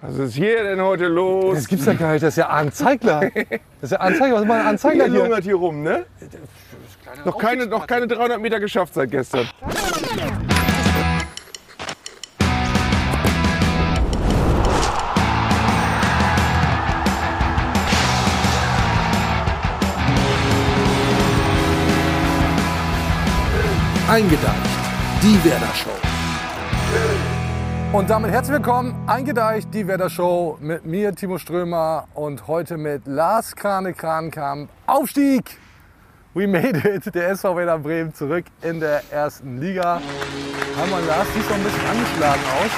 Was 0.00 0.16
ist 0.16 0.34
hier 0.34 0.62
denn 0.62 0.80
heute 0.80 1.06
los? 1.08 1.56
Das 1.56 1.66
gibt's 1.66 1.86
ja 1.86 1.92
gar 1.92 2.12
nicht, 2.12 2.22
das 2.22 2.34
ist 2.34 2.36
ja 2.36 2.48
Arndt 2.48 2.72
Zeigler. 2.74 3.20
Das 3.80 3.90
ist 3.90 3.90
ja 3.92 4.00
Arndt 4.00 4.16
Zeigler, 4.18 4.34
was 4.36 4.42
ist 4.42 4.48
mal 4.48 4.60
ein 4.60 4.66
Arndt 4.66 4.80
Zeigler 4.80 5.04
Hier 5.06 5.12
hier? 5.12 5.22
lungert 5.22 5.42
hier 5.44 5.54
rum, 5.56 5.82
ne? 5.82 6.06
Noch 7.24 7.36
keine, 7.36 7.66
noch 7.66 7.84
keine 7.86 8.06
300 8.06 8.40
Meter 8.40 8.60
geschafft 8.60 8.94
seit 8.94 9.10
gestern. 9.10 9.48
Eingedeicht. 24.08 24.54
Die 25.22 25.44
Werder 25.44 25.74
Show. 25.74 26.07
Und 27.90 28.10
damit 28.10 28.30
herzlich 28.32 28.56
willkommen, 28.56 28.94
eingedeicht, 29.06 29.72
die 29.72 29.86
Werder 29.86 30.10
Show 30.10 30.58
mit 30.60 30.84
mir, 30.84 31.14
Timo 31.14 31.38
Strömer 31.38 32.06
und 32.12 32.46
heute 32.46 32.76
mit 32.76 33.06
Lars 33.06 33.56
Krane 33.56 33.94
Krankamp. 33.94 34.68
Aufstieg! 34.86 35.58
We 36.34 36.46
made 36.46 36.86
it, 36.86 37.14
der 37.14 37.30
SV 37.30 37.56
Werder 37.56 37.78
Bremen 37.78 38.12
zurück 38.12 38.44
in 38.60 38.78
der 38.78 39.00
ersten 39.10 39.58
Liga. 39.58 40.02
Hammer 40.76 41.00
Lars, 41.06 41.26
siehst 41.32 41.48
doch 41.48 41.54
ein 41.54 41.64
bisschen 41.64 41.86
angeschlagen 41.86 42.42
aus. 42.60 42.70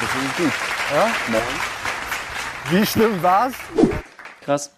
Das 0.00 0.10
ist 0.22 0.36
gut. 0.36 0.52
Ja? 0.92 2.78
Wie 2.78 2.84
schlimm 2.86 3.22
war's? 3.22 3.54
Krass. 4.42 4.70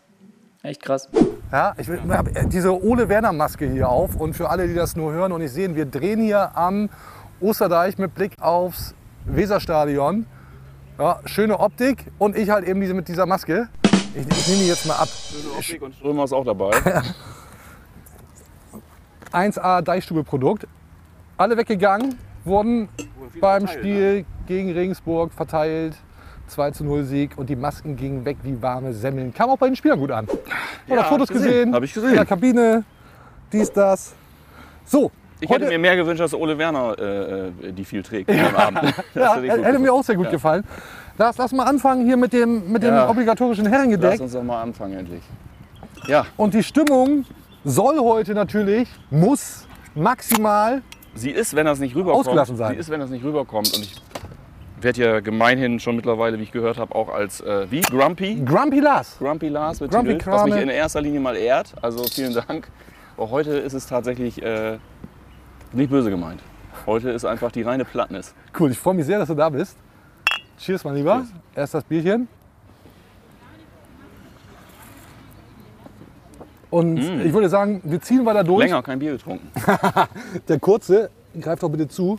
Echt 0.63 0.83
krass. 0.83 1.09
Ja, 1.51 1.75
ich 1.77 1.89
habe 1.89 2.31
diese 2.47 2.81
Ole 2.81 3.09
Werner 3.09 3.33
Maske 3.33 3.67
hier 3.67 3.89
auf 3.89 4.15
und 4.15 4.35
für 4.35 4.49
alle, 4.49 4.69
die 4.69 4.75
das 4.75 4.95
nur 4.95 5.13
hören 5.13 5.33
und 5.33 5.41
nicht 5.41 5.53
sehen, 5.53 5.75
wir 5.75 5.87
drehen 5.87 6.21
hier 6.21 6.57
am 6.57 6.89
Osterdeich 7.41 7.99
mit 7.99 8.15
Blick 8.15 8.41
aufs 8.41 8.95
Weserstadion. 9.27 10.27
Ja, 10.99 11.21
schöne 11.27 11.61
Optik 11.61 12.07
und 12.19 12.37
ich 12.37 12.51
halt 12.51 12.67
eben 12.67 12.81
diese 12.81 12.95
mit 12.95 13.09
dieser 13.09 13.27
Maske. 13.27 13.69
Ich, 14.15 14.27
ich 14.27 14.49
nehme 14.49 14.61
die 14.61 14.69
jetzt 14.69 14.87
mal 14.87 14.95
ab. 14.95 15.09
Optik 15.59 15.83
und 15.83 15.95
Strömer 15.95 16.25
ist 16.25 16.33
auch 16.33 16.45
dabei. 16.45 16.71
1A 19.33 19.83
Deichstube-Produkt. 19.83 20.67
Alle 21.37 21.57
weggegangen, 21.59 22.19
wurden 22.45 22.89
beim 23.41 23.67
verteilt, 23.67 23.79
Spiel 23.79 24.25
gegen 24.47 24.73
Regensburg 24.73 25.33
verteilt. 25.33 25.97
2 26.49 26.71
zu 26.71 26.85
0 26.85 27.03
Sieg 27.05 27.37
und 27.37 27.51
die 27.51 27.57
Masken 27.57 27.97
gingen 27.97 28.25
weg 28.25 28.37
wie 28.45 28.63
warme 28.63 28.93
Semmeln. 28.95 29.35
Kam 29.35 29.51
auch 29.51 29.59
bei 29.59 29.67
den 29.67 29.75
Spielern 29.75 29.99
gut 29.99 30.13
an. 30.13 30.29
Oder 30.89 31.05
Fotos 31.05 31.29
hab 31.29 31.37
ich 31.37 31.43
gesehen. 31.43 31.51
gesehen. 31.51 31.75
Hab 31.75 31.83
ich 31.83 31.93
gesehen. 31.93 32.11
In 32.11 32.17
der 32.17 32.25
Kabine. 32.25 32.85
Dies, 33.53 33.73
das. 33.73 34.15
So. 34.85 35.11
Ich 35.41 35.49
heute- 35.51 35.65
hätte 35.65 35.73
mir 35.73 35.79
mehr 35.79 35.97
gewünscht, 35.97 36.21
dass 36.21 36.33
Ole 36.35 36.57
Werner 36.59 36.97
äh, 36.99 37.49
äh, 37.69 37.73
die 37.73 37.85
viel 37.85 38.03
trägt 38.03 38.31
am 38.31 38.57
Abend. 38.57 38.95
Ja, 39.15 39.37
hätte 39.37 39.65
hätte 39.65 39.79
mir 39.79 39.93
auch 39.93 40.03
sehr 40.03 40.17
gut 40.17 40.27
Ja. 40.27 40.31
gefallen. 40.33 40.65
Lass, 41.19 41.37
lass 41.39 41.53
mal 41.53 41.65
anfangen 41.65 42.05
hier 42.07 42.17
mit 42.17 42.33
dem, 42.33 42.71
mit 42.73 42.83
dem 42.83 42.95
Ja. 42.95 43.09
obligatorischen 43.09 43.65
Lass 43.65 43.73
Herrengedeck. 43.75 44.21
uns 44.21 44.33
doch 44.33 44.43
mal 44.43 44.63
anfangen 44.63 44.99
endlich. 44.99 45.23
Ja, 46.07 46.27
Und 46.37 46.55
die 46.55 46.63
Stimmung 46.63 47.25
soll 47.65 47.99
heute 47.99 48.33
natürlich, 48.35 48.89
muss 49.11 49.67
maximal. 49.95 50.83
sie 51.15 51.31
ist, 51.31 51.55
wenn 51.57 51.67
das 51.67 51.79
nicht 51.81 51.95
rüberkommt. 51.97 52.27
Ausgelassen 52.27 52.57
sein. 52.57 52.73
Sie 52.75 52.79
ist, 52.81 52.91
wenn 52.91 53.01
das 53.01 53.11
nicht 53.11 53.25
rüberkommt. 53.25 53.75
Und 53.75 53.83
ich 53.83 53.95
werde 54.81 55.01
ja 55.05 55.21
gemeinhin 55.21 55.81
schon 55.81 55.97
mittlerweile, 55.97 56.39
wie 56.39 56.45
ich 56.45 56.53
gehört 56.53 56.79
habe, 56.79 56.95
auch 56.95 57.09
als 57.13 57.41
äh, 57.41 57.67
wie 57.71 57.81
Grumpy. 57.81 58.41
Grumpy 58.45 58.81
Lars. 58.81 59.17
Grumpy 59.19 59.49
Lars 59.49 59.81
mit 59.81 59.91
Grumpy 59.91 60.13
Titel, 60.19 60.31
was 60.31 60.45
mich 60.45 60.57
in 60.57 60.69
erster 60.69 61.01
Linie 61.01 61.21
mal 61.21 61.37
ehrt. 61.37 61.75
Also 61.83 62.05
vielen 62.05 62.35
Dank. 62.35 62.69
Aber 63.17 63.31
heute 63.31 63.53
ist 63.53 63.73
es 63.73 63.87
tatsächlich 63.87 64.43
äh, 64.43 64.77
nicht 65.73 65.91
böse 65.91 66.11
gemeint. 66.11 66.41
Heute 66.87 67.11
ist 67.11 67.25
einfach 67.25 67.51
die 67.51 67.63
reine 67.63 67.85
Plattnis. 67.85 68.35
Cool, 68.59 68.71
ich 68.71 68.79
freue 68.79 68.95
mich 68.95 69.07
sehr, 69.07 69.19
dass 69.19 69.29
du 69.29 69.35
da 69.35 69.49
bist. 69.49 69.77
Cheers, 70.59 70.85
mein 70.85 70.95
Lieber. 70.95 71.17
Cheers. 71.17 71.33
Erst 71.55 71.75
das 71.75 71.85
Bierchen. 71.85 72.29
Und 76.71 76.99
ich 76.99 77.33
würde 77.33 77.49
sagen, 77.49 77.81
wir 77.85 78.01
ziehen 78.01 78.27
weiter 78.27 78.45
durch. 78.45 78.65
Länger 78.65 78.83
kein 78.83 78.99
Bier 78.99 79.13
getrunken. 79.13 79.51
Der 80.49 80.59
kurze, 80.61 81.11
greift 81.41 81.63
doch 81.63 81.71
bitte 81.71 81.89
zu, 81.89 82.19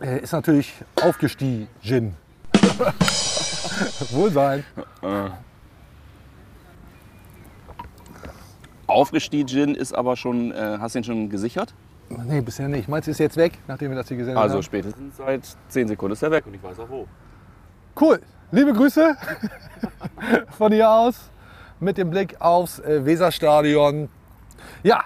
äh, 0.00 0.20
ist 0.20 0.32
natürlich 0.32 0.74
aufgestiegen. 1.00 1.68
Wohlsein. 4.10 4.64
Aufgestiegen 8.86 9.74
ist 9.74 9.94
aber 9.94 10.16
schon, 10.16 10.52
äh, 10.52 10.78
hast 10.78 10.94
du 10.94 10.98
ihn 10.98 11.04
schon 11.04 11.30
gesichert? 11.30 11.74
Nee, 12.08 12.40
bisher 12.40 12.68
nicht. 12.68 12.88
Meinst 12.88 13.06
du, 13.08 13.10
ist 13.10 13.18
jetzt 13.18 13.36
weg, 13.36 13.58
nachdem 13.66 13.90
wir 13.90 13.96
das 13.96 14.08
hier 14.08 14.16
gesehen 14.16 14.36
Also 14.36 14.56
haben? 14.56 14.62
spätestens 14.62 15.16
seit 15.16 15.42
10 15.68 15.88
Sekunden 15.88 16.12
ist 16.12 16.22
er 16.22 16.30
weg 16.30 16.46
und 16.46 16.54
ich 16.54 16.62
weiß 16.62 16.78
auch 16.80 16.88
wo. 16.88 17.06
Cool. 18.00 18.20
Liebe 18.52 18.72
Grüße 18.72 19.16
von 20.56 20.72
hier 20.72 20.88
aus 20.88 21.30
mit 21.80 21.98
dem 21.98 22.10
Blick 22.10 22.40
aufs 22.40 22.78
äh, 22.78 23.04
Weserstadion. 23.04 24.08
Ja, 24.82 25.04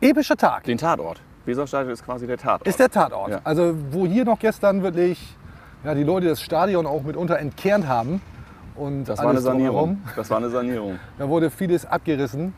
epischer 0.00 0.36
Tag. 0.36 0.64
Den 0.64 0.78
Tatort. 0.78 1.20
Weserstadion 1.46 1.92
ist 1.92 2.04
quasi 2.04 2.26
der 2.26 2.36
Tatort. 2.38 2.66
Ist 2.66 2.78
der 2.78 2.90
Tatort. 2.90 3.30
Ja. 3.30 3.40
Also 3.44 3.74
wo 3.90 4.06
hier 4.06 4.24
noch 4.24 4.38
gestern 4.38 4.82
wirklich 4.82 5.36
ja, 5.82 5.94
die 5.94 6.04
Leute 6.04 6.28
das 6.28 6.40
Stadion 6.42 6.86
auch 6.86 7.02
mitunter 7.02 7.38
entkernt 7.38 7.86
haben. 7.86 8.20
Und 8.76 9.04
das 9.04 9.18
war 9.18 9.24
eine 9.26 9.30
alles 9.34 9.44
Sanierung. 9.44 9.76
drumherum. 9.76 10.02
Das 10.16 10.30
war 10.30 10.38
eine 10.38 10.50
Sanierung. 10.50 10.98
Da 11.18 11.28
wurde 11.28 11.50
vieles 11.50 11.86
abgerissen. 11.86 12.54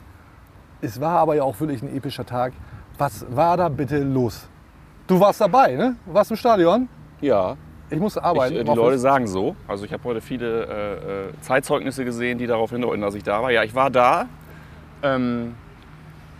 Es 0.81 0.99
war 0.99 1.19
aber 1.19 1.35
ja 1.35 1.43
auch 1.43 1.59
wirklich 1.59 1.81
ein 1.81 1.95
epischer 1.95 2.25
Tag. 2.25 2.53
Was 2.97 3.25
war 3.29 3.57
da 3.57 3.69
bitte 3.69 3.99
los? 3.99 4.47
Du 5.07 5.19
warst 5.19 5.39
dabei, 5.41 5.75
ne? 5.75 5.95
Du 6.05 6.13
warst 6.13 6.31
im 6.31 6.37
Stadion. 6.37 6.89
Ja, 7.21 7.55
Ich 7.89 7.99
musste 7.99 8.19
ich, 8.19 8.25
arbeiten. 8.25 8.55
äh, 8.55 8.59
im 8.59 8.65
die 8.65 8.71
Leute 8.73 8.81
Office. 8.89 9.01
sagen 9.01 9.27
so. 9.27 9.55
Also 9.67 9.85
ich 9.85 9.93
habe 9.93 10.03
heute 10.03 10.21
viele 10.21 10.65
äh, 10.65 10.93
äh, 11.29 11.41
Zeitzeugnisse 11.41 12.03
gesehen, 12.05 12.37
die 12.37 12.47
darauf 12.47 12.71
hindeuten, 12.71 13.01
dass 13.01 13.15
ich 13.15 13.23
da 13.23 13.41
war. 13.41 13.51
Ja, 13.51 13.63
ich 13.63 13.73
war 13.75 13.89
da. 13.89 14.25
Ähm, 15.03 15.55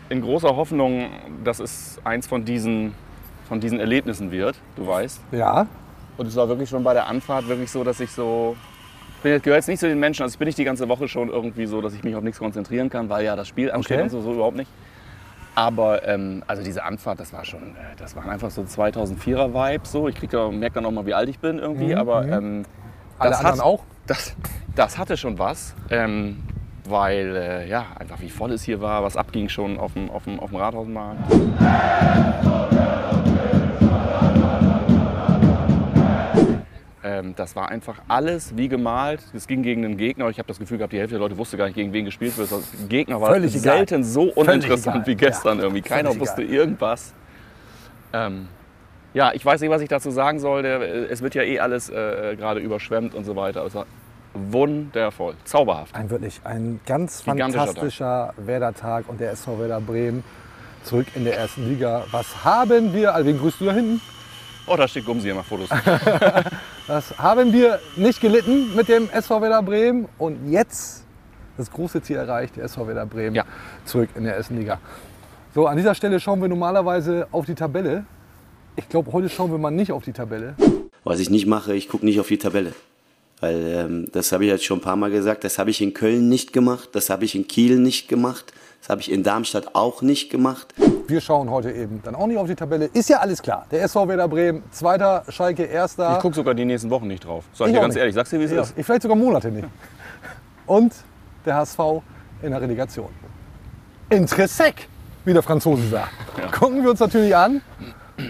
in 0.09 0.21
großer 0.21 0.55
Hoffnung, 0.55 1.07
dass 1.43 1.59
es 1.59 1.99
eins 2.03 2.27
von 2.27 2.43
diesen, 2.45 2.93
von 3.47 3.59
diesen 3.59 3.79
Erlebnissen 3.79 4.31
wird, 4.31 4.55
du 4.75 4.87
weißt. 4.87 5.21
Ja. 5.31 5.67
Und 6.17 6.25
es 6.27 6.35
war 6.35 6.47
wirklich 6.49 6.69
schon 6.69 6.83
bei 6.83 6.93
der 6.93 7.07
Anfahrt 7.07 7.47
wirklich 7.47 7.69
so, 7.71 7.83
dass 7.83 7.99
ich 7.99 8.11
so. 8.11 8.55
Ich 9.17 9.23
bin 9.23 9.31
jetzt- 9.33 9.43
gehöre 9.43 9.57
jetzt 9.57 9.67
nicht 9.67 9.79
zu 9.79 9.87
den 9.87 9.99
Menschen, 9.99 10.23
also 10.23 10.33
ich 10.33 10.39
bin 10.39 10.45
nicht 10.47 10.57
die 10.57 10.63
ganze 10.63 10.87
Woche 10.89 11.07
schon 11.07 11.29
irgendwie 11.29 11.65
so, 11.65 11.81
dass 11.81 11.93
ich 11.93 12.03
mich 12.03 12.15
auf 12.15 12.23
nichts 12.23 12.39
konzentrieren 12.39 12.89
kann, 12.89 13.09
weil 13.09 13.25
ja 13.25 13.35
das 13.35 13.47
Spiel 13.47 13.71
ansteht 13.71 13.97
Okay. 13.97 14.03
und 14.03 14.09
so, 14.11 14.21
so 14.21 14.33
überhaupt 14.33 14.57
nicht. 14.57 14.69
Aber 15.57 16.07
ähm, 16.07 16.43
also 16.45 16.61
diese 16.61 16.83
Anfahrt, 16.83 17.19
das 17.19 17.33
war 17.33 17.43
schon, 17.43 17.61
äh, 17.71 17.95
das 17.97 18.15
waren 18.15 18.29
einfach 18.29 18.51
so 18.51 18.61
2004er 18.61 19.55
Vibes 19.55 19.91
so. 19.91 20.07
Ich 20.07 20.13
krieg 20.13 20.29
da, 20.29 20.51
merke 20.51 20.75
dann 20.75 20.85
auch 20.85 20.91
mal, 20.91 21.07
wie 21.07 21.15
alt 21.15 21.29
ich 21.29 21.39
bin 21.39 21.57
irgendwie, 21.57 21.93
Mhm, 21.93 21.97
aber 21.97 22.21
mhm. 22.21 22.33
ähm, 22.33 22.65
Alle 23.17 23.31
das 23.31 23.39
anderen 23.39 23.57
hat, 23.57 23.65
auch? 23.65 23.83
Das, 24.05 24.35
das 24.75 24.99
hatte 24.99 25.17
schon 25.17 25.39
was, 25.39 25.73
ähm, 25.89 26.43
weil 26.87 27.35
äh, 27.35 27.67
ja 27.67 27.87
einfach 27.97 28.21
wie 28.21 28.29
voll 28.29 28.51
es 28.51 28.61
hier 28.61 28.81
war, 28.81 29.01
was 29.01 29.17
abging 29.17 29.49
schon 29.49 29.79
auf 29.79 29.93
dem, 29.93 30.11
auf 30.11 30.25
dem, 30.25 30.39
auf 30.39 30.51
dem 30.51 30.59
Rathausmarkt. 30.59 31.21
Ähm, 37.17 37.33
das 37.35 37.55
war 37.55 37.69
einfach 37.69 37.99
alles 38.07 38.55
wie 38.57 38.67
gemalt. 38.67 39.21
Es 39.33 39.47
ging 39.47 39.63
gegen 39.63 39.83
einen 39.85 39.97
Gegner. 39.97 40.29
Ich 40.29 40.39
habe 40.39 40.47
das 40.47 40.59
Gefühl 40.59 40.77
gehabt, 40.77 40.93
die 40.93 40.99
Hälfte 40.99 41.15
der 41.15 41.19
Leute 41.19 41.37
wusste 41.37 41.57
gar 41.57 41.65
nicht, 41.65 41.75
gegen 41.75 41.93
wen 41.93 42.05
gespielt 42.05 42.37
wird. 42.37 42.49
Der 42.51 42.59
Gegner 42.87 43.19
war 43.21 43.31
Völlig 43.31 43.55
egal. 43.55 43.77
selten 43.77 44.03
so 44.03 44.23
uninteressant 44.23 44.97
egal. 44.97 45.07
wie 45.07 45.15
gestern 45.15 45.57
Ja, 45.57 45.63
irgendwie. 45.63 45.81
Keiner 45.81 46.09
völlig 46.09 46.21
wusste 46.21 46.41
egal. 46.43 46.55
irgendwas. 46.55 47.13
Ähm, 48.13 48.47
ja, 49.13 49.31
ich 49.33 49.45
weiß 49.45 49.61
nicht, 49.61 49.69
was 49.69 49.81
ich 49.81 49.89
dazu 49.89 50.11
sagen 50.11 50.39
soll. 50.39 50.61
Der, 50.63 50.81
es 51.11 51.21
wird 51.21 51.33
ja 51.35 51.43
eh 51.43 51.59
alles 51.59 51.89
äh, 51.89 52.35
gerade 52.37 52.59
überschwemmt 52.59 53.15
und 53.15 53.23
so 53.25 53.35
weiter. 53.35 53.65
Es 53.65 53.73
war 53.75 53.85
wundervoll, 54.33 55.33
zauberhaft. 55.45 55.95
Ein 55.95 56.09
wirklich 56.09 56.41
ein 56.43 56.79
ganz 56.85 57.21
fantastischer 57.21 58.33
Werder-Tag 58.37 59.09
und 59.09 59.19
der 59.19 59.31
SV 59.31 59.59
Werder 59.59 59.81
Bremen 59.81 60.23
zurück 60.83 61.07
in 61.15 61.23
der 61.23 61.37
ersten 61.37 61.67
Liga. 61.67 62.05
Was 62.11 62.45
haben 62.45 62.93
wir, 62.93 63.15
also 63.15 63.27
wen 63.27 63.39
grüßt 63.39 63.59
du 63.61 63.65
da 63.65 63.73
hinten? 63.73 64.01
Oh, 64.67 64.75
da 64.75 64.87
steht 64.87 65.05
Gumsi, 65.05 65.33
macht 65.33 65.47
Fotos. 65.47 65.69
Was 66.87 67.17
haben 67.17 67.53
wir 67.53 67.79
nicht 67.95 68.19
gelitten 68.19 68.75
mit 68.75 68.89
dem 68.89 69.09
SV 69.09 69.41
Werder 69.41 69.61
Bremen 69.63 70.07
und 70.17 70.51
jetzt 70.51 71.03
das 71.57 71.71
große 71.71 72.01
Ziel 72.01 72.17
erreicht, 72.17 72.57
der 72.57 72.65
SV 72.65 72.85
Werder 72.87 73.05
Bremen 73.05 73.35
Ja. 73.35 73.45
zurück 73.85 74.09
in 74.15 74.25
der 74.25 74.35
ersten 74.35 74.57
Liga. 74.57 74.79
So, 75.55 75.67
an 75.67 75.77
dieser 75.77 75.95
Stelle 75.95 76.19
schauen 76.19 76.41
wir 76.41 76.49
normalerweise 76.49 77.27
auf 77.31 77.45
die 77.45 77.55
Tabelle. 77.55 78.05
Ich 78.75 78.87
glaube, 78.89 79.11
heute 79.13 79.29
schauen 79.29 79.51
wir 79.51 79.57
mal 79.57 79.71
nicht 79.71 79.91
auf 79.91 80.03
die 80.03 80.11
Tabelle. 80.13 80.55
Was 81.03 81.19
ich 81.19 81.29
nicht 81.29 81.47
mache, 81.47 81.73
ich 81.73 81.87
gucke 81.87 82.05
nicht 82.05 82.19
auf 82.19 82.27
die 82.27 82.37
Tabelle. 82.37 82.73
Weil 83.39 83.55
ähm, 83.67 84.07
das 84.11 84.31
habe 84.31 84.43
ich 84.45 84.51
jetzt 84.51 84.65
schon 84.65 84.79
ein 84.79 84.81
paar 84.81 84.95
Mal 84.97 85.09
gesagt, 85.11 85.43
das 85.45 85.57
habe 85.59 85.69
ich 85.69 85.81
in 85.81 85.93
Köln 85.93 86.27
nicht 86.27 86.51
gemacht, 86.53 86.89
das 86.91 87.09
habe 87.09 87.23
ich 87.23 87.35
in 87.35 87.47
Kiel 87.47 87.79
nicht 87.79 88.07
gemacht, 88.09 88.51
das 88.81 88.89
habe 88.89 88.99
ich 89.01 89.11
in 89.11 89.23
Darmstadt 89.23 89.75
auch 89.75 90.01
nicht 90.01 90.29
gemacht. 90.29 90.73
Wir 91.07 91.21
schauen 91.21 91.49
heute 91.49 91.71
eben 91.71 92.01
dann 92.03 92.15
auch 92.15 92.27
nicht 92.27 92.37
auf 92.37 92.47
die 92.47 92.55
Tabelle. 92.55 92.85
Ist 92.85 93.07
ja 93.09 93.19
alles 93.19 93.41
klar. 93.41 93.65
Der 93.71 93.81
SV 93.83 94.07
Werder 94.09 94.27
Bremen, 94.27 94.63
zweiter, 94.71 95.23
Schalke, 95.29 95.63
erster. 95.63 96.13
Ich 96.17 96.19
gucke 96.19 96.35
sogar 96.35 96.53
die 96.53 96.65
nächsten 96.65 96.89
Wochen 96.89 97.07
nicht 97.07 97.25
drauf. 97.25 97.45
Sag 97.53 97.67
ich 97.67 97.71
Ich 97.73 97.77
dir 97.77 97.81
ganz 97.81 97.93
nicht. 97.93 98.01
ehrlich, 98.01 98.15
sagst 98.15 98.33
du, 98.33 98.39
wie 98.39 98.43
es 98.43 98.51
Ja, 98.51 98.61
ist? 98.63 98.73
ich 98.77 98.85
vielleicht 98.85 99.03
sogar 99.03 99.15
Monate 99.17 99.49
nicht. 99.49 99.67
Und 100.65 100.93
der 101.45 101.55
HSV 101.55 101.79
in 102.41 102.51
der 102.51 102.61
Relegation. 102.61 103.07
Interessek, 104.09 104.87
wie 105.25 105.33
der 105.33 105.43
Franzose 105.43 105.87
sagt. 105.87 106.11
Gucken 106.51 106.83
wir 106.83 106.91
uns 106.91 106.99
natürlich 106.99 107.35
an 107.35 107.61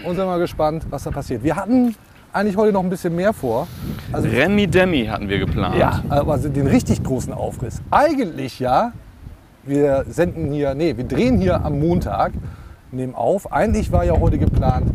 und 0.04 0.16
sind 0.16 0.26
mal 0.26 0.38
gespannt, 0.38 0.84
was 0.90 1.02
da 1.04 1.10
passiert. 1.10 1.42
Wir 1.42 1.56
hatten 1.56 1.96
eigentlich 2.32 2.56
heute 2.56 2.72
noch 2.72 2.82
ein 2.82 2.90
bisschen 2.90 3.14
mehr 3.16 3.32
vor. 3.32 3.66
Also 4.12 4.28
Remi 4.28 4.66
Demi 4.68 5.06
hatten 5.06 5.28
wir 5.28 5.38
geplant. 5.38 5.76
Ja, 5.76 6.02
aber 6.08 6.38
den 6.38 6.66
richtig 6.68 7.02
großen 7.02 7.32
Aufriss. 7.32 7.80
Eigentlich 7.90 8.60
ja, 8.60 8.92
wir 9.64 10.04
senden 10.08 10.52
hier, 10.52 10.74
nee, 10.74 10.96
wir 10.96 11.04
drehen 11.04 11.38
hier 11.38 11.64
am 11.64 11.80
Montag, 11.80 12.32
nehmen 12.92 13.14
auf. 13.14 13.52
Eigentlich 13.52 13.92
war 13.92 14.04
ja 14.04 14.18
heute 14.18 14.38
geplant 14.38 14.90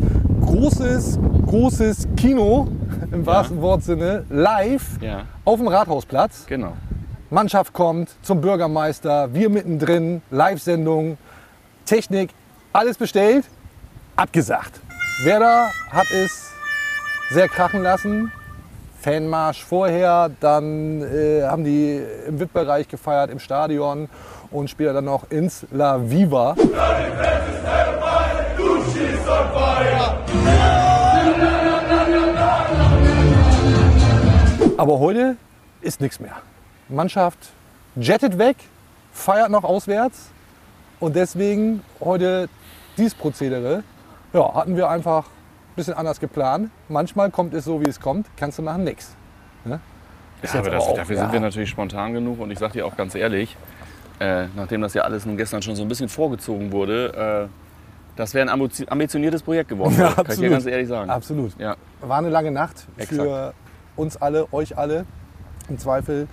großes, 0.45 1.19
großes 1.47 2.07
Kino 2.17 2.67
im 3.11 3.25
wahrsten 3.25 3.61
Wortsinne, 3.61 4.25
live 4.29 5.01
Ja. 5.01 5.23
auf 5.45 5.57
dem 5.59 5.67
Rathausplatz. 5.67 6.45
Genau. 6.47 6.73
Mannschaft 7.29 7.73
kommt 7.73 8.09
zum 8.21 8.41
Bürgermeister, 8.41 9.33
wir 9.33 9.49
mittendrin, 9.49 10.21
Live-Sendung, 10.29 11.17
Technik, 11.85 12.29
alles 12.71 12.97
bestellt, 12.97 13.45
abgesagt. 14.15 14.79
Werder 15.23 15.69
hat 15.91 16.11
es 16.11 16.51
sehr 17.31 17.47
krachen 17.47 17.81
lassen. 17.81 18.31
Fanmarsch 18.99 19.63
vorher, 19.63 20.29
dann 20.39 21.01
äh, 21.01 21.43
haben 21.43 21.63
die 21.63 22.01
im 22.27 22.39
VIP-Bereich 22.39 22.87
gefeiert 22.87 23.31
im 23.31 23.39
Stadion 23.39 24.07
und 24.53 24.69
später 24.69 24.93
dann 24.93 25.05
noch 25.05 25.29
ins 25.31 25.65
La 25.71 25.99
Viva. 26.09 26.55
Aber 34.77 34.99
heute 34.99 35.37
ist 35.81 36.01
nichts 36.01 36.19
mehr. 36.19 36.35
Mannschaft 36.89 37.37
jettet 37.95 38.37
weg, 38.37 38.57
feiert 39.11 39.49
noch 39.49 39.63
auswärts 39.63 40.29
und 40.99 41.15
deswegen 41.15 41.81
heute 41.99 42.49
dieses 42.97 43.15
Prozedere. 43.15 43.83
Ja, 44.33 44.53
hatten 44.53 44.75
wir 44.75 44.89
einfach 44.89 45.25
ein 45.25 45.75
bisschen 45.75 45.93
anders 45.93 46.19
geplant. 46.19 46.69
Manchmal 46.89 47.31
kommt 47.31 47.53
es 47.53 47.65
so, 47.65 47.81
wie 47.81 47.89
es 47.89 47.99
kommt. 47.99 48.27
Kannst 48.35 48.57
du 48.57 48.61
machen, 48.61 48.83
nix. 48.83 49.15
Ne? 49.63 49.79
Ja, 50.43 50.59
aber 50.59 50.69
das, 50.71 50.93
dafür 50.93 51.15
ja. 51.15 51.21
sind 51.21 51.33
wir 51.33 51.39
natürlich 51.39 51.69
spontan 51.69 52.13
genug 52.13 52.39
und 52.39 52.51
ich 52.51 52.59
sage 52.59 52.73
dir 52.73 52.85
auch 52.85 52.97
ganz 52.97 53.15
ehrlich, 53.15 53.55
äh, 54.19 54.47
nachdem 54.55 54.81
das 54.81 54.93
ja 54.93 55.03
alles 55.03 55.25
nun 55.25 55.37
gestern 55.37 55.61
schon 55.61 55.75
so 55.75 55.81
ein 55.81 55.87
bisschen 55.87 56.09
vorgezogen 56.09 56.71
wurde, 56.71 57.49
äh, 57.49 57.63
das 58.15 58.33
wäre 58.33 58.49
ein 58.49 58.63
ambitioniertes 58.87 59.41
Projekt 59.41 59.69
geworden. 59.69 59.95
Ja, 59.97 60.11
kann 60.11 60.25
ich 60.29 60.39
dir 60.39 60.49
ganz 60.49 60.65
ehrlich 60.65 60.87
sagen. 60.87 61.09
Absolut. 61.09 61.57
Ja. 61.59 61.75
War 62.01 62.19
eine 62.19 62.29
lange 62.29 62.51
Nacht 62.51 62.85
für 62.97 63.01
Exakt. 63.01 63.55
uns 63.95 64.17
alle, 64.17 64.51
euch 64.53 64.77
alle 64.77 65.05
im 65.69 65.79
Zweifel. 65.79 66.27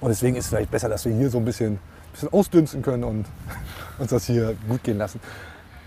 Und 0.00 0.10
deswegen 0.10 0.36
ist 0.36 0.44
es 0.44 0.50
vielleicht 0.50 0.70
besser, 0.70 0.88
dass 0.88 1.04
wir 1.04 1.14
hier 1.14 1.30
so 1.30 1.38
ein 1.38 1.44
bisschen, 1.44 1.78
bisschen 2.12 2.32
ausdünsten 2.32 2.82
können 2.82 3.04
und 3.04 3.26
uns 3.98 4.10
das 4.10 4.26
hier 4.26 4.54
gut 4.68 4.84
gehen 4.84 4.98
lassen. 4.98 5.20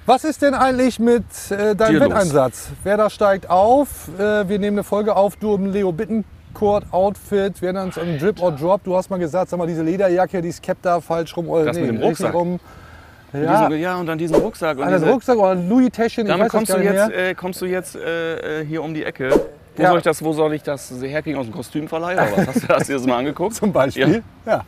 Was 0.06 0.24
ist 0.24 0.42
denn 0.42 0.54
eigentlich 0.54 1.00
mit 1.00 1.26
äh, 1.50 1.76
deinem. 1.76 2.00
Wetteinsatz? 2.00 2.70
Wer 2.84 3.10
steigt 3.10 3.50
auf? 3.50 4.10
Äh, 4.18 4.48
wir 4.48 4.58
nehmen 4.58 4.78
eine 4.78 4.86
Folge 4.86 5.16
auf, 5.16 5.36
du 5.36 5.56
im 5.56 5.72
Leo 5.72 5.92
Bittencourt-Outfit. 6.57 7.62
Wir 7.62 7.74
nennen 7.74 7.88
uns 7.88 7.98
im 7.98 8.18
Drip 8.18 8.42
or 8.42 8.51
Drop. 8.51 8.83
Du 8.83 8.95
hast 8.95 9.09
mal 9.09 9.18
gesagt, 9.19 9.50
sag 9.50 9.57
mal, 9.57 9.68
diese 9.68 9.83
Lederjacke, 9.83 10.42
die 10.42 10.51
Skep 10.51 10.77
da 10.81 11.00
falsch 11.00 11.36
rum. 11.38 11.50
Oder 11.50 11.65
Das 11.65 11.77
mit 11.77 11.88
dem 11.89 11.98
Rucksack. 11.98 12.33
Rum. 12.33 12.59
Und 13.33 13.44
Ja, 13.44 13.68
diesen, 13.68 13.81
ja, 13.81 13.98
und 13.98 14.06
dann 14.07 14.18
diesen 14.18 14.36
Rucksack. 14.38 14.77
Und 14.77 14.89
das 14.89 15.01
diese, 15.01 15.12
Rucksack 15.12 15.38
oder 15.38 15.51
ein 15.51 15.69
Louis-Täschchen, 15.69 16.25
ich 16.25 16.31
damit 16.31 16.45
das 16.48 16.51
kommst 16.51 16.74
du, 16.74 16.77
jetzt, 16.80 17.12
äh, 17.12 17.36
kommst 17.36 17.62
du 17.62 17.65
jetzt 17.65 17.95
äh, 17.95 18.62
äh, 18.62 18.65
hier 18.65 18.81
um 18.83 18.94
die 18.94 19.04
Ecke. 19.04 19.30
Wo, 19.75 19.83
Ja. 19.83 19.89
soll 19.89 19.98
ich 20.00 20.04
das, 20.04 20.24
wo 20.24 20.33
soll 20.33 20.54
ich 20.54 20.63
das 20.63 20.92
herkriegen? 21.01 21.39
Aus 21.39 21.45
dem 21.45 21.54
Kostümverleih 21.54 22.13
oder 22.13 22.38
was? 22.38 22.48
Hast 22.48 22.63
du, 22.63 22.68
hast 22.69 22.88
du 22.89 22.94
dir 22.94 22.98
das 22.98 23.06
mal 23.07 23.18
angeguckt? 23.19 23.56
Zum 23.56 23.71
Beispiel. 23.71 24.24
Ja. 24.45 24.63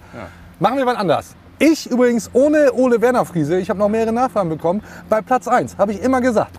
Machen 0.60 0.78
wir 0.78 0.86
wann 0.86 0.98
anders. 0.98 1.36
Ich 1.58 1.90
übrigens 1.90 2.30
ohne 2.34 2.72
Ole 2.74 3.02
Werner 3.02 3.26
Friese, 3.26 3.58
ich 3.60 3.70
habe 3.70 3.80
noch 3.80 3.90
mehrere 3.90 4.14
Nachfragen 4.14 4.50
bekommen, 4.50 4.82
bei 5.10 5.22
Platz 5.22 5.46
1, 5.48 5.78
habe 5.78 5.92
ich 5.94 6.02
immer 6.02 6.22
gesagt. 6.22 6.52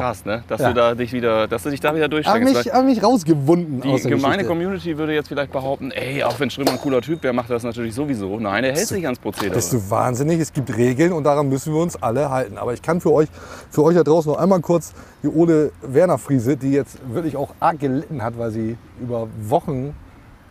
Krass, 0.00 0.24
ne? 0.24 0.42
Dass 0.48 0.60
Ja. 0.60 0.68
du 0.68 0.74
da 0.74 0.94
dich 0.94 1.12
wieder, 1.12 1.46
dass 1.48 1.62
du 1.62 1.70
dich 1.70 1.80
da 1.80 1.94
wieder 1.94 2.04
Habe 2.04 2.10
durchsteigst. 2.10 2.54
mich, 2.66 2.72
hab 2.72 2.84
mich 2.84 3.02
rausgewunden 3.02 3.80
Die 3.80 3.88
aus 3.88 4.02
der 4.02 4.10
gemeine 4.12 4.34
Geschichte. 4.38 4.48
Community 4.48 4.98
würde 4.98 5.14
jetzt 5.14 5.28
vielleicht 5.28 5.52
behaupten, 5.52 5.90
ey, 5.90 6.22
auch 6.24 6.38
wenn 6.40 6.50
Strömer 6.50 6.72
ein 6.72 6.78
cooler 6.80 7.00
Typ 7.00 7.22
wäre, 7.22 7.32
macht 7.32 7.50
er 7.50 7.54
das 7.54 7.62
natürlich 7.62 7.94
sowieso. 7.94 8.38
Nein, 8.38 8.64
er 8.64 8.72
hält 8.74 8.86
sich 8.86 9.04
ans 9.04 9.18
Prozedere. 9.18 9.54
Bist 9.54 9.72
du 9.72 9.90
wahnsinnig? 9.90 10.40
Es 10.40 10.52
gibt 10.52 10.76
Regeln 10.76 11.12
und 11.12 11.24
daran 11.24 11.48
müssen 11.48 11.72
wir 11.74 11.80
uns 11.80 12.00
alle 12.02 12.30
halten. 12.30 12.58
Aber 12.58 12.72
ich 12.74 12.82
kann 12.82 13.00
für 13.00 13.12
euch, 13.12 13.28
für 13.70 13.82
euch 13.84 13.94
da 13.96 14.02
draußen 14.04 14.30
noch 14.32 14.38
einmal 14.38 14.60
kurz 14.60 14.92
die 15.22 15.28
Ole 15.28 15.72
Werner 15.82 16.18
Friese, 16.18 16.56
die 16.56 16.72
jetzt 16.72 16.98
wirklich 17.12 17.36
auch 17.36 17.54
arg 17.60 17.78
gelitten 17.80 18.22
hat, 18.22 18.38
weil 18.38 18.50
sie 18.50 18.76
über 19.00 19.28
Wochen 19.48 19.94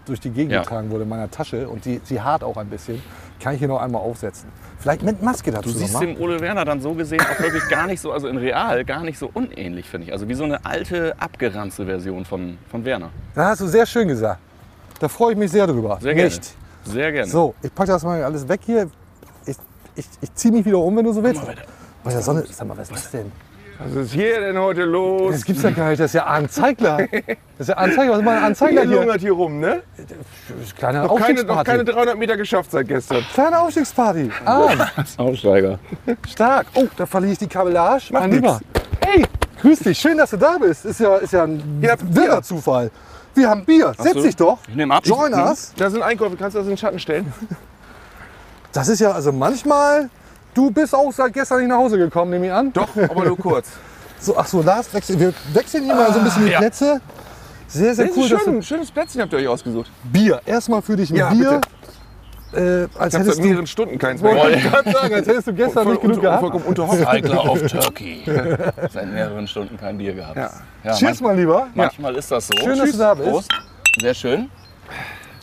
durch 0.05 0.19
die 0.19 0.31
Gegend 0.31 0.51
Ja. 0.53 0.61
getragen 0.61 0.89
wurde 0.89 1.03
in 1.03 1.09
meiner 1.09 1.29
Tasche 1.29 1.69
und 1.69 1.85
die, 1.85 2.01
sie 2.03 2.19
hart 2.21 2.43
auch 2.43 2.57
ein 2.57 2.67
bisschen, 2.67 3.01
kann 3.41 3.53
ich 3.53 3.59
hier 3.59 3.67
noch 3.67 3.81
einmal 3.81 4.01
aufsetzen. 4.01 4.49
Vielleicht 4.79 5.03
mit 5.03 5.21
Maske 5.21 5.51
dazu 5.51 5.69
Du 5.69 5.77
siehst 5.77 5.93
mal. 5.93 5.99
dem 6.05 6.19
Ole 6.19 6.39
Werner 6.39 6.63
dann 6.65 6.81
so 6.81 6.93
gesehen 6.93 7.21
auch 7.21 7.39
wirklich 7.39 7.67
gar 7.69 7.87
nicht 7.87 7.99
so, 7.99 8.11
also 8.11 8.27
in 8.27 8.37
real 8.37 8.83
gar 8.85 9.03
nicht 9.03 9.17
so 9.19 9.29
unähnlich, 9.33 9.89
finde 9.89 10.07
ich. 10.07 10.13
Also 10.13 10.27
wie 10.29 10.33
so 10.33 10.43
eine 10.43 10.65
alte, 10.65 11.13
abgeranzte 11.19 11.85
Version 11.85 12.25
von, 12.25 12.57
von 12.69 12.85
Werner. 12.85 13.09
Da 13.35 13.49
hast 13.49 13.61
du 13.61 13.67
sehr 13.67 13.85
schön 13.85 14.07
gesagt. 14.07 14.39
Da 14.99 15.07
freue 15.07 15.33
ich 15.33 15.37
mich 15.37 15.51
sehr 15.51 15.67
drüber. 15.67 15.97
Sehr 16.01 16.13
gerne. 16.13 16.29
Nicht. 16.29 16.53
Sehr 16.85 17.11
gerne. 17.11 17.29
So, 17.29 17.53
ich 17.61 17.73
packe 17.73 17.91
das 17.91 18.03
mal 18.03 18.23
alles 18.23 18.47
weg 18.47 18.61
hier. 18.65 18.89
Ich, 19.45 19.55
ich, 19.95 20.05
ich 20.21 20.33
ziehe 20.35 20.53
mich 20.53 20.65
wieder 20.65 20.79
um, 20.79 20.95
wenn 20.95 21.05
du 21.05 21.13
so 21.13 21.23
willst. 21.23 21.41
Bei 22.03 22.11
der 22.11 22.21
Sonne, 22.21 22.43
sag 22.49 22.67
mal, 22.67 22.77
was 22.77 22.89
ist 22.89 23.05
das 23.05 23.11
denn? 23.11 23.31
Was 23.83 23.95
ist 23.95 24.13
hier 24.13 24.39
denn 24.41 24.57
heute 24.59 24.83
los? 24.83 25.31
Das 25.33 25.45
gibt's 25.45 25.63
ja 25.63 25.71
gar 25.71 25.89
nicht, 25.89 25.99
das 25.99 26.07
ist 26.11 26.13
ja 26.13 26.25
Anzeigler. 26.25 26.97
Das 27.57 27.67
ist 27.67 27.69
ja 27.69 27.75
Anzeigler, 27.77 28.11
was 28.13 28.19
ist 28.19 28.25
mal 28.25 28.37
ein 28.37 28.43
Anzeigler 28.43 28.83
hier? 28.83 28.97
lungert 28.97 29.21
hier 29.21 29.31
rum, 29.31 29.59
ne? 29.59 29.81
Kleine 30.77 30.99
Noch 31.03 31.15
keine, 31.19 31.43
noch 31.43 31.57
Aufstiegsparty. 31.57 31.71
keine 31.71 31.83
300 31.85 32.17
Meter 32.17 32.37
geschafft 32.37 32.71
seit 32.71 32.87
gestern. 32.87 33.23
Kleine 33.33 33.59
Aufstiegsparty. 33.59 34.29
Ah, 34.45 34.69
Aufsteiger. 35.17 35.79
stark. 36.29 36.67
Oh, 36.75 36.85
da 36.95 37.05
verliere 37.05 37.33
ich 37.33 37.39
die 37.39 37.47
Kabellage. 37.47 38.11
Macht 38.11 38.23
Mein 38.23 38.31
Lieber. 38.31 38.59
Hey, 39.03 39.25
grüß 39.61 39.79
dich. 39.79 39.97
Schön, 39.97 40.17
dass 40.17 40.29
du 40.29 40.37
da 40.37 40.57
bist. 40.59 40.85
Ist 40.85 40.99
ja, 40.99 41.15
ist 41.17 41.33
ja 41.33 41.43
ein 41.43 41.83
habt 41.89 42.15
wirrer. 42.15 42.41
Zufall. 42.43 42.91
Wir 43.33 43.49
haben 43.49 43.63
Bier. 43.65 43.93
Setz 43.97 44.13
so. 44.13 44.21
dich 44.21 44.35
doch. 44.35 44.59
Ich 44.67 44.75
nehm 44.75 44.91
ab. 44.91 45.03
Join 45.05 45.31
Ich- 45.31 45.37
us. 45.37 45.73
Da 45.77 45.89
sind 45.89 46.03
Einkäufe, 46.03 46.35
kannst 46.35 46.55
du 46.55 46.59
das 46.59 46.67
in 46.67 46.73
den 46.73 46.77
Schatten 46.77 46.99
stellen? 46.99 47.33
Das 48.73 48.87
ist 48.89 48.99
ja 48.99 49.11
also 49.11 49.31
manchmal. 49.31 50.09
Du 50.53 50.69
bist 50.71 50.93
auch 50.93 51.11
seit 51.13 51.33
gestern 51.33 51.59
nicht 51.59 51.69
nach 51.69 51.77
Hause 51.77 51.97
gekommen, 51.97 52.31
nehme 52.31 52.47
ich 52.47 52.51
an. 52.53 52.71
Doch, 52.73 52.89
aber 53.09 53.25
nur 53.25 53.37
kurz. 53.37 53.67
So, 54.23 54.37
ach 54.37 54.45
so, 54.45 54.61
Lars, 54.61 54.93
wechsel, 54.93 55.19
wir 55.19 55.33
wechseln 55.51 55.83
hier 55.85 55.95
mal 55.95 56.13
so 56.13 56.19
ein 56.19 56.25
bisschen 56.25 56.45
die 56.45 56.51
ja. 56.51 56.59
Plätze. 56.59 57.01
Sehr, 57.67 57.95
sehr 57.95 58.05
Das 58.05 58.15
cool, 58.15 58.25
ist 58.31 58.39
schön, 58.43 58.61
schönes 58.61 58.91
Plätzchen 58.91 59.19
habt 59.23 59.33
ihr 59.33 59.39
euch 59.39 59.47
ausgesucht. 59.47 59.89
Bier. 60.03 60.39
Erstmal 60.45 60.83
für 60.83 60.95
dich 60.95 61.09
ein 61.09 61.15
Ja, 61.15 61.29
Bier. 61.31 61.59
Äh, 62.53 62.59
als 62.59 62.59
Ich 62.59 62.99
habe 62.99 63.07
hättest 63.07 63.25
seit 63.25 63.37
du, 63.37 63.41
mehreren 63.47 63.65
Stunden 63.65 63.97
keins 63.97 64.21
mehr. 64.21 64.49
ich 64.55 64.61
gerade 64.63 64.91
sagen, 64.91 65.13
als 65.15 65.27
hättest 65.27 65.47
du 65.47 65.53
gestern 65.53 65.83
Voll 65.85 65.93
nicht 65.93 66.01
genug 66.03 66.17
unter, 66.17 66.27
gehabt. 66.27 66.39
vollkommen 66.41 66.65
unterhofft. 66.65 66.99
Cycler 67.09 67.49
of 67.49 67.61
Turkey. 67.71 68.23
Seit 68.93 69.11
mehreren 69.11 69.47
Stunden 69.47 69.75
kein 69.77 69.97
Bier 69.97 70.13
gehabt. 70.13 70.35
Ja. 70.37 70.51
Ja, 70.83 70.93
Cheers, 70.93 71.19
mein 71.21 71.37
Lieber. 71.37 71.67
Manchmal 71.73 72.15
ist 72.15 72.29
das 72.29 72.45
so. 72.47 72.57
Schön, 72.59 72.77
dass 72.77 72.91
du 72.91 72.97
da 72.99 73.13
bist. 73.15 73.27
Prost. 73.27 73.51
Sehr 74.01 74.13
schön. 74.13 74.49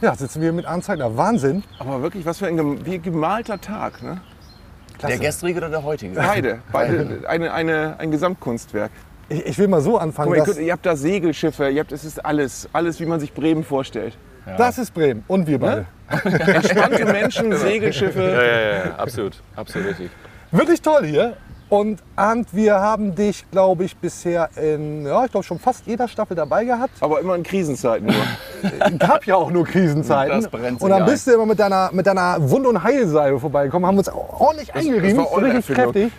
Ja, 0.02 0.14
sitzen 0.14 0.40
wir 0.40 0.52
mit 0.52 0.66
Anzeigler. 0.66 1.16
Wahnsinn. 1.16 1.64
Aber 1.80 2.00
wirklich, 2.02 2.24
was 2.24 2.38
für 2.38 2.46
ein 2.46 2.56
gem- 2.56 2.86
wie 2.86 3.00
gemalter 3.00 3.60
Tag. 3.60 4.00
Ne? 4.04 4.20
Klasse. 4.98 5.18
Der 5.18 5.26
gestrige 5.26 5.58
oder 5.58 5.68
der 5.70 5.82
heutige? 5.82 6.14
Beide. 6.14 6.58
Beide 6.72 7.22
eine, 7.28 7.52
eine, 7.52 7.96
ein 7.98 8.10
Gesamtkunstwerk. 8.10 8.90
Ich, 9.28 9.46
ich 9.46 9.58
will 9.58 9.68
mal 9.68 9.80
so 9.80 9.98
anfangen. 9.98 10.30
Mal, 10.30 10.38
ihr, 10.38 10.44
könnt, 10.44 10.58
ihr 10.58 10.72
habt 10.72 10.86
da 10.86 10.96
Segelschiffe, 10.96 11.68
ihr 11.68 11.80
habt, 11.80 11.92
es 11.92 12.04
ist 12.04 12.24
alles, 12.24 12.68
alles, 12.72 13.00
wie 13.00 13.06
man 13.06 13.20
sich 13.20 13.32
Bremen 13.32 13.64
vorstellt. 13.64 14.16
das 14.56 14.78
ist 14.78 14.92
Bremen. 14.94 15.24
Und 15.28 15.46
wir 15.46 15.58
beide. 15.58 15.86
Entspannte 16.24 17.04
Menschen, 17.04 17.54
Segelschiffe. 17.56 18.22
Ja, 18.22 18.42
ja, 18.42 18.86
ja, 18.86 18.94
absolut. 18.96 19.42
Absolut 19.56 19.88
richtig. 19.88 20.10
Wirklich 20.50 20.80
toll 20.80 21.04
hier. 21.04 21.36
Und 21.70 22.02
Arndt, 22.16 22.48
wir 22.52 22.80
haben 22.80 23.14
dich, 23.14 23.44
glaube 23.50 23.84
ich, 23.84 23.94
bisher 23.96 24.48
in, 24.56 25.04
ja, 25.04 25.24
ich 25.26 25.30
glaube 25.30 25.44
schon 25.44 25.58
fast 25.58 25.86
jeder 25.86 26.08
Staffel 26.08 26.34
dabei 26.34 26.64
gehabt. 26.64 26.94
Aber 27.00 27.20
immer 27.20 27.34
in 27.34 27.42
Krisenzeiten 27.42 28.06
nur. 28.06 28.98
Gab 28.98 29.26
ja 29.26 29.36
auch 29.36 29.50
nur 29.50 29.64
Krisenzeiten. 29.66 30.40
Das 30.40 30.50
brennt 30.50 30.80
und 30.80 30.88
dann 30.88 31.02
ein. 31.02 31.08
bist 31.08 31.26
du 31.26 31.32
immer 31.32 31.44
mit 31.44 31.58
deiner, 31.58 31.90
mit 31.92 32.06
deiner 32.06 32.36
Wund- 32.50 32.66
und 32.66 32.82
Heilsalbe 32.82 33.38
vorbeigekommen, 33.38 33.86
haben 33.86 33.98
uns 33.98 34.08
ordentlich 34.08 34.74
eingerieben, 34.74 35.18
das 35.18 35.26
war 35.26 35.32
eure 35.32 35.54
richtig 35.54 35.74
kräftig. 35.74 36.12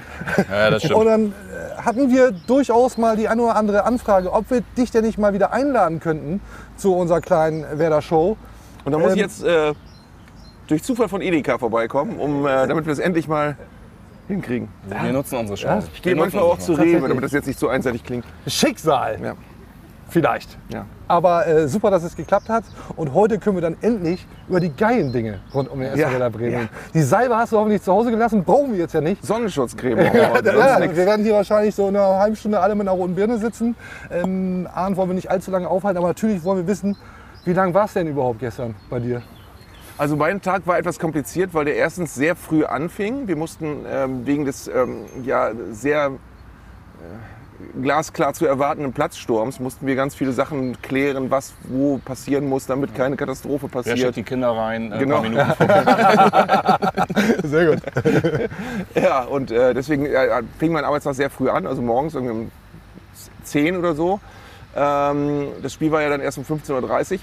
Ja, 0.52 0.70
das 0.70 0.92
Und 0.92 1.06
dann 1.06 1.26
äh, 1.28 1.82
hatten 1.82 2.12
wir 2.12 2.32
durchaus 2.32 2.98
mal 2.98 3.18
die 3.18 3.28
eine 3.28 3.42
oder 3.42 3.56
andere 3.56 3.86
Anfrage, 3.86 4.32
ob 4.32 4.52
wir 4.52 4.62
dich 4.78 4.92
denn 4.92 5.04
nicht 5.04 5.18
mal 5.18 5.34
wieder 5.34 5.52
einladen 5.52 6.00
könnten 6.00 6.42
zu 6.78 6.96
unserer 6.96 7.22
kleinen 7.22 7.66
Werder 7.80 8.04
Show. 8.04 8.38
Und 8.86 8.92
da 8.92 9.00
muss 9.00 9.14
Ähm, 9.14 9.16
ich 9.16 9.22
jetzt 9.22 9.44
äh, 9.44 9.74
durch 10.68 10.84
Zufall 10.84 11.10
von 11.10 11.22
Edeka 11.22 11.58
vorbeikommen, 11.58 12.20
um, 12.20 12.46
äh, 12.46 12.68
damit 12.68 12.86
wir 12.86 12.94
es 12.94 13.00
endlich 13.00 13.28
mal 13.28 13.58
hinkriegen. 14.30 14.70
Wir 14.88 15.12
nutzen 15.12 15.38
unsere 15.38 15.58
Chance. 15.58 15.90
Ich 15.94 16.02
gehe 16.02 16.16
manchmal 16.16 16.44
auch 16.44 16.58
zu 16.60 16.74
Rewe, 16.74 17.08
damit 17.10 17.24
das 17.24 17.32
jetzt 17.34 17.48
nicht 17.48 17.60
so 17.60 17.68
einseitig 17.68 18.04
klingt. 18.04 18.24
Schicksal, 18.48 19.18
Ja. 19.22 19.34
vielleicht. 20.10 20.58
Ja. 20.72 20.86
Aber 21.08 21.48
äh, 21.48 21.68
super, 21.68 21.90
dass 21.90 22.04
es 22.04 22.16
geklappt 22.16 22.48
hat. 22.50 22.64
Und 22.96 23.14
heute 23.16 23.40
können 23.40 23.58
wir 23.58 23.62
dann 23.62 23.76
endlich 23.82 24.26
über 24.48 24.60
die 24.60 24.72
geilen 24.76 25.12
Dinge 25.12 25.40
rund 25.54 25.70
um 25.72 25.80
den 25.80 25.98
Ja, 25.98 26.12
Werder 26.12 26.30
Bremen. 26.30 26.52
ja. 26.52 26.58
reden. 26.60 26.70
Die 26.94 27.02
Salbe 27.02 27.36
hast 27.36 27.52
du 27.52 27.58
hoffentlich 27.58 27.82
zu 27.82 27.92
Hause 27.92 28.12
gelassen, 28.12 28.44
brauchen 28.44 28.72
wir 28.74 28.80
jetzt 28.80 28.94
ja 28.94 29.02
nicht. 29.02 29.26
Sonnenschutzcreme. 29.26 29.98
sonst 30.14 30.16
Ja, 30.46 30.80
wir 30.80 30.96
werden 30.96 31.26
hier 31.26 31.34
wahrscheinlich 31.34 31.74
so 31.74 31.88
eine 31.88 32.00
halbe 32.02 32.36
Stunde 32.36 32.60
alle 32.60 32.76
mit 32.76 32.88
einer 32.88 32.96
roten 32.96 33.16
Birne 33.16 33.40
sitzen. 33.40 33.76
Ähm, 34.12 34.68
Arndt 34.74 34.96
wollen 34.98 35.10
wir 35.10 35.16
nicht 35.16 35.32
allzu 35.32 35.50
lange 35.50 35.68
aufhalten, 35.68 35.98
aber 35.98 36.08
natürlich 36.10 36.44
wollen 36.44 36.60
wir 36.60 36.68
wissen, 36.68 36.96
wie 37.46 37.54
lange 37.54 37.74
war 37.74 37.86
es 37.86 37.94
denn 37.94 38.06
überhaupt 38.08 38.40
gestern 38.40 38.76
bei 38.92 39.00
dir? 39.00 39.24
Also 40.00 40.16
mein 40.16 40.42
Tag 40.42 40.66
war 40.66 40.78
etwas 40.78 40.98
kompliziert, 40.98 41.54
weil 41.54 41.66
der 41.66 41.76
erstens 41.76 42.16
sehr 42.16 42.38
früh 42.38 42.64
anfing. 42.64 43.28
Wir 43.28 43.36
mussten 43.36 43.86
ähm, 43.86 44.26
wegen 44.26 44.46
des 44.46 44.70
ähm, 44.70 45.06
ja, 45.26 45.52
sehr 45.72 46.06
äh, 46.08 47.82
glasklar 47.82 48.34
zu 48.34 48.46
erwartenden 48.46 48.94
Platzsturms 48.94 49.60
mussten 49.60 49.86
wir 49.86 49.96
ganz 49.98 50.16
viele 50.16 50.32
Sachen 50.32 50.82
klären, 50.82 51.30
was 51.30 51.52
wo 51.68 51.98
passieren 51.98 52.48
muss, 52.48 52.66
damit 52.66 52.96
keine 52.96 53.18
Katastrophe 53.18 53.68
Wer 53.70 53.84
schickt 53.84 53.90
passiert. 53.96 54.16
die 54.16 54.24
Kinder 54.24 54.52
rein? 54.56 54.90
Äh, 54.94 54.96
ein 54.96 55.00
Genau. 55.02 55.16
paar 55.16 55.24
Minuten 55.24 55.54
vor. 57.42 57.50
Sehr 57.50 57.66
gut. 57.66 57.80
Ja, 58.96 59.24
und 59.26 59.52
äh, 59.52 59.74
deswegen 59.74 60.06
äh, 60.06 60.42
fing 60.60 60.72
mein 60.72 60.86
Arbeitstag 60.86 61.16
sehr 61.16 61.30
früh 61.30 61.50
an, 61.50 61.68
also 61.68 61.82
morgens 61.82 62.14
irgendwie 62.16 62.34
um 62.34 62.52
10 63.44 63.76
oder 63.76 63.94
so. 63.96 64.22
Ähm, 64.78 65.48
das 65.62 65.74
Spiel 65.74 65.92
war 65.92 66.02
ja 66.02 66.08
dann 66.10 66.22
erst 66.22 66.38
um 66.38 66.46
15.30 66.46 67.16
Uhr. 67.16 67.20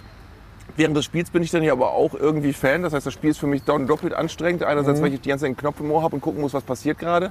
Während 0.77 0.97
des 0.97 1.05
Spiels 1.05 1.31
bin 1.31 1.43
ich 1.43 1.51
dann 1.51 1.63
ja 1.63 1.73
aber 1.73 1.93
auch 1.93 2.15
irgendwie 2.15 2.53
Fan. 2.53 2.83
Das 2.83 2.93
heißt, 2.93 3.07
das 3.07 3.15
Spiel 3.15 3.31
ist 3.31 3.39
für 3.39 3.47
mich 3.47 3.63
dann 3.63 3.87
doppelt 3.87 4.13
anstrengend. 4.15 4.63
Einerseits, 4.63 5.01
weil 5.01 5.15
ich 5.15 5.21
die 5.21 5.29
ganze 5.29 5.43
Zeit 5.43 5.49
einen 5.49 5.57
Knopf 5.57 5.81
im 5.81 5.91
Ohr 5.91 6.03
habe 6.03 6.17
und 6.17 6.21
gucken 6.21 6.41
muss, 6.41 6.55
was 6.55 6.65
passiert 6.65 6.99
gerade. 6.99 7.31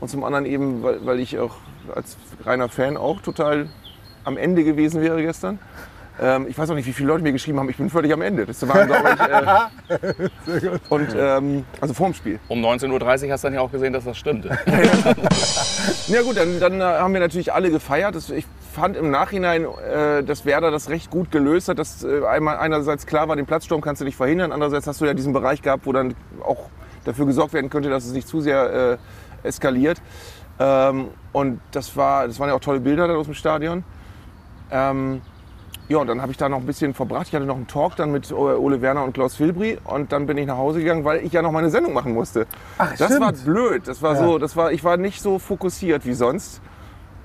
Und 0.00 0.08
zum 0.08 0.24
anderen 0.24 0.44
eben, 0.44 0.82
weil, 0.82 1.06
weil 1.06 1.20
ich 1.20 1.38
auch 1.38 1.54
als 1.94 2.16
reiner 2.44 2.68
Fan 2.68 2.96
auch 2.96 3.20
total 3.20 3.68
am 4.24 4.36
Ende 4.36 4.64
gewesen 4.64 5.00
wäre 5.02 5.22
gestern. 5.22 5.58
Ähm, 6.20 6.46
ich 6.48 6.56
weiß 6.56 6.70
auch 6.70 6.74
nicht, 6.74 6.86
wie 6.86 6.92
viele 6.92 7.08
Leute 7.08 7.22
mir 7.22 7.32
geschrieben 7.32 7.58
haben, 7.58 7.68
ich 7.68 7.76
bin 7.76 7.90
völlig 7.90 8.12
am 8.12 8.22
Ende. 8.22 8.46
Das 8.46 8.66
war, 8.68 8.86
glaube 8.86 9.16
ich, 9.88 9.90
äh, 9.90 10.78
Und 10.88 11.08
ähm, 11.16 11.64
also 11.80 11.92
vorm 11.92 12.14
Spiel. 12.14 12.38
Um 12.48 12.64
19.30 12.64 13.26
Uhr 13.26 13.32
hast 13.32 13.42
du 13.42 13.46
dann 13.46 13.54
ja 13.54 13.60
auch 13.60 13.72
gesehen, 13.72 13.92
dass 13.92 14.04
das 14.04 14.16
stimmt. 14.16 14.48
Ja 16.06 16.22
gut, 16.22 16.36
dann, 16.36 16.60
dann 16.60 16.80
äh, 16.80 16.84
haben 16.84 17.14
wir 17.14 17.20
natürlich 17.20 17.52
alle 17.52 17.70
gefeiert. 17.70 18.14
Das, 18.14 18.28
ich 18.30 18.46
fand 18.72 18.96
im 18.96 19.10
Nachhinein, 19.10 19.64
äh, 19.64 20.22
dass 20.22 20.44
Werder 20.44 20.70
das 20.70 20.90
recht 20.90 21.10
gut 21.10 21.30
gelöst 21.30 21.68
hat. 21.68 21.78
Dass 21.78 22.04
äh, 22.04 22.24
einmal 22.26 22.58
einerseits 22.58 23.06
klar 23.06 23.28
war, 23.28 23.36
den 23.36 23.46
Platzsturm 23.46 23.80
kannst 23.80 24.00
du 24.00 24.04
nicht 24.04 24.16
verhindern. 24.16 24.52
Andererseits 24.52 24.86
hast 24.86 25.00
du 25.00 25.06
ja 25.06 25.14
diesen 25.14 25.32
Bereich 25.32 25.62
gehabt, 25.62 25.86
wo 25.86 25.92
dann 25.92 26.14
auch 26.42 26.68
dafür 27.04 27.26
gesorgt 27.26 27.54
werden 27.54 27.70
könnte, 27.70 27.90
dass 27.90 28.04
es 28.04 28.12
nicht 28.12 28.28
zu 28.28 28.40
sehr 28.40 28.98
äh, 29.42 29.48
eskaliert. 29.48 30.00
Ähm, 30.58 31.08
und 31.32 31.60
das, 31.72 31.96
war, 31.96 32.26
das 32.26 32.38
waren 32.38 32.48
ja 32.48 32.54
auch 32.54 32.60
tolle 32.60 32.80
Bilder 32.80 33.08
dann 33.08 33.16
aus 33.16 33.26
dem 33.26 33.34
Stadion. 33.34 33.84
Ähm, 34.70 35.22
ja, 35.88 35.98
und 35.98 36.06
dann 36.06 36.22
habe 36.22 36.32
ich 36.32 36.38
da 36.38 36.48
noch 36.48 36.58
ein 36.60 36.66
bisschen 36.66 36.94
verbracht. 36.94 37.28
Ich 37.28 37.34
hatte 37.34 37.44
noch 37.44 37.56
einen 37.56 37.66
Talk 37.66 37.96
dann 37.96 38.10
mit 38.10 38.30
äh, 38.30 38.34
Ole 38.34 38.80
Werner 38.80 39.04
und 39.04 39.12
Klaus 39.12 39.34
Filbri 39.36 39.78
und 39.84 40.12
dann 40.12 40.26
bin 40.26 40.38
ich 40.38 40.46
nach 40.46 40.56
Hause 40.56 40.78
gegangen, 40.80 41.04
weil 41.04 41.24
ich 41.24 41.32
ja 41.32 41.42
noch 41.42 41.52
meine 41.52 41.70
Sendung 41.70 41.92
machen 41.92 42.14
musste. 42.14 42.46
Ach, 42.78 42.90
das 42.96 43.08
stimmt. 43.08 43.20
war 43.20 43.32
blöd. 43.32 43.86
Das 43.86 44.00
war 44.02 44.14
Ja. 44.14 44.24
so, 44.24 44.38
das 44.38 44.56
war, 44.56 44.72
ich 44.72 44.82
war 44.82 44.96
nicht 44.96 45.20
so 45.20 45.38
fokussiert 45.38 46.06
wie 46.06 46.14
sonst. 46.14 46.60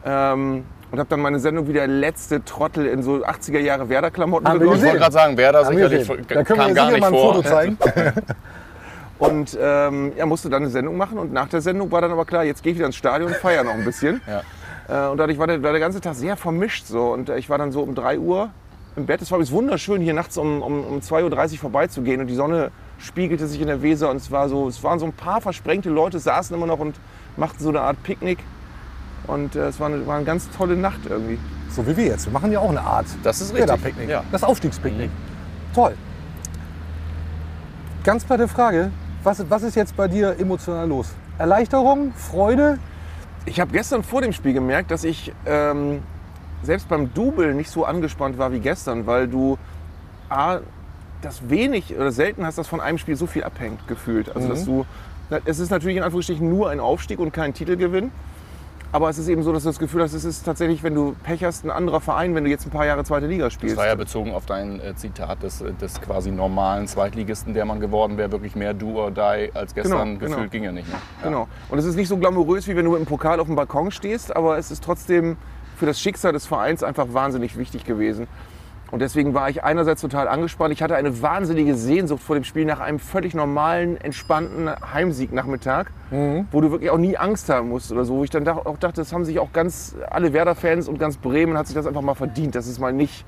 Ähm, 0.06 0.66
und 0.92 0.98
habe 0.98 1.08
dann 1.10 1.20
meine 1.20 1.40
Sendung 1.40 1.68
wie 1.68 1.74
der 1.74 1.88
letzte 1.88 2.44
Trottel 2.44 2.88
in 2.88 3.04
so 3.04 3.18
80er 3.24 3.60
Jahre 3.60 3.90
Werder-Klamotten 3.90 4.48
Haben 4.48 4.56
wir 4.56 4.60
begonnen. 4.62 4.80
Ich 4.80 4.86
wollte 4.86 4.98
gerade 5.00 5.14
sagen, 5.14 5.38
wer 5.38 5.52
da 5.52 5.66
Haben 5.66 5.78
wir 5.78 5.88
sicherlich. 5.90 6.28
Da 6.28 6.44
können 6.44 6.60
kam 6.60 6.68
wir 6.70 6.74
gar 6.74 6.92
nicht 6.92 7.00
mal 7.02 7.08
ein 7.08 7.14
vor. 7.14 7.36
Foto 7.36 7.48
zeigen. 7.48 7.78
Und 9.20 9.58
ähm, 9.62 10.14
ja, 10.18 10.26
musste 10.26 10.50
dann 10.50 10.64
eine 10.64 10.72
Sendung 10.72 10.96
machen. 10.98 11.18
Und 11.18 11.34
nach 11.34 11.50
der 11.50 11.62
Sendung 11.62 11.92
war 11.92 12.02
dann 12.02 12.12
aber 12.12 12.26
klar, 12.26 12.44
jetzt 12.46 12.64
gehe 12.64 12.72
ich 12.72 12.78
wieder 12.78 12.88
ins 12.88 12.96
Stadion 12.96 13.30
und 13.32 13.36
feiere 13.38 13.64
noch 13.66 13.74
ein 13.74 13.84
bisschen. 13.84 14.22
Ja. 14.28 14.42
Äh, 14.90 15.08
und 15.08 15.18
dadurch 15.18 15.38
war 15.38 15.48
der, 15.48 15.62
war 15.62 15.72
der 15.72 15.80
ganze 15.80 16.02
Tag 16.02 16.16
sehr 16.16 16.36
vermischt. 16.36 16.86
So. 16.86 17.14
Und 17.14 17.30
äh, 17.30 17.38
ich 17.38 17.50
war 17.50 17.58
dann 17.58 17.72
so 17.72 17.82
um 17.82 17.96
3 17.96 18.20
Uhr 18.20 18.50
im 18.96 19.06
Bett. 19.06 19.22
Es 19.22 19.32
war 19.32 19.38
übrigens 19.38 19.52
wunderschön, 19.54 20.02
hier 20.02 20.14
nachts 20.14 20.38
um, 20.38 20.62
um, 20.62 20.84
um 20.84 21.00
2.30 21.00 21.54
Uhr 21.54 21.58
vorbeizugehen. 21.60 22.22
Und 22.22 22.28
die 22.28 22.36
Sonne 22.36 22.72
spiegelte 22.98 23.48
sich 23.48 23.62
in 23.62 23.68
der 23.68 23.82
Weser. 23.82 24.10
Und 24.10 24.18
es, 24.18 24.32
war 24.32 24.50
so, 24.50 24.68
es 24.68 24.84
waren 24.84 25.00
so 25.00 25.06
ein 25.06 25.14
paar 25.14 25.42
versprengte 25.42 25.90
Leute, 25.90 26.20
saßen 26.20 26.56
immer 26.56 26.66
noch 26.66 26.80
und 26.80 26.96
machten 27.38 27.64
so 27.64 27.70
eine 27.70 27.82
Art 27.82 28.02
Picknick. 28.04 28.40
Und 29.28 29.56
äh, 29.56 29.68
es 29.68 29.80
war 29.80 29.88
eine, 29.88 30.06
war 30.08 30.16
eine 30.16 30.26
ganz 30.26 30.50
tolle 30.58 30.76
Nacht 30.76 31.02
irgendwie. 31.08 31.38
So 31.70 31.86
wie 31.86 31.96
wir 31.96 32.06
jetzt. 32.06 32.26
Wir 32.26 32.34
machen 32.34 32.52
ja 32.52 32.60
auch 32.60 32.70
eine 32.70 32.82
Art 32.82 33.06
Das 33.24 33.42
ist 33.42 33.54
richtig. 33.54 33.70
Werder-Picknick. 33.70 34.10
Ja. 34.10 34.24
Das 34.32 34.44
Aufstiegspicknick. 34.44 35.12
Toll. 35.76 35.94
Ganz 38.04 38.26
platte 38.26 38.48
Frage. 38.48 38.92
Was, 39.22 39.48
was 39.50 39.62
ist 39.62 39.76
jetzt 39.76 39.96
bei 39.96 40.08
dir 40.08 40.40
emotional 40.40 40.88
los? 40.88 41.14
Erleichterung? 41.38 42.14
Freude? 42.16 42.80
Ich 43.46 43.60
habe 43.60 43.72
gestern 43.72 44.04
vor 44.04 44.22
dem 44.22 44.34
Spiel 44.34 44.54
gemerkt, 44.54 44.92
dass 44.92 45.04
ich 45.04 45.32
ähm, 45.46 46.04
selbst 46.64 46.90
beim 46.90 47.14
Double 47.14 47.54
nicht 47.54 47.70
so 47.70 47.86
angespannt 47.86 48.38
war 48.38 48.52
wie 48.52 48.60
gestern, 48.60 49.08
weil 49.08 49.28
du 49.28 49.58
A, 50.30 50.60
das 51.22 51.50
wenig 51.50 51.96
oder 51.96 52.12
selten 52.12 52.46
hast, 52.46 52.58
dass 52.58 52.68
von 52.68 52.80
einem 52.80 52.98
Spiel 52.98 53.16
so 53.16 53.28
viel 53.28 53.44
abhängt, 53.44 53.88
gefühlt. 53.88 54.34
Also, 54.36 54.48
dass 54.48 54.66
du, 54.66 54.86
es 55.46 55.60
ist 55.60 55.70
natürlich 55.70 55.98
in 55.98 56.04
Anführungsstrichen 56.04 56.48
nur 56.48 56.70
ein 56.70 56.80
Aufstieg 56.80 57.20
und 57.20 57.34
kein 57.34 57.54
Titelgewinn. 57.54 58.12
Aber 58.92 59.10
es 59.10 59.20
ist 59.20 59.28
eben 59.28 59.44
so, 59.44 59.54
dass 59.54 59.64
du 59.64 59.70
das 59.70 59.78
Gefühl 59.78 60.02
hast, 60.02 60.14
es 60.14 60.26
ist 60.26 60.44
tatsächlich, 60.44 60.82
wenn 60.82 60.96
du 60.96 61.16
Pech 61.24 61.44
hast, 61.44 61.64
ein 61.64 61.70
anderer 61.70 62.02
Verein, 62.02 62.34
wenn 62.34 62.44
du 62.44 62.50
jetzt 62.50 62.66
ein 62.66 62.72
paar 62.72 62.86
Jahre 62.88 63.04
zweite 63.04 63.28
Liga 63.28 63.46
Das 63.46 63.54
spielst. 63.54 63.78
war 63.78 63.86
ja 63.86 63.94
bezogen 63.94 64.34
auf 64.34 64.48
dein 64.48 64.80
äh, 64.80 64.96
Zitat 64.96 65.44
des, 65.44 65.62
äh, 65.62 65.74
des 65.74 66.02
quasi 66.02 66.32
normalen 66.32 66.88
Zweitligisten, 66.88 67.54
der 67.54 67.66
man 67.66 67.80
geworden 67.80 68.18
wäre, 68.18 68.32
wirklich 68.32 68.56
mehr 68.56 68.74
do 68.74 68.96
or 69.00 69.12
die 69.12 69.52
als 69.54 69.76
gestern. 69.76 70.16
Genau, 70.16 70.20
genau. 70.20 70.36
Gefühlt 70.36 70.52
ging 70.52 70.64
ja 70.64 70.72
nicht 70.72 70.88
mehr. 70.88 71.00
Ja. 71.22 71.30
Genau. 71.30 71.48
Und 71.70 71.78
es 71.78 71.86
ist 71.86 71.96
nicht 71.96 72.08
so 72.08 72.18
glamourös, 72.18 72.68
wie 72.68 72.76
wenn 72.76 72.86
du 72.86 72.96
im 72.96 73.06
Pokal 73.06 73.40
auf 73.40 73.46
dem 73.46 73.56
Balkon 73.56 73.92
stehst, 73.92 74.36
aber 74.36 74.58
es 74.58 74.72
ist 74.72 74.84
trotzdem 74.84 75.38
für 75.78 75.86
das 75.86 76.00
Schicksal 76.02 76.34
des 76.34 76.48
Vereins 76.48 76.84
einfach 76.84 77.14
wahnsinnig 77.14 77.58
wichtig 77.58 77.86
gewesen. 77.86 78.28
Und 78.92 79.00
deswegen 79.02 79.34
war 79.34 79.50
ich 79.50 79.64
einerseits 79.64 80.02
total 80.02 80.28
angespannt. 80.28 80.74
Ich 80.74 80.82
hatte 80.82 80.96
eine 80.96 81.22
wahnsinnige 81.22 81.76
Sehnsucht 81.76 82.24
vor 82.24 82.36
dem 82.36 82.44
Spiel 82.44 82.66
nach 82.66 82.80
einem 82.80 83.00
völlig 83.00 83.36
normalen, 83.36 83.98
entspannten 83.98 84.70
Heimsiegnachmittag, 84.94 85.86
wo 86.52 86.62
du 86.62 86.72
wirklich 86.72 86.90
auch 86.90 86.98
nie 86.98 87.18
Angst 87.18 87.50
haben 87.50 87.70
musst 87.70 87.92
oder 87.92 88.04
so. 88.06 88.16
Wo 88.16 88.24
ich 88.24 88.32
dann 88.32 88.48
auch 88.48 88.78
dachte, 88.78 89.02
das 89.02 89.14
haben 89.14 89.26
sich 89.26 89.40
auch 89.40 89.54
ganz 89.54 89.96
alle 90.10 90.34
Werder-Fans 90.34 90.88
und 90.88 90.98
ganz 90.98 91.18
Bremen 91.18 91.58
hat 91.58 91.68
sich 91.68 91.76
das 91.76 91.86
einfach 91.86 92.02
mal 92.02 92.16
verdient, 92.16 92.56
dass 92.56 92.66
es 92.68 92.80
mal 92.80 92.92
nicht 92.92 93.26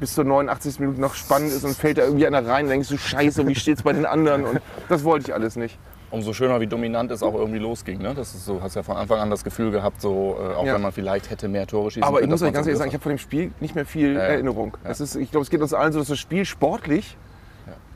bis 0.00 0.14
zur 0.14 0.24
89. 0.24 0.80
Minute 0.80 1.00
noch 1.00 1.14
spannend 1.14 1.52
ist 1.52 1.64
und 1.64 1.74
fällt 1.74 1.98
da 1.98 2.02
irgendwie 2.02 2.26
einer 2.26 2.46
rein 2.46 2.64
und 2.64 2.70
denkst 2.70 2.88
du, 2.88 2.98
scheiße, 2.98 3.46
wie 3.46 3.54
steht's 3.54 3.82
bei 3.82 3.92
den 3.92 4.06
anderen? 4.06 4.44
Und 4.44 4.60
das 4.88 5.04
wollte 5.04 5.26
ich 5.28 5.34
alles 5.34 5.56
nicht. 5.56 5.78
Umso 6.10 6.32
schöner, 6.32 6.60
wie 6.60 6.66
dominant 6.68 7.10
es 7.10 7.22
auch 7.22 7.34
irgendwie 7.34 7.58
losging. 7.58 7.98
Ne? 7.98 8.14
Das 8.14 8.34
ist 8.34 8.44
so, 8.44 8.62
hast 8.62 8.76
ja 8.76 8.82
von 8.84 8.96
Anfang 8.96 9.18
an 9.18 9.28
das 9.28 9.42
Gefühl 9.42 9.72
gehabt, 9.72 10.00
so, 10.00 10.36
äh, 10.38 10.54
auch 10.54 10.64
Ja. 10.64 10.74
wenn 10.74 10.82
man 10.82 10.92
vielleicht 10.92 11.30
hätte 11.30 11.48
mehr 11.48 11.66
Tore 11.66 11.90
schießen 11.90 12.04
Aber 12.04 12.22
ich 12.22 12.28
muss 12.28 12.42
euch 12.42 12.52
ganz 12.52 12.66
ehrlich 12.66 12.78
sagen, 12.78 12.88
ich 12.88 12.94
habe 12.94 13.02
von 13.02 13.10
dem 13.10 13.18
Spiel 13.18 13.50
nicht 13.60 13.74
mehr 13.74 13.84
viel 13.86 14.14
ja. 14.14 14.20
Erinnerung. 14.20 14.76
Ja. 14.84 14.90
Es 14.90 15.00
ist, 15.00 15.16
ich 15.16 15.30
glaube, 15.32 15.42
es 15.42 15.50
geht 15.50 15.60
uns 15.60 15.74
allen 15.74 15.92
so, 15.92 15.98
dass 15.98 16.08
das 16.08 16.18
Spiel 16.18 16.44
sportlich 16.44 17.16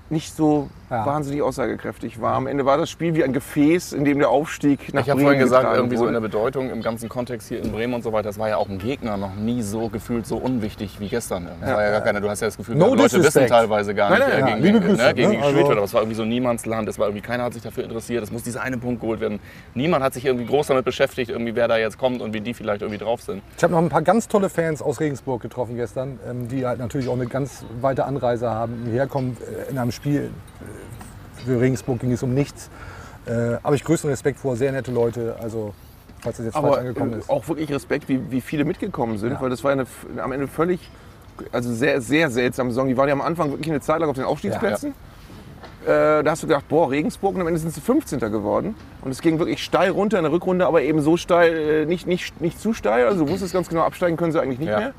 nicht 0.08 0.34
so 0.34 0.68
Ja. 0.90 1.06
wahnsinnig 1.06 1.40
aussagekräftig 1.42 2.20
war. 2.20 2.34
Am 2.34 2.48
Ende 2.48 2.66
war 2.66 2.76
das 2.76 2.90
Spiel 2.90 3.14
wie 3.14 3.22
ein 3.22 3.32
Gefäß, 3.32 3.92
in 3.92 4.04
dem 4.04 4.18
der 4.18 4.28
Aufstieg 4.28 4.92
nach 4.92 5.02
Ich 5.02 5.08
habe 5.10 5.18
Bremen 5.20 5.22
vorhin 5.22 5.40
gesagt, 5.40 5.76
irgendwie 5.76 5.96
so 5.96 6.02
in 6.02 6.08
wurde. 6.14 6.20
der 6.20 6.28
Bedeutung 6.28 6.70
im 6.70 6.82
ganzen 6.82 7.08
Kontext 7.08 7.48
hier 7.48 7.62
in 7.62 7.70
Bremen 7.70 7.94
und 7.94 8.02
so 8.02 8.12
weiter, 8.12 8.24
das 8.28 8.38
war 8.40 8.48
ja 8.48 8.56
auch 8.56 8.68
ein 8.68 8.78
Gegner 8.78 9.16
noch 9.16 9.34
nie 9.36 9.62
so 9.62 9.88
gefühlt 9.88 10.26
so 10.26 10.36
unwichtig 10.36 10.98
wie 10.98 11.08
gestern. 11.08 11.46
Das 11.60 11.70
war 11.72 11.82
ja 11.84 11.90
gar 11.92 12.00
keine, 12.00 12.20
du 12.20 12.28
hast 12.28 12.40
ja 12.40 12.48
das 12.48 12.56
Gefühl, 12.56 12.74
No 12.74 12.94
Leute 12.94 13.22
wissen 13.22 13.46
teilweise 13.46 13.94
gar 13.94 14.10
Nein, 14.10 14.18
nicht, 14.18 14.28
nein, 14.28 14.36
äh, 14.36 14.40
ja, 14.40 14.46
gegen, 14.56 14.62
liebe 14.66 14.80
wen- 14.80 14.88
Grüße, 14.88 15.02
ne, 15.04 15.14
gegen 15.14 15.28
ne? 15.30 15.36
gespielt 15.36 15.56
Also- 15.56 15.68
wird. 15.68 15.76
Aber 15.78 15.84
es 15.84 15.94
war 15.94 16.00
irgendwie 16.02 16.16
so 16.16 16.24
Niemandsland, 16.24 16.88
es 16.88 16.98
war 16.98 17.06
irgendwie, 17.06 17.22
keiner 17.22 17.44
hat 17.44 17.54
sich 17.54 17.62
dafür 17.62 17.84
interessiert, 17.84 18.24
es 18.24 18.32
muss 18.32 18.42
dieser 18.42 18.62
eine 18.62 18.76
Punkt 18.76 19.00
geholt 19.00 19.20
werden. 19.20 19.38
Niemand 19.74 20.02
hat 20.02 20.14
sich 20.14 20.24
irgendwie 20.24 20.46
groß 20.46 20.66
damit 20.66 20.84
beschäftigt, 20.84 21.30
irgendwie 21.30 21.54
wer 21.54 21.68
da 21.68 21.76
jetzt 21.78 21.98
kommt 21.98 22.20
und 22.20 22.34
wie 22.34 22.40
die 22.40 22.52
vielleicht 22.52 22.82
irgendwie 22.82 22.98
drauf 22.98 23.22
sind. 23.22 23.42
Ich 23.56 23.62
habe 23.62 23.72
noch 23.72 23.80
ein 23.80 23.88
paar 23.90 24.02
ganz 24.02 24.26
tolle 24.26 24.48
Fans 24.48 24.82
aus 24.82 24.98
Regensburg 24.98 25.40
getroffen 25.40 25.76
gestern, 25.76 26.18
ähm, 26.28 26.48
die 26.48 26.66
halt 26.66 26.80
natürlich 26.80 27.06
auch 27.08 27.14
eine 27.14 27.26
ganz 27.26 27.64
weite 27.80 28.06
Anreise 28.06 28.50
haben, 28.50 28.82
hierher 28.86 29.06
kommen 29.06 29.36
äh, 29.68 29.70
in 29.70 29.78
einem 29.78 29.92
Spiel. 29.92 30.30
Für 31.44 31.60
Regensburg 31.60 32.00
ging 32.00 32.12
es 32.12 32.22
um 32.22 32.34
nichts. 32.34 32.70
Äh, 33.26 33.56
Aber 33.62 33.74
ich 33.74 33.84
größten 33.84 34.10
Respekt 34.10 34.38
vor, 34.38 34.56
sehr 34.56 34.72
nette 34.72 34.90
Leute. 34.92 35.36
Also, 35.42 35.74
falls 36.20 36.36
das 36.38 36.46
jetzt 36.46 36.54
falsch 36.54 36.66
Aber 36.66 36.78
angekommen 36.78 37.14
äh, 37.14 37.18
ist. 37.18 37.30
auch 37.30 37.46
wirklich 37.48 37.72
Respekt, 37.72 38.08
wie, 38.08 38.20
wie 38.30 38.40
viele 38.40 38.64
mitgekommen 38.64 39.18
sind, 39.18 39.40
weil 39.40 39.50
das 39.50 39.62
war 39.64 39.72
eine, 39.72 39.86
am 40.22 40.32
Ende 40.32 40.46
völlig, 40.48 40.80
also 41.52 41.72
sehr, 41.72 42.00
sehr 42.00 42.30
seltsame 42.30 42.70
Saison. 42.70 42.88
Die 42.88 42.96
waren 42.96 43.08
ja 43.08 43.14
am 43.14 43.20
Anfang 43.20 43.50
wirklich 43.50 43.70
eine 43.70 43.80
Zeit 43.80 44.00
lang 44.00 44.08
auf 44.10 44.16
den 44.16 44.24
Aufstiegsplätzen. 44.24 44.94
Äh, 45.86 46.22
da 46.22 46.24
hast 46.26 46.42
du 46.42 46.46
gedacht, 46.46 46.68
boah, 46.68 46.90
Regensburg, 46.90 47.34
und 47.34 47.40
am 47.40 47.46
Ende 47.46 47.58
sind 47.58 47.72
sie 47.72 47.80
15. 47.80 48.18
geworden. 48.20 48.74
Und 49.02 49.10
es 49.10 49.22
ging 49.22 49.38
wirklich 49.38 49.62
steil 49.62 49.90
runter 49.90 50.18
in 50.18 50.24
der 50.24 50.32
Rückrunde, 50.32 50.66
aber 50.66 50.82
eben 50.82 51.00
so 51.00 51.16
steil, 51.16 51.56
äh, 51.56 51.86
nicht, 51.86 52.06
nicht, 52.06 52.38
nicht 52.40 52.60
zu 52.60 52.74
steil. 52.74 53.06
Also 53.06 53.24
du 53.24 53.30
wusstest 53.32 53.54
ganz 53.54 53.68
genau, 53.68 53.82
absteigen 53.82 54.16
können 54.18 54.32
sie 54.32 54.40
eigentlich 54.40 54.58
nicht 54.58 54.68
Ja. 54.68 54.78
mehr. 54.78 54.92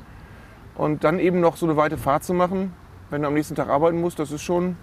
Und 0.74 1.04
dann 1.04 1.18
eben 1.20 1.38
noch 1.40 1.56
so 1.56 1.66
eine 1.66 1.76
weite 1.76 1.98
Fahrt 1.98 2.24
zu 2.24 2.34
machen, 2.34 2.72
wenn 3.10 3.22
du 3.22 3.28
am 3.28 3.34
nächsten 3.34 3.54
Tag 3.54 3.68
arbeiten 3.68 4.00
musst, 4.00 4.18
das 4.18 4.30
ist 4.32 4.42
schon. 4.42 4.76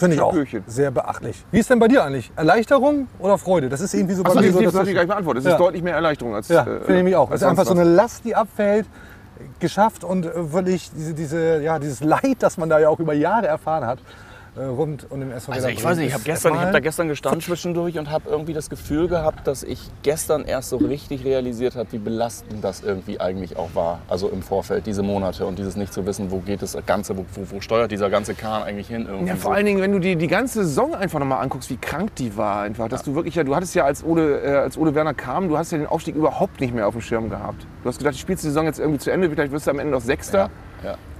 Finde 0.00 0.16
ich 0.16 0.22
auch 0.22 0.34
sehr 0.66 0.90
beachtlich. 0.90 1.44
Wie 1.50 1.58
ist 1.58 1.70
denn 1.70 1.78
bei 1.78 1.88
dir 1.88 2.02
eigentlich? 2.04 2.32
Erleichterung 2.36 3.06
oder 3.18 3.38
Freude? 3.38 3.68
Das 3.68 3.80
ist 3.80 3.94
irgendwie 3.94 4.14
so 4.14 4.22
bei 4.22 4.30
Achso, 4.30 4.40
mir 4.40 4.52
so. 4.52 4.60
das 4.62 4.74
ich 4.74 4.88
ich- 4.88 4.94
gleich 4.94 5.06
beantwortet. 5.06 5.40
Es 5.42 5.46
Ja. 5.46 5.52
ist 5.52 5.60
deutlich 5.60 5.82
mehr 5.82 5.94
Erleichterung 5.94 6.34
als. 6.34 6.48
Ja, 6.48 6.62
äh, 6.62 6.80
finde 6.80 6.98
ich 6.98 7.04
mich 7.04 7.16
auch. 7.16 7.28
Es 7.28 7.32
als 7.34 7.42
ist 7.42 7.48
einfach 7.48 7.64
sonst 7.64 7.78
so 7.78 7.82
was. 7.82 7.86
eine 7.88 7.94
Last, 7.96 8.24
die 8.24 8.34
abfällt, 8.34 8.86
geschafft 9.58 10.04
und 10.04 10.26
äh, 10.26 10.52
wirklich 10.52 10.90
diese, 10.94 11.14
diese, 11.14 11.62
ja, 11.62 11.78
dieses 11.78 12.00
Leid, 12.02 12.36
das 12.40 12.56
man 12.58 12.68
da 12.68 12.78
ja 12.78 12.88
auch 12.88 12.98
über 12.98 13.14
Jahre 13.14 13.46
erfahren 13.46 13.86
hat, 13.86 13.98
äh, 14.56 14.64
rund 14.64 15.06
um 15.10 15.20
den 15.20 15.30
SV 15.30 15.52
Also 15.52 15.68
ich 15.68 15.82
weiß 15.82 15.98
nicht, 15.98 16.08
ich 16.08 16.14
habe 16.14 16.24
gestern, 16.24 16.54
ich 16.54 16.60
hab 16.60 16.72
da 16.72 16.80
gestern 16.80 17.08
gestanden 17.08 17.40
zwischendurch 17.40 17.98
und 17.98 18.10
habe 18.10 18.28
irgendwie 18.28 18.52
das 18.52 18.68
Gefühl 18.68 19.06
gehabt, 19.06 19.46
dass 19.46 19.62
ich 19.62 19.80
gestern 20.02 20.44
erst 20.44 20.70
so 20.70 20.76
richtig 20.76 21.24
realisiert 21.24 21.76
habe, 21.76 21.92
wie 21.92 21.98
belastend 21.98 22.64
das 22.64 22.82
irgendwie 22.82 23.20
eigentlich 23.20 23.56
auch 23.56 23.74
war. 23.74 24.00
Also 24.08 24.28
im 24.28 24.42
Vorfeld, 24.42 24.86
diese 24.86 25.02
Monate 25.02 25.46
und 25.46 25.58
dieses 25.58 25.76
nicht 25.76 25.92
zu 25.92 26.04
wissen, 26.04 26.30
wo 26.30 26.38
geht 26.38 26.62
das 26.62 26.76
Ganze, 26.84 27.16
wo, 27.16 27.24
wo, 27.34 27.42
wo 27.48 27.60
steuert 27.60 27.92
dieser 27.92 28.10
ganze 28.10 28.34
Kahn 28.34 28.64
eigentlich 28.64 28.88
hin 28.88 29.06
irgendwie. 29.06 29.28
Ja, 29.28 29.36
so. 29.36 29.42
vor 29.42 29.54
allen 29.54 29.66
Dingen, 29.66 29.80
wenn 29.80 29.92
du 29.92 30.00
dir 30.00 30.16
die 30.16 30.26
ganze 30.26 30.64
Saison 30.64 30.94
einfach 30.94 31.20
nochmal 31.20 31.42
anguckst, 31.42 31.70
wie 31.70 31.76
krank 31.76 32.14
die 32.16 32.36
war 32.36 32.62
einfach. 32.62 32.88
Dass 32.88 33.02
du 33.02 33.14
wirklich, 33.14 33.36
ja, 33.36 33.44
du 33.44 33.54
hattest 33.54 33.74
ja, 33.76 33.84
als 33.84 34.02
Ole, 34.02 34.40
äh, 34.40 34.56
als 34.56 34.76
Ole 34.76 34.94
Werner 34.94 35.14
kam, 35.14 35.48
du 35.48 35.56
hast 35.56 35.70
ja 35.70 35.78
den 35.78 35.86
Aufstieg 35.86 36.16
überhaupt 36.16 36.60
nicht 36.60 36.74
mehr 36.74 36.88
auf 36.88 36.94
dem 36.94 37.02
Schirm 37.02 37.30
gehabt. 37.30 37.66
Du 37.82 37.88
hast 37.88 37.98
gedacht, 37.98 38.14
du 38.14 38.18
spielst 38.18 38.42
die 38.42 38.48
Saison 38.48 38.66
jetzt 38.66 38.80
irgendwie 38.80 38.98
zu 38.98 39.12
Ende, 39.12 39.30
vielleicht 39.30 39.52
wirst 39.52 39.66
du 39.66 39.70
am 39.70 39.78
Ende 39.78 39.92
noch 39.92 40.00
Sechster. 40.00 40.38
Ja. 40.38 40.50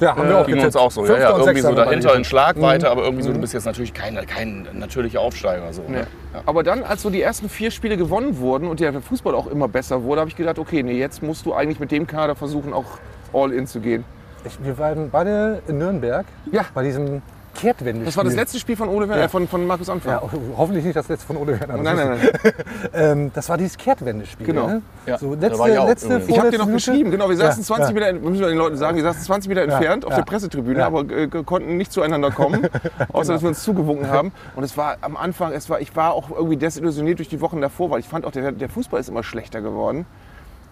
Ja, 0.01 0.17
haben 0.17 0.29
wir 0.29 0.39
auch 0.39 0.47
Ging 0.47 0.55
uns 0.55 0.65
getippt. 0.65 0.77
auch 0.83 0.91
so. 0.91 1.05
Ja, 1.07 1.19
ja, 1.19 1.37
irgendwie 1.37 1.61
so 1.61 1.75
dahinter 1.75 2.15
in. 2.15 2.25
Schlagweite, 2.25 2.91
aber 2.91 3.03
irgendwie 3.05 3.23
so, 3.23 3.33
du 3.33 3.39
bist 3.39 3.53
jetzt 3.53 3.67
natürlich 3.67 3.93
kein, 3.93 4.15
kein 4.27 4.67
natürlicher 4.73 5.21
Aufsteiger. 5.21 5.73
So, 5.73 5.83
ne? 5.83 6.07
ja. 6.33 6.41
Aber 6.47 6.63
dann, 6.63 6.83
als 6.83 7.03
so 7.03 7.11
die 7.11 7.21
ersten 7.21 7.49
vier 7.49 7.71
Spiele 7.71 7.97
gewonnen 7.97 8.39
wurden 8.39 8.67
und 8.69 8.81
der 8.81 9.01
Fußball 9.01 9.35
auch 9.35 9.47
immer 9.47 9.69
besser 9.69 10.03
wurde, 10.05 10.21
habe 10.21 10.31
ich 10.31 10.37
gedacht, 10.37 10.59
okay, 10.59 10.83
nee, 10.83 10.99
jetzt 10.99 11.23
musst 11.23 11.45
du 11.45 11.53
eigentlich 11.55 11.81
mit 11.81 11.91
dem 11.91 12.07
Kader 12.07 12.35
versuchen, 12.35 12.73
auch 12.73 12.87
all 13.33 13.53
in 13.53 13.67
zu 13.67 13.81
gehen. 13.81 14.05
Ich, 14.45 14.59
wir 14.65 14.79
waren 14.79 15.11
beide 15.11 15.61
in 15.69 15.79
Nürnberg 15.79 16.25
Ja. 16.51 16.65
bei 16.73 16.83
diesem 16.83 17.21
Kehrtwende. 17.55 18.05
Das 18.05 18.17
war 18.17 18.25
das 18.25 18.35
letzte 18.35 18.59
Spiel 18.59 18.77
von 18.77 18.89
Ole 18.89 19.09
Werner, 19.09 19.21
Ja. 19.23 19.27
äh, 19.27 19.29
von, 19.29 19.47
von 19.49 19.67
Markus 19.67 19.89
Anfang. 19.91 20.13
Ja, 20.13 20.23
ho- 20.23 20.29
hoffentlich 20.57 20.85
nicht 20.85 20.97
das 20.97 21.09
letzte 21.09 21.27
von 21.27 21.37
Ole 21.37 21.59
Werner. 21.61 21.75
das 21.75 21.83
nein, 21.83 21.97
nein, 21.97 22.19
nein. 22.43 22.53
Ähm, 22.95 23.31
das 23.35 23.49
war 23.49 23.59
dieses 23.59 23.77
Kehrtwendespiel. 23.77 24.47
Genau. 24.47 24.67
Ne? 24.67 24.83
Ja, 25.07 25.19
So, 25.19 25.35
letzte, 25.35 25.69
ich 25.69 25.75
letzte. 25.85 26.23
Ich 26.29 26.39
habe 26.39 26.51
dir 26.51 26.59
noch 26.59 26.67
Minute. 26.67 26.73
geschrieben, 26.91 27.11
genau, 27.11 27.29
wir 27.29 27.37
saßen 27.37 27.63
Ja, 27.63 27.67
20 27.67 27.89
ja. 27.89 28.13
Meter, 28.13 28.13
müssen 28.21 28.41
wir 28.41 28.49
den 28.49 28.59
Leuten 28.59 28.77
sagen, 28.77 28.97
wir 28.97 29.03
saßen 29.05 29.23
20 29.23 29.49
Meter 29.49 29.63
entfernt 29.63 30.05
auf 30.05 30.11
ja. 30.13 30.17
der 30.19 30.25
Pressetribüne, 30.25 30.79
Ja. 30.81 30.87
aber 30.87 31.01
äh, 31.11 31.27
konnten 31.29 31.77
nicht 31.77 31.93
zueinander 31.93 32.31
kommen, 32.31 32.67
außer 33.13 33.33
dass 33.35 33.43
wir 33.43 33.49
uns 33.49 33.63
zugewunken 33.63 34.09
haben. 34.09 34.33
Und 34.57 34.65
es 34.65 34.77
war 34.77 34.97
am 35.01 35.17
Anfang, 35.17 35.53
es 35.53 35.69
war, 35.69 35.81
ich 35.81 35.95
war 35.97 36.13
auch 36.15 36.31
irgendwie 36.31 36.57
desillusioniert 36.57 37.19
durch 37.19 37.29
die 37.29 37.41
Wochen 37.41 37.61
davor, 37.61 37.91
weil 37.91 38.01
ich 38.01 38.09
fand 38.09 38.25
auch, 38.25 38.33
der, 38.33 38.53
der 38.53 38.69
Fußball 38.69 39.01
ist 39.01 39.09
immer 39.09 39.23
schlechter 39.23 39.61
geworden. 39.61 40.07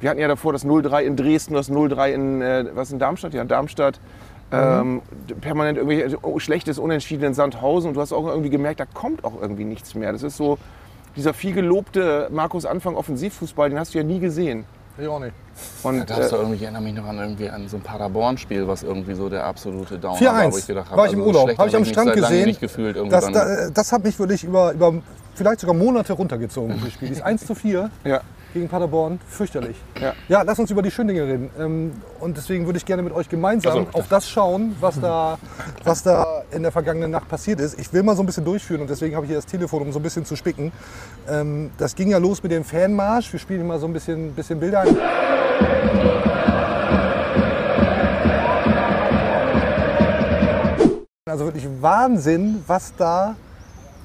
Wir 0.00 0.10
hatten 0.10 0.20
ja 0.20 0.28
davor 0.28 0.52
das 0.52 0.64
0-3 0.64 1.00
in 1.02 1.16
Dresden, 1.16 1.54
das 1.54 1.70
0-3 1.72 2.12
in, 2.12 2.40
äh, 2.40 2.66
was 2.74 2.92
in 2.92 3.00
Darmstadt? 3.00 3.34
Ja, 3.34 3.42
in 3.42 3.48
Darmstadt. 4.50 4.80
Ähm, 5.30 5.40
permanent 5.40 5.78
irgendwie 5.78 6.16
oh, 6.22 6.38
schlechtes 6.38 6.78
Unentschieden 6.78 7.24
in 7.24 7.34
Sandhausen 7.34 7.88
und 7.88 7.94
du 7.94 8.00
hast 8.00 8.12
auch 8.12 8.26
irgendwie 8.26 8.50
gemerkt, 8.50 8.80
da 8.80 8.86
kommt 8.86 9.24
auch 9.24 9.40
irgendwie 9.40 9.64
nichts 9.64 9.94
mehr. 9.94 10.12
Das 10.12 10.22
ist 10.22 10.36
so 10.36 10.58
dieser 11.16 11.34
viel 11.34 11.52
gelobte 11.52 12.28
Markus 12.30 12.64
Anfang 12.64 12.94
Offensivfußball, 12.94 13.70
den 13.70 13.78
hast 13.78 13.94
du 13.94 13.98
ja 13.98 14.04
nie 14.04 14.20
gesehen. 14.20 14.64
Ich 15.00 15.06
auch 15.06 15.20
nicht. 15.20 15.32
Und, 15.84 16.10
Da 16.10 16.18
äh, 16.18 16.28
du 16.28 16.36
irgendwie, 16.36 16.56
ich 16.56 16.62
erinnere 16.62 16.82
mich 16.82 16.94
noch 16.94 17.06
an, 17.06 17.18
irgendwie 17.18 17.48
an 17.48 17.68
so 17.68 17.76
ein 17.76 17.82
Paderborn-Spiel, 17.82 18.66
was 18.66 18.82
irgendwie 18.82 19.14
so 19.14 19.28
der 19.28 19.44
absolute 19.44 19.98
Downer 19.98 20.16
4-1. 20.18 20.24
war, 20.24 20.52
wo 20.52 20.58
ich 20.58 20.66
gedacht 20.66 20.90
habe, 20.90 20.96
War 20.96 21.06
ich 21.06 21.12
im 21.12 21.18
also 21.20 21.28
Urlaub. 21.28 21.42
schlechter 21.44 21.60
Habe 21.60 21.70
ich 21.70 21.76
am 21.76 21.84
Strand 21.84 22.12
gesehen. 22.14 22.46
nicht 22.46 22.60
gefühlt. 22.60 22.96
Das, 23.12 23.24
dann, 23.24 23.32
da, 23.32 23.70
das 23.70 23.92
hat 23.92 24.02
mich 24.02 24.18
wirklich 24.18 24.42
über, 24.42 24.72
über 24.72 24.94
vielleicht 25.34 25.60
sogar 25.60 25.76
Monate 25.76 26.12
runtergezogen, 26.14 26.80
das 26.82 26.92
Spiel. 26.92 27.08
Dieses 27.08 27.22
1 27.22 27.46
zu 27.46 27.54
4 27.54 27.90
ja. 28.04 28.20
Gegen 28.58 28.68
Paderborn, 28.68 29.20
fürchterlich. 29.28 29.76
Ja. 30.00 30.12
Ja, 30.28 30.42
lass 30.42 30.58
uns 30.58 30.70
über 30.70 30.82
die 30.82 30.90
schönen 30.90 31.08
Dinge 31.08 31.22
reden. 31.22 31.50
Ähm, 31.58 31.92
Und 32.20 32.36
deswegen 32.36 32.66
würde 32.66 32.76
ich 32.78 32.84
gerne 32.84 33.02
mit 33.02 33.12
euch 33.12 33.28
gemeinsam 33.28 33.86
Ach 33.88 33.92
so. 33.92 33.98
auf 34.00 34.08
das 34.08 34.28
schauen, 34.28 34.74
was 34.80 35.00
da, 35.00 35.38
was 35.84 36.02
da 36.02 36.42
in 36.50 36.62
der 36.62 36.72
vergangenen 36.72 37.10
Nacht 37.10 37.28
passiert 37.28 37.60
ist. 37.60 37.78
Ich 37.78 37.92
will 37.92 38.02
mal 38.02 38.16
so 38.16 38.22
ein 38.22 38.26
bisschen 38.26 38.44
durchführen 38.44 38.80
und 38.82 38.90
deswegen 38.90 39.14
habe 39.14 39.24
ich 39.26 39.30
hier 39.30 39.38
das 39.38 39.46
Telefon, 39.46 39.82
um 39.82 39.92
so 39.92 39.98
ein 39.98 40.02
bisschen 40.02 40.24
zu 40.24 40.36
spicken. 40.36 40.72
Ähm, 41.28 41.70
Das 41.78 41.94
ging 41.94 42.10
ja 42.10 42.18
los 42.18 42.42
mit 42.42 42.52
dem 42.52 42.64
Fanmarsch. 42.64 43.32
Wir 43.32 43.40
spielen 43.40 43.66
mal 43.66 43.78
so 43.78 43.86
ein 43.86 43.92
bisschen, 43.92 44.32
bisschen 44.34 44.58
Bilder 44.58 44.80
ein. 44.80 44.96
Also 51.26 51.44
wirklich 51.44 51.66
Wahnsinn, 51.80 52.62
was 52.66 52.94
da 52.96 53.36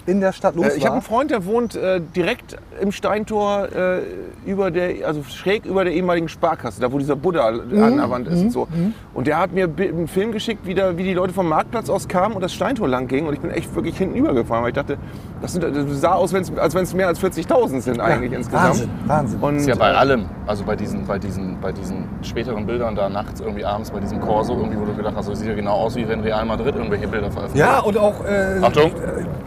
in 0.06 0.20
der 0.22 0.34
Stadt 0.34 0.56
los 0.56 0.66
Äh, 0.68 0.78
Ich 0.78 0.86
habe 0.86 0.94
einen 0.94 1.02
Freund, 1.02 1.32
der 1.32 1.46
wohnt 1.46 1.76
äh, 1.76 2.02
direkt 2.16 2.58
im 2.82 2.92
Steintor, 2.92 3.70
äh, 3.74 4.00
über 4.46 4.72
der, 4.72 5.08
also 5.08 5.24
schräg 5.24 5.66
über 5.66 5.84
der 5.84 5.94
ehemaligen 5.94 6.30
Sparkasse, 6.30 6.82
da 6.82 6.92
wo 6.92 6.98
dieser 7.00 7.16
Buddha 7.16 7.48
an 7.48 7.98
der 7.98 8.10
Wand 8.10 8.28
ist 8.28 8.42
und 8.42 8.52
so. 8.52 8.68
Und 9.14 9.28
der 9.28 9.38
hat 9.38 9.54
mir 9.54 9.66
einen 9.66 10.08
Film 10.08 10.32
geschickt, 10.32 10.66
wie, 10.66 10.74
da, 10.74 10.98
wie 10.98 11.04
die 11.04 11.14
Leute 11.14 11.34
vom 11.34 11.48
Marktplatz 11.48 11.90
aus 11.90 12.08
kamen 12.08 12.36
und 12.36 12.42
das 12.42 12.54
Steintor 12.54 12.88
lang 12.88 13.08
ging. 13.08 13.28
Und 13.28 13.34
ich 13.34 13.40
bin 13.40 13.52
echt 13.52 13.74
wirklich 13.76 13.98
hinten 13.98 14.16
übergefahren, 14.16 14.64
weil 14.64 14.70
ich 14.70 14.76
dachte, 14.76 14.98
das, 15.44 15.52
sind, 15.52 15.64
das 15.64 16.00
sah 16.00 16.14
aus, 16.14 16.32
wenn's, 16.32 16.50
als 16.58 16.74
wenn 16.74 16.84
es 16.84 16.94
mehr 16.94 17.08
als 17.10 17.20
40.000 17.20 17.82
sind 17.82 18.00
eigentlich 18.00 18.32
insgesamt. 18.32 18.70
Wahnsinn, 18.70 18.90
Wahnsinn. 19.06 19.40
Und, 19.42 19.56
ist 19.58 19.68
ja 19.68 19.76
bei 19.76 19.92
äh, 19.92 19.96
allem, 19.96 20.26
also 20.48 20.64
bei 20.64 20.78
diesen, 20.78 21.06
bei, 21.06 21.20
diesen, 21.20 21.60
bei 21.60 21.74
diesen 21.74 22.06
späteren 22.22 22.66
Bildern 22.66 22.96
da 22.96 23.10
nachts, 23.10 23.42
irgendwie 23.42 23.66
abends 23.66 23.92
bei 23.92 24.00
diesem 24.00 24.22
Corso, 24.22 24.56
irgendwie, 24.56 24.80
wo 24.80 24.86
du 24.86 24.96
gedacht 24.96 25.16
hast, 25.18 25.28
das 25.28 25.40
sieht 25.40 25.50
ja 25.50 25.54
genau 25.54 25.74
aus, 25.74 25.98
wie 25.98 26.08
wenn 26.08 26.22
Real 26.22 26.46
Madrid 26.46 26.78
irgendwelche 26.78 27.10
Bilder 27.10 27.30
veröffentlicht. 27.30 27.68
Ja, 27.68 27.80
und 27.80 27.98
auch 27.98 28.24
äh, 28.24 28.60
Achtung. 28.62 28.94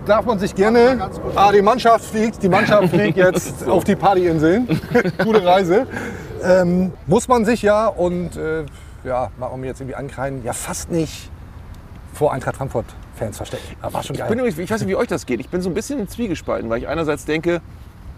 darf 0.05 0.27
man 0.27 0.39
sich 0.39 0.55
gerne. 0.55 1.09
Ah, 1.35 1.51
die 1.51 1.63
Mannschaft 1.63 2.05
fliegt. 2.05 2.43
Die 2.43 2.51
Mannschaft 2.51 2.91
fliegt 2.91 3.17
jetzt 3.17 3.67
auf 3.67 3.85
die 3.85 3.97
Partyinseln. 3.97 4.69
Gute 5.25 5.47
Reise. 5.47 5.87
Ähm, 6.45 6.93
muss 7.07 7.27
man 7.27 7.47
sich 7.47 7.63
ja 7.63 7.87
und 7.87 8.37
äh, 8.37 8.67
ja, 9.03 9.31
mir 9.57 9.67
jetzt 9.67 9.81
irgendwie 9.81 9.97
ankreien, 9.97 10.45
ja 10.45 10.53
fast 10.53 10.91
nicht 10.91 11.31
vor 12.13 12.35
Eintracht 12.35 12.57
Frankfurt 12.57 12.85
Fans 13.17 13.37
verstecken. 13.37 13.65
Aber 13.81 13.95
war 13.95 14.03
schon 14.03 14.17
Ich, 14.17 14.23
bin 14.25 14.39
geil. 14.39 14.49
ich 14.49 14.71
weiß 14.71 14.81
nicht, 14.81 14.89
wie 14.89 14.97
euch 14.97 15.09
das 15.09 15.27
geht. 15.27 15.41
Ich 15.41 15.49
bin 15.49 15.61
so 15.61 15.71
ein 15.71 15.75
bisschen 15.75 15.99
in 15.99 16.09
Zwiegespalten, 16.09 16.71
weil 16.71 16.79
ich 16.79 16.89
einerseits 16.89 17.25
denke, 17.25 17.61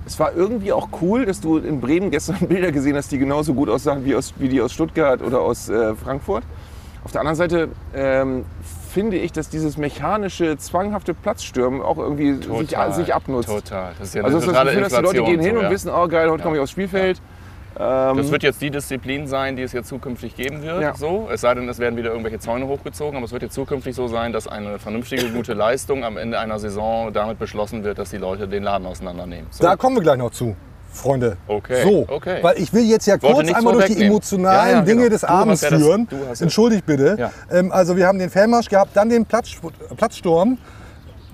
es 0.07 0.19
war 0.19 0.35
irgendwie 0.35 0.73
auch 0.73 0.89
cool, 1.03 1.27
dass 1.27 1.41
du 1.41 1.59
in 1.59 1.81
Bremen 1.81 2.11
gestern 2.11 2.39
Bilder 2.49 2.73
gesehen 2.73 2.97
hast, 2.97 3.13
die 3.13 3.19
genauso 3.19 3.55
gut 3.55 3.69
aussahen 3.69 4.05
wie, 4.05 4.15
aus, 4.15 4.35
wie 4.37 4.49
die 4.49 4.61
aus 4.61 4.73
Stuttgart 4.73 5.23
oder 5.23 5.41
aus 5.41 5.69
äh, 5.69 5.95
Frankfurt. 5.95 6.45
Auf 7.05 7.13
der 7.13 7.21
anderen 7.21 7.37
Seite 7.37 7.69
ähm, 7.95 8.45
finde 8.91 9.17
ich, 9.19 9.33
dass 9.33 9.49
dieses 9.49 9.77
mechanische, 9.77 10.59
zwanghafte 10.59 11.15
Platzstürmen 11.15 11.81
auch 11.81 11.99
irgendwie 11.99 12.35
sich, 12.35 12.77
sich 12.93 13.15
abnutzt. 13.15 13.49
Total. 13.49 13.93
Das 13.99 14.09
ist 14.09 14.15
ja 14.15 14.25
eine 14.25 14.35
Also 14.35 14.53
das 14.53 14.65
Gefühl, 14.65 14.83
dass 14.83 14.93
die 14.93 15.03
Leute 15.03 15.23
gehen 15.23 15.41
hin 15.41 15.53
so, 15.53 15.59
und 15.59 15.65
ja. 15.65 15.71
wissen, 15.71 15.91
oh 15.95 16.09
geil, 16.09 16.31
heute 16.31 16.43
komme 16.43 16.57
ich 16.57 16.63
aufs 16.63 16.73
Spielfeld. 16.73 17.21
Das 17.79 18.31
wird 18.31 18.43
jetzt 18.43 18.61
die 18.61 18.71
Disziplin 18.71 19.27
sein, 19.29 19.55
die 19.57 19.63
es 19.63 19.73
jetzt 19.73 19.89
zukünftig 19.89 20.35
geben 20.35 20.63
wird. 20.63 20.83
Ja. 20.83 20.95
So. 20.95 21.29
Es 21.33 21.43
sei 21.43 21.55
denn, 21.55 21.69
es 21.69 21.79
werden 21.79 21.97
wieder 21.97 22.11
irgendwelche 22.11 22.39
Zäune 22.41 22.67
hochgezogen, 22.67 23.17
aber 23.17 23.25
es 23.27 23.33
wird 23.33 23.43
jetzt 23.43 23.55
zukünftig 23.55 23.95
so 23.95 24.09
sein, 24.09 24.33
dass 24.33 24.49
eine 24.49 24.79
vernünftige, 24.79 25.29
gute 25.31 25.53
Leistung 25.55 26.03
am 26.05 26.17
Ende 26.17 26.39
einer 26.39 26.59
Saison 26.59 27.13
damit 27.13 27.39
beschlossen 27.39 27.85
wird, 27.85 27.99
dass 27.99 28.11
die 28.11 28.17
Leute 28.17 28.49
den 28.49 28.65
Laden 28.65 28.87
auseinandernehmen. 28.87 29.47
So. 29.51 29.63
Da 29.65 29.77
kommen 29.77 29.97
wir 29.97 30.03
gleich 30.03 30.19
noch 30.19 30.31
zu. 30.33 30.57
Freunde. 30.91 31.37
Okay, 31.47 31.83
So, 31.85 32.07
okay. 32.09 32.39
weil 32.43 32.59
ich 32.59 32.73
will 32.73 32.83
jetzt 32.83 33.07
ja 33.07 33.19
kurz 33.19 33.53
einmal 33.53 33.75
durch 33.75 33.87
die 33.95 34.03
emotionalen 34.05 34.71
Ja, 34.71 34.77
ja, 34.79 34.83
Dinge 34.83 35.03
genau. 35.03 35.11
des 35.11 35.23
Abends 35.23 35.61
ja 35.61 35.71
das- 35.71 35.81
führen. 35.83 36.09
Entschuldigt 36.41 36.87
bitte. 36.87 37.31
Ähm, 37.53 37.71
also 37.71 37.95
wir 37.97 38.07
haben 38.07 38.19
den 38.19 38.31
Fanmarsch 38.31 38.69
gehabt, 38.69 38.97
dann 38.97 39.09
den 39.11 39.25
Platz, 39.27 39.51
Platzsturm. 39.97 40.57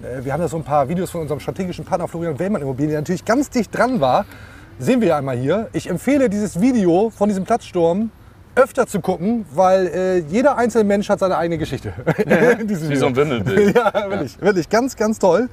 Äh, 0.02 0.24
Wir 0.24 0.32
haben 0.32 0.40
ja 0.42 0.48
so 0.48 0.56
ein 0.56 0.64
paar 0.64 0.88
Videos 0.88 1.10
von 1.10 1.20
unserem 1.22 1.38
strategischen 1.40 1.84
Partner 1.84 2.08
Florian 2.08 2.36
Wellmann 2.38 2.62
Immobilien, 2.62 2.90
der 2.90 3.00
natürlich 3.00 3.24
ganz 3.24 3.48
dicht 3.48 3.74
dran 3.74 4.00
war. 4.00 4.26
Sehen 4.78 5.00
wir 5.00 5.08
ja 5.08 5.18
einmal 5.18 5.36
hier. 5.36 5.68
Ich 5.72 5.88
empfehle 5.88 6.28
dieses 6.28 6.60
Video 6.60 7.10
von 7.10 7.28
diesem 7.28 7.44
Platzsturm 7.44 8.10
öfter 8.56 8.86
zu 8.86 9.00
gucken, 9.00 9.46
weil 9.52 9.86
äh, 9.86 10.18
jeder 10.18 10.56
einzelne 10.56 10.84
Mensch 10.84 11.08
hat 11.08 11.20
seine 11.20 11.36
eigene 11.36 11.58
Geschichte. 11.58 11.92
Diesem 12.64 12.90
Wie 12.90 12.96
so 12.96 13.06
ein 13.06 13.16
Video. 13.16 13.30
Wimmelbild. 13.30 13.76
Ja, 13.94 14.10
wirklich, 14.10 14.40
wirklich 14.40 14.68
ganz, 14.68 14.96
ganz 14.96 15.18
toll. 15.18 15.48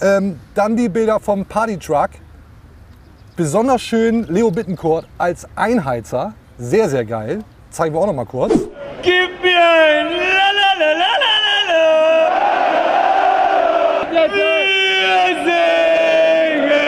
Ähm, 0.00 0.38
dann 0.54 0.76
die 0.76 0.88
Bilder 0.88 1.18
vom 1.20 1.44
Partytruck. 1.44 2.10
Besonders 3.36 3.82
schön 3.82 4.24
Leo 4.24 4.50
Bittencourt 4.50 5.06
als 5.18 5.46
Einheizer. 5.56 6.34
Sehr, 6.58 6.88
sehr 6.88 7.04
geil. 7.04 7.40
Zeigen 7.70 7.94
wir 7.94 8.00
auch 8.00 8.06
noch 8.06 8.14
mal 8.14 8.26
kurz. 8.26 8.52
Gib 9.02 9.35
mir 9.66 9.72
ein 9.72 10.06
La 10.10 10.48
la 10.58 10.70
la 10.80 10.90
la 10.92 11.12
la 11.22 11.34
la 11.46 11.58
la. 11.70 11.84
Wir 14.12 14.28
singen. 15.46 16.86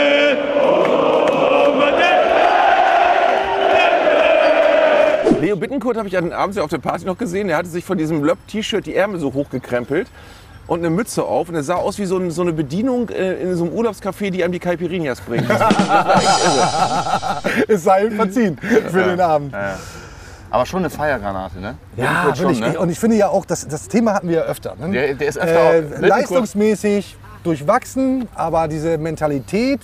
Oh. 0.56 0.66
Leo 5.40 5.56
Bittencourt 5.56 5.96
habe 5.96 6.08
ich 6.08 6.16
an 6.16 6.32
abends 6.32 6.56
ja 6.56 6.62
auf 6.62 6.70
der 6.70 6.78
Party 6.78 7.04
noch 7.04 7.18
gesehen. 7.18 7.48
Der 7.48 7.56
hatte 7.56 7.68
sich 7.68 7.84
von 7.84 7.98
diesem 7.98 8.24
Löpp-T-Shirt 8.24 8.86
die 8.86 8.94
Ärmel 8.94 9.20
so 9.20 9.32
hochgekrempelt 9.32 10.08
und 10.66 10.80
eine 10.80 10.90
Mütze 10.90 11.24
auf. 11.24 11.48
Und 11.48 11.54
er 11.54 11.62
sah 11.62 11.76
aus 11.76 11.98
wie 11.98 12.04
so, 12.06 12.18
ein, 12.18 12.30
so 12.30 12.42
eine 12.42 12.52
Bedienung 12.52 13.08
äh, 13.08 13.34
in 13.34 13.56
so 13.56 13.64
einem 13.64 13.74
Urlaubscafé, 13.74 14.30
die 14.30 14.44
einem 14.44 14.52
die 14.52 14.58
Caipirinhas 14.58 15.20
bringt. 15.20 15.46
Es 17.68 17.84
sei 17.84 18.06
ihm 18.06 18.16
verziehen 18.16 18.58
für 18.90 19.02
den 19.02 19.20
Abend. 19.20 19.54
Aber 20.50 20.64
schon 20.66 20.80
eine 20.80 20.90
Feiergranate, 20.90 21.60
ne? 21.60 21.74
Ja, 21.96 22.24
wirklich. 22.26 22.58
Schon, 22.58 22.72
ne? 22.72 22.78
Und 22.78 22.88
ich 22.90 22.98
finde 22.98 23.16
ja 23.16 23.28
auch, 23.28 23.44
das, 23.44 23.66
das 23.68 23.88
Thema 23.88 24.14
hatten 24.14 24.28
wir 24.28 24.36
ja 24.38 24.42
öfter. 24.42 24.74
Ne? 24.80 24.90
Der- 24.90 25.14
der 25.14 25.28
ist 25.28 25.38
öfter 25.38 25.74
äh, 25.76 25.80
Bittencourt- 25.82 26.06
leistungsmäßig 26.08 27.16
durchwachsen, 27.44 28.28
aber 28.34 28.68
diese 28.68 28.98
Mentalität 28.98 29.80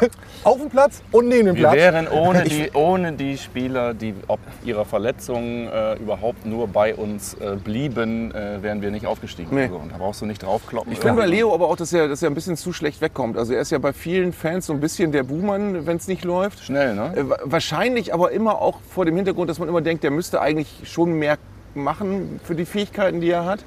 auf 0.44 0.58
dem 0.58 0.68
Platz 0.70 1.02
und 1.12 1.28
neben 1.28 1.46
dem 1.46 1.56
Wir 1.56 1.62
Platz. 1.62 1.74
wären 1.74 2.08
ohne 2.08 2.42
die, 2.44 2.70
ohne 2.74 3.12
die 3.12 3.38
Spieler, 3.38 3.94
die 3.94 4.14
ob 4.28 4.40
ihrer 4.64 4.84
Verletzung 4.84 5.68
äh, 5.68 5.94
überhaupt 5.96 6.44
nur 6.46 6.68
bei 6.68 6.94
uns 6.94 7.34
äh, 7.34 7.56
blieben, 7.56 8.34
äh, 8.34 8.62
wären 8.62 8.82
wir 8.82 8.90
nicht 8.90 9.06
aufgestiegen. 9.06 9.54
Nee. 9.54 9.64
Also, 9.64 9.76
und 9.76 9.92
da 9.92 9.98
brauchst 9.98 10.20
du 10.20 10.26
nicht 10.26 10.42
draufkloppen. 10.42 10.92
Ich 10.92 10.98
finde 10.98 11.16
bei 11.20 11.26
Leo 11.26 11.54
aber 11.54 11.68
auch, 11.68 11.76
dass 11.76 11.92
er, 11.92 12.08
dass 12.08 12.22
er 12.22 12.30
ein 12.30 12.34
bisschen 12.34 12.56
zu 12.56 12.72
schlecht 12.72 13.00
wegkommt. 13.00 13.36
Also 13.36 13.52
er 13.54 13.60
ist 13.60 13.70
ja 13.70 13.78
bei 13.78 13.92
vielen 13.92 14.32
Fans 14.32 14.66
so 14.66 14.72
ein 14.72 14.80
bisschen 14.80 15.12
der 15.12 15.22
Buhmann, 15.22 15.86
wenn 15.86 15.96
es 15.96 16.08
nicht 16.08 16.24
läuft. 16.24 16.60
Schnell, 16.64 16.94
ne? 16.94 17.12
Äh, 17.16 17.28
wa- 17.28 17.38
Wahrscheinlich 17.44 18.12
aber 18.14 18.32
immer 18.32 18.60
auch 18.60 18.78
vor 18.88 19.04
dem 19.04 19.16
Hintergrund, 19.16 19.48
dass 19.50 19.58
man 19.58 19.68
immer 19.68 19.80
denkt, 19.80 20.02
der 20.04 20.10
müsste 20.10 20.40
eigentlich 20.40 20.68
schon 20.84 21.12
mehr 21.14 21.38
machen 21.74 22.40
für 22.44 22.54
die 22.54 22.64
Fähigkeiten, 22.66 23.20
die 23.20 23.30
er 23.30 23.44
hat. 23.46 23.60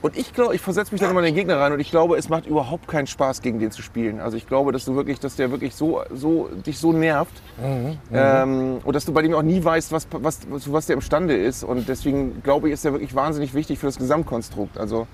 Und 0.00 0.16
ich 0.16 0.32
glaube, 0.32 0.54
ich 0.54 0.60
versetze 0.60 0.92
mich 0.92 1.00
dann 1.00 1.10
immer 1.10 1.20
in 1.20 1.26
den 1.26 1.34
Gegner 1.34 1.58
rein 1.58 1.72
und 1.72 1.80
ich 1.80 1.90
glaube, 1.90 2.16
es 2.16 2.28
macht 2.28 2.46
überhaupt 2.46 2.86
keinen 2.86 3.08
Spaß, 3.08 3.42
gegen 3.42 3.58
den 3.58 3.72
zu 3.72 3.82
spielen. 3.82 4.20
Also 4.20 4.36
ich 4.36 4.46
glaube, 4.46 4.70
dass 4.70 4.84
du 4.84 4.94
wirklich, 4.94 5.18
dass 5.18 5.34
der 5.34 5.50
wirklich 5.50 5.74
so, 5.74 6.02
so 6.14 6.48
dich 6.64 6.78
so 6.78 6.92
nervt 6.92 7.42
ähm, 8.12 8.78
und 8.84 8.94
dass 8.94 9.04
du 9.04 9.12
bei 9.12 9.22
dem 9.22 9.34
auch 9.34 9.42
nie 9.42 9.62
weißt, 9.62 9.90
was, 9.90 10.06
was, 10.12 10.40
zu 10.40 10.72
was 10.72 10.86
der 10.86 10.94
imstande 10.94 11.36
ist. 11.36 11.64
Und 11.64 11.88
deswegen 11.88 12.42
glaube 12.44 12.68
ich, 12.68 12.74
ist 12.74 12.84
er 12.84 12.92
wirklich 12.92 13.14
wahnsinnig 13.14 13.54
wichtig 13.54 13.78
für 13.80 13.86
das 13.86 13.98
Gesamtkonstrukt. 13.98 14.78
Also 14.78 15.08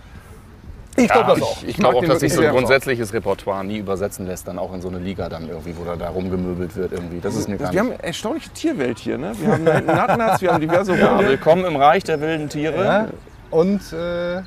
Ich 0.97 1.09
glaube 1.09 1.29
das 1.31 1.39
ich, 1.39 1.45
auch. 1.45 1.63
Ich 1.67 1.77
glaube 1.77 1.95
mag 1.97 2.05
auch, 2.05 2.09
dass 2.09 2.21
sich 2.21 2.35
so 2.35 2.43
ein 2.43 2.51
grundsätzliches 2.51 3.13
Repertoire 3.15 3.65
nie 3.65 3.79
übersetzen 3.79 4.27
lässt, 4.27 4.47
dann 4.49 4.59
auch 4.59 4.75
in 4.75 4.83
so 4.83 4.89
eine 4.89 4.99
Liga 4.99 5.31
dann 5.31 5.49
irgendwie, 5.49 5.75
wo 5.79 5.85
da, 5.85 5.97
da 5.97 6.11
rumgemöbelt 6.11 6.77
wird 6.77 6.93
irgendwie. 6.93 7.21
Das 7.21 7.35
ist 7.37 7.49
mir 7.49 7.57
gar 7.57 7.73
Wir 7.73 7.83
nicht. 7.83 7.91
haben 7.93 7.99
eine 7.99 8.05
erstaunliche 8.07 8.51
Tierwelt 8.51 8.99
hier. 8.99 9.17
Ne? 9.17 9.33
Wir 9.41 9.51
haben 9.51 9.65
da 9.65 9.73
hinten 9.77 9.87
Natnats, 9.97 10.43
wir 10.43 10.53
haben 10.53 10.61
diverse 10.61 10.95
Ja, 10.99 11.19
willkommen 11.21 11.65
im 11.65 11.77
Reich 11.77 12.05
der 12.05 12.21
wilden 12.21 12.51
Tiere. 12.51 12.85
Ja? 12.85 13.09
Und 13.51 13.81
äh, 13.93 14.43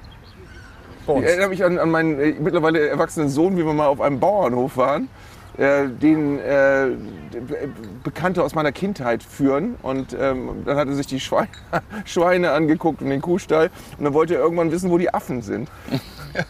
bei 1.08 1.14
Ich 1.14 1.20
uns. 1.20 1.28
erinnere 1.28 1.50
mich 1.50 1.64
an, 1.64 1.80
an 1.80 1.90
meinen 1.90 2.20
äh, 2.20 2.36
mittlerweile 2.40 2.88
erwachsenen 2.88 3.30
Sohn, 3.30 3.58
wie 3.58 3.66
wir 3.66 3.74
mal 3.74 3.88
auf 3.88 4.00
einem 4.02 4.20
Bauernhof 4.20 4.78
waren, 4.78 5.10
äh, 5.58 5.88
den 5.88 6.38
äh, 6.40 6.90
Be- 7.32 7.70
Bekannte 8.04 8.44
aus 8.44 8.54
meiner 8.54 8.72
Kindheit 8.72 9.24
führen. 9.24 9.76
Und 9.82 10.16
ähm, 10.20 10.50
dann 10.66 10.78
hat 10.78 10.88
er 10.88 10.94
sich 10.94 11.08
die 11.08 11.20
Schweine, 11.20 11.48
Schweine 12.06 12.52
angeguckt 12.52 13.02
und 13.02 13.10
den 13.10 13.22
Kuhstall. 13.22 13.72
Und 13.98 14.04
dann 14.06 14.14
wollte 14.14 14.36
er 14.36 14.42
irgendwann 14.42 14.72
wissen, 14.72 14.92
wo 14.92 15.00
die 15.00 15.12
Affen 15.12 15.42
sind. 15.42 15.68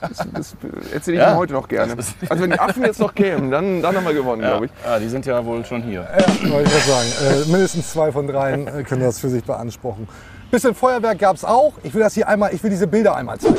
Das, 0.02 0.28
das 0.34 0.56
erzähle 0.92 1.18
ich 1.18 1.24
Ja, 1.24 1.32
ihm 1.34 1.38
heute 1.38 1.54
noch 1.54 1.70
gerne. 1.70 1.94
Also 1.96 2.44
wenn 2.44 2.52
die 2.52 2.60
Affen 2.60 2.84
jetzt 2.84 3.00
noch 3.00 3.16
kämen, 3.16 3.50
dann, 3.52 3.82
dann 3.82 3.96
haben 3.96 4.06
wir 4.06 4.14
gewonnen, 4.14 4.42
Ja, 4.42 4.50
glaube 4.50 4.66
ich. 4.66 4.72
ja, 4.84 5.00
die 5.00 5.08
sind 5.08 5.26
ja 5.26 5.46
wohl 5.46 5.64
schon 5.64 5.82
hier. 5.84 6.02
Ja, 6.02 6.52
wollte 6.52 6.70
ich 6.70 6.86
gerade 6.86 7.08
sagen. 7.22 7.44
Äh, 7.48 7.52
mindestens 7.52 7.92
zwei 7.94 8.12
von 8.12 8.28
dreien 8.28 8.68
äh, 8.68 8.84
können 8.84 9.04
das 9.04 9.20
für 9.20 9.30
sich 9.30 9.46
beanspruchen. 9.46 10.10
Bisschen 10.52 10.76
Feuerwerk 10.76 11.20
gab 11.20 11.36
es 11.38 11.46
auch. 11.46 11.74
Ich 11.84 11.94
will 11.94 12.02
das 12.02 12.14
hier 12.14 12.28
einmal, 12.28 12.54
ich 12.54 12.62
will 12.64 12.70
diese 12.70 12.88
Bilder 12.88 13.16
einmal 13.16 13.38
zeigen. 13.38 13.56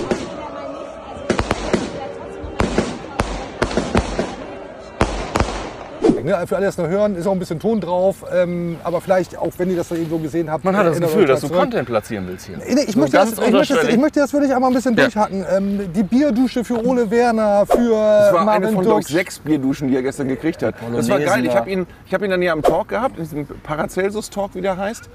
Ne, 6.28 6.46
für 6.46 6.56
alle, 6.56 6.64
die 6.64 6.68
das 6.68 6.76
nur 6.76 6.88
hören, 6.88 7.16
ist 7.16 7.26
auch 7.26 7.32
ein 7.32 7.38
bisschen 7.38 7.58
Ton 7.58 7.80
drauf. 7.80 8.22
Ähm, 8.30 8.76
aber 8.84 9.00
vielleicht 9.00 9.38
auch, 9.38 9.50
wenn 9.56 9.70
ihr 9.70 9.76
das 9.76 9.90
irgendwo 9.90 10.18
gesehen 10.18 10.50
habt. 10.50 10.62
Man 10.62 10.76
hat 10.76 10.86
das 10.86 11.00
Gefühl, 11.00 11.24
dass 11.26 11.40
du 11.40 11.46
zurück. 11.46 11.60
Content 11.60 11.88
platzieren 11.88 12.26
willst 12.28 12.46
hier. 12.46 12.58
Nee, 12.58 12.82
ich, 12.86 12.92
So 12.92 12.98
möchte 13.00 13.16
das, 13.16 13.32
ich, 13.32 13.50
möchte 13.50 13.74
das, 13.74 13.88
ich 13.88 13.96
möchte 13.96 14.20
das 14.20 14.32
wirklich 14.34 14.54
einmal 14.54 14.70
ein 14.70 14.74
bisschen 14.74 14.94
Ja. 14.94 15.04
durchhacken. 15.04 15.46
Ähm, 15.50 15.92
die 15.94 16.02
Bierdusche 16.02 16.64
für 16.64 16.84
Ole 16.84 17.10
Werner, 17.10 17.64
für 17.66 17.76
Das 17.76 18.32
war 18.34 18.40
eine 18.40 18.44
Marvin 18.44 18.74
von, 18.74 18.84
glaube 18.84 19.02
sechs 19.04 19.38
Bierduschen, 19.38 19.88
die 19.88 19.96
er 19.96 20.02
gestern 20.02 20.28
gekriegt 20.28 20.62
hat. 20.62 20.74
Das 20.94 21.08
war 21.08 21.18
geil. 21.18 21.46
Ich 21.46 21.56
habe 21.56 21.70
ihn, 21.70 21.86
ich 22.06 22.12
hab 22.12 22.22
ihn 22.22 22.30
dann 22.30 22.42
hier 22.42 22.52
am 22.52 22.60
Talk 22.62 22.88
gehabt, 22.88 23.16
in 23.16 23.24
diesem 23.24 23.46
Paracelsus-Talk, 23.46 24.54
wie 24.54 24.60
der 24.60 24.76
heißt. 24.76 25.08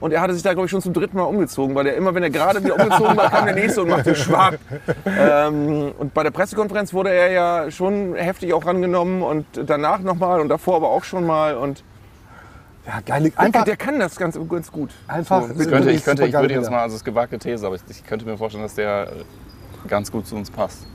Und 0.00 0.12
er 0.12 0.20
hatte 0.20 0.32
sich 0.34 0.42
da, 0.42 0.52
glaube 0.52 0.66
ich, 0.66 0.70
schon 0.70 0.80
zum 0.82 0.92
dritten 0.92 1.16
Mal 1.16 1.24
umgezogen, 1.24 1.74
weil 1.74 1.86
er 1.88 1.94
immer, 1.96 2.14
wenn 2.14 2.22
er 2.22 2.30
gerade 2.30 2.62
wieder 2.62 2.74
umgezogen 2.76 3.16
war, 3.16 3.30
kam 3.30 3.46
der 3.46 3.54
nächste 3.54 3.82
und 3.82 3.88
machte 3.90 4.14
Schwab. 4.14 4.54
Ähm, 5.06 5.92
und 5.98 6.14
bei 6.14 6.22
der 6.22 6.30
Pressekonferenz 6.30 6.92
wurde 6.94 7.10
er 7.10 7.30
ja 7.30 7.70
schon 7.70 8.14
heftig 8.14 8.52
auch 8.54 8.64
rangenommen 8.64 9.22
und 9.22 9.46
danach 9.66 9.98
nochmal 10.00 10.40
und 10.40 10.48
davor 10.48 10.76
aber 10.76 10.88
auch 10.90 11.04
schon 11.04 11.26
mal. 11.26 11.56
Und 11.56 11.82
Ja, 12.86 13.00
geile, 13.04 13.30
der, 13.30 13.40
einfach, 13.40 13.64
der 13.64 13.76
kann 13.76 13.98
das 13.98 14.16
ganz, 14.16 14.38
ganz 14.48 14.70
gut. 14.70 14.90
Einfach- 15.08 15.42
So, 15.48 15.60
Ich 15.60 15.68
könnte, 15.68 15.90
ich 15.90 16.04
könnte, 16.04 16.26
ich 16.26 16.32
würde 16.32 16.54
jetzt 16.54 16.70
mal, 16.70 16.82
also 16.82 16.94
es 16.94 17.00
ist 17.00 17.04
gewagte 17.04 17.38
These, 17.38 17.66
aber 17.66 17.76
ich, 17.76 17.82
ich 17.88 18.04
könnte 18.06 18.24
mir 18.24 18.36
vorstellen, 18.38 18.62
dass 18.64 18.74
der 18.74 19.08
ganz 19.88 20.10
gut 20.12 20.26
zu 20.26 20.36
uns 20.36 20.50
passt. 20.50 20.86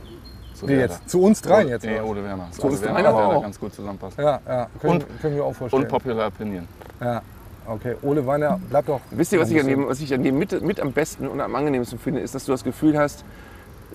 Zu 0.54 0.68
wie 0.68 0.74
jetzt? 0.74 1.10
Zu 1.10 1.22
uns 1.22 1.42
dreien 1.42 1.68
jetzt? 1.68 1.84
Nee, 1.84 1.96
oder? 2.00 2.06
Ole 2.06 2.24
Werner. 2.24 2.48
Zu 2.52 2.62
uns 2.68 2.80
Ole 2.80 2.88
Werner, 2.96 3.12
dreien 3.12 3.32
auch. 3.32 3.42
ganz 3.42 3.60
gut 3.60 3.74
zusammenpasst. 3.74 4.18
Ja, 4.18 4.40
ja. 4.48 4.68
Können, 4.80 4.94
Und- 4.94 5.22
können 5.22 5.36
wir 5.36 5.44
auch 5.44 5.54
vorstellen. 5.54 5.84
Unpopular 5.84 6.28
Opinion. 6.28 6.68
Ja, 7.02 7.22
okay. 7.68 7.96
Ole 8.02 8.26
Werner, 8.26 8.60
bleib 8.70 8.86
doch. 8.86 9.02
Wisst 9.12 9.34
ihr, 9.34 9.40
was 9.40 9.52
ich 9.52 9.60
an 9.60 9.68
dem, 9.68 9.88
was 9.88 10.00
ich 10.00 10.14
an 10.14 10.24
dem 10.24 10.38
mit, 10.38 10.62
mit 10.62 10.80
am 10.80 10.92
besten 10.92 11.28
und 11.28 11.42
am 11.42 11.56
angenehmsten 11.56 12.00
finde, 12.00 12.22
ist, 12.22 12.36
dass 12.36 12.46
du 12.46 12.52
das 12.52 12.64
Gefühl 12.64 12.98
hast, 12.98 13.24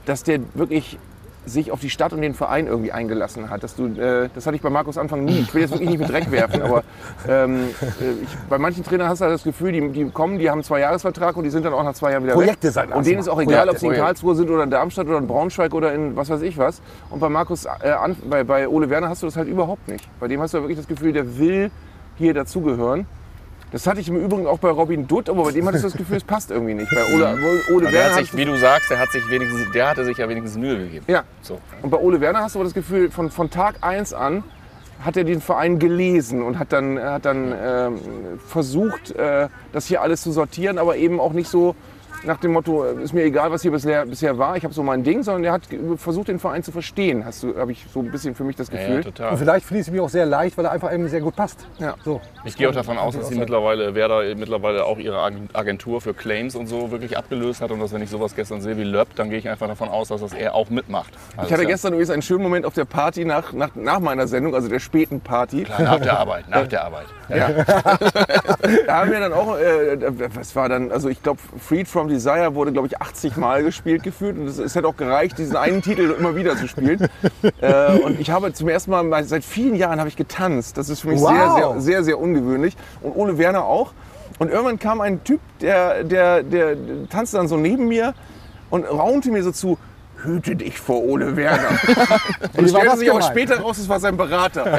dass 0.06 0.22
der 0.22 0.40
wirklich 0.54 0.98
sich 1.48 1.72
auf 1.72 1.80
die 1.80 1.90
Stadt 1.90 2.12
und 2.12 2.20
den 2.22 2.34
Verein 2.34 2.66
irgendwie 2.66 2.92
eingelassen 2.92 3.50
hat. 3.50 3.62
Dass 3.62 3.74
du, 3.74 3.86
äh, 3.86 4.28
das 4.34 4.46
hatte 4.46 4.56
ich 4.56 4.62
bei 4.62 4.70
Markus 4.70 4.98
Anfang 4.98 5.24
nie. 5.24 5.40
Ich 5.40 5.54
will 5.54 5.62
jetzt 5.62 5.70
wirklich 5.70 5.88
nicht 5.90 5.98
mit 5.98 6.08
Dreck 6.08 6.30
werfen, 6.30 6.62
aber 6.62 6.84
ähm, 7.28 7.70
äh, 7.80 8.22
ich, 8.22 8.28
bei 8.48 8.58
manchen 8.58 8.84
Trainern 8.84 9.08
hast 9.08 9.20
du 9.20 9.24
halt 9.24 9.34
das 9.34 9.44
Gefühl, 9.44 9.72
die, 9.72 9.88
die 9.90 10.10
kommen, 10.10 10.38
die 10.38 10.48
haben 10.48 10.58
einen 10.58 10.64
Zweijahresvertrag 10.64 11.36
und 11.36 11.44
die 11.44 11.50
sind 11.50 11.64
dann 11.64 11.72
auch 11.72 11.82
nach 11.82 11.94
zwei 11.94 12.12
Jahren 12.12 12.24
wieder 12.24 12.34
Projekte 12.34 12.68
weg. 12.68 12.74
sein. 12.74 12.92
Und 12.92 13.06
denen 13.06 13.20
ist 13.20 13.28
auch 13.28 13.40
egal, 13.40 13.66
Projekte. 13.66 13.70
ob 13.70 13.78
sie 13.78 13.86
in 13.86 13.94
Karlsruhe 13.94 14.34
sind 14.34 14.50
oder 14.50 14.62
in 14.62 14.70
Darmstadt 14.70 15.06
oder 15.06 15.18
in 15.18 15.26
Braunschweig 15.26 15.74
oder 15.74 15.92
in 15.92 16.16
was 16.16 16.30
weiß 16.30 16.42
ich 16.42 16.58
was. 16.58 16.80
Und 17.10 17.20
bei 17.20 17.28
Markus, 17.28 17.64
äh, 17.64 17.94
bei, 18.28 18.44
bei 18.44 18.68
Ole 18.68 18.90
Werner 18.90 19.08
hast 19.08 19.22
du 19.22 19.26
das 19.26 19.36
halt 19.36 19.48
überhaupt 19.48 19.88
nicht. 19.88 20.08
Bei 20.20 20.28
dem 20.28 20.40
hast 20.40 20.54
du 20.54 20.58
wirklich 20.58 20.78
das 20.78 20.88
Gefühl, 20.88 21.12
der 21.12 21.38
will 21.38 21.70
hier 22.16 22.34
dazugehören. 22.34 23.06
Das 23.70 23.86
hatte 23.86 24.00
ich 24.00 24.08
im 24.08 24.16
Übrigen 24.16 24.46
auch 24.46 24.58
bei 24.58 24.70
Robin 24.70 25.06
Dutt, 25.06 25.28
aber 25.28 25.44
bei 25.44 25.52
dem 25.52 25.66
hatte 25.66 25.76
ich 25.76 25.82
das 25.82 25.92
Gefühl, 25.92 26.16
es 26.16 26.24
passt 26.24 26.50
irgendwie 26.50 26.74
nicht. 26.74 26.90
Bei 26.90 27.04
Ole, 27.14 27.38
Ole 27.70 27.84
Der 27.84 27.92
Werner 27.92 28.14
hat 28.16 28.24
sich, 28.24 28.36
wie 28.36 28.44
du 28.46 28.56
sagst, 28.56 28.90
der 28.90 28.98
hat 28.98 29.10
sich 29.10 29.28
wenigstens, 29.28 29.70
der 29.72 29.90
hatte 29.90 30.04
sich 30.04 30.16
ja 30.16 30.28
wenigstens 30.28 30.58
Mühe 30.58 30.78
gegeben. 30.78 31.04
ja. 31.06 31.24
So. 31.42 31.58
Und 31.82 31.90
bei 31.90 31.98
Ole 31.98 32.20
Werner 32.20 32.40
hast 32.40 32.54
du 32.54 32.60
aber 32.60 32.64
das 32.64 32.74
Gefühl, 32.74 33.10
von, 33.10 33.30
von 33.30 33.50
Tag 33.50 33.76
1 33.82 34.14
an 34.14 34.42
hat 35.04 35.16
er 35.16 35.24
den 35.24 35.40
Verein 35.40 35.78
gelesen 35.78 36.42
und 36.42 36.58
hat 36.58 36.72
dann, 36.72 36.98
hat 36.98 37.24
dann 37.24 37.54
ähm, 37.56 37.98
versucht, 38.46 39.12
äh, 39.12 39.48
das 39.72 39.86
hier 39.86 40.02
alles 40.02 40.22
zu 40.22 40.32
sortieren, 40.32 40.78
aber 40.78 40.96
eben 40.96 41.20
auch 41.20 41.32
nicht 41.32 41.48
so 41.48 41.76
nach 42.24 42.38
dem 42.38 42.52
Motto, 42.52 42.84
äh, 42.84 43.02
ist 43.02 43.12
mir 43.12 43.22
egal, 43.24 43.50
was 43.50 43.62
hier 43.62 43.70
bisher, 43.70 44.04
bisher 44.06 44.38
war, 44.38 44.56
ich 44.56 44.64
habe 44.64 44.74
so 44.74 44.82
mein 44.82 45.02
Ding, 45.04 45.22
sondern 45.22 45.44
er 45.44 45.52
hat 45.52 45.62
versucht, 45.96 46.28
den 46.28 46.38
Verein 46.38 46.62
zu 46.62 46.72
verstehen, 46.72 47.24
hast 47.24 47.42
du, 47.42 47.56
habe 47.56 47.72
ich 47.72 47.86
so 47.92 48.00
ein 48.00 48.10
bisschen 48.10 48.34
für 48.34 48.44
mich 48.44 48.56
das 48.56 48.68
Ja, 48.68 48.80
ja, 48.80 48.86
Gefühl. 48.88 49.04
total. 49.04 49.32
Und 49.32 49.38
vielleicht 49.38 49.66
fließt 49.66 49.88
es 49.88 49.94
mir 49.94 50.02
auch 50.02 50.08
sehr 50.08 50.26
leicht, 50.26 50.56
weil 50.58 50.64
er 50.64 50.72
einfach 50.72 50.92
eben 50.92 51.08
sehr 51.08 51.20
gut 51.20 51.36
passt. 51.36 51.66
Ja. 51.78 51.94
So. 52.04 52.20
Ich 52.44 52.56
gehe 52.56 52.68
auch 52.68 52.74
davon 52.74 52.98
aus, 52.98 53.16
dass 53.16 53.28
sie 53.28 53.36
mittlerweile, 53.36 53.94
Werder 53.94 54.22
mittlerweile 54.36 54.84
auch 54.84 54.98
ihre 54.98 55.20
Ag- 55.22 55.34
Agentur 55.52 56.00
für 56.00 56.14
Claims 56.14 56.54
und 56.54 56.66
so 56.66 56.90
wirklich 56.90 57.16
abgelöst 57.16 57.60
hat 57.60 57.70
und 57.70 57.80
dass 57.80 57.92
wenn 57.92 58.02
ich 58.02 58.10
sowas 58.10 58.34
gestern 58.34 58.60
sehe 58.60 58.76
wie 58.76 58.84
Löb, 58.84 59.08
dann 59.16 59.30
gehe 59.30 59.38
ich 59.38 59.48
einfach 59.48 59.68
davon 59.68 59.88
aus, 59.88 60.08
dass 60.08 60.20
das 60.20 60.32
er 60.32 60.54
auch 60.54 60.70
mitmacht. 60.70 61.12
Also 61.36 61.46
Ich 61.48 61.52
hatte 61.52 61.62
ja 61.62 61.68
gestern 61.68 61.92
übrigens 61.92 62.10
einen 62.10 62.22
schönen 62.22 62.42
Moment 62.42 62.66
auf 62.66 62.74
der 62.74 62.84
Party 62.84 63.24
nach, 63.24 63.52
nach, 63.52 63.74
nach 63.74 64.00
meiner 64.00 64.26
Sendung, 64.26 64.54
also 64.54 64.68
der 64.68 64.80
späten 64.80 65.20
Party. 65.20 65.64
klar, 65.64 65.82
nach 65.82 66.00
der 66.00 66.18
Arbeit, 66.18 66.48
nach 66.48 66.66
der 66.66 66.84
Arbeit. 66.84 67.06
Da 68.86 69.00
haben 69.00 69.10
wir 69.10 69.20
dann 69.20 69.32
auch, 69.32 69.56
äh, 69.58 69.98
was 70.34 70.54
war 70.56 70.68
dann, 70.68 70.90
also 70.90 71.08
ich 71.08 71.22
glaube, 71.22 71.40
Freed 71.58 71.88
from 71.88 72.08
Desire 72.08 72.54
wurde, 72.54 72.72
glaube 72.72 72.86
ich, 72.88 73.00
80 73.00 73.36
Mal 73.36 73.62
gespielt 73.62 74.02
gefühlt. 74.02 74.36
Und 74.38 74.46
es, 74.46 74.58
es 74.58 74.74
hätte 74.74 74.88
auch 74.88 74.96
gereicht, 74.96 75.38
diesen 75.38 75.56
einen 75.56 75.82
Titel 75.82 76.14
immer 76.18 76.34
wieder 76.36 76.56
zu 76.56 76.68
spielen. 76.68 77.08
äh, 77.60 77.98
und 77.98 78.18
ich 78.20 78.30
habe 78.30 78.52
zum 78.52 78.68
ersten 78.68 78.90
Mal, 78.90 79.24
seit 79.24 79.44
vielen 79.44 79.74
Jahren 79.74 79.98
habe 79.98 80.08
ich 80.08 80.16
getanzt. 80.16 80.76
Das 80.78 80.88
ist 80.88 81.00
für 81.00 81.08
mich 81.08 81.20
sehr, 81.20 81.28
Wow. 81.28 81.56
sehr, 81.74 81.80
sehr, 81.80 82.04
sehr 82.04 82.18
ungewöhnlich. 82.18 82.76
Und 83.02 83.16
Ole 83.16 83.38
Werner 83.38 83.64
auch. 83.64 83.92
Und 84.38 84.50
irgendwann 84.50 84.78
kam 84.78 85.00
ein 85.00 85.24
Typ, 85.24 85.40
der, 85.60 86.04
der, 86.04 86.42
der 86.42 86.76
tanzte 87.10 87.36
dann 87.38 87.48
so 87.48 87.56
neben 87.56 87.88
mir 87.88 88.14
und 88.70 88.84
raunte 88.84 89.30
mir 89.30 89.42
so 89.42 89.50
zu, 89.52 89.78
hüte 90.24 90.56
dich 90.56 90.78
vor 90.78 91.02
Ole 91.04 91.36
Werner. 91.36 91.68
und 92.40 92.58
Wie 92.58 92.64
es 92.64 92.70
stellte 92.70 92.96
sich 92.96 93.10
auch 93.10 93.14
gemeint? 93.18 93.24
später 93.24 93.60
raus, 93.60 93.78
es 93.78 93.88
war 93.88 94.00
sein 94.00 94.16
Berater. 94.16 94.64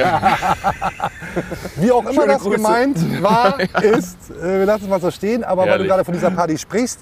Wie 1.77 1.91
auch 1.91 2.03
immer 2.03 2.13
Schöne 2.13 2.27
das 2.27 2.41
Grüße. 2.41 2.55
gemeint 2.57 3.23
war, 3.23 3.59
ist, 3.81 4.17
äh, 4.41 4.59
wir 4.59 4.65
lassen 4.65 4.83
es 4.83 4.89
mal 4.89 5.01
so 5.01 5.11
stehen, 5.11 5.43
aber 5.43 5.65
weil 5.65 5.79
du 5.79 5.85
gerade 5.85 6.03
von 6.05 6.13
dieser 6.13 6.31
Party 6.31 6.57
sprichst, 6.57 6.99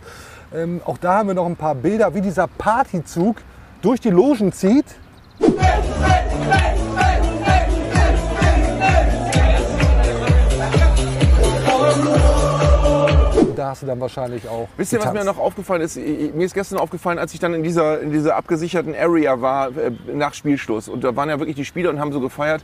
ähm, 0.53 0.81
auch 0.85 0.97
da 0.97 1.15
haben 1.17 1.27
wir 1.27 1.35
noch 1.35 1.45
ein 1.45 1.55
paar 1.55 1.75
Bilder, 1.75 2.13
wie 2.13 2.21
dieser 2.21 2.47
Partyzug 2.47 3.37
durch 3.81 3.99
die 3.99 4.09
Logen 4.11 4.51
zieht. 4.53 4.85
Und 5.39 5.57
Da 5.57 5.67
hast 13.77 13.83
du 13.83 13.85
dann 13.85 13.99
wahrscheinlich 13.99 14.47
auch. 14.49 14.67
Wisst 14.75 14.91
ihr, 14.91 14.99
was 14.99 15.13
mir 15.13 15.23
noch 15.23 15.37
aufgefallen 15.37 15.83
ist? 15.83 15.97
Mir 15.97 16.45
ist 16.45 16.55
gestern 16.55 16.79
aufgefallen, 16.79 17.19
als 17.19 17.31
ich 17.35 17.39
dann 17.39 17.53
in 17.53 17.61
dieser, 17.61 18.01
in 18.01 18.11
dieser 18.11 18.35
abgesicherten 18.35 18.95
Area 18.95 19.39
war 19.39 19.67
äh, 19.77 19.91
nach 20.11 20.33
Spielschluss. 20.33 20.89
Und 20.89 21.03
da 21.03 21.15
waren 21.15 21.29
ja 21.29 21.37
wirklich 21.37 21.55
die 21.55 21.65
Spieler 21.65 21.91
und 21.91 21.99
haben 21.99 22.11
so 22.11 22.19
gefeiert. 22.19 22.63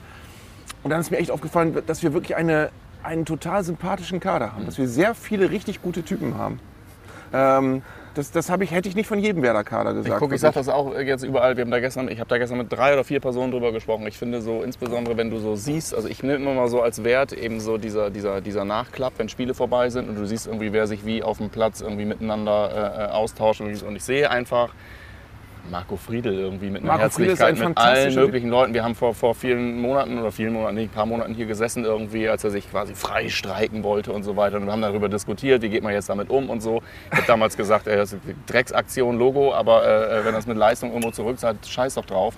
Und 0.82 0.90
dann 0.90 1.00
ist 1.00 1.12
mir 1.12 1.18
echt 1.18 1.30
aufgefallen, 1.30 1.78
dass 1.86 2.02
wir 2.02 2.14
wirklich 2.14 2.36
eine, 2.36 2.72
einen 3.04 3.26
total 3.26 3.64
sympathischen 3.64 4.20
Kader 4.20 4.54
haben. 4.54 4.66
Dass 4.66 4.80
wir 4.80 4.88
sehr 4.88 5.14
viele 5.14 5.52
richtig 5.52 5.84
gute 5.84 6.04
Typen 6.04 6.36
haben. 6.36 6.60
Ähm, 7.32 7.84
das 8.14 8.32
das 8.32 8.50
ich, 8.50 8.72
hätte 8.72 8.90
ich 8.90 8.96
nicht 8.96 9.08
von 9.08 9.20
jedem 9.20 9.42
Werder-Kader 9.42 9.94
gesagt. 9.94 10.22
Ich 10.22 10.32
ich 10.32 10.42
sage 10.42 10.56
das 10.56 10.70
auch 10.70 10.98
jetzt 10.98 11.24
überall. 11.24 11.58
Wir 11.58 11.64
haben 11.64 11.72
da 11.72 11.80
gestern, 11.80 12.08
ich 12.10 12.20
habe 12.20 12.30
da 12.30 12.38
gestern 12.38 12.58
mit 12.58 12.72
drei 12.72 12.94
oder 12.94 13.04
vier 13.04 13.20
Personen 13.20 13.52
drüber 13.52 13.72
gesprochen. 13.72 14.06
Ich 14.08 14.18
finde 14.18 14.42
so, 14.42 14.64
insbesondere 14.64 15.18
wenn 15.18 15.30
du 15.30 15.40
so 15.40 15.56
siehst, 15.56 15.94
also 15.94 16.08
ich 16.08 16.22
nehme 16.24 16.36
immer 16.36 16.54
mal 16.54 16.68
so 16.68 16.82
als 16.82 17.04
Wert 17.04 17.34
eben 17.34 17.60
so 17.60 17.78
dieser, 17.78 18.10
dieser, 18.10 18.42
dieser 18.42 18.66
Nachklapp, 18.66 19.14
wenn 19.18 19.30
Spiele 19.30 19.54
vorbei 19.54 19.90
sind 19.90 20.10
und 20.10 20.16
du 20.16 20.26
siehst 20.26 20.48
irgendwie, 20.48 20.74
wer 20.74 20.88
sich 20.88 21.06
wie 21.06 21.24
auf 21.24 21.38
dem 21.38 21.50
Platz 21.50 21.82
irgendwie 21.82 22.06
miteinander 22.06 22.72
äh, 22.72 23.04
äh, 23.04 23.08
austauscht. 23.12 23.62
Und 23.62 23.96
ich 23.96 24.04
sehe 24.04 24.30
einfach 24.30 24.74
Marco 25.70 25.96
Friedel 25.96 26.34
irgendwie 26.34 26.70
mit 26.70 26.82
einer 26.82 26.98
Marco 26.98 27.10
Friedel 27.10 27.34
ist 27.34 27.42
ein 27.42 27.56
Herzlichkeit 27.56 27.70
mit 27.70 27.78
allen 27.78 28.16
möglichen 28.16 28.50
Leuten. 28.50 28.74
Wir 28.74 28.84
haben 28.84 28.96
vor, 28.96 29.14
vor 29.14 29.34
vielen 29.36 29.80
Monaten 29.80 30.20
oder 30.20 30.32
vielen 30.32 30.54
Monaten, 30.54 30.76
nicht, 30.76 30.92
ein 30.92 30.96
paar 30.96 31.06
Monaten 31.06 31.34
hier 31.34 31.46
gesessen 31.46 31.86
irgendwie, 31.86 32.28
als 32.28 32.44
er 32.44 32.52
sich 32.52 32.70
quasi 32.70 32.96
frei 32.96 33.30
streiken 33.30 33.84
wollte 33.84 34.12
und 34.12 34.24
so 34.24 34.36
weiter. 34.36 34.58
Und 34.58 34.66
wir 34.66 34.72
haben 34.72 34.82
darüber 34.82 35.10
diskutiert, 35.10 35.62
wie 35.62 35.70
geht 35.70 35.84
man 35.84 35.94
jetzt 35.94 36.10
damit 36.10 36.30
um 36.30 36.50
und 36.50 36.62
so. 36.62 36.82
Ich 37.12 37.18
habe 37.18 37.28
damals 37.28 37.58
gesagt, 37.58 37.88
ey, 37.88 37.96
das 37.96 38.14
ist 38.14 38.20
eine 38.26 38.36
Drecksaktion, 38.46 39.18
Logo, 39.18 39.54
aber 39.54 39.86
äh, 39.86 40.26
wenn 40.26 40.34
das 40.34 40.48
mit 40.48 40.58
Leistung 40.58 40.90
irgendwo 40.90 41.12
zurückzahlt, 41.12 41.66
scheiß 41.66 41.96
doch 41.96 42.06
drauf. 42.06 42.36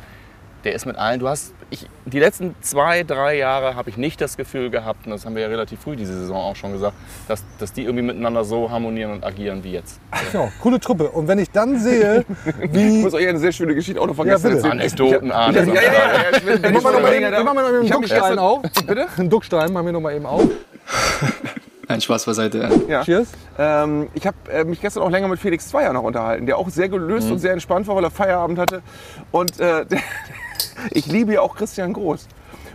Der 0.65 0.73
ist 0.73 0.85
mit 0.87 0.97
allen, 0.97 1.19
du 1.19 1.29
hast, 1.29 1.53
ich, 1.69 1.87
die 2.05 2.19
letzten 2.19 2.55
zwei, 2.61 3.03
drei 3.03 3.37
Jahre 3.37 3.75
habe 3.75 3.89
ich 3.91 3.97
nicht 3.97 4.19
das 4.19 4.35
Gefühl 4.35 4.71
gehabt, 4.71 5.05
und 5.05 5.11
das 5.11 5.23
haben 5.23 5.35
wir 5.35 5.43
ja 5.43 5.47
relativ 5.47 5.79
früh 5.79 5.95
diese 5.95 6.17
Saison 6.17 6.35
auch 6.37 6.55
schon 6.55 6.71
gesagt, 6.73 6.95
dass, 7.27 7.43
dass 7.59 7.71
die 7.71 7.83
irgendwie 7.83 8.01
miteinander 8.01 8.43
so 8.43 8.71
harmonieren 8.71 9.11
und 9.11 9.23
agieren 9.23 9.63
wie 9.63 9.73
jetzt. 9.73 9.99
Genau, 10.31 10.51
coole 10.63 10.79
Truppe. 10.79 11.09
Und 11.11 11.27
wenn 11.27 11.37
ich 11.37 11.51
dann 11.51 11.79
sehe, 11.79 12.25
Ich 12.63 12.73
wie. 12.73 13.01
muss 13.03 13.13
euch 13.13 13.27
eine 13.27 13.37
sehr 13.37 13.51
schöne 13.51 13.75
Geschichte 13.75 14.01
auch 14.01 14.07
noch 14.07 14.15
vergessen 14.15 14.49
Ja, 14.49 14.55
bitte. 14.55 14.71
Anekdoten, 14.71 15.27
Ja, 15.29 15.35
Arne. 15.35 15.59
ja, 15.59 15.65
ja, 15.65 15.81
ja, 15.81 15.81
ja. 15.81 16.37
Ich 16.37 16.43
Machen 16.43 16.63
wir 16.63 16.65
ich 16.71 16.83
noch 16.83 16.83
mal 17.01 17.13
eben, 17.13 17.25
Ich 17.25 17.25
einen 17.25 17.47
hab 17.93 17.99
mich 18.01 18.09
Duckstein 18.09 18.19
gestern- 18.21 18.39
auf. 18.39 18.61
Bitte? 18.87 19.05
Einen 19.17 19.29
Duckstein 19.29 19.71
machen 19.73 19.85
wir 19.85 19.93
noch 19.93 20.01
mal 20.01 20.15
eben 20.15 20.25
auf. 20.25 20.43
Nein, 21.87 22.01
Spaß 22.01 22.25
beiseite. 22.25 22.67
Ja. 22.87 23.03
Cheers. 23.03 23.27
Ähm, 23.59 24.07
ich 24.15 24.25
habe 24.25 24.35
äh, 24.51 24.63
mich 24.63 24.81
gestern 24.81 25.03
auch 25.03 25.11
länger 25.11 25.27
mit 25.27 25.39
Felix 25.39 25.67
Zweier 25.67 25.93
noch 25.93 26.01
unterhalten, 26.01 26.47
der 26.47 26.57
auch 26.57 26.67
sehr 26.69 26.89
gelöst 26.89 27.29
und 27.29 27.37
sehr 27.37 27.51
entspannt 27.53 27.87
war, 27.87 27.95
weil 27.95 28.03
er 28.05 28.09
Feierabend 28.09 28.57
hatte. 28.57 28.81
Und 29.29 29.59
äh, 29.59 29.85
der, 29.89 29.99
ich 30.91 31.07
liebe 31.07 31.33
ja 31.33 31.41
auch 31.41 31.55
Christian 31.55 31.93
Groß. 31.93 32.27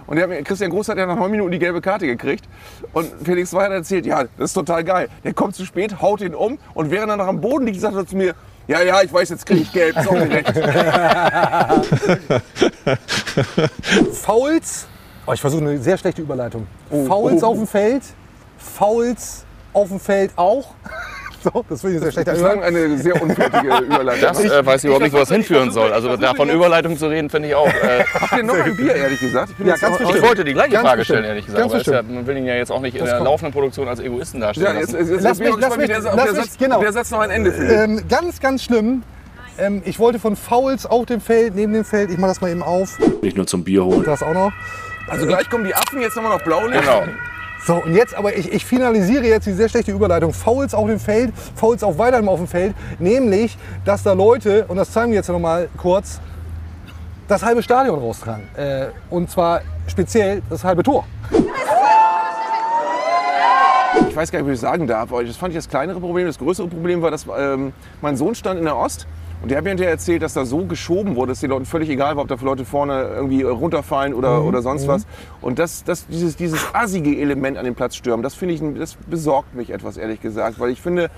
Und 0.06 0.16
der 0.16 0.42
Christian 0.42 0.70
Groß 0.70 0.88
hat 0.88 0.98
ja 0.98 1.06
nach 1.06 1.16
neun 1.16 1.30
Minuten 1.30 1.52
die 1.52 1.58
gelbe 1.60 1.80
Karte 1.80 2.06
gekriegt. 2.06 2.48
Und 2.92 3.08
Felix 3.22 3.52
hat 3.52 3.70
erzählt, 3.70 4.06
ja, 4.06 4.24
das 4.24 4.50
ist 4.50 4.54
total 4.54 4.82
geil. 4.82 5.08
Der 5.22 5.34
kommt 5.34 5.54
zu 5.54 5.64
spät, 5.64 6.00
haut 6.02 6.20
ihn 6.20 6.34
um 6.34 6.58
und 6.74 6.90
während 6.90 7.10
er 7.10 7.16
noch 7.16 7.28
am 7.28 7.40
Boden 7.40 7.66
liegt, 7.66 7.80
sagt 7.80 7.94
er 7.94 8.06
zu 8.06 8.16
mir, 8.16 8.34
ja, 8.66 8.82
ja, 8.82 9.02
ich 9.02 9.12
weiß, 9.12 9.28
jetzt 9.28 9.46
kriege 9.46 9.60
ich 9.62 9.72
gelb, 9.72 9.96
ist 9.96 10.08
auch 10.08 10.14
gerecht. 10.14 10.52
Fouls. 14.12 14.86
Oh, 15.26 15.32
ich 15.32 15.40
versuche 15.40 15.62
eine 15.62 15.78
sehr 15.78 15.98
schlechte 15.98 16.22
Überleitung. 16.22 16.66
Fouls 16.88 17.42
oh. 17.42 17.46
auf 17.46 17.56
dem 17.56 17.66
Feld. 17.66 18.02
Fouls 18.58 19.44
auf 19.72 19.88
dem 19.88 20.00
Feld 20.00 20.32
auch. 20.36 20.74
So, 21.52 21.64
das 21.68 21.80
finde 21.80 21.96
ich 21.96 22.02
sehr 22.02 22.12
schlechte 22.12 22.32
Bislang 22.32 22.58
Überleitung. 22.58 22.84
eine 22.84 22.98
sehr 22.98 23.22
unfertige 23.22 23.68
Überleitung. 23.86 24.20
Das 24.22 24.44
äh, 24.44 24.66
weiß 24.66 24.80
ich 24.82 24.84
überhaupt 24.84 25.04
nicht, 25.04 25.12
wo 25.14 25.18
das 25.18 25.30
hinführen 25.30 25.70
soll. 25.70 25.92
Also 25.92 26.16
davon 26.16 26.50
Überleitung 26.50 26.98
zu 26.98 27.06
reden, 27.08 27.30
finde 27.30 27.48
ich 27.48 27.54
auch. 27.54 27.66
Äh, 27.66 28.04
Habt 28.20 28.32
ihr 28.36 28.42
noch 28.42 28.54
ein 28.54 28.76
Bier, 28.76 28.94
ehrlich 28.94 29.20
gesagt? 29.20 29.50
Ich 29.50 29.56
bin 29.56 29.66
Ja, 29.66 29.76
ganz 29.76 30.00
auch- 30.00 30.14
ich 30.14 30.22
wollte 30.22 30.44
die 30.44 30.52
gleiche 30.52 30.72
Ganz 30.72 30.86
Frage 30.86 31.04
stellen, 31.04 31.24
ehrlich 31.24 31.46
gesagt. 31.46 31.60
Ganz 31.62 31.72
Aber 31.72 31.80
ist 31.80 31.86
ja, 31.86 32.02
man 32.02 32.26
will 32.26 32.36
ihn 32.36 32.46
ja 32.46 32.54
jetzt 32.56 32.70
auch 32.70 32.80
nicht 32.80 32.96
in 32.96 33.04
der 33.04 33.14
kommt. 33.14 33.24
laufenden 33.26 33.52
Produktion 33.52 33.88
als 33.88 34.00
Egoisten 34.00 34.40
darstellen 34.40 34.74
Ja, 34.74 34.80
jetzt, 34.80 34.92
jetzt, 34.92 35.10
jetzt 35.10 35.22
Lass 35.22 35.38
mich- 35.38 35.48
auch 35.48 35.58
lass 35.58 35.70
gespannt, 35.70 35.76
wie 35.76 35.92
mich- 35.94 36.02
der, 36.04 36.14
lass 36.16 36.24
der 36.24 36.34
Satz, 36.34 36.58
genau. 36.58 36.76
ob 36.76 36.82
der 36.82 36.92
Satz 36.92 37.10
noch 37.10 37.20
ein 37.20 37.30
Ende 37.30 37.52
findet. 37.52 37.76
Ähm, 37.78 38.02
ganz, 38.08 38.40
ganz 38.40 38.62
schlimm. 38.64 39.02
Ähm, 39.58 39.82
ich 39.86 39.98
wollte 39.98 40.18
von 40.18 40.36
Fouls 40.36 40.84
auf 40.86 41.06
dem 41.06 41.20
Feld, 41.20 41.54
neben 41.54 41.72
dem 41.72 41.84
Feld, 41.84 42.10
ich 42.10 42.18
mache 42.18 42.30
das 42.32 42.40
mal 42.40 42.50
eben 42.50 42.62
auf. 42.62 42.98
Nicht 43.22 43.36
nur 43.36 43.46
zum 43.46 43.64
Bier 43.64 43.84
holen. 43.84 44.02
Das 44.04 44.22
auch 44.22 44.34
noch. 44.34 44.52
Also 45.08 45.26
gleich 45.26 45.48
kommen 45.50 45.64
die 45.64 45.74
Affen, 45.74 46.00
jetzt 46.00 46.14
wir 46.16 46.22
noch 46.22 46.42
Blaulicht. 46.42 46.82
Genau. 46.82 47.02
So, 47.66 47.74
und 47.74 47.94
jetzt, 47.94 48.14
aber 48.14 48.36
ich, 48.36 48.52
ich 48.52 48.64
finalisiere 48.64 49.26
jetzt 49.26 49.46
die 49.46 49.52
sehr 49.52 49.68
schlechte 49.68 49.92
Überleitung. 49.92 50.32
Fouls 50.32 50.74
auf 50.74 50.88
dem 50.88 50.98
Feld, 50.98 51.32
Fouls 51.54 51.82
auch 51.82 51.98
weiterhin 51.98 52.26
auf 52.28 52.38
dem 52.38 52.48
Feld. 52.48 52.74
Nämlich, 52.98 53.58
dass 53.84 54.02
da 54.02 54.14
Leute, 54.14 54.64
und 54.68 54.76
das 54.76 54.90
zeigen 54.92 55.10
wir 55.12 55.16
jetzt 55.16 55.28
noch 55.28 55.38
mal 55.38 55.68
kurz, 55.76 56.20
das 57.28 57.44
halbe 57.44 57.62
Stadion 57.62 57.98
raustragen. 57.98 58.48
Äh, 58.56 58.86
und 59.10 59.30
zwar 59.30 59.60
speziell 59.86 60.42
das 60.48 60.64
halbe 60.64 60.82
Tor. 60.82 61.04
Ich 64.08 64.16
weiß 64.16 64.32
gar 64.32 64.38
nicht, 64.40 64.48
wie 64.48 64.52
ich 64.52 64.60
das 64.60 64.68
sagen 64.68 64.86
darf, 64.86 65.12
aber 65.12 65.22
das 65.22 65.36
fand 65.36 65.52
ich 65.52 65.58
das 65.58 65.68
kleinere 65.68 66.00
Problem. 66.00 66.26
Das 66.26 66.38
größere 66.38 66.66
Problem 66.66 67.02
war, 67.02 67.10
dass 67.10 67.26
ähm, 67.38 67.72
mein 68.00 68.16
Sohn 68.16 68.34
stand 68.34 68.58
in 68.58 68.64
der 68.64 68.76
Ost 68.76 69.06
und 69.42 69.50
der 69.50 69.58
hat 69.58 69.64
mir 69.64 69.70
hinterher 69.70 69.92
erzählt, 69.92 70.22
dass 70.22 70.34
da 70.34 70.44
so 70.44 70.64
geschoben 70.66 71.16
wurde, 71.16 71.32
dass 71.32 71.40
den 71.40 71.50
Leuten 71.50 71.64
völlig 71.64 71.88
egal 71.88 72.16
war, 72.16 72.22
ob 72.22 72.28
da 72.28 72.36
Leute 72.40 72.64
vorne 72.64 73.10
irgendwie 73.14 73.42
runterfallen 73.42 74.12
oder, 74.12 74.44
oder 74.44 74.60
sonst 74.60 74.86
was. 74.86 75.06
Und 75.40 75.58
das, 75.58 75.82
das, 75.84 76.06
dieses, 76.06 76.36
dieses 76.36 76.60
assige 76.74 77.16
Element 77.16 77.56
an 77.56 77.64
den 77.64 77.74
Platz 77.74 77.96
stürmen, 77.96 78.22
das 78.22 78.34
finde 78.34 78.54
ich, 78.54 78.62
das 78.78 78.96
besorgt 79.08 79.54
mich 79.54 79.70
etwas, 79.70 79.96
ehrlich 79.96 80.20
gesagt, 80.20 80.60
weil 80.60 80.70
ich 80.70 80.80
finde, 80.80 81.10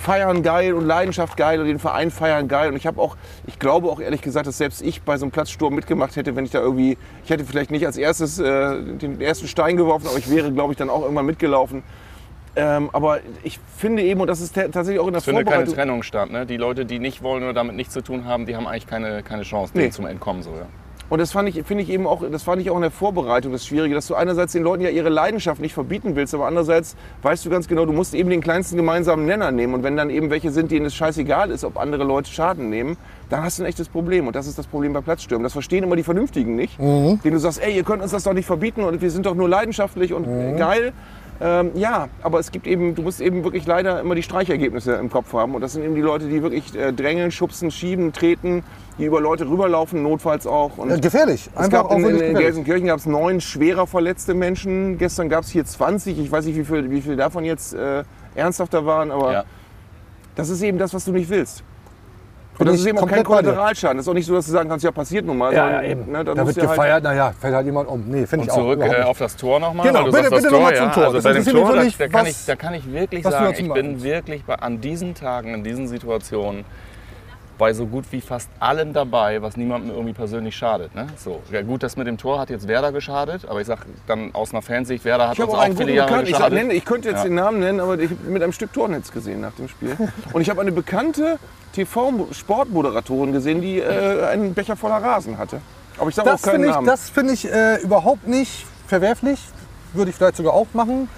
Feiern 0.00 0.42
geil 0.42 0.72
und 0.72 0.86
Leidenschaft 0.86 1.36
geil 1.36 1.60
und 1.60 1.66
den 1.66 1.78
Verein 1.78 2.10
feiern 2.10 2.48
geil. 2.48 2.70
Und 2.70 2.76
ich 2.76 2.86
habe 2.86 2.98
auch, 2.98 3.18
ich 3.46 3.58
glaube 3.58 3.88
auch 3.88 4.00
ehrlich 4.00 4.22
gesagt, 4.22 4.46
dass 4.46 4.56
selbst 4.56 4.80
ich 4.80 5.02
bei 5.02 5.18
so 5.18 5.26
einem 5.26 5.30
Platzsturm 5.30 5.74
mitgemacht 5.74 6.16
hätte, 6.16 6.34
wenn 6.36 6.46
ich 6.46 6.50
da 6.50 6.60
irgendwie, 6.60 6.96
ich 7.22 7.28
hätte 7.28 7.44
vielleicht 7.44 7.70
nicht 7.70 7.84
als 7.84 7.98
erstes 7.98 8.38
äh, 8.38 8.82
den 8.82 9.20
ersten 9.20 9.46
Stein 9.46 9.76
geworfen, 9.76 10.06
aber 10.08 10.16
ich 10.16 10.30
wäre, 10.30 10.50
glaube 10.52 10.72
ich, 10.72 10.78
dann 10.78 10.88
auch 10.88 11.02
irgendwann 11.02 11.26
mitgelaufen. 11.26 11.82
Ähm, 12.56 12.90
aber 12.92 13.20
ich 13.44 13.60
finde 13.76 14.02
eben, 14.02 14.20
und 14.20 14.26
das 14.26 14.40
ist 14.40 14.54
ta- 14.54 14.62
tatsächlich 14.68 14.98
auch 14.98 15.06
in 15.06 15.12
der 15.12 15.18
Es 15.18 15.24
findet 15.24 15.44
keine 15.46 15.56
Vorbereitung. 15.66 15.74
Trennung 15.74 16.02
statt. 16.02 16.30
Ne? 16.30 16.46
Die 16.46 16.56
Leute, 16.56 16.84
die 16.84 16.98
nicht 16.98 17.22
wollen 17.22 17.42
oder 17.44 17.52
damit 17.52 17.76
nichts 17.76 17.94
zu 17.94 18.02
tun 18.02 18.24
haben, 18.24 18.46
die 18.46 18.56
haben 18.56 18.66
eigentlich 18.66 18.86
keine, 18.88 19.22
keine 19.22 19.42
Chance, 19.42 19.72
Nee. 19.76 19.82
dem 19.84 19.92
zum 19.92 20.06
Entkommen. 20.06 20.42
So, 20.42 20.50
ja. 20.50 20.66
Und 21.08 21.18
das 21.18 21.32
fand 21.32 21.48
ich, 21.48 21.64
finde 21.64 21.82
ich 21.82 21.90
eben 21.90 22.06
auch, 22.06 22.22
das 22.30 22.44
fand 22.44 22.62
ich 22.62 22.70
auch 22.70 22.76
in 22.76 22.82
der 22.82 22.92
Vorbereitung 22.92 23.50
das 23.50 23.66
Schwierige, 23.66 23.96
dass 23.96 24.06
du 24.06 24.14
einerseits 24.14 24.52
den 24.52 24.62
Leuten 24.62 24.84
ja 24.84 24.90
ihre 24.90 25.08
Leidenschaft 25.08 25.60
nicht 25.60 25.74
verbieten 25.74 26.14
willst, 26.14 26.34
aber 26.34 26.46
andererseits 26.46 26.94
weißt 27.22 27.44
du 27.44 27.50
ganz 27.50 27.66
genau, 27.66 27.84
du 27.84 27.92
musst 27.92 28.14
eben 28.14 28.30
den 28.30 28.40
kleinsten 28.40 28.76
gemeinsamen 28.76 29.26
Nenner 29.26 29.50
nehmen. 29.50 29.74
Und 29.74 29.82
wenn 29.82 29.96
dann 29.96 30.08
eben 30.10 30.30
welche 30.30 30.52
sind, 30.52 30.70
denen 30.70 30.86
es 30.86 30.94
scheißegal 30.94 31.50
ist, 31.50 31.64
ob 31.64 31.78
andere 31.78 32.04
Leute 32.04 32.30
Schaden 32.30 32.70
nehmen, 32.70 32.96
dann 33.28 33.42
hast 33.42 33.58
du 33.58 33.64
ein 33.64 33.66
echtes 33.66 33.88
Problem. 33.88 34.28
Und 34.28 34.36
das 34.36 34.46
ist 34.46 34.56
das 34.56 34.68
Problem 34.68 34.92
bei 34.92 35.00
Platzstürmen. 35.00 35.42
Das 35.42 35.52
verstehen 35.52 35.82
immer 35.82 35.96
die 35.96 36.04
Vernünftigen 36.04 36.54
nicht, 36.54 36.78
denen 36.78 37.18
du 37.24 37.38
sagst, 37.38 37.60
ey, 37.60 37.74
ihr 37.76 37.82
könnt 37.82 38.02
uns 38.02 38.12
das 38.12 38.22
doch 38.22 38.32
nicht 38.32 38.46
verbieten 38.46 38.82
und 38.84 39.02
wir 39.02 39.10
sind 39.10 39.26
doch 39.26 39.34
nur 39.34 39.48
leidenschaftlich 39.48 40.12
und 40.12 40.26
äh, 40.28 40.56
geil. 40.58 40.92
Ähm, 41.42 41.70
ja, 41.74 42.08
aber 42.22 42.38
es 42.38 42.50
gibt 42.52 42.66
eben, 42.66 42.94
du 42.94 43.00
musst 43.02 43.20
eben 43.20 43.44
wirklich 43.44 43.64
leider 43.66 44.00
immer 44.00 44.14
die 44.14 44.22
Streichergebnisse 44.22 44.92
im 44.92 45.08
Kopf 45.08 45.32
haben. 45.32 45.54
Und 45.54 45.62
das 45.62 45.72
sind 45.72 45.82
eben 45.84 45.94
die 45.94 46.02
Leute, 46.02 46.28
die 46.28 46.42
wirklich 46.42 46.74
äh, 46.76 46.92
drängeln, 46.92 47.30
schubsen, 47.30 47.70
schieben, 47.70 48.12
treten, 48.12 48.62
die 48.98 49.06
über 49.06 49.20
Leute 49.22 49.48
rüberlaufen, 49.48 50.02
notfalls 50.02 50.46
auch. 50.46 50.76
Und 50.76 50.90
Äh, 50.90 51.00
gefährlich. 51.00 51.48
es 51.52 51.56
Einfach 51.56 51.70
gab 51.84 51.86
auch 51.86 51.96
in, 51.96 52.00
in, 52.00 52.08
in 52.10 52.16
gefährlich. 52.16 52.38
Gelsenkirchen 52.44 52.86
gab 52.88 52.98
es 52.98 53.06
neun 53.06 53.40
schwerer 53.40 53.86
verletzte 53.86 54.34
Menschen. 54.34 54.98
Gestern 54.98 55.30
gab 55.30 55.44
es 55.44 55.50
hier 55.50 55.64
20. 55.64 56.18
Ich 56.18 56.30
weiß 56.30 56.44
nicht, 56.44 56.56
wie 56.58 56.64
viele 56.64 56.90
wie 56.90 57.00
viel 57.00 57.16
davon 57.16 57.44
jetzt 57.44 57.72
äh, 57.72 58.04
ernsthafter 58.34 58.84
waren, 58.84 59.10
aber 59.10 59.32
Ja. 59.32 59.44
das 60.34 60.50
ist 60.50 60.60
eben 60.62 60.76
das, 60.76 60.92
was 60.92 61.06
du 61.06 61.12
nicht 61.12 61.30
willst. 61.30 61.64
Und 62.60 62.66
das 62.66 62.76
ist 62.76 62.86
eben 62.86 62.98
auch 62.98 63.06
kein. 63.08 63.24
Kollateralschaden. 63.24 63.96
Das 63.96 64.04
ist 64.04 64.10
auch 64.10 64.14
nicht 64.14 64.26
so, 64.26 64.34
dass 64.34 64.46
du 64.46 64.52
sagen 64.52 64.68
kannst, 64.68 64.84
ja, 64.84 64.90
passiert 64.90 65.24
nun 65.24 65.38
mal. 65.38 65.52
Ja, 65.52 65.70
ja, 65.70 65.82
eben. 65.82 66.10
Ne, 66.12 66.24
da 66.24 66.36
wird 66.36 66.46
halt- 66.46 66.56
gefeiert, 66.56 67.02
naja, 67.02 67.32
fällt 67.38 67.54
halt 67.54 67.66
jemand 67.66 67.88
um. 67.88 68.04
Nee, 68.06 68.26
finde 68.26 68.44
ich 68.44 68.50
auch. 68.50 68.56
zurück 68.56 68.80
äh, 68.82 69.02
auf 69.02 69.18
das 69.18 69.34
Tor 69.36 69.58
nochmal. 69.60 69.86
Genau, 69.86 70.04
du 70.04 70.12
bitte- 70.12 70.30
bitte 70.30 70.42
Tor, 70.42 70.52
nochmal 70.52 70.76
zum 70.76 70.92
Tor. 70.92 71.02
Also 71.04 71.14
Das 71.16 71.24
bei 71.24 71.32
dem 71.32 71.44
Tor, 71.44 71.72
da, 71.74 72.08
kann 72.08 72.26
ich, 72.26 72.46
da 72.46 72.56
kann 72.56 72.74
ich 72.74 72.92
wirklich 72.92 73.22
sagen, 73.24 73.54
ich 73.56 73.72
bin 73.72 74.02
wirklich 74.02 74.42
an 74.46 74.80
diesen 74.80 75.14
Tagen, 75.14 75.54
in 75.54 75.64
diesen 75.64 75.88
Situationen 75.88 76.64
bei 77.60 77.74
so 77.74 77.84
gut 77.86 78.06
wie 78.10 78.22
fast 78.22 78.48
allen 78.58 78.94
dabei, 78.94 79.42
was 79.42 79.54
niemandem 79.58 79.90
irgendwie 79.90 80.14
persönlich 80.14 80.56
schadet. 80.56 80.94
Ne? 80.94 81.06
So. 81.18 81.42
Ja, 81.52 81.60
gut, 81.60 81.82
das 81.82 81.94
mit 81.94 82.06
dem 82.06 82.16
Tor 82.16 82.40
hat 82.40 82.48
jetzt 82.48 82.66
Werder 82.66 82.90
geschadet, 82.90 83.44
aber 83.46 83.60
ich 83.60 83.66
sag 83.66 83.80
dann 84.06 84.34
aus 84.34 84.52
einer 84.52 84.62
Fansicht, 84.62 85.04
Werder 85.04 85.28
hat 85.28 85.38
Ich 85.38 85.44
uns 85.44 85.52
auch 85.52 85.58
auch 85.58 85.64
viele 85.76 85.92
Jahre 85.92 86.08
Bekannten. 86.08 86.30
Ich, 86.30 86.36
sag, 86.36 86.38
geschadet. 86.48 86.58
nenne, 86.58 86.72
ich 86.74 86.84
könnte 86.86 87.08
jetzt 87.10 87.18
Ja. 87.18 87.24
den 87.24 87.34
Namen 87.34 87.60
nennen, 87.60 87.78
aber 87.80 87.98
ich 87.98 88.10
habe 88.10 88.30
mit 88.30 88.42
einem 88.42 88.54
Stück 88.54 88.72
Tornetz 88.72 89.12
gesehen 89.12 89.42
nach 89.42 89.52
dem 89.52 89.68
Spiel. 89.68 89.94
Und 90.32 90.40
ich 90.40 90.48
habe 90.48 90.62
eine 90.62 90.72
bekannte 90.72 91.38
TV-Sportmoderatorin 91.74 93.32
gesehen, 93.32 93.60
die 93.60 93.78
äh, 93.78 94.24
einen 94.26 94.54
Becher 94.54 94.76
voller 94.76 94.96
Rasen 95.02 95.36
hatte. 95.36 95.60
Aber 95.98 96.08
ich 96.08 96.14
sage 96.14 96.30
auch 96.30 96.32
Das 96.32 96.42
keinen 96.42 96.52
finde 96.54 96.68
ich, 96.68 96.74
Namen. 96.74 96.86
das 96.86 97.10
finde 97.10 97.34
ich 97.34 97.50
äh, 97.52 97.76
überhaupt 97.82 98.26
nicht 98.26 98.66
verwerflich. 98.86 99.38
Würde 99.92 100.10
ich 100.10 100.16
vielleicht 100.16 100.36
sogar 100.36 100.54
auch 100.54 100.68
machen. 100.72 101.08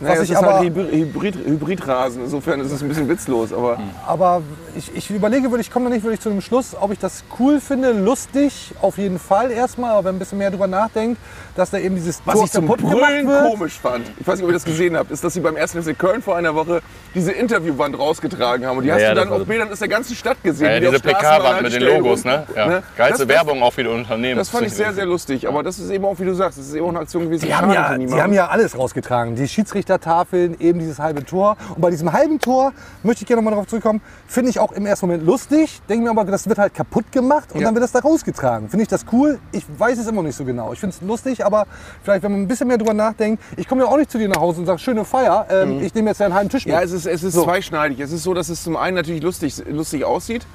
Naja, 0.00 0.14
was 0.16 0.22
ich 0.24 0.30
ist 0.30 0.36
aber- 0.36 0.54
halt 0.58 0.64
Hybrid, 0.66 0.92
Hybrid, 0.92 1.34
Hybridrasen. 1.46 2.22
Insofern 2.24 2.60
ist 2.60 2.72
es 2.72 2.82
ein 2.82 2.88
bisschen 2.88 3.08
witzlos. 3.08 3.52
Aber 3.52 3.78
Hm. 3.78 3.84
Aber 4.06 4.42
ich, 4.76 4.94
ich 4.96 5.10
überlege, 5.10 5.50
würde 5.50 5.60
ich 5.62 5.70
komme 5.70 5.88
da 5.88 5.94
nicht 5.94 6.04
wirklich 6.04 6.20
zu 6.20 6.28
dem 6.30 6.40
Schluss, 6.40 6.76
ob 6.78 6.92
ich 6.92 6.98
das 6.98 7.24
cool 7.38 7.60
finde, 7.60 7.92
lustig, 7.92 8.72
auf 8.80 8.98
jeden 8.98 9.18
Fall 9.18 9.50
erstmal, 9.50 9.90
aber 9.92 10.04
wenn 10.04 10.16
ein 10.16 10.18
bisschen 10.18 10.38
mehr 10.38 10.50
drüber 10.50 10.66
nachdenkt, 10.66 11.20
dass 11.56 11.70
da 11.70 11.78
eben 11.78 11.94
dieses 11.96 12.20
Was 12.24 12.34
Tor 12.34 12.44
ich 12.44 12.50
zum 12.52 12.66
Brüllen 12.66 13.26
komisch 13.26 13.78
fand, 13.80 14.06
ich 14.18 14.26
weiß 14.26 14.36
nicht, 14.36 14.44
ob 14.44 14.50
ihr 14.50 14.54
das 14.54 14.64
gesehen 14.64 14.96
habt, 14.96 15.10
ist, 15.10 15.22
dass 15.24 15.34
sie 15.34 15.40
beim 15.40 15.56
1. 15.56 15.72
FC 15.74 15.98
Köln 15.98 16.22
vor 16.22 16.36
einer 16.36 16.54
Woche 16.54 16.80
diese 17.14 17.32
Interviewwand 17.32 17.98
rausgetragen 17.98 18.66
haben. 18.66 18.76
Und 18.78 18.84
die 18.84 18.88
Ja, 18.90 18.94
hast 18.94 19.02
ja, 19.02 19.14
du 19.14 19.20
dann 19.20 19.32
auf 19.32 19.44
Bildern 19.46 19.70
aus 19.72 19.78
der 19.80 19.88
ganzen 19.88 20.14
Stadt 20.14 20.42
gesehen. 20.42 20.68
Ja, 20.70 20.78
die 20.80 20.86
diese 20.86 21.00
PK-Wand 21.00 21.62
mit 21.62 21.72
den 21.72 21.82
Logos, 21.82 22.24
ne? 22.24 22.46
Ne? 22.54 22.82
Geilste 22.96 23.26
Das- 23.26 23.36
Werbung 23.36 23.62
auch 23.62 23.72
für 23.72 23.82
die 23.82 23.88
Unternehmen. 23.88 24.38
Das 24.38 24.48
fand 24.50 24.66
ich 24.66 24.74
sehr, 24.74 24.92
sehr 24.92 25.06
lustig. 25.06 25.48
Aber 25.48 25.62
das 25.62 25.78
ist 25.78 25.90
eben 25.90 26.04
auch, 26.04 26.18
wie 26.20 26.24
du 26.24 26.34
sagst, 26.34 26.58
das 26.58 26.66
ist 26.68 26.74
eben 26.74 26.84
auch 26.84 26.90
eine 26.90 27.00
Aktion 27.00 27.24
gewesen. 27.24 27.46
Die 27.46 27.54
haben, 27.54 27.72
ja, 27.72 27.96
die 27.96 28.12
haben 28.20 28.32
ja 28.32 28.48
alles 28.48 28.76
rausgetragen. 28.78 29.34
Die 29.34 29.48
Schiedsrichtertafeln, 29.88 30.60
eben 30.60 30.78
dieses 30.78 30.98
halbe 30.98 31.24
Tor. 31.24 31.56
Und 31.74 31.80
bei 31.80 31.90
diesem 31.90 32.12
halben 32.12 32.38
Tor 32.38 32.72
möchte 33.02 33.22
ich 33.22 33.26
gerne 33.26 33.40
nochmal 33.40 33.52
darauf 33.54 33.66
zurückkommen. 33.68 34.00
Finde 34.26 34.50
ich 34.50 34.60
auch 34.60 34.72
im 34.72 34.86
ersten 34.86 35.06
Moment 35.06 35.24
lustig. 35.26 35.80
Denke 35.88 36.04
mir 36.04 36.10
aber, 36.10 36.24
das 36.24 36.48
wird 36.48 36.58
halt 36.58 36.74
kaputt 36.74 37.10
gemacht 37.10 37.52
und 37.52 37.60
Ja. 37.60 37.66
dann 37.66 37.74
wird 37.74 37.84
das 37.84 37.92
da 37.92 38.00
rausgetragen. 38.00 38.68
Finde 38.68 38.82
ich 38.82 38.88
das 38.88 39.06
cool? 39.12 39.38
Ich 39.52 39.64
weiß 39.78 39.98
es 39.98 40.06
immer 40.06 40.22
nicht 40.22 40.36
so 40.36 40.44
genau. 40.44 40.72
Ich 40.72 40.80
finde 40.80 40.94
es 41.00 41.06
lustig, 41.06 41.44
aber 41.44 41.66
vielleicht, 42.02 42.22
wenn 42.22 42.32
man 42.32 42.42
ein 42.42 42.48
bisschen 42.48 42.68
mehr 42.68 42.78
drüber 42.78 42.94
nachdenkt. 42.94 43.42
Ich 43.56 43.66
komme 43.68 43.82
ja 43.82 43.88
auch 43.88 43.96
nicht 43.96 44.10
zu 44.10 44.18
dir 44.18 44.28
nach 44.28 44.40
Hause 44.40 44.60
und 44.60 44.66
sage, 44.66 44.78
schöne 44.78 45.04
Feier. 45.04 45.46
Ähm, 45.50 45.80
Ich 45.80 45.94
nehme 45.94 46.10
jetzt 46.10 46.20
einen 46.20 46.34
halben 46.34 46.50
Tisch 46.50 46.66
mit. 46.66 46.74
Ja, 46.74 46.82
es 46.82 46.92
ist, 46.92 47.06
es 47.06 47.22
ist 47.22 47.34
zweischneidig. 47.34 48.00
Es 48.00 48.12
ist 48.12 48.22
so, 48.22 48.34
dass 48.34 48.48
es 48.48 48.62
zum 48.62 48.76
einen 48.76 48.96
natürlich 48.96 49.22
lustig, 49.22 49.54
lustig 49.68 50.04
aussieht. 50.04 50.46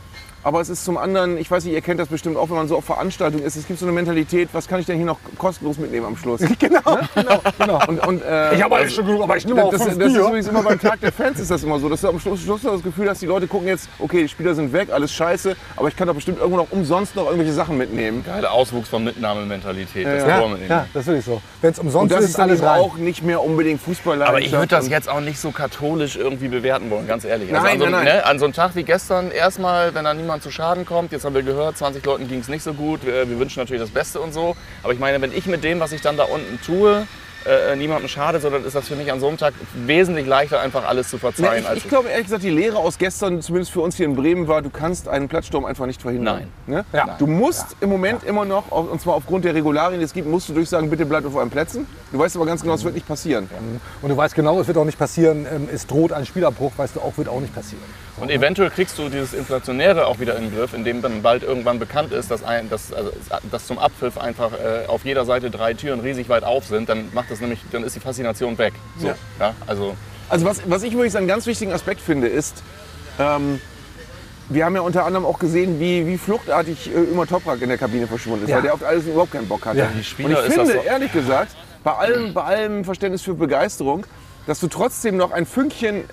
Aber 0.44 0.60
es 0.62 0.70
ist 0.70 0.84
zum 0.84 0.98
anderen, 0.98 1.38
ich 1.38 1.50
weiß 1.50 1.64
nicht, 1.64 1.74
ihr 1.74 1.82
kennt 1.82 2.00
das 2.00 2.10
bestimmt 2.10 2.36
auch, 2.38 2.50
wenn 2.50 2.58
man 2.58 2.68
so 2.68 2.76
auf 2.78 2.86
Veranstaltungen 2.86 3.44
ist. 3.46 3.56
Es 3.56 3.66
gibt 3.66 3.80
so 3.80 3.86
eine 3.86 3.94
Mentalität, 3.94 4.50
was 4.52 4.68
kann 4.68 4.80
ich 4.80 4.86
denn 4.86 4.98
hier 4.98 5.06
noch 5.06 5.20
kostenlos 5.38 5.78
mitnehmen 5.78 6.06
am 6.06 6.18
Schluss? 6.18 6.42
genau, 6.60 6.82
genau, 7.16 7.42
genau. 7.58 7.80
Und, 7.88 8.06
und, 8.06 8.22
äh, 8.24 8.56
Ich 8.56 8.62
habe 8.64 8.76
alles 8.76 8.94
schon 8.94 9.06
genug, 9.06 9.24
aber 9.24 9.38
ich 9.38 9.46
nehme 9.46 9.64
auch 9.64 9.72
das, 9.72 9.80
das, 9.80 9.90
fünf 9.90 10.00
das 10.00 10.08
ist 10.10 10.14
Bier. 10.16 10.28
übrigens 10.28 10.48
immer 10.48 10.64
beim 10.64 10.80
Tag 10.80 11.00
der 11.00 11.12
Fans 11.14 11.40
ist 11.40 11.50
das 11.50 11.64
immer 11.64 11.80
so, 11.80 11.88
dass 11.88 12.02
du 12.02 12.10
am 12.10 12.20
Schluss, 12.20 12.42
Schluss 12.42 12.62
das 12.62 12.84
Gefühl 12.84 13.10
hast, 13.10 13.22
die 13.22 13.26
Leute 13.26 13.48
gucken 13.48 13.68
jetzt, 13.68 13.88
okay, 14.00 14.24
die 14.24 14.28
Spieler 14.30 14.54
sind 14.54 14.74
weg, 14.74 14.90
alles 14.92 15.14
scheiße, 15.14 15.56
aber 15.78 15.88
ich 15.88 15.96
kann 15.96 16.08
doch 16.08 16.16
bestimmt 16.16 16.40
irgendwo 16.40 16.58
noch 16.58 16.72
umsonst 16.72 17.16
noch 17.16 17.26
irgendwelche 17.26 17.54
Sachen 17.54 17.78
mitnehmen. 17.78 18.24
Geiler 18.26 18.52
Auswuchs 18.52 18.90
von 18.90 19.04
Mitnahmementalität. 19.04 20.06
Das 20.06 20.28
Ja, 20.28 20.40
Tor 20.40 20.50
mit 20.50 20.62
dem. 20.62 20.70
ja, 20.70 20.86
das 20.94 21.06
finde 21.06 21.20
ich 21.20 21.26
so. 21.26 21.42
Wenn 21.62 21.72
es 21.72 21.80
umsonst 21.80 22.04
Und 22.04 22.12
das 22.12 22.24
ist, 22.26 22.30
ist 22.32 22.38
dann 22.40 22.50
alles 22.50 22.62
rein. 22.62 22.80
auch 22.82 22.98
nicht 22.98 23.24
mehr 23.24 23.42
unbedingt 23.42 23.82
Fußball. 23.82 24.22
Aber 24.24 24.40
ich 24.42 24.52
würde 24.52 24.68
das 24.68 24.90
jetzt 24.90 25.08
auch 25.08 25.22
nicht 25.22 25.40
so 25.40 25.52
katholisch 25.52 26.16
irgendwie 26.18 26.48
bewerten 26.50 26.90
wollen, 26.90 27.08
ganz 27.08 27.24
ehrlich. 27.24 27.54
Also 27.54 27.64
Nein, 27.66 27.74
an, 27.76 27.80
so, 27.80 27.86
nein, 27.86 27.92
nein. 28.06 28.16
Ne, 28.18 28.26
an 28.26 28.40
so 28.40 28.46
einem 28.46 28.54
Tag 28.54 28.76
wie 28.76 28.84
gestern 28.84 29.32
erstmal, 29.32 29.94
wenn 29.94 30.04
da 30.04 30.14
niemand 30.14 30.33
zu 30.42 30.52
Schaden 30.52 30.86
kommt, 30.86 31.12
jetzt 31.12 31.26
haben 31.26 31.36
wir 31.36 31.44
gehört, 31.44 31.78
20 31.78 32.06
Leuten 32.06 32.28
ging 32.28 32.40
es 32.40 32.48
nicht 32.48 32.64
so 32.64 32.74
gut, 32.74 33.06
wir, 33.06 33.30
wir 33.30 33.40
wünschen 33.40 33.60
natürlich 33.60 33.82
das 33.82 33.92
Beste 33.92 34.20
und 34.20 34.34
so. 34.34 34.56
Aber 34.84 34.94
ich 34.94 35.00
meine, 35.00 35.22
wenn 35.22 35.32
ich 35.36 35.46
mit 35.46 35.64
dem, 35.64 35.80
was 35.80 35.92
ich 35.92 36.02
dann 36.02 36.18
da 36.18 36.24
unten 36.24 36.60
tue, 36.66 37.08
äh, 37.46 37.76
niemandem 37.76 38.08
schadet, 38.08 38.42
sondern 38.42 38.64
ist 38.64 38.74
das 38.74 38.88
für 38.88 38.96
mich 38.96 39.12
an 39.12 39.20
so 39.20 39.28
einem 39.28 39.38
Tag 39.38 39.54
wesentlich 39.74 40.26
leichter, 40.26 40.62
einfach 40.62 40.88
alles 40.88 41.10
zu 41.10 41.18
Nee, 41.18 41.20
verzeihen. 41.20 41.64
ich, 41.64 41.68
als 41.70 41.78
ich 41.80 41.90
glaube 41.90 42.08
ehrlich 42.08 42.26
gesagt, 42.26 42.44
die 42.44 42.50
Lehre 42.50 42.78
aus 42.78 42.98
gestern, 42.98 43.42
zumindest 43.42 43.72
für 43.74 43.82
uns 43.82 43.98
hier 43.98 44.06
in 44.06 44.16
Bremen, 44.16 44.48
war, 44.48 44.62
du 44.62 44.70
kannst 44.70 45.10
einen 45.10 45.28
Platzsturm 45.28 45.66
einfach 45.66 45.86
nicht 45.86 46.02
verhindern. 46.02 46.48
Ne? 46.68 46.86
Ja. 46.94 47.18
Du 47.20 47.28
musst 47.28 47.76
im 47.82 47.90
Moment 47.90 48.24
immer 48.24 48.46
noch, 48.46 48.72
und 48.72 49.02
zwar 49.02 49.16
aufgrund 49.16 49.44
der 49.44 49.54
Regularien, 49.56 50.00
die 50.00 50.06
es 50.06 50.14
gibt, 50.14 50.28
musst 50.28 50.48
du 50.48 50.54
durchsagen, 50.54 50.90
bitte 50.90 51.06
bleibt 51.06 51.26
auf 51.28 51.36
euren 51.36 51.50
Plätzen. 51.50 51.86
Du 52.14 52.20
weißt 52.20 52.36
aber 52.38 52.46
ganz 52.46 52.62
genau, 52.62 52.76
es 52.76 52.84
wird 52.86 52.94
nicht 52.96 53.08
passieren. 53.08 53.50
Und 54.02 54.10
du 54.10 54.16
weißt 54.16 54.36
genau, 54.36 54.62
es 54.62 54.68
wird 54.68 54.78
auch 54.78 54.86
nicht 54.86 54.98
passieren, 54.98 55.46
ähm, 55.54 55.68
es 55.70 55.86
droht 55.86 56.14
ein 56.14 56.26
Spielabbruch, 56.26 56.72
weißt 56.78 56.96
du 56.96 57.02
auch, 57.02 57.18
wird 57.18 57.28
auch 57.28 57.42
nicht 57.42 57.54
passieren. 57.54 57.84
Und 58.18 58.30
eventuell 58.30 58.70
kriegst 58.70 58.98
du 59.00 59.10
dieses 59.10 59.34
Inflationäre 59.34 60.06
auch 60.06 60.20
wieder 60.20 60.36
in 60.38 60.44
den 60.50 60.56
Griff, 60.56 60.74
indem 60.74 61.02
dann 61.02 61.22
bald 61.24 61.42
irgendwann 61.44 61.80
bekannt 61.80 62.14
ist, 62.14 62.30
dass, 62.30 62.44
ein, 62.44 62.70
dass, 62.70 62.94
also, 62.94 63.12
dass 63.52 63.66
zum 63.66 63.80
Abpfiff 63.80 64.18
einfach 64.18 64.52
äh, 64.54 64.86
auf 64.88 65.04
jeder 65.04 65.26
Seite 65.26 65.50
drei 65.50 65.74
Türen 65.74 66.00
riesig 66.00 66.30
weit 66.30 66.44
auf 66.44 66.66
sind. 66.66 66.90
Dann 66.90 67.10
macht 67.14 67.32
das 67.32 67.42
nämlich, 67.42 67.60
dann 67.72 67.84
ist 67.84 67.96
die 67.96 68.00
Faszination 68.00 68.58
weg. 68.60 68.74
So, 69.00 69.08
Ja. 69.08 69.16
ja. 69.40 69.54
also 69.66 69.96
Also 70.30 70.46
was, 70.46 70.62
was 70.70 70.84
ich 70.84 70.94
wirklich 70.94 71.18
einen 71.18 71.28
ganz 71.28 71.48
wichtigen 71.48 71.74
Aspekt 71.74 72.02
finde, 72.02 72.28
ist, 72.28 72.62
ähm, 73.20 73.60
wir 74.50 74.66
haben 74.66 74.76
ja 74.76 74.82
unter 74.82 75.06
anderem 75.06 75.26
auch 75.26 75.40
gesehen, 75.40 75.80
wie, 75.80 76.06
wie 76.06 76.18
fluchtartig 76.20 76.94
äh, 76.94 77.00
immer 77.12 77.26
Toprak 77.26 77.62
in 77.62 77.70
der 77.70 77.78
Kabine 77.80 78.06
verschwunden 78.06 78.44
ist, 78.44 78.50
Ja. 78.52 78.58
weil 78.58 78.64
der 78.64 78.74
auf 78.76 78.84
alles 78.86 79.06
überhaupt 79.08 79.32
keinen 79.32 79.48
Bock 79.48 79.66
hatte. 79.66 79.80
Ja. 79.80 79.88
Die 79.88 79.98
Und 79.98 80.06
Spieler 80.06 80.40
ich 80.42 80.48
ist 80.50 80.54
finde, 80.54 80.74
das 80.74 80.84
so- 80.84 80.88
ehrlich 80.88 81.12
gesagt, 81.12 81.56
bei 81.84 81.94
allem, 81.94 82.34
bei 82.34 82.44
allem 82.44 82.86
Verständnis 82.86 83.24
für 83.24 83.34
Begeisterung, 83.34 84.06
dass 84.46 84.60
du 84.60 84.68
trotzdem 84.68 85.18
noch 85.18 85.32
ein 85.32 85.46
Fünkchen 85.48 86.04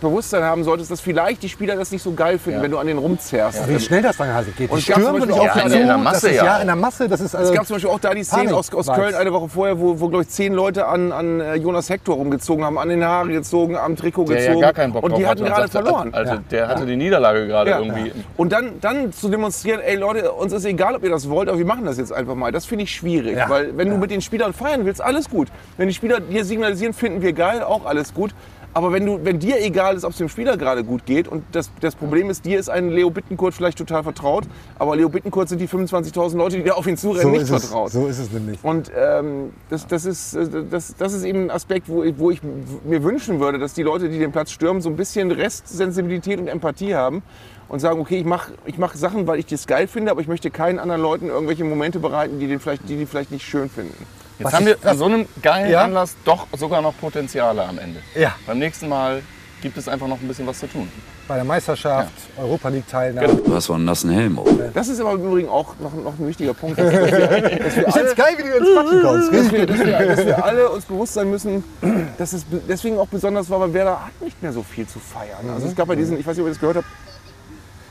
Restbewusstsein 0.00 0.42
haben 0.42 0.64
solltest, 0.64 0.90
dass 0.90 1.00
vielleicht 1.00 1.42
die 1.42 1.48
Spieler 1.48 1.76
das 1.76 1.90
nicht 1.92 2.02
so 2.02 2.12
geil 2.12 2.38
finden, 2.38 2.58
Ja. 2.60 2.62
wenn 2.64 2.70
du 2.70 2.78
an 2.78 2.86
den 2.86 2.98
rumzerrst. 2.98 3.68
Wie 3.68 3.78
schnell 3.78 4.02
das 4.02 4.16
dann 4.16 4.32
halt 4.32 4.56
geht. 4.56 4.70
Und 4.70 4.78
Die 4.78 4.82
es 4.82 4.88
gab 4.88 5.04
zum 5.04 5.16
stürmen 5.16 5.32
auch 5.32 5.56
auf 5.56 5.64
in 5.64 5.86
der 5.86 5.98
Masse 5.98 6.14
das 6.20 6.24
ist, 6.24 6.36
ja 6.36 6.44
ja 6.44 6.58
in 6.58 6.66
der 6.66 6.76
Masse, 6.76 7.08
das 7.08 7.20
ist 7.20 7.26
Es 7.26 7.34
also 7.34 7.52
gab 7.54 7.66
zum 7.66 7.76
Beispiel 7.76 7.90
auch 7.90 8.00
da 8.00 8.14
die 8.14 8.24
Szene 8.24 8.54
aus, 8.54 8.72
aus 8.72 8.86
Köln 8.86 9.14
eine 9.14 9.32
Woche 9.32 9.48
vorher, 9.48 9.78
wo, 9.78 10.00
wo 10.00 10.08
glaube 10.08 10.22
ich, 10.24 10.30
zehn 10.30 10.54
Leute 10.54 10.86
an, 10.86 11.12
an 11.12 11.40
äh, 11.40 11.54
Jonas 11.56 11.90
Hector 11.90 12.16
rumgezogen 12.16 12.64
haben, 12.64 12.78
an 12.78 12.88
den 12.88 13.04
Haaren 13.04 13.30
gezogen, 13.30 13.76
am 13.76 13.96
Trikot 13.96 14.24
der 14.24 14.36
gezogen. 14.38 14.56
ja 14.58 14.60
gar 14.62 14.72
keinen 14.72 14.92
Bock 14.92 15.02
und 15.02 15.16
die 15.16 15.26
hatten 15.26 15.44
hatte 15.44 15.50
gerade 15.54 15.72
sagte, 15.72 15.88
verloren. 15.88 16.14
Also 16.14 16.32
Ja. 16.34 16.40
der 16.50 16.68
hatte 16.68 16.86
die 16.86 16.96
Niederlage 16.96 17.46
gerade 17.46 17.70
Ja. 17.70 17.78
irgendwie. 17.80 18.12
Und 18.36 18.52
dann, 18.52 18.80
dann 18.80 19.12
zu 19.12 19.28
demonstrieren, 19.28 19.80
ey 19.80 19.96
Leute, 19.96 20.32
uns 20.32 20.52
ist 20.52 20.64
egal, 20.64 20.94
ob 20.96 21.04
ihr 21.04 21.10
das 21.10 21.28
wollt, 21.28 21.48
aber 21.48 21.58
wir 21.58 21.66
machen 21.66 21.84
das 21.84 21.98
jetzt 21.98 22.12
einfach 22.12 22.34
mal. 22.34 22.52
Das 22.52 22.64
finde 22.66 22.84
ich 22.84 22.94
schwierig. 22.94 23.36
Ja. 23.36 23.48
Weil 23.50 23.76
wenn 23.76 23.90
du 23.90 23.96
mit 23.96 24.10
den 24.10 24.22
Spielern 24.22 24.52
feiern 24.54 24.84
willst, 24.86 25.00
alles 25.02 25.28
gut. 25.28 25.48
Wenn 25.76 25.88
die 25.88 25.94
Spieler 25.94 26.20
dir 26.20 26.44
signalisieren, 26.44 26.94
finden 26.94 27.22
wir 27.22 27.32
geil, 27.32 27.62
auch 27.62 27.84
alles 27.84 28.14
gut. 28.14 28.30
Aber 28.72 28.92
wenn, 28.92 29.04
du, 29.04 29.18
wenn 29.24 29.38
dir 29.38 29.60
egal 29.60 29.96
ist, 29.96 30.04
ob 30.04 30.12
es 30.12 30.18
dem 30.18 30.28
Spieler 30.28 30.56
gerade 30.56 30.84
gut 30.84 31.04
geht 31.04 31.26
und 31.26 31.42
das, 31.52 31.70
das 31.80 31.96
Problem 31.96 32.30
ist, 32.30 32.44
dir 32.44 32.58
ist 32.58 32.70
ein 32.70 32.90
Leo 32.90 33.10
Bittencourt 33.10 33.52
vielleicht 33.52 33.78
total 33.78 34.04
vertraut, 34.04 34.44
aber 34.78 34.94
Leo 34.94 35.08
Bittencourt 35.08 35.48
sind 35.48 35.60
die 35.60 35.68
25.000 35.68 36.36
Leute, 36.36 36.56
die 36.56 36.62
da 36.62 36.74
auf 36.74 36.86
ihn 36.86 36.96
zurennen, 36.96 37.22
so 37.22 37.30
nicht 37.30 37.42
ist, 37.42 37.50
es, 37.50 37.64
vertraut. 37.66 37.90
so 37.90 38.06
ist 38.06 38.18
es 38.18 38.30
nämlich. 38.30 38.62
Und 38.62 38.92
ähm, 38.96 39.50
das, 39.70 39.86
das, 39.88 40.04
ist, 40.04 40.34
äh, 40.34 40.46
das, 40.70 40.94
das 40.96 41.12
ist 41.12 41.24
eben 41.24 41.44
ein 41.44 41.50
Aspekt, 41.50 41.88
wo 41.88 42.04
ich, 42.04 42.16
wo 42.16 42.30
ich 42.30 42.40
mir 42.84 43.02
wünschen 43.02 43.40
würde, 43.40 43.58
dass 43.58 43.74
die 43.74 43.82
Leute, 43.82 44.08
die 44.08 44.18
den 44.18 44.30
Platz 44.30 44.52
stürmen, 44.52 44.80
so 44.80 44.88
ein 44.88 44.96
bisschen 44.96 45.32
Restsensibilität 45.32 46.38
und 46.38 46.46
Empathie 46.46 46.94
haben 46.94 47.22
und 47.68 47.80
sagen, 47.80 48.00
okay, 48.00 48.18
ich 48.18 48.24
mache 48.24 48.52
ich 48.66 48.78
mach 48.78 48.94
Sachen, 48.94 49.26
weil 49.26 49.40
ich 49.40 49.46
das 49.46 49.66
geil 49.66 49.88
finde, 49.88 50.12
aber 50.12 50.20
ich 50.20 50.28
möchte 50.28 50.50
keinen 50.50 50.78
anderen 50.78 51.02
Leuten 51.02 51.26
irgendwelche 51.26 51.64
Momente 51.64 51.98
bereiten, 51.98 52.38
die, 52.38 52.46
den 52.46 52.60
vielleicht, 52.60 52.88
die 52.88 52.96
die 52.96 53.06
vielleicht 53.06 53.32
nicht 53.32 53.46
schön 53.46 53.68
finden. 53.68 54.06
Jetzt 54.40 54.46
Was 54.46 54.54
haben 54.54 54.66
wir 54.66 54.76
an 54.84 54.96
so 54.96 55.04
einem 55.04 55.26
geilen 55.42 55.70
Ja? 55.70 55.84
Anlass 55.84 56.16
doch 56.24 56.46
sogar 56.56 56.80
noch 56.80 56.96
Potenziale 56.98 57.62
am 57.62 57.78
Ende. 57.78 58.00
Ja. 58.14 58.34
Beim 58.46 58.58
nächsten 58.58 58.88
Mal 58.88 59.20
gibt 59.60 59.76
es 59.76 59.86
einfach 59.86 60.08
noch 60.08 60.18
ein 60.18 60.26
bisschen 60.26 60.46
was 60.46 60.60
zu 60.60 60.66
tun. 60.66 60.90
Bei 61.28 61.34
der 61.34 61.44
Meisterschaft, 61.44 62.10
Europa 62.38 62.70
League 62.70 62.88
Teilnahme. 62.88 63.34
Du 63.34 63.54
hast 63.54 63.68
wohl 63.68 63.76
einen 63.76 63.84
nassen 63.84 64.08
Helm 64.10 64.38
auf. 64.38 64.48
Das 64.72 64.88
ist 64.88 64.98
aber 64.98 65.12
im 65.12 65.26
Übrigen 65.26 65.48
auch 65.50 65.74
noch, 65.78 65.92
noch 65.92 66.18
ein 66.18 66.26
wichtiger 66.26 66.54
Punkt, 66.54 66.78
dass 66.78 66.90
wir, 66.90 67.06
dass 67.06 67.20
wir, 67.20 67.58
Ich 67.58 67.72
find's 67.74 67.96
alle, 67.96 68.14
geil, 68.14 68.34
wie 68.38 68.42
du 68.44 68.56
ins 68.56 68.72
Quatschen 68.72 69.02
kommst. 69.02 69.32
dass 69.34 69.52
wir, 69.52 69.66
dass 69.66 69.78
wir, 69.78 70.06
dass 70.16 70.26
wir 70.26 70.44
alle 70.44 70.70
uns 70.70 70.84
bewusst 70.86 71.12
sein 71.14 71.30
müssen, 71.30 71.62
dass 72.16 72.32
es 72.32 72.46
deswegen 72.66 72.98
auch 72.98 73.08
besonders 73.08 73.50
war, 73.50 73.60
weil 73.60 73.74
Werder 73.74 74.06
hat 74.06 74.22
nicht 74.22 74.42
mehr 74.42 74.54
so 74.54 74.62
viel 74.62 74.86
zu 74.86 74.98
feiern. 74.98 75.50
Also 75.54 75.66
es 75.68 75.76
gab 75.76 75.86
bei 75.88 75.96
diesen, 75.96 76.18
ich 76.18 76.26
weiß 76.26 76.34
nicht, 76.34 76.40
ob 76.42 76.46
ihr 76.48 76.52
das 76.54 76.60
gehört 76.60 76.78
habt, 76.78 76.86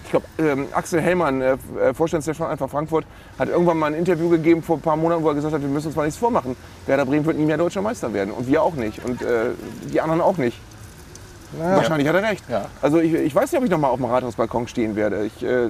ich 0.10 0.12
glaube, 0.12 0.26
ähm, 0.40 0.68
Axel 0.72 1.00
Hellmann, 1.00 1.40
äh, 1.40 1.58
äh, 1.80 1.94
Vorstandschef 1.94 2.36
von 2.36 2.48
Eintracht 2.48 2.72
Frankfurt, 2.72 3.06
hat 3.38 3.48
irgendwann 3.48 3.78
mal 3.78 3.88
ein 3.88 3.94
Interview 3.94 4.28
gegeben 4.28 4.64
vor 4.64 4.78
ein 4.78 4.82
paar 4.82 4.96
Monaten, 4.96 5.22
wo 5.22 5.30
er 5.30 5.36
gesagt 5.36 5.54
hat, 5.54 5.62
wir 5.62 5.70
müssen 5.70 5.88
uns 5.88 5.96
mal 5.96 6.06
nichts 6.06 6.18
vormachen. 6.18 6.56
Werder 6.88 7.06
Bremen 7.06 7.26
wird 7.26 7.38
nie 7.38 7.46
mehr 7.46 7.58
deutscher 7.58 7.84
Meister 7.84 8.12
werden 8.12 8.34
und 8.34 8.48
wir 8.48 8.64
auch 8.64 8.74
nicht 8.74 9.06
und 9.06 9.22
äh, 9.22 9.52
die 9.94 10.02
anderen 10.02 10.22
auch 10.22 10.38
nicht. 10.38 10.60
Wahrscheinlich 11.58 12.08
hat 12.08 12.16
er 12.16 12.24
recht. 12.24 12.44
Ja. 12.50 12.66
Also 12.82 13.00
ich, 13.00 13.14
ich 13.14 13.34
weiß 13.34 13.52
nicht, 13.52 13.58
ob 13.60 13.66
ich 13.66 13.72
noch 13.72 13.78
mal 13.80 13.88
auf 13.90 13.98
dem 13.98 14.06
Rathausbalkon 14.06 14.68
stehen 14.68 14.96
werde. 14.96 15.26
Ich, 15.26 15.44
äh, 15.44 15.68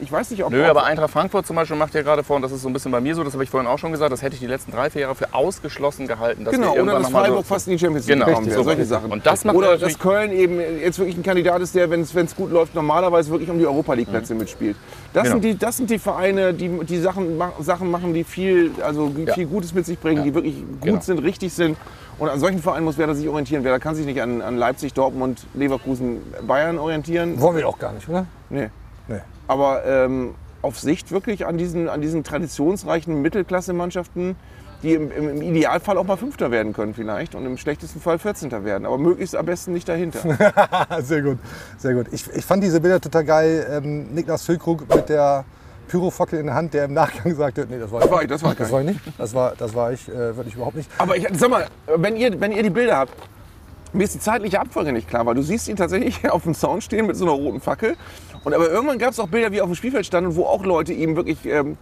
ich 0.00 0.10
weiß 0.10 0.30
nicht, 0.30 0.42
ob... 0.44 0.50
Nö, 0.52 0.64
aber 0.64 0.84
Eintracht 0.84 1.10
Frankfurt 1.10 1.46
zum 1.46 1.56
Beispiel 1.56 1.76
macht 1.76 1.94
ja 1.94 2.02
gerade 2.02 2.22
vor, 2.24 2.36
und 2.36 2.42
das 2.42 2.52
ist 2.52 2.62
so 2.62 2.68
ein 2.68 2.72
bisschen 2.72 2.92
bei 2.92 3.00
mir 3.00 3.14
so, 3.14 3.22
das 3.22 3.34
habe 3.34 3.44
ich 3.44 3.50
vorhin 3.50 3.68
auch 3.68 3.78
schon 3.78 3.92
gesagt, 3.92 4.10
das 4.12 4.22
hätte 4.22 4.34
ich 4.34 4.40
die 4.40 4.46
letzten 4.46 4.72
drei, 4.72 4.88
vier 4.88 5.02
Jahre 5.02 5.14
für 5.14 5.34
ausgeschlossen 5.34 6.06
gehalten. 6.06 6.44
Dass 6.44 6.54
Genau, 6.54 6.74
wir 6.74 6.82
oder 6.82 6.98
dass 6.98 7.10
Freiburg 7.10 7.38
so- 7.38 7.42
fast 7.54 7.66
in 7.68 7.72
die 7.74 7.78
Champions 7.78 8.06
League 8.06 8.24
Genau, 8.24 8.40
wird. 8.42 8.52
so 8.54 8.62
Solche. 8.62 8.84
Sachen. 8.86 9.10
Und 9.12 9.26
das 9.26 9.44
macht 9.44 9.56
oder 9.56 9.76
dass 9.76 9.98
Köln 9.98 10.32
eben 10.32 10.60
jetzt 10.80 10.98
wirklich 10.98 11.16
ein 11.16 11.22
Kandidat 11.22 11.60
ist, 11.60 11.74
der, 11.74 11.90
wenn 11.90 12.00
es 12.00 12.36
gut 12.36 12.50
läuft, 12.50 12.74
normalerweise 12.74 13.30
wirklich 13.30 13.50
um 13.50 13.58
die 13.58 13.66
Europa 13.66 13.94
League 13.94 14.08
Plätze 14.08 14.34
mitspielt. 14.34 14.76
Das, 15.12 15.24
Genau. 15.24 15.34
sind 15.34 15.44
die, 15.44 15.58
das 15.58 15.76
sind 15.76 15.90
die 15.90 15.98
Vereine, 15.98 16.54
die, 16.54 16.68
die 16.84 16.98
Sachen, 16.98 17.40
Sachen 17.60 17.90
machen, 17.90 18.14
die 18.14 18.24
viel, 18.24 18.70
also 18.82 19.12
Ja. 19.26 19.34
viel 19.34 19.46
Gutes 19.46 19.74
mit 19.74 19.84
sich 19.86 19.98
bringen, 19.98 20.18
Ja. 20.18 20.24
die 20.24 20.34
wirklich 20.34 20.54
gut 20.80 20.80
Genau. 20.82 21.00
sind, 21.00 21.18
richtig 21.18 21.52
sind. 21.52 21.76
Und 22.18 22.28
an 22.30 22.40
solchen 22.40 22.60
Vereinen 22.60 22.84
muss 22.84 22.96
Werder 22.96 23.14
sich 23.14 23.28
orientieren. 23.28 23.62
Werder 23.62 23.78
kann 23.78 23.94
sich 23.94 24.06
nicht 24.06 24.22
an, 24.22 24.40
an 24.40 24.56
Leipzig, 24.56 24.94
Dortmund, 24.94 25.46
Leverkusen, 25.54 26.22
Bayern 26.46 26.78
orientieren. 26.78 27.38
Wollen 27.40 27.56
wir 27.56 27.68
auch 27.68 27.78
gar 27.78 27.92
nicht, 27.92 28.08
oder? 28.08 28.26
Nee. 28.48 28.70
Nee. 29.08 29.20
Aber 29.46 29.84
ähm, 29.84 30.34
auf 30.62 30.78
Sicht 30.78 31.10
wirklich 31.10 31.46
an 31.46 31.58
diesen, 31.58 31.88
an 31.88 32.00
diesen 32.00 32.24
traditionsreichen 32.24 33.20
Mittelklasse-Mannschaften, 33.20 34.36
die 34.82 34.94
im, 34.94 35.10
im, 35.10 35.42
Idealfall 35.42 35.98
auch 35.98 36.04
mal 36.04 36.16
Fünfter 36.16 36.50
werden 36.50 36.72
können 36.72 36.94
vielleicht 36.94 37.34
und 37.34 37.44
im 37.46 37.56
schlechtesten 37.58 38.00
Fall 38.00 38.18
14. 38.18 38.50
werden. 38.64 38.86
Aber 38.86 38.98
möglichst 38.98 39.36
am 39.36 39.46
besten 39.46 39.72
nicht 39.72 39.88
dahinter. 39.88 40.20
sehr 41.02 41.22
gut, 41.22 41.38
sehr 41.78 41.94
gut. 41.94 42.06
Ich, 42.12 42.26
ich 42.34 42.44
fand 42.44 42.62
diese 42.62 42.80
Bilder 42.80 43.00
total 43.00 43.24
geil. 43.24 43.66
Ähm, 43.70 44.14
Niklas 44.14 44.44
Füllkrug 44.44 44.92
mit 44.94 45.08
der 45.08 45.44
Pyrofackel 45.88 46.38
in 46.40 46.46
der 46.46 46.54
Hand, 46.54 46.74
der 46.74 46.86
im 46.86 46.94
Nachgang 46.94 47.34
sagte, 47.34 47.66
nee, 47.68 47.78
das 47.78 47.90
war 47.90 48.04
ich, 48.04 48.10
war 48.10 48.22
ich, 48.22 48.28
das 48.28 48.42
war 48.42 48.52
ich 48.52 48.58
das 48.58 48.72
war 48.72 48.80
ich 48.80 48.86
nicht. 48.86 49.00
Das 49.18 49.34
war, 49.34 49.54
das 49.56 49.74
war 49.74 49.92
ich 49.92 50.08
äh, 50.08 50.36
wirklich 50.36 50.54
überhaupt 50.54 50.76
nicht. 50.76 50.90
Aber 50.98 51.16
ich, 51.16 51.26
sag 51.32 51.50
mal, 51.50 51.66
wenn 51.86 52.16
ihr, 52.16 52.40
wenn 52.40 52.52
ihr 52.52 52.62
die 52.62 52.70
Bilder 52.70 52.96
habt, 52.96 53.12
mir 53.92 54.04
ist 54.04 54.14
die 54.14 54.20
zeitliche 54.20 54.60
Abfolge 54.60 54.92
nicht 54.92 55.08
klar, 55.08 55.24
weil 55.26 55.34
du 55.34 55.42
siehst 55.42 55.68
ihn 55.68 55.76
tatsächlich 55.76 56.28
auf 56.30 56.42
dem 56.42 56.54
Zaun 56.54 56.80
stehen 56.80 57.06
mit 57.06 57.16
so 57.16 57.24
einer 57.24 57.34
roten 57.34 57.60
Fackel. 57.60 57.96
Und 58.44 58.54
aber 58.54 58.68
irgendwann 58.68 58.98
gab 58.98 59.10
es 59.10 59.18
auch 59.18 59.28
Bilder, 59.28 59.50
wie 59.52 59.58
er 59.58 59.64
auf 59.64 59.70
dem 59.70 59.74
Spielfeld 59.74 60.06
standen, 60.06 60.36
wo 60.36 60.44
auch 60.44 60.64
Leute 60.64 60.92
ihm 60.92 61.16
wirklich 61.16 61.44
ähm, 61.46 61.76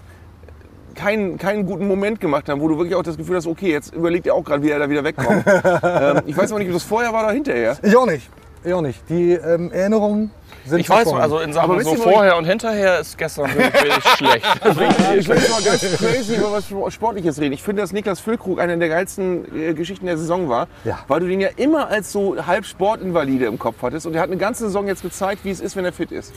keinen, 0.95 1.37
keinen 1.39 1.67
guten 1.67 1.87
Moment 1.87 2.21
gemacht 2.21 2.49
haben, 2.49 2.61
wo 2.61 2.69
du 2.69 2.79
wirklich 2.79 2.95
auch 2.95 3.03
das 3.03 3.17
Gefühl 3.17 3.37
hast, 3.37 3.47
okay, 3.47 3.71
jetzt 3.71 3.95
überlegt 3.95 4.27
er 4.27 4.35
auch 4.35 4.45
gerade, 4.45 4.63
wie 4.63 4.71
er 4.71 4.79
da 4.79 4.89
wieder 4.89 5.05
wegkommt. 5.05 5.45
ähm, 5.83 6.23
ich 6.27 6.37
weiß 6.37 6.51
aber 6.53 6.61
nicht, 6.61 6.69
ob 6.69 6.75
das 6.75 6.85
vorher 6.85 7.13
war 7.13 7.25
oder 7.25 7.33
hinterher. 7.33 7.77
Ich 7.83 7.97
auch 7.97 8.07
nicht. 8.07 8.31
Ich 8.65 8.73
auch 8.73 8.81
nicht. 8.81 9.03
Die 9.11 9.33
ähm, 9.33 9.71
Erinnerungen 9.73 10.31
sind 10.67 10.81
Ich 10.81 10.89
weiß, 10.89 11.13
also 11.13 11.39
in 11.41 11.53
Sachen 11.53 11.81
so 11.83 11.95
vorher 11.97 12.37
und 12.37 12.45
hinterher 12.45 13.01
ist 13.01 13.17
gestern 13.19 13.47
wirklich, 13.55 14.05
schlecht. 14.17 14.47
Ich 14.65 15.29
will 15.29 15.37
jetzt 15.37 15.51
mal 15.51 15.63
ganz 15.63 15.97
crazy 15.97 16.37
über 16.37 16.53
was 16.53 16.95
Sportliches 16.95 17.41
reden. 17.41 17.53
Ich 17.55 17.63
finde, 17.63 17.83
dass 17.83 17.93
Niklas 17.93 18.21
Füllkrug 18.21 18.61
eine 18.61 18.77
der 18.79 18.89
geilsten 18.89 19.45
äh, 19.57 19.75
Geschichten 19.75 20.07
der 20.07 20.17
Saison 20.19 20.49
war, 20.49 20.69
Ja. 20.85 20.99
weil 21.09 21.21
du 21.21 21.27
den 21.29 21.41
ja 21.41 21.49
immer 21.57 21.89
als 21.89 22.13
so 22.13 22.47
halb 22.47 22.65
Sportinvalide 22.67 23.47
im 23.47 23.59
Kopf 23.59 23.77
hattest. 23.83 24.07
Und 24.07 24.15
er 24.15 24.23
hat 24.23 24.29
eine 24.29 24.39
ganze 24.39 24.65
Saison 24.65 24.87
jetzt 24.87 25.03
gezeigt, 25.03 25.45
wie 25.45 25.51
es 25.51 25.61
ist, 25.61 25.77
wenn 25.77 25.85
er 25.85 25.93
fit 25.93 26.13
ist. 26.13 26.33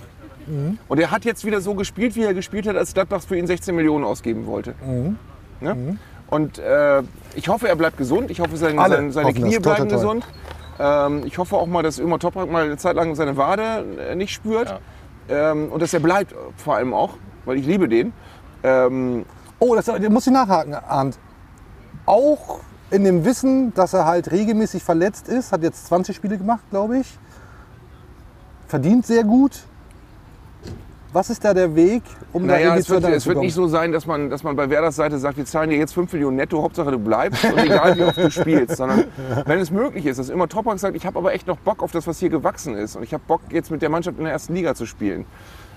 Und 0.88 0.98
er 1.00 1.12
hat 1.12 1.26
jetzt 1.26 1.44
wieder 1.44 1.60
so 1.60 1.74
gespielt, 1.74 2.16
wie 2.16 2.24
er 2.24 2.34
gespielt 2.34 2.68
hat, 2.68 2.78
als 2.78 2.94
Gladbach 2.94 3.22
für 3.22 3.36
ihn 3.38 3.48
16 3.48 3.76
Millionen 3.76 4.06
ausgeben 4.06 4.46
wollte. 4.46 4.76
Ne? 5.60 5.98
Und 6.30 6.58
äh, 6.60 7.02
ich 7.36 7.50
hoffe, 7.50 7.68
er 7.68 7.76
bleibt 7.76 7.98
gesund. 7.98 8.32
Ich 8.32 8.40
hoffe, 8.40 8.56
sein, 8.56 8.80
Alle 8.80 8.96
sein, 8.96 9.12
seine 9.12 9.28
hoffen 9.28 9.42
das. 9.42 9.50
Knie 9.50 9.60
bleiben 9.60 9.90
gesund. 9.90 10.26
Ähm, 10.80 11.24
ich 11.26 11.38
hoffe 11.38 11.56
auch 11.56 11.68
mal, 11.68 11.84
dass 11.84 12.00
Ömer 12.00 12.20
Toprak 12.20 12.50
mal 12.50 12.66
eine 12.66 12.78
Zeit 12.78 12.96
lang 12.96 13.16
seine 13.16 13.38
Wade 13.38 13.86
äh, 14.00 14.16
nicht 14.16 14.34
spürt. 14.34 14.80
Ähm, 15.30 15.72
und 15.72 15.82
dass 15.82 15.94
er 15.94 16.00
bleibt, 16.00 16.34
vor 16.56 16.76
allem 16.76 16.94
auch, 16.94 17.16
weil 17.46 17.58
ich 17.58 17.66
liebe 17.66 17.88
den. 17.90 18.13
Ähm, 18.63 19.26
Oh, 19.60 19.76
das, 19.76 19.86
das 19.86 20.10
muss 20.10 20.28
ich 20.28 20.34
nachhaken, 20.34 20.76
Arndt. 20.76 21.18
Auch 22.06 22.60
in 22.92 23.04
dem 23.04 23.26
Wissen, 23.26 23.74
dass 23.74 23.94
er 23.94 24.06
halt 24.06 24.32
regelmäßig 24.32 24.84
verletzt 24.84 25.28
ist, 25.28 25.52
hat 25.52 25.63
jetzt 25.63 25.88
20 25.88 26.16
Spiele 26.16 26.38
gemacht, 26.38 26.63
glaube 26.70 27.00
ich. 27.00 27.18
Verdient 28.68 29.06
sehr 29.08 29.24
gut. 29.24 29.63
Was 31.13 31.30
ist 31.30 31.43
da 31.43 31.54
der 31.54 31.76
Weg, 31.76 32.04
um 32.34 32.48
da 32.48 32.54
Naja, 32.54 32.65
irgendwie 32.65 32.82
es 32.82 32.89
wird, 32.89 33.00
zueinander 33.02 33.17
es 33.17 33.24
zu 33.24 33.30
wird 33.30 33.39
nicht 33.39 33.54
so 33.54 33.67
sein, 33.67 33.91
dass 33.91 34.06
man, 34.06 34.30
dass 34.30 34.43
man 34.43 34.56
bei 34.56 34.70
Werders 34.70 34.96
Seite 34.98 35.17
sagt, 35.17 35.38
wir 35.38 35.46
zahlen 35.46 35.70
dir 35.70 35.78
jetzt 35.78 35.93
5 35.93 36.12
Millionen 36.13 36.36
netto, 36.36 36.62
Hauptsache 36.62 36.91
du 36.91 37.00
bleibst 37.00 37.46
und 37.46 37.58
egal 37.58 37.98
wie 37.98 38.04
oft 38.04 38.17
du 38.17 38.30
spielst. 38.30 38.78
Sondern 38.78 39.06
wenn 39.46 39.60
es 39.60 39.72
möglich 39.72 40.06
ist, 40.06 40.20
dass 40.20 40.30
immer 40.30 40.48
Toprak 40.48 40.80
sagt, 40.80 40.96
ich 40.96 41.06
habe 41.06 41.17
aber 41.17 41.34
echt 41.34 41.48
noch 41.48 41.58
Bock 41.58 41.82
auf 41.82 41.91
das, 41.91 42.08
was 42.08 42.20
hier 42.20 42.30
gewachsen 42.30 42.76
ist. 42.76 42.96
Und 42.96 43.04
ich 43.04 43.13
habe 43.13 43.24
Bock, 43.26 43.41
jetzt 43.50 43.72
mit 43.72 43.82
der 43.82 43.89
Mannschaft 43.89 44.17
in 44.17 44.26
der 44.26 44.34
ersten 44.34 44.54
Liga 44.54 44.76
zu 44.76 44.86
spielen. 44.86 45.26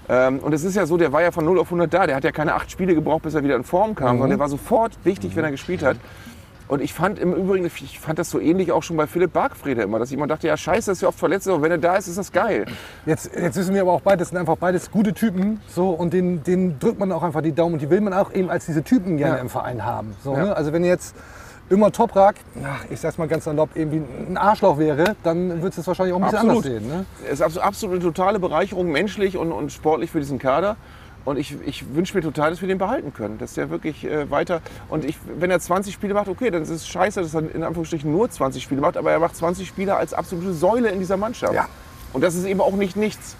Ähm, 0.09 0.41
und 0.41 0.53
es 0.53 0.65
ist 0.65 0.75
ja 0.75 0.87
so, 0.87 0.97
der 0.97 1.13
war 1.13 1.23
ja 1.23 1.31
von 1.31 1.45
0 1.45 1.61
auf 1.61 1.69
100 1.69 1.95
da. 1.95 2.07
Der 2.07 2.17
hat 2.17 2.25
ja 2.25 2.33
keine 2.33 2.55
acht 2.55 2.71
Spiele 2.71 2.95
gebraucht, 2.95 3.23
bis 3.23 3.35
er 3.35 3.45
wieder 3.45 3.55
in 3.55 3.63
Form 3.63 3.95
kam, 3.95 4.09
sondern 4.19 4.31
der 4.31 4.39
war 4.41 4.49
sofort 4.49 4.99
wichtig, 5.05 5.37
wenn 5.37 5.45
er 5.45 5.53
gespielt 5.53 5.85
hat. 5.85 5.97
Und 6.71 6.81
ich 6.81 6.95
fand 6.95 7.19
im 7.19 7.35
Übrigen, 7.35 7.67
ich 7.67 7.99
fand 7.99 8.21
das 8.21 8.31
so 8.31 8.39
ähnlich 8.39 8.71
auch 8.71 8.85
schon 8.85 8.97
bei 8.97 9.09
Philipp 9.09 9.33
Bargfrede 9.33 9.83
immer, 9.83 9.99
dass 9.99 10.11
ich 10.13 10.17
immer 10.17 10.29
dachte, 10.29 10.47
ja 10.47 10.57
scheiße, 10.57 10.93
dass 10.93 11.03
er 11.03 11.09
oft 11.09 11.19
verletzt 11.19 11.49
ist, 11.49 11.53
aber 11.53 11.63
wenn 11.63 11.73
er 11.73 11.79
da 11.79 11.97
ist, 11.97 12.07
ist 12.07 12.17
das 12.17 12.31
geil. 12.31 12.65
Jetzt, 13.07 13.29
jetzt 13.35 13.57
wissen 13.57 13.75
wir 13.75 13.83
aber 13.83 13.91
auch 13.91 14.03
beide, 14.03 14.19
das 14.19 14.29
sind 14.29 14.39
einfach 14.39 14.57
beides 14.57 14.89
gute 14.93 15.13
Typen. 15.13 15.61
So, 15.67 15.91
und 15.91 16.13
den, 16.13 16.45
den 16.45 16.79
drückt 16.79 17.01
man 17.01 17.11
auch 17.11 17.25
einfach 17.25 17.43
die 17.43 17.51
Daumen 17.51 17.73
und 17.75 17.83
die 17.83 17.91
will 17.91 18.01
man 18.01 18.13
auch 18.15 18.33
eben 18.33 18.51
als 18.51 18.67
diese 18.67 18.85
Typen 18.85 19.17
gerne 19.17 19.35
Ja. 19.37 19.41
im 19.43 19.49
Verein 19.49 19.85
haben. 19.85 20.15
So, 20.23 20.33
Ja. 20.33 20.45
ne? 20.45 20.57
Also 20.57 20.73
wenn 20.73 20.85
jetzt 20.85 21.17
immer 21.71 21.91
Toprak, 21.91 22.37
ich 22.89 23.01
sag's 23.01 23.19
mal 23.19 23.27
ganz 23.27 23.45
salopp, 23.45 23.71
irgendwie 23.75 24.03
ein 24.29 24.37
Arschloch 24.37 24.79
wäre, 24.79 25.17
dann 25.25 25.63
würdest 25.63 25.79
du 25.79 25.81
es 25.81 25.87
wahrscheinlich 25.89 26.15
auch 26.15 26.19
ein 26.21 26.31
bisschen 26.31 26.49
Absolut. 26.51 26.67
anders 26.67 26.83
sehen. 26.83 26.89
Ne? 26.89 27.05
Es 27.27 27.41
ist 27.41 27.43
abso- 27.43 27.61
absolut 27.61 27.97
eine 27.97 28.05
totale 28.05 28.39
Bereicherung, 28.39 28.93
menschlich 28.93 29.37
und, 29.37 29.51
und 29.51 29.73
sportlich 29.73 30.13
für 30.13 30.21
diesen 30.21 30.39
Kader. 30.39 30.77
Und 31.25 31.39
ich, 31.39 31.55
ich 31.65 31.95
wünsche 31.95 32.17
mir 32.17 32.23
total, 32.23 32.51
dass 32.51 32.61
wir 32.61 32.69
den 32.69 32.79
behalten 32.79 33.13
können. 33.13 33.39
Dass 33.39 33.55
der 33.55 33.71
wirklich 33.71 34.05
äh, 34.05 34.31
weiter. 34.31 34.63
Und 34.89 35.05
ich, 35.05 35.17
wenn 35.39 35.51
er 35.51 35.61
20 35.61 35.93
Spiele 35.93 36.15
macht, 36.15 36.29
okay, 36.29 36.51
dann 36.51 36.63
ist 36.63 36.71
es 36.71 36.89
scheiße, 36.89 37.21
dass 37.21 37.35
er 37.35 37.55
in 37.55 37.63
Anführungsstrichen 37.63 38.11
nur 38.11 38.31
20 38.31 38.63
Spiele 38.63 38.81
macht, 38.81 38.97
aber 38.97 39.13
er 39.13 39.19
macht 39.19 39.37
20 39.37 39.69
Spiele 39.69 39.97
als 39.97 40.15
absolute 40.15 40.53
Säule 40.53 40.89
in 40.91 40.99
dieser 40.99 41.17
Mannschaft. 41.17 41.55
Ja. 41.55 41.69
Und 42.13 42.23
das 42.23 42.35
ist 42.35 42.45
eben 42.45 42.61
auch 42.61 42.75
nicht 42.75 42.97
nichts. 42.97 43.37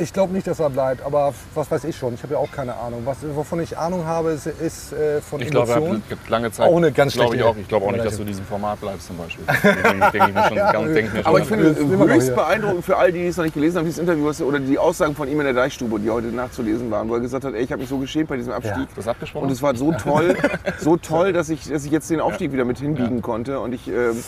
Ich 0.00 0.12
glaube 0.14 0.32
nicht, 0.32 0.46
dass 0.46 0.60
er 0.60 0.70
bleibt, 0.70 1.04
aber 1.04 1.34
was 1.54 1.70
weiß 1.70 1.84
ich 1.84 1.96
schon. 1.96 2.14
Ich 2.14 2.22
habe 2.22 2.34
ja 2.34 2.40
auch 2.40 2.50
keine 2.50 2.74
Ahnung. 2.74 3.02
Was, 3.04 3.18
wovon 3.34 3.60
ich 3.60 3.76
Ahnung 3.76 4.06
habe, 4.06 4.30
ist, 4.30 4.46
ist 4.46 4.92
äh, 4.92 5.20
von 5.20 5.40
Ich 5.40 5.50
glaube, 5.50 5.72
Emotionen. 5.72 6.02
es 6.02 6.08
gibt 6.08 6.28
lange 6.30 6.50
Zeit. 6.50 6.68
Auch 6.68 6.76
eine 6.76 6.90
ganz 6.90 7.12
glaube 7.12 7.34
ich 7.34 7.42
schlechte 7.42 7.58
auch. 7.58 7.60
Ich 7.60 7.68
glaube 7.68 7.86
auch 7.86 7.92
nicht, 7.92 8.04
dass 8.04 8.16
du 8.16 8.22
in 8.22 8.28
diesem 8.28 8.44
Format 8.46 8.80
bleibst 8.80 9.08
zum 9.08 9.18
Beispiel. 9.18 9.44
Deswegen 9.46 10.00
denke 10.00 10.28
ich 10.28 10.34
mir 10.34 10.48
schon, 10.48 10.56
ganz, 10.72 10.92
denke 10.94 11.00
ich 11.00 11.12
mir 11.12 11.22
schon 11.22 11.26
Aber 11.26 11.38
ich 11.40 11.44
finde 11.46 11.70
noch 11.70 12.08
höchst 12.08 12.34
beeindruckend 12.34 12.84
für 12.84 12.96
all 12.96 13.12
die, 13.12 13.18
die 13.20 13.26
es 13.26 13.36
noch 13.36 13.44
nicht 13.44 13.54
gelesen 13.54 13.78
haben, 13.78 13.84
dieses 13.84 13.98
Interview 13.98 14.30
oder 14.44 14.58
die 14.58 14.78
Aussagen 14.78 15.14
von 15.14 15.28
ihm 15.28 15.38
in 15.40 15.44
der 15.44 15.54
Deichstube, 15.54 16.00
die 16.00 16.08
heute 16.08 16.28
nachzulesen 16.28 16.90
waren, 16.90 17.08
wo 17.08 17.14
er 17.14 17.20
gesagt 17.20 17.44
hat, 17.44 17.54
ey, 17.54 17.62
ich 17.62 17.70
habe 17.70 17.80
mich 17.80 17.90
so 17.90 17.98
geschämt 17.98 18.28
bei 18.28 18.36
diesem 18.36 18.52
Abstieg. 18.52 18.88
das 18.96 19.06
abgesprochen. 19.06 19.44
Und 19.44 19.52
es 19.52 19.60
war 19.60 19.76
so 19.76 19.92
toll, 20.02 20.34
so 20.78 20.96
toll, 20.96 21.32
dass 21.32 21.50
ich, 21.50 21.68
dass 21.68 21.84
ich 21.84 21.90
jetzt 21.90 22.08
den 22.08 22.20
Aufstieg 22.20 22.52
wieder 22.52 22.64
mit 22.64 22.78
hinbiegen 22.78 23.20
konnte. 23.20 23.60
Und 23.60 23.74
ich, 23.74 23.88
ähm, 23.88 24.22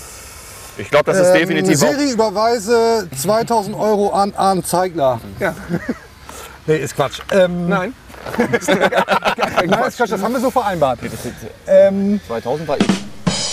ich 0.78 0.90
glaube, 0.90 1.04
das 1.12 1.18
ist 1.18 1.28
Ähm, 1.28 1.38
definitiv 1.38 1.82
auch. 1.82 1.88
Siri 1.90 2.10
überweise 2.10 3.08
2000 3.16 3.76
Euro 3.76 4.10
an 4.10 4.32
Arndt 4.36 4.66
Zeigler. 4.66 5.20
ja, 5.38 5.54
Nee, 6.66 6.76
ist 6.76 6.94
Quatsch. 6.94 7.20
Ähm, 7.32 7.68
nein. 7.68 7.92
nein, 8.38 9.84
ist 9.88 9.96
Quatsch, 9.96 10.10
das 10.12 10.22
haben 10.22 10.32
wir 10.32 10.40
so 10.40 10.50
vereinbart. 10.50 11.00
Ähm, 11.66 12.20
2000 12.26 12.68
war 12.68 12.76
ich. 12.78 12.86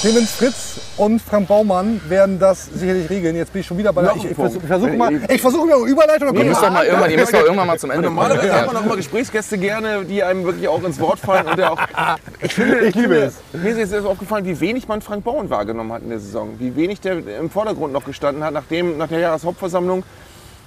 Clemens 0.01 0.31
Fritz 0.31 0.79
und 0.95 1.21
Frank 1.21 1.49
Baumann 1.49 1.99
werden 2.07 2.39
das 2.39 2.67
sicherlich 2.67 3.09
regeln. 3.09 3.35
Jetzt 3.35 3.51
bin 3.51 3.59
ich 3.59 3.67
schon 3.67 3.77
wieder 3.77 3.91
bei 3.91 4.01
der. 4.03 4.15
Ich, 4.15 4.23
ich, 4.23 4.33
versuche 4.33 4.65
versuch 4.65 4.93
mal, 4.93 5.11
ich 5.29 5.41
versuche 5.41 5.67
mal 5.67 5.75
eine 5.75 5.91
Überleitung. 5.91 6.33
Ihr 6.37 6.45
müsst 6.45 6.63
doch 6.63 6.71
mal 6.71 6.85
irgendwann, 6.85 7.11
ihr 7.11 7.17
müsst 7.17 7.33
doch 7.33 7.41
irgendwann 7.41 7.67
mal 7.67 7.77
zum 7.77 7.91
Ende 7.91 8.07
kommen. 8.07 8.15
Normalerweise 8.15 8.53
hat 8.53 8.67
man 8.67 8.77
auch 8.77 8.85
immer 8.85 8.95
Gesprächsgäste 8.95 9.57
gerne, 9.57 10.05
die 10.05 10.23
einem 10.23 10.45
wirklich 10.45 10.69
auch 10.69 10.81
ins 10.83 11.01
Wort 11.01 11.19
fallen. 11.19 11.47
Und 11.47 11.57
der 11.57 11.73
auch, 11.73 11.79
ich 12.41 12.53
finde, 12.53 12.79
Ich 12.85 12.95
liebe 12.95 13.15
es. 13.15 13.35
Mir 13.51 13.71
ist 13.71 13.91
jetzt 13.91 14.05
aufgefallen, 14.05 14.45
wie 14.45 14.57
wenig 14.61 14.87
man 14.87 15.01
Frank 15.01 15.25
Bauern 15.25 15.49
wahrgenommen 15.49 15.91
hat 15.91 16.01
in 16.01 16.09
der 16.09 16.19
Saison. 16.19 16.55
Wie 16.59 16.77
wenig 16.77 17.01
der 17.01 17.17
im 17.37 17.49
Vordergrund 17.49 17.91
noch 17.91 18.05
gestanden 18.05 18.41
hat 18.41 18.53
nach, 18.53 18.65
dem, 18.65 18.97
nach 18.97 19.09
der 19.09 19.19
Jahreshauptversammlung. 19.19 20.03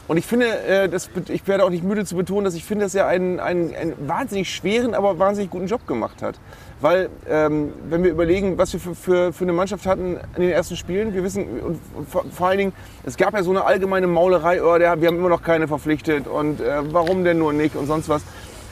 Und 0.09 0.17
ich 0.19 0.27
finde, 0.27 0.59
äh, 0.67 0.89
das, 0.91 1.09
ich 1.29 1.47
werde 1.47 1.65
auch 1.65 1.71
nicht 1.71 1.85
müde 1.85 2.05
zu 2.05 2.17
betonen, 2.17 2.45
dass 2.45 2.55
ich 2.55 2.65
finde, 2.65 2.85
dass 2.85 2.95
er 2.95 3.07
einen, 3.07 3.41
einen, 3.41 3.75
einen 3.75 3.95
wahnsinnig 4.07 4.55
schweren, 4.55 4.95
aber 4.95 5.19
wahnsinnig 5.19 5.51
guten 5.51 5.69
Job 5.69 5.87
gemacht 5.87 6.21
hat. 6.21 6.35
Weil, 6.83 7.11
ähm, 7.29 7.73
wenn 7.89 8.03
wir 8.03 8.11
überlegen, 8.11 8.59
was 8.59 8.73
wir 8.73 8.81
für, 8.81 8.97
für, 8.97 9.33
für 9.33 9.45
eine 9.45 9.53
Mannschaft 9.53 9.87
hatten 9.87 10.19
in 10.35 10.43
den 10.43 10.51
ersten 10.51 10.77
Spielen, 10.77 11.15
wir 11.15 11.23
wissen, 11.23 11.61
und 11.61 11.81
vor, 12.11 12.25
vor 12.33 12.49
allen 12.49 12.59
Dingen, 12.59 12.73
es 13.05 13.17
gab 13.17 13.35
ja 13.35 13.43
so 13.45 13.51
eine 13.51 13.65
allgemeine 13.65 14.09
Maulerei, 14.09 14.61
oh, 14.61 14.77
der, 14.77 15.01
wir 15.01 15.07
haben 15.07 15.17
immer 15.17 15.29
noch 15.29 15.45
keine 15.45 15.69
verpflichtet 15.69 16.27
und 16.27 16.61
äh, 16.61 16.93
warum 16.93 17.23
denn 17.23 17.39
nur 17.39 17.53
nicht 17.53 17.77
und 17.77 17.87
sonst 17.87 18.09
was. 18.09 18.23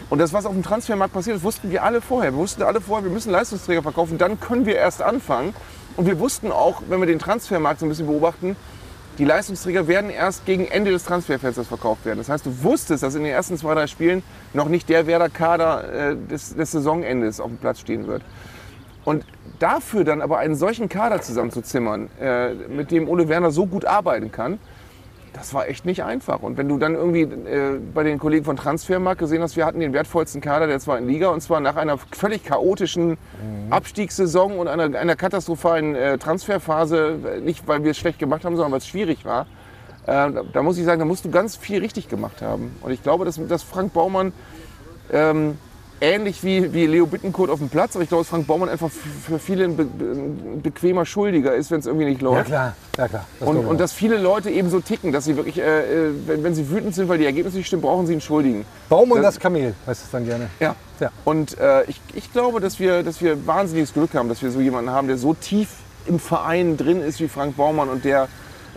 Und 0.08 0.18
das, 0.18 0.32
was 0.32 0.44
auf 0.44 0.52
dem 0.52 0.64
Transfermarkt 0.64 1.14
passiert, 1.14 1.36
das 1.36 1.44
wussten 1.44 1.70
wir 1.70 1.84
alle 1.84 2.00
vorher. 2.00 2.32
Wir 2.32 2.38
wussten 2.38 2.64
alle 2.64 2.80
vorher, 2.80 3.04
wir 3.04 3.12
müssen 3.12 3.30
Leistungsträger 3.30 3.82
verkaufen, 3.82 4.18
dann 4.18 4.40
können 4.40 4.66
wir 4.66 4.74
erst 4.74 5.02
anfangen. 5.02 5.54
Und 5.96 6.06
wir 6.06 6.18
wussten 6.18 6.50
auch, 6.50 6.82
wenn 6.88 6.98
wir 6.98 7.06
den 7.06 7.20
Transfermarkt 7.20 7.78
so 7.78 7.86
ein 7.86 7.90
bisschen 7.90 8.08
beobachten, 8.08 8.56
die 9.20 9.26
Leistungsträger 9.26 9.86
werden 9.86 10.08
erst 10.08 10.46
gegen 10.46 10.66
Ende 10.66 10.90
des 10.92 11.04
Transferfensters 11.04 11.68
verkauft 11.68 12.06
werden. 12.06 12.16
Das 12.16 12.30
heißt, 12.30 12.46
du 12.46 12.64
wusstest, 12.64 13.02
dass 13.02 13.14
in 13.14 13.22
den 13.22 13.32
ersten 13.32 13.58
zwei, 13.58 13.74
drei 13.74 13.86
Spielen 13.86 14.22
noch 14.54 14.70
nicht 14.70 14.88
der 14.88 15.06
Werder-Kader 15.06 16.12
äh, 16.12 16.16
des, 16.16 16.56
des 16.56 16.70
Saisonendes 16.70 17.38
auf 17.38 17.48
dem 17.48 17.58
Platz 17.58 17.80
stehen 17.80 18.06
wird. 18.06 18.22
Und 19.04 19.26
dafür 19.58 20.04
dann 20.04 20.22
aber 20.22 20.38
einen 20.38 20.54
solchen 20.54 20.88
Kader 20.88 21.20
zusammenzuzimmern, 21.20 22.08
äh, 22.18 22.54
mit 22.54 22.90
dem 22.90 23.10
Ole 23.10 23.28
Werner 23.28 23.50
so 23.50 23.66
gut 23.66 23.84
arbeiten 23.84 24.32
kann, 24.32 24.58
das 25.32 25.54
war 25.54 25.68
echt 25.68 25.84
nicht 25.84 26.02
einfach. 26.02 26.40
Und 26.40 26.56
wenn 26.56 26.68
du 26.68 26.78
dann 26.78 26.94
irgendwie 26.94 27.22
äh, 27.22 27.78
bei 27.94 28.02
den 28.02 28.18
Kollegen 28.18 28.44
von 28.44 28.56
Transfermarkt 28.56 29.20
gesehen 29.20 29.42
hast, 29.42 29.56
wir 29.56 29.64
hatten 29.64 29.80
den 29.80 29.92
wertvollsten 29.92 30.40
Kader 30.40 30.66
der 30.66 30.80
zweiten 30.80 31.06
Liga 31.06 31.28
und 31.28 31.40
zwar 31.40 31.60
nach 31.60 31.76
einer 31.76 31.98
völlig 31.98 32.44
chaotischen 32.44 33.16
Abstiegssaison 33.70 34.58
und 34.58 34.68
einer, 34.68 34.98
einer 34.98 35.16
katastrophalen 35.16 35.94
äh, 35.94 36.18
Transferphase, 36.18 37.18
äh, 37.36 37.40
nicht 37.40 37.66
weil 37.68 37.84
wir 37.84 37.92
es 37.92 37.98
schlecht 37.98 38.18
gemacht 38.18 38.44
haben, 38.44 38.56
sondern 38.56 38.72
weil 38.72 38.78
es 38.78 38.86
schwierig 38.86 39.24
war. 39.24 39.46
Äh, 40.06 40.32
da, 40.32 40.42
da 40.52 40.62
muss 40.62 40.78
ich 40.78 40.84
sagen, 40.84 40.98
da 40.98 41.04
musst 41.04 41.24
du 41.24 41.30
ganz 41.30 41.56
viel 41.56 41.80
richtig 41.80 42.08
gemacht 42.08 42.42
haben. 42.42 42.76
Und 42.82 42.90
ich 42.90 43.02
glaube, 43.02 43.24
dass, 43.24 43.40
dass 43.46 43.62
Frank 43.62 43.92
Baumann 43.92 44.32
ähm, 45.12 45.58
ähnlich 46.00 46.42
wie, 46.44 46.72
wie 46.72 46.86
Leo 46.86 47.06
Bittencourt 47.06 47.50
auf 47.50 47.58
dem 47.58 47.68
Platz, 47.68 47.94
aber 47.94 48.02
ich 48.02 48.08
glaube, 48.08 48.22
dass 48.22 48.28
Frank 48.30 48.46
Baumann 48.46 48.68
einfach 48.68 48.90
für 48.90 49.38
viele 49.38 49.64
ein, 49.64 49.76
be, 49.76 49.82
ein 49.82 50.60
bequemer 50.62 51.04
Schuldiger 51.06 51.54
ist, 51.54 51.70
wenn 51.70 51.80
es 51.80 51.86
irgendwie 51.86 52.06
nicht 52.06 52.22
läuft. 52.22 52.38
Ja 52.38 52.44
klar, 52.44 52.74
ja 52.98 53.08
klar. 53.08 53.26
Das 53.38 53.48
Und, 53.48 53.66
und 53.66 53.80
dass 53.80 53.92
viele 53.92 54.16
Leute 54.18 54.50
eben 54.50 54.70
so 54.70 54.80
ticken, 54.80 55.12
dass 55.12 55.24
sie 55.24 55.36
wirklich, 55.36 55.58
äh, 55.58 56.08
äh, 56.08 56.12
wenn, 56.26 56.42
wenn 56.44 56.54
sie 56.54 56.70
wütend 56.70 56.94
sind, 56.94 57.08
weil 57.08 57.18
die 57.18 57.26
Ergebnisse 57.26 57.56
nicht 57.58 57.66
stimmen, 57.66 57.82
brauchen 57.82 58.06
sie 58.06 58.12
einen 58.12 58.20
Schuldigen. 58.20 58.64
Baumann 58.88 59.22
das- 59.22 59.34
das 59.34 59.42
Kamel, 59.42 59.74
heißt 59.86 60.04
es 60.04 60.10
dann 60.10 60.24
gerne. 60.26 60.48
Ja. 60.60 60.74
Ja. 61.00 61.10
Und 61.24 61.58
äh, 61.58 61.84
ich, 61.84 62.00
ich 62.14 62.32
glaube, 62.32 62.60
dass 62.60 62.78
wir, 62.78 63.02
dass 63.02 63.20
wir 63.22 63.46
wahnsinniges 63.46 63.92
Glück 63.94 64.14
haben, 64.14 64.28
dass 64.28 64.42
wir 64.42 64.50
so 64.50 64.60
jemanden 64.60 64.90
haben, 64.90 65.08
der 65.08 65.16
so 65.16 65.34
tief 65.34 65.68
im 66.06 66.18
Verein 66.18 66.76
drin 66.76 67.00
ist 67.02 67.20
wie 67.20 67.28
Frank 67.28 67.56
Baumann 67.56 67.88
und 67.88 68.04
der. 68.04 68.28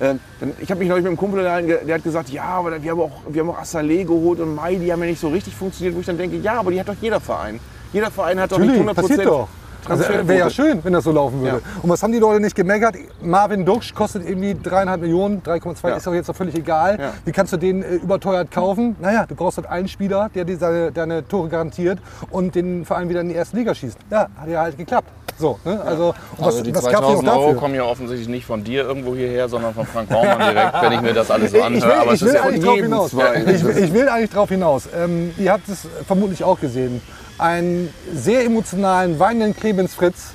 Äh, 0.03 0.15
ich 0.59 0.69
habe 0.69 0.79
mich 0.79 0.89
neulich 0.89 1.03
mit 1.03 1.11
einem 1.11 1.17
Kumpel 1.17 1.39
unterhalten, 1.39 1.87
der 1.87 1.95
hat 1.95 2.03
gesagt, 2.03 2.29
ja, 2.29 2.43
aber 2.43 2.81
wir 2.81 2.91
haben 2.91 2.99
auch, 2.99 3.11
wir 3.29 3.41
haben 3.41 3.49
auch 3.49 3.61
Assalé 3.61 4.03
geholt 4.03 4.39
und 4.39 4.55
Mai, 4.55 4.75
die 4.75 4.91
haben 4.91 4.99
ja 5.01 5.07
nicht 5.07 5.21
so 5.21 5.29
richtig 5.29 5.55
funktioniert, 5.55 5.95
wo 5.95 6.01
ich 6.01 6.05
dann 6.05 6.17
denke, 6.17 6.37
ja, 6.37 6.59
aber 6.59 6.71
die 6.71 6.79
hat 6.79 6.87
doch 6.89 6.95
jeder 6.99 7.19
Verein. 7.19 7.59
Jeder 7.93 8.11
Verein 8.11 8.39
hat 8.39 8.51
doch 8.51 8.57
nicht 8.57 8.69
Natürlich, 8.69 8.87
100 8.87 9.07
passiert 9.07 9.25
doch. 9.27 9.47
Also, 9.85 10.03
Transferquote. 10.03 10.27
Wäre 10.29 10.39
ja 10.39 10.49
schön, 10.49 10.79
wenn 10.83 10.93
das 10.93 11.03
so 11.03 11.11
laufen 11.11 11.41
würde. 11.41 11.57
Ja. 11.57 11.79
Und 11.81 11.89
was 11.89 12.01
haben 12.01 12.13
die 12.13 12.19
Leute 12.19 12.39
nicht 12.39 12.55
gemeckert? 12.55 12.95
Marvin 13.21 13.65
Duksch 13.65 13.93
kostet 13.93 14.27
irgendwie 14.27 14.55
dreieinhalb 14.55 15.01
Millionen, 15.01 15.41
3,2 15.43 15.89
Ja. 15.89 15.95
ist 15.97 16.07
doch 16.07 16.13
jetzt 16.13 16.29
doch 16.29 16.35
völlig 16.35 16.55
egal. 16.55 16.97
Ja. 16.99 17.13
Wie 17.25 17.31
kannst 17.33 17.51
du 17.51 17.57
den 17.57 17.83
äh, 17.83 17.95
überteuert 17.95 18.49
kaufen? 18.49 18.95
Naja, 19.01 19.25
du 19.27 19.35
brauchst 19.35 19.57
halt 19.57 19.67
einen 19.67 19.89
Spieler, 19.89 20.29
der 20.33 20.45
dir 20.45 20.57
seine, 20.57 20.91
deine 20.93 21.27
Tore 21.27 21.49
garantiert 21.49 21.99
und 22.31 22.55
den 22.55 22.85
Verein 22.85 23.09
wieder 23.09 23.21
in 23.21 23.29
die 23.29 23.35
erste 23.35 23.57
Liga 23.57 23.75
schießt. 23.75 23.97
Ja, 24.09 24.27
hat 24.37 24.47
ja 24.47 24.61
halt 24.61 24.77
geklappt. 24.77 25.09
So, 25.37 25.59
ne? 25.65 25.81
Also, 25.81 26.13
und 26.37 26.45
Also 26.45 26.61
die 26.61 26.73
was 26.75 26.83
gab's 26.83 26.93
noch 26.93 27.01
2000 27.01 27.29
Euro 27.29 27.45
dafür? 27.47 27.59
kommen 27.59 27.75
ja 27.75 27.83
offensichtlich 27.83 28.27
nicht 28.29 28.45
von 28.45 28.63
dir 28.63 28.83
irgendwo 28.83 29.15
hierher, 29.15 29.49
sondern 29.49 29.73
von 29.73 29.85
Frank 29.85 30.09
Baumann 30.09 30.39
direkt, 30.39 30.81
wenn 30.81 30.91
ich 30.93 31.01
mir 31.01 31.13
das 31.13 31.31
alles 31.31 31.51
so 31.51 31.57
Ich 31.57 31.63
anhöre. 31.63 32.07
will, 32.07 32.13
ich 32.13 32.21
will 32.21 32.33
ja. 32.33 33.33
Ich, 33.51 33.63
will- 33.63 33.83
ich 33.83 33.93
will 33.93 34.09
eigentlich 34.09 34.29
drauf 34.29 34.49
hinaus. 34.49 34.87
Ähm, 34.95 35.33
ihr 35.37 35.51
habt 35.51 35.67
es 35.69 35.87
vermutlich 36.05 36.43
auch 36.43 36.59
gesehen. 36.59 37.01
Einen 37.39 37.93
sehr 38.13 38.45
emotionalen, 38.45 39.19
weinenden 39.19 39.55
Clemens 39.55 39.95
Fritz. 39.95 40.33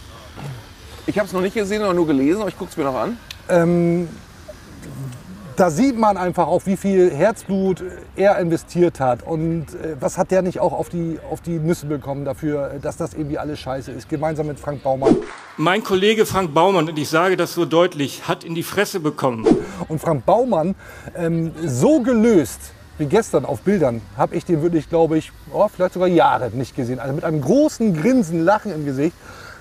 Ich 1.07 1.17
habe 1.19 1.27
es 1.27 1.33
noch 1.33 1.41
nicht 1.41 1.55
gesehen, 1.55 1.83
aber 1.83 1.95
nur 1.95 2.07
gelesen, 2.07 2.41
aber 2.41 2.49
ich 2.51 2.59
gucke 2.59 2.71
es 2.71 2.77
mir 2.77 2.85
noch 2.85 2.97
an. 2.97 3.17
Ähm, 3.49 4.09
da 5.59 5.71
sieht 5.71 5.99
man 5.99 6.17
einfach 6.17 6.47
auch, 6.47 6.67
wie 6.67 6.77
viel 6.77 7.11
Herzblut 7.11 7.83
er 8.15 8.39
investiert 8.39 9.01
hat. 9.01 9.25
Und 9.25 9.67
äh, 9.75 9.97
was 9.99 10.17
hat 10.17 10.31
der 10.31 10.43
nicht 10.43 10.61
auch 10.61 10.73
auf 10.73 10.89
die, 10.89 11.19
auf 11.31 11.41
die 11.41 11.59
Nüsse 11.59 11.87
bekommen 11.87 12.25
dafür, 12.25 12.75
äh, 12.75 12.79
dass 12.79 12.97
das 12.97 13.15
irgendwie 13.15 13.39
alles 13.39 13.59
scheiße 13.59 13.91
ist, 13.91 14.09
gemeinsam 14.09 14.47
mit 14.47 14.61
Frank 14.61 14.85
Baumann. 14.85 15.17
Mein 15.57 15.83
Kollege 15.83 16.27
Frank 16.27 16.55
Baumann, 16.55 16.89
und 16.89 16.97
ich 16.97 17.09
sage 17.09 17.37
das 17.37 17.55
so 17.55 17.65
deutlich, 17.65 18.29
hat 18.29 18.45
in 18.45 18.55
die 18.55 18.63
Fresse 18.63 19.01
bekommen. 19.01 19.47
Und 19.89 20.01
Frank 20.01 20.25
Baumann 20.25 20.77
ähm, 21.17 21.51
so 21.67 22.01
gelöst 22.03 22.61
wie 22.99 23.07
gestern 23.07 23.45
auf 23.45 23.61
Bildern, 23.63 24.01
habe 24.17 24.37
ich 24.37 24.45
den 24.45 24.63
wirklich, 24.63 24.89
glaube 24.89 25.19
ich, 25.19 25.33
oh, 25.53 25.67
vielleicht 25.69 25.95
sogar 25.95 26.09
Jahre 26.09 26.51
nicht 26.51 26.77
gesehen. 26.77 27.01
Also 27.01 27.15
mit 27.15 27.25
einem 27.25 27.41
großen 27.41 28.01
Grinsen, 28.01 28.45
Lachen 28.45 28.73
im 28.73 28.85
Gesicht. 28.85 29.17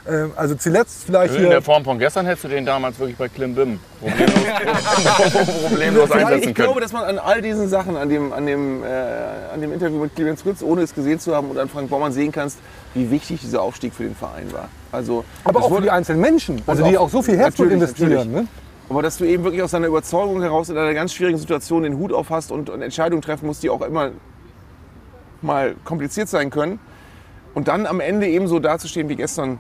Ähm, 0.10 0.32
also 0.36 0.56
zuletzt 0.56 1.04
vielleicht 1.06 1.34
In 1.34 1.42
hier... 1.42 1.50
der 1.50 1.62
Form 1.62 1.84
von 1.84 2.00
gestern 2.00 2.26
hättest 2.26 2.46
du 2.46 2.48
den 2.48 2.66
damals 2.66 2.98
wirklich 3.00 3.18
bei 3.18 3.28
Klim 3.28 3.56
Bim 3.56 3.80
problemlos, 4.00 4.34
problemlos 5.68 6.12
einsetzen 6.12 6.50
ich 6.50 6.56
glaube, 6.56 6.74
können. 6.74 6.82
dass 6.84 6.94
man 6.94 7.04
an 7.04 7.20
all 7.20 7.42
diesen 7.42 7.68
Sachen, 7.68 7.98
an 7.98 8.08
dem, 8.10 8.32
an 8.32 8.46
dem, 8.46 8.84
äh, 8.84 8.88
an 9.54 9.60
dem 9.60 9.74
Interview 9.74 10.00
mit 10.00 10.16
Clemens 10.16 10.42
Fritz, 10.44 10.62
ohne 10.62 10.82
es 10.82 10.94
gesehen 10.94 11.20
zu 11.20 11.36
haben, 11.36 11.50
und 11.50 11.58
an 11.58 11.68
Frank 11.68 11.90
Baumann 11.90 12.14
sehen 12.14 12.32
kannst, 12.32 12.60
wie 12.94 13.12
wichtig 13.12 13.42
dieser 13.42 13.62
Aufstieg 13.62 13.94
für 13.94 14.04
den 14.04 14.16
Verein 14.16 14.52
war. 14.54 14.70
Also, 14.92 15.26
aber 15.44 15.64
auch 15.64 15.76
für 15.76 15.82
die 15.82 15.92
einzelnen 15.92 16.22
Menschen, 16.22 16.62
also 16.68 16.86
die 16.86 16.98
auch- 16.98 17.10
so 17.10 17.22
viel 17.22 17.38
Herzblut 17.38 17.72
investieren. 17.72 18.32
Ne? 18.32 18.48
Aber 18.90 19.02
dass 19.02 19.18
du 19.18 19.26
eben 19.26 19.44
wirklich 19.44 19.62
aus 19.62 19.72
deiner 19.72 19.88
Überzeugung 19.88 20.42
heraus 20.42 20.70
in 20.70 20.78
einer 20.78 20.94
ganz 20.94 21.14
schwierigen 21.14 21.38
Situation 21.38 21.84
den 21.84 21.98
Hut 21.98 22.14
auf 22.14 22.30
hast 22.30 22.52
und, 22.52 22.70
und 22.70 22.82
Entscheidungen 22.82 23.22
treffen 23.22 23.46
musst, 23.48 23.62
die 23.64 23.70
auch 23.70 23.82
immer 23.82 24.12
mal 25.42 25.76
kompliziert 25.84 26.30
sein 26.30 26.50
können. 26.50 26.80
Und 27.54 27.68
dann 27.68 27.86
am 27.86 28.00
Ende 28.00 28.28
eben 28.28 28.48
so 28.48 28.60
dazustehen 28.60 29.10
wie 29.10 29.16
gestern. 29.16 29.60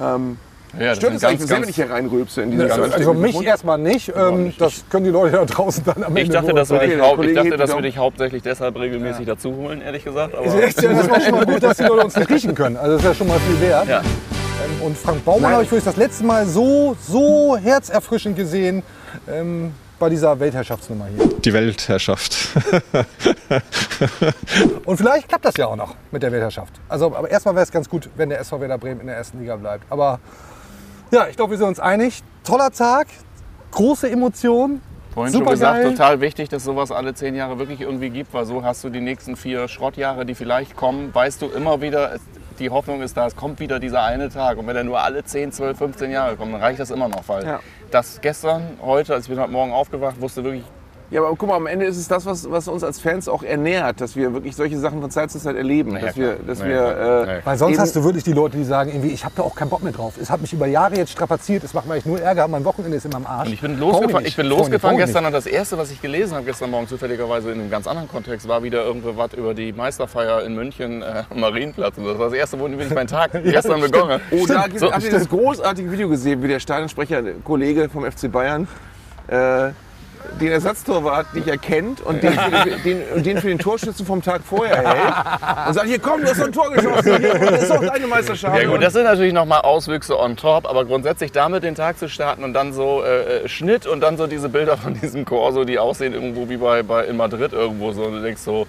Ähm, 0.00 0.36
Ja, 0.78 0.88
das 0.88 0.96
stört 0.98 1.14
es 1.14 1.24
eigentlich 1.24 1.48
sehr, 1.48 1.62
wenn 1.62 1.68
ich 1.68 1.76
hier 1.76 1.90
reinrülpse 1.90 2.42
in 2.42 2.50
diese 2.50 2.64
Also, 2.72 2.82
also 2.94 3.14
mich 3.14 3.40
erstmal 3.42 3.78
nicht. 3.78 4.12
Ähm, 4.14 4.52
das 4.58 4.84
können 4.90 5.04
die 5.04 5.10
Leute 5.10 5.36
da 5.36 5.44
draußen 5.46 5.82
dann 5.84 6.04
am 6.04 6.16
ich 6.16 6.24
Ende 6.24 6.34
dachte, 6.34 6.52
dass 6.54 6.68
wir 6.70 6.78
beurteilen. 6.78 6.90
dich, 6.90 6.98
der 7.00 7.16
hau- 7.16 7.22
ich 7.22 7.34
dachte, 7.34 7.56
dass 7.56 7.74
wir 7.74 7.82
dich 7.82 7.98
hauptsächlich 7.98 8.42
deshalb 8.42 8.78
regelmäßig 8.78 9.26
dazu 9.26 9.54
holen, 9.56 9.80
ehrlich 9.80 10.04
gesagt. 10.04 10.34
Aber 10.34 10.44
Ist 10.64 10.82
ja, 10.82 10.92
das 10.92 11.08
war 11.10 11.20
schon 11.20 11.32
mal 11.32 11.46
gut, 11.46 11.62
dass 11.62 11.76
die 11.78 11.84
Leute 11.84 12.04
uns 12.04 12.16
nicht 12.16 12.30
riechen 12.30 12.54
können. 12.54 12.76
Also 12.76 12.92
das 12.96 13.02
ist 13.02 13.08
ja 13.08 13.14
schon 13.14 13.28
mal 13.28 13.38
viel 13.40 13.60
wert. 13.68 13.88
Ja. 13.88 14.00
Ähm, 14.00 14.82
Und 14.86 14.98
Frank 14.98 15.24
Baumann 15.24 15.52
habe 15.52 15.62
ich 15.62 15.70
wirklich 15.70 15.84
das 15.84 15.96
letzte 15.96 16.24
Mal 16.24 16.46
so, 16.46 16.96
so 17.00 17.56
herzerfrischend 17.56 18.36
gesehen. 18.36 18.82
Ähm, 19.30 19.72
bei 19.98 20.08
dieser 20.08 20.38
Weltherrschaftsnummer 20.38 21.06
hier? 21.06 21.26
Die 21.44 21.52
Weltherrschaft. 21.52 22.48
Und 24.84 24.96
vielleicht 24.96 25.28
klappt 25.28 25.44
das 25.44 25.56
ja 25.56 25.66
auch 25.66 25.76
noch 25.76 25.94
mit 26.10 26.22
der 26.22 26.32
Weltherrschaft. 26.32 26.74
Also, 26.88 27.06
aber 27.14 27.30
erstmal 27.30 27.54
wäre 27.54 27.64
es 27.64 27.72
ganz 27.72 27.88
gut, 27.88 28.08
wenn 28.16 28.28
der 28.28 28.40
SV 28.40 28.60
Werder 28.60 28.78
Bremen 28.78 29.00
in 29.00 29.06
der 29.06 29.16
ersten 29.16 29.40
Liga 29.40 29.56
bleibt. 29.56 29.84
Aber 29.90 30.20
ja, 31.10 31.26
ich 31.28 31.36
glaube, 31.36 31.52
wir 31.52 31.58
sind 31.58 31.68
uns 31.68 31.80
einig. 31.80 32.22
Toller 32.44 32.70
Tag, 32.70 33.06
große 33.72 34.10
Emotionen. 34.10 34.80
Vorhin 35.14 35.32
Super 35.32 35.46
schon 35.46 35.52
gesagt, 35.54 35.82
geil. 35.82 35.90
total 35.92 36.20
wichtig, 36.20 36.48
dass 36.48 36.64
sowas 36.64 36.92
alle 36.92 37.14
zehn 37.14 37.34
Jahre 37.34 37.58
wirklich 37.58 37.80
irgendwie 37.80 38.10
gibt, 38.10 38.32
weil 38.34 38.44
so 38.44 38.62
hast 38.62 38.84
du 38.84 38.90
die 38.90 39.00
nächsten 39.00 39.36
vier 39.36 39.66
Schrottjahre, 39.66 40.24
die 40.26 40.34
vielleicht 40.34 40.76
kommen, 40.76 41.12
weißt 41.14 41.42
du 41.42 41.46
immer 41.48 41.80
wieder, 41.80 42.14
es- 42.14 42.20
die 42.58 42.70
Hoffnung 42.70 43.02
ist 43.02 43.16
da, 43.16 43.26
es 43.26 43.36
kommt 43.36 43.60
wieder 43.60 43.78
dieser 43.80 44.02
eine 44.02 44.28
Tag. 44.28 44.58
Und 44.58 44.66
wenn 44.66 44.76
er 44.76 44.84
nur 44.84 45.00
alle 45.00 45.24
10, 45.24 45.52
12, 45.52 45.78
15 45.78 46.10
Jahre 46.10 46.36
kommt, 46.36 46.52
dann 46.54 46.60
reicht 46.60 46.80
das 46.80 46.90
immer 46.90 47.08
noch. 47.08 47.26
Weil 47.28 47.44
Ja. 47.46 47.60
das 47.90 48.20
gestern, 48.20 48.78
heute, 48.82 49.14
als 49.14 49.24
ich 49.24 49.30
bin 49.30 49.40
heute 49.40 49.50
Morgen 49.52 49.72
aufgewacht, 49.72 50.20
wusste 50.20 50.44
wirklich, 50.44 50.64
Ja, 51.10 51.22
aber 51.22 51.34
guck 51.36 51.48
mal, 51.48 51.56
am 51.56 51.66
Ende 51.66 51.86
ist 51.86 51.96
es 51.96 52.06
das, 52.06 52.26
was, 52.26 52.50
was 52.50 52.68
uns 52.68 52.84
als 52.84 53.00
Fans 53.00 53.28
auch 53.28 53.42
ernährt, 53.42 54.00
dass 54.00 54.14
wir 54.14 54.34
wirklich 54.34 54.54
solche 54.54 54.78
Sachen 54.78 55.00
von 55.00 55.10
Zeit 55.10 55.30
zu 55.30 55.38
Zeit 55.38 55.56
erleben. 55.56 55.94
Ja, 55.94 56.00
dass 56.00 56.16
wir, 56.16 56.36
dass 56.46 56.58
ja, 56.58 56.66
wir, 56.66 56.74
äh, 56.74 57.36
ja. 57.36 57.46
Weil 57.46 57.56
sonst 57.56 57.78
hast 57.78 57.96
du 57.96 58.04
wirklich 58.04 58.24
die 58.24 58.34
Leute, 58.34 58.58
die 58.58 58.64
sagen, 58.64 58.90
irgendwie, 58.90 59.08
ich 59.08 59.24
habe 59.24 59.34
da 59.34 59.42
auch 59.42 59.54
keinen 59.54 59.70
Bock 59.70 59.82
mehr 59.82 59.92
drauf. 59.92 60.14
Es 60.20 60.28
hat 60.28 60.42
mich 60.42 60.52
über 60.52 60.66
Jahre 60.66 60.96
jetzt 60.96 61.12
strapaziert, 61.12 61.64
es 61.64 61.72
macht 61.72 61.86
mir 61.86 61.94
eigentlich 61.94 62.04
nur 62.04 62.20
Ärger, 62.20 62.46
mein 62.46 62.62
Wochenende 62.64 62.98
ist 62.98 63.06
immer 63.06 63.16
am 63.16 63.26
Arsch. 63.26 63.48
Und 63.48 63.54
ich 63.54 63.60
bin 63.62 63.72
ich 63.72 63.80
losgefahren, 63.80 64.22
nicht. 64.22 64.28
ich 64.28 64.36
bin 64.36 64.46
losgefahren 64.46 64.98
ich 64.98 65.04
gestern 65.06 65.24
und 65.24 65.32
das 65.32 65.46
erste, 65.46 65.78
was 65.78 65.90
ich 65.90 66.02
gelesen 66.02 66.34
habe 66.34 66.44
gestern 66.44 66.70
Morgen 66.70 66.86
zufälligerweise 66.86 67.52
in 67.52 67.60
einem 67.60 67.70
ganz 67.70 67.86
anderen 67.86 68.08
Kontext, 68.08 68.46
war 68.46 68.62
wieder 68.62 68.84
irgendwo 68.84 69.16
was 69.16 69.32
über 69.32 69.54
die 69.54 69.72
Meisterfeier 69.72 70.42
in 70.44 70.54
München 70.54 71.00
äh, 71.00 71.22
am 71.30 71.40
Marienplatz. 71.40 71.96
Und 71.96 72.04
das 72.04 72.18
war 72.18 72.26
das 72.26 72.34
erste, 72.34 72.60
womit 72.60 72.82
ich 72.82 72.90
meinen 72.90 73.06
Tag 73.06 73.30
gestern 73.44 73.80
begonnen. 73.80 74.20
Oh, 74.30 74.44
da 74.46 74.64
habt 74.64 75.04
ihr 75.04 75.10
das 75.10 75.28
großartige 75.28 75.90
Video 75.90 76.08
gesehen, 76.10 76.42
wie 76.42 76.48
der 76.48 76.60
Stadionsprecher, 76.60 77.22
Kollege 77.44 77.88
vom 77.88 78.04
FC 78.04 78.30
Bayern, 78.30 78.68
äh, 79.28 79.70
den 80.40 80.52
Ersatztorwart 80.52 81.34
nicht 81.34 81.48
erkennt 81.48 82.00
und 82.00 82.22
den, 82.22 82.32
für 82.32 82.50
den, 82.50 82.82
den, 82.84 83.22
den 83.22 83.38
für 83.38 83.48
den 83.48 83.58
Torschützen 83.58 84.06
vom 84.06 84.22
Tag 84.22 84.42
vorher 84.44 84.76
hält 84.76 85.68
und 85.68 85.74
sagt, 85.74 85.86
hier 85.86 85.98
komm, 85.98 86.22
du 86.22 86.28
hast 86.28 86.42
ein 86.42 86.52
Tor 86.52 86.70
geschossen, 86.70 87.16
hier, 87.18 87.38
das 87.38 87.62
ist 87.62 87.70
doch 87.70 87.84
deine 87.84 88.06
Meisterschaft. 88.06 88.56
Ja 88.56 88.68
gut, 88.68 88.82
das 88.82 88.92
sind 88.92 89.04
natürlich 89.04 89.32
nochmal 89.32 89.62
Auswüchse 89.62 90.18
on 90.18 90.36
top, 90.36 90.68
aber 90.68 90.84
grundsätzlich 90.84 91.32
damit 91.32 91.62
den 91.62 91.74
Tag 91.74 91.98
zu 91.98 92.08
starten 92.08 92.44
und 92.44 92.52
dann 92.54 92.72
so 92.72 93.02
äh, 93.02 93.44
äh, 93.44 93.48
Schnitt 93.48 93.86
und 93.86 94.00
dann 94.00 94.16
so 94.16 94.26
diese 94.26 94.48
Bilder 94.48 94.76
von 94.76 94.94
diesem 94.94 95.24
Corso, 95.24 95.64
die 95.64 95.78
aussehen 95.78 96.12
irgendwo 96.14 96.48
wie 96.48 96.56
bei, 96.56 96.82
bei 96.82 97.04
in 97.04 97.16
Madrid 97.16 97.52
irgendwo 97.52 97.92
so 97.92 98.04
und 98.04 98.14
du 98.14 98.22
denkst 98.22 98.42
so, 98.42 98.66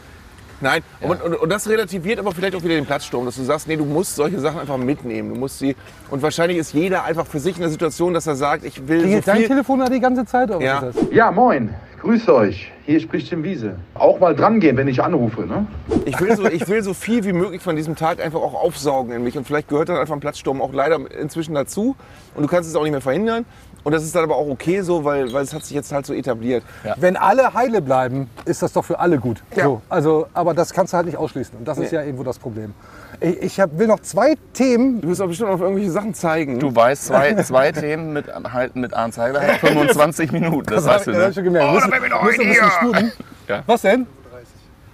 Nein, 0.61 0.81
und, 1.01 1.21
und, 1.21 1.35
und 1.35 1.49
das 1.49 1.67
relativiert 1.69 2.19
aber 2.19 2.31
vielleicht 2.31 2.55
auch 2.55 2.63
wieder 2.63 2.75
den 2.75 2.85
Platzsturm, 2.85 3.25
dass 3.25 3.35
du 3.35 3.43
sagst, 3.43 3.67
nee, 3.67 3.75
du 3.77 3.85
musst 3.85 4.15
solche 4.15 4.39
Sachen 4.39 4.59
einfach 4.59 4.77
mitnehmen. 4.77 5.33
Du 5.33 5.39
musst 5.39 5.59
sie 5.59 5.75
und 6.09 6.21
wahrscheinlich 6.21 6.57
ist 6.57 6.73
jeder 6.73 7.03
einfach 7.03 7.25
für 7.25 7.39
sich 7.39 7.55
in 7.55 7.61
der 7.61 7.69
Situation, 7.71 8.13
dass 8.13 8.27
er 8.27 8.35
sagt, 8.35 8.63
ich 8.65 8.87
will 8.87 9.01
Klingelt 9.01 9.25
so 9.25 9.31
dein. 9.31 9.43
Telefon 9.43 9.79
da 9.79 9.85
die 9.89 9.99
ganze 9.99 10.25
Zeit? 10.25 10.49
Oder 10.49 10.61
Ja. 10.65 10.81
was 10.81 10.95
ist 10.95 11.03
das? 11.03 11.13
Ja, 11.15 11.31
moin. 11.31 11.73
Grüße 12.01 12.33
euch. 12.33 12.71
Hier 12.85 13.01
spricht 13.01 13.27
Tim 13.27 13.43
Wiese. 13.43 13.75
Auch 13.93 14.19
mal 14.21 14.33
dran 14.33 14.61
gehen, 14.61 14.77
wenn 14.77 14.87
ich 14.87 15.03
anrufe, 15.03 15.41
ne? 15.45 15.67
Ich 16.05 16.17
will, 16.21 16.33
so, 16.33 16.45
ich 16.47 16.65
will 16.69 16.81
so 16.81 16.93
viel 16.93 17.25
wie 17.25 17.33
möglich 17.33 17.61
von 17.61 17.75
diesem 17.75 17.97
Tag 17.97 18.23
einfach 18.23 18.39
auch 18.39 18.53
aufsaugen 18.53 19.11
in 19.11 19.21
mich. 19.21 19.37
Und 19.37 19.45
vielleicht 19.45 19.67
gehört 19.67 19.89
dann 19.89 19.97
einfach 19.97 20.13
ein 20.13 20.21
Platzsturm 20.21 20.61
auch 20.61 20.71
leider 20.71 20.97
inzwischen 21.19 21.55
dazu. 21.55 21.97
Und 22.35 22.43
du 22.43 22.47
kannst 22.47 22.69
es 22.69 22.75
auch 22.77 22.83
nicht 22.83 22.93
mehr 22.93 23.01
verhindern. 23.01 23.43
Und 23.83 23.93
das 23.93 24.03
ist 24.03 24.13
dann 24.15 24.23
aber 24.23 24.35
auch 24.35 24.47
okay 24.47 24.81
so, 24.81 25.03
weil, 25.05 25.31
weil 25.33 25.43
es 25.43 25.53
hat 25.53 25.63
sich 25.63 25.75
jetzt 25.75 25.91
halt 25.91 26.05
so 26.05 26.13
etabliert. 26.13 26.63
Wenn 26.97 27.15
alle 27.17 27.53
heile 27.53 27.81
bleiben, 27.81 28.29
ist 28.45 28.61
das 28.61 28.73
doch 28.73 28.83
für 28.85 28.99
alle 28.99 29.17
gut. 29.17 29.41
Ja. 29.55 29.63
So, 29.63 29.81
also, 29.89 30.27
aber 30.33 30.53
das 30.53 30.73
kannst 30.73 30.93
du 30.93 30.97
halt 30.97 31.05
nicht 31.05 31.17
ausschließen. 31.17 31.57
Und 31.57 31.67
das 31.67 31.77
ist 31.77 31.91
ja 31.91 32.01
irgendwo 32.03 32.23
das 32.23 32.37
Problem. 32.39 32.73
Ich, 33.21 33.41
ich 33.41 33.59
hab, 33.59 33.77
will 33.77 33.87
noch 33.87 33.99
zwei 34.01 34.35
Themen. 34.53 35.01
Du 35.01 35.09
wirst 35.09 35.21
auch 35.21 35.27
bestimmt 35.27 35.49
auf 35.49 35.59
irgendwelche 35.61 35.91
Sachen 35.91 36.13
zeigen. 36.13 36.59
du 36.59 36.73
weißt, 36.75 37.05
zwei, 37.07 37.33
zwei 37.43 37.71
Themen 37.73 38.13
mit, 38.13 38.25
halt 38.53 38.75
mit 38.75 38.93
Arndt 38.93 39.13
Zeiger 39.15 39.41
hat 39.41 39.57
25 39.59 40.31
Minuten, 40.31 40.65
das 40.73 40.85
weißt 40.85 41.07
du, 41.07 41.11
hab 41.13 41.19
ich 41.21 41.27
ne? 41.27 41.33
schon 41.33 41.43
gemerkt. 41.45 41.73
Müssen- 41.73 41.89
müssen 41.89 42.09
wir 42.11 42.19
ein 42.19 42.47
bisschen 42.49 42.71
sputen. 42.71 43.11
Ja. 43.47 43.63
Was 43.65 43.81
denn? 43.81 44.07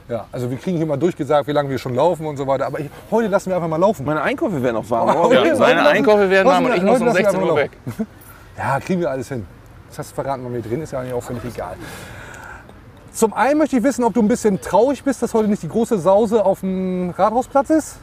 Ja, 0.08 0.26
also 0.32 0.50
wir 0.52 0.58
kriegen 0.58 0.78
hier 0.78 0.86
mal 0.86 0.98
durchgesagt, 0.98 1.48
wie 1.48 1.52
lange 1.52 1.68
wir 1.70 1.80
schon 1.80 1.96
laufen 1.96 2.28
und 2.28 2.38
so 2.38 2.46
weiter. 2.46 2.68
Aber 2.68 2.80
ich, 2.80 2.90
heute 3.10 3.28
lassen 3.28 3.50
wir 3.50 3.56
einfach 3.56 3.68
mal 3.68 3.78
laufen. 3.80 4.06
Meine 4.06 4.22
Einkäufe 4.22 4.62
werden 4.62 4.76
noch 4.76 4.88
warm. 4.90 5.10
Oh, 5.16 5.28
Oh, 5.30 5.34
ja. 5.34 5.44
Ja, 5.44 5.56
seine 5.56 5.82
Lassen- 5.82 5.96
Einkäufe 5.98 6.30
werden 6.30 6.48
warm 6.48 6.66
und 6.66 6.76
ich 6.76 6.84
muss 6.84 7.00
um 7.00 7.08
lassen 7.08 7.18
wir 7.18 7.24
16 7.26 7.44
Uhr 7.44 7.56
weg. 7.56 7.72
Ja, 8.58 8.80
kriegen 8.80 9.02
wir 9.02 9.10
alles 9.10 9.30
hin. 9.30 9.46
Das 9.90 10.00
hast 10.00 10.12
du 10.12 10.16
verraten, 10.16 10.44
wann 10.44 10.54
wir 10.54 10.62
drin 10.62 10.82
ist 10.82 10.92
ja 10.92 11.00
eigentlich 11.00 11.14
auch 11.14 11.24
völlig 11.24 11.44
egal. 11.46 11.76
Zum 13.12 13.34
einen 13.34 13.58
möchte 13.60 13.78
ich 13.78 13.84
wissen, 13.84 14.04
ob 14.04 14.14
du 14.14 14.22
ein 14.22 14.28
bisschen 14.28 14.60
traurig 14.60 15.04
bist, 15.04 15.22
dass 15.22 15.34
heute 15.34 15.48
nicht 15.48 15.64
die 15.64 15.70
große 15.70 16.00
Sause 16.00 16.44
auf 16.44 16.62
dem 16.62 17.12
Rathausplatz 17.12 17.70
ist. 17.70 17.98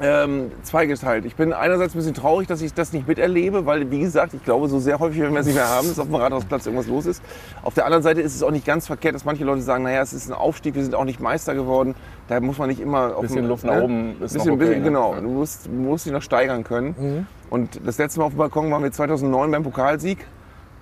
Ähm, 0.00 0.50
zweigeteilt. 0.62 1.26
Ich 1.26 1.36
bin 1.36 1.52
einerseits 1.52 1.94
ein 1.94 1.98
bisschen 1.98 2.14
traurig, 2.14 2.48
dass 2.48 2.62
ich 2.62 2.72
das 2.74 2.92
nicht 2.92 3.06
miterlebe, 3.06 3.66
weil, 3.66 3.90
wie 3.90 4.00
gesagt, 4.00 4.32
ich 4.34 4.42
glaube, 4.42 4.66
so 4.68 4.78
sehr 4.80 4.98
häufig 4.98 5.20
werden 5.20 5.34
wir 5.34 5.40
es 5.40 5.46
nicht 5.46 5.54
mehr 5.54 5.68
haben, 5.68 5.86
dass 5.86 5.98
auf 5.98 6.06
dem 6.06 6.14
Rathausplatz 6.14 6.64
irgendwas 6.66 6.88
los 6.88 7.04
ist. 7.06 7.22
Auf 7.62 7.74
der 7.74 7.84
anderen 7.84 8.02
Seite 8.02 8.20
ist 8.22 8.34
es 8.34 8.42
auch 8.42 8.50
nicht 8.50 8.64
ganz 8.66 8.86
verkehrt, 8.86 9.14
dass 9.14 9.24
manche 9.24 9.44
Leute 9.44 9.60
sagen, 9.60 9.84
naja, 9.84 10.00
es 10.00 10.12
ist 10.12 10.28
ein 10.28 10.32
Aufstieg, 10.32 10.74
wir 10.74 10.82
sind 10.82 10.94
auch 10.94 11.04
nicht 11.04 11.20
Meister 11.20 11.54
geworden. 11.54 11.94
Da 12.26 12.40
muss 12.40 12.58
man 12.58 12.68
nicht 12.70 12.80
immer 12.80 13.14
auf 13.14 13.20
Bisschen 13.20 13.42
dem- 13.42 13.48
Luft 13.48 13.64
nach 13.64 13.82
oben 13.82 14.12
ist 14.22 14.32
bisschen, 14.32 14.38
noch 14.38 14.46
okay, 14.54 14.56
bisschen, 14.56 14.78
ne? 14.80 14.84
Genau, 14.84 15.14
du 15.14 15.28
musst, 15.28 15.66
du 15.66 15.70
musst 15.72 16.06
dich 16.06 16.12
noch 16.12 16.22
steigern 16.22 16.64
können. 16.64 17.26
Und 17.50 17.78
das 17.86 17.98
letzte 17.98 18.18
Mal 18.20 18.26
auf 18.26 18.32
dem 18.32 18.38
Balkon 18.38 18.70
waren 18.70 18.82
wir 18.82 18.90
2009 18.92 19.50
beim 19.50 19.62
Pokalsieg. 19.62 20.18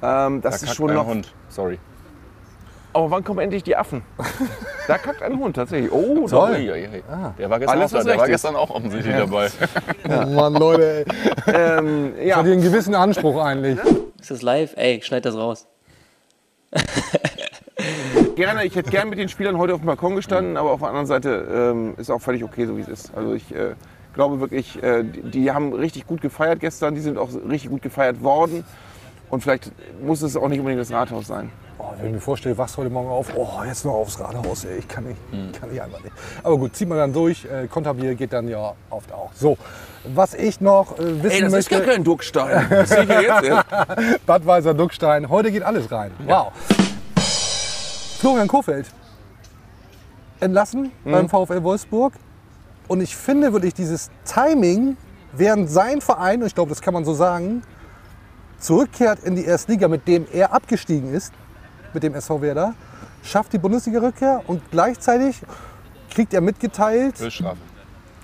Ähm, 0.03 0.41
das 0.41 0.61
Da 0.61 0.67
ist 0.67 0.75
schon 0.77 0.91
ein 0.91 0.97
noch. 0.97 1.07
Hund, 1.09 1.35
sorry. 1.49 1.79
Aber 2.93 3.11
wann 3.11 3.23
kommen 3.23 3.39
endlich 3.41 3.63
die 3.63 3.77
Affen? 3.77 4.03
da 4.89 4.99
kackt 4.99 5.23
ein 5.23 5.39
Hund 5.39 5.57
tatsächlich. 5.57 5.93
Oh, 5.93 6.27
Toll. 6.29 6.53
Ui. 6.53 7.03
Der 7.39 7.51
war 7.51 7.59
gestern, 7.59 7.79
Alles, 7.79 7.95
auch, 7.95 8.05
der 8.05 8.19
war 8.19 8.27
gestern 8.27 8.57
auch 8.57 8.71
offensichtlich 8.71 9.15
dabei. 9.15 9.49
Oh 10.09 10.27
Mann, 10.27 10.55
Leute, 10.55 11.05
ey. 11.47 11.55
ähm, 11.55 12.15
Ich 12.21 12.27
ja. 12.29 12.37
hatte 12.37 12.51
einen 12.51 12.63
gewissen 12.63 12.95
Anspruch 12.95 13.41
eigentlich. 13.43 13.79
Ist 14.21 14.31
das 14.31 14.43
live? 14.43 14.75
Ey, 14.77 15.01
schneid 15.03 15.25
das 15.25 15.37
raus. 15.37 15.67
Gerne, 18.37 18.65
ich 18.65 18.75
hätte 18.75 18.91
gern 18.91 19.09
mit 19.09 19.19
den 19.19 19.29
Spielern 19.29 19.57
heute 19.59 19.75
auf 19.75 19.81
dem 19.81 19.87
Balkon 19.87 20.17
gestanden, 20.17 20.57
aber 20.57 20.71
auf 20.73 20.81
der 20.81 20.89
anderen 20.89 21.07
Seite 21.07 21.47
ähm, 21.53 21.95
ist 21.97 22.11
auch 22.11 22.21
völlig 22.21 22.43
okay, 22.43 22.67
so 22.67 22.77
wie 22.77 22.81
es 22.81 22.89
ist. 22.89 23.13
Also 23.15 23.35
ich 23.35 23.55
äh, 23.55 23.75
glaube 24.15 24.41
wirklich, 24.41 24.83
äh, 24.83 25.05
die, 25.05 25.23
die 25.23 25.51
haben 25.53 25.73
richtig 25.73 26.07
gut 26.07 26.21
gefeiert 26.21 26.61
gestern, 26.61 26.95
die 26.95 27.01
sind 27.01 27.19
auch 27.19 27.29
richtig 27.49 27.71
gut 27.71 27.83
gefeiert 27.83 28.23
worden. 28.23 28.65
Und 29.31 29.43
vielleicht 29.43 29.71
muss 30.03 30.23
es 30.23 30.37
auch 30.37 30.49
nicht 30.49 30.59
unbedingt 30.59 30.81
das 30.81 30.91
Rathaus 30.91 31.27
sein. 31.29 31.51
Oh, 31.83 31.95
wenn 31.97 32.09
ich 32.09 32.13
mir 32.13 32.21
vorstelle, 32.21 32.59
wachst 32.59 32.77
heute 32.77 32.91
Morgen 32.91 33.09
auf, 33.09 33.29
oh, 33.35 33.49
jetzt 33.67 33.87
noch 33.87 33.95
aufs 33.95 34.21
Rathaus, 34.21 34.65
ey. 34.65 34.79
ich 34.81 34.89
kann 34.89 35.05
nicht, 35.05 35.19
kann 35.59 35.71
nicht 35.71 35.81
einfach 35.81 36.03
nicht. 36.03 36.13
Aber 36.43 36.59
gut, 36.59 36.77
zieht 36.77 36.87
man 36.87 36.99
dann 36.99 37.13
durch, 37.13 37.47
äh, 37.47 37.69
Konterbier 37.69 38.15
geht 38.15 38.35
dann 38.35 38.49
ja 38.49 38.75
oft 38.91 39.11
auch. 39.13 39.31
So, 39.35 39.57
was 40.05 40.35
ich 40.35 40.61
noch 40.61 40.99
äh, 40.99 41.23
wissen 41.23 41.31
Ey, 41.31 41.41
das 41.41 41.53
ist 41.55 41.71
möchte, 41.71 41.87
gar 41.87 41.95
kein 41.95 42.05
Duckstein. 42.05 42.67
Das 42.69 42.91
sehe 42.91 43.05
ich 43.05 43.09
ja 43.09 43.21
jetzt 43.21 43.45
erst. 43.45 43.67
Bad 44.27 44.45
Weiser 44.45 44.75
Duckstein, 44.75 45.31
heute 45.31 45.51
geht 45.51 45.63
alles 45.63 45.91
rein. 45.91 46.11
Wow. 46.27 46.53
Florian 48.19 48.49
Kofeld 48.49 48.87
entlassen 50.41 50.93
beim 51.05 51.31
VfL 51.31 51.63
Wolfsburg. 51.63 52.13
Und 52.89 53.01
ich 53.01 53.17
finde 53.17 53.55
wirklich 53.55 53.73
dieses 53.73 54.11
Timing, 54.27 54.99
während 55.33 55.71
sein 55.71 56.03
Verein, 56.03 56.43
und 56.43 56.47
ich 56.47 56.55
glaube, 56.55 56.69
das 56.69 56.83
kann 56.83 56.93
man 56.93 57.07
so 57.07 57.15
sagen, 57.15 57.63
zurückkehrt 58.59 59.25
in 59.25 59.37
die 59.37 59.47
Erstliga, 59.47 59.89
mit 59.89 60.07
dem 60.07 60.27
er 60.31 60.53
abgestiegen 60.53 61.15
ist, 61.15 61.33
mit 61.95 62.03
dem 62.03 62.15
SV 62.15 62.41
Werder, 62.43 62.75
schafft 63.23 63.53
die 63.53 63.59
Bundesliga-Rückkehr 63.59 64.43
und 64.47 64.63
gleichzeitig 64.71 65.41
kriegt 66.11 66.35
er 66.35 66.41
mitgeteilt, 66.41 67.19
Höchststrafe. 67.21 67.59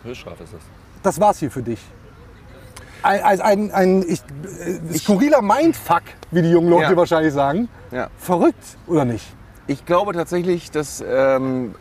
Höchststrafe 0.04 0.44
ist 0.44 0.52
das. 0.54 0.60
das 1.02 1.20
war's 1.20 1.38
hier 1.38 1.50
für 1.50 1.62
dich. 1.62 1.80
Ein, 3.02 3.22
ein, 3.22 3.40
ein, 3.40 3.70
ein 3.72 4.04
ich, 4.08 4.20
äh, 4.64 4.98
skurriler 4.98 5.42
Mindfuck, 5.42 6.02
wie 6.30 6.42
die 6.42 6.50
jungen 6.50 6.68
Leute 6.68 6.90
Ja. 6.92 6.96
wahrscheinlich 6.96 7.32
sagen. 7.32 7.68
Ja. 7.92 8.08
Verrückt, 8.18 8.76
oder 8.86 9.04
nicht? 9.04 9.24
Ich 9.68 9.84
glaube 9.86 10.12
tatsächlich, 10.12 10.70
dass 10.70 11.04
ähm, 11.06 11.74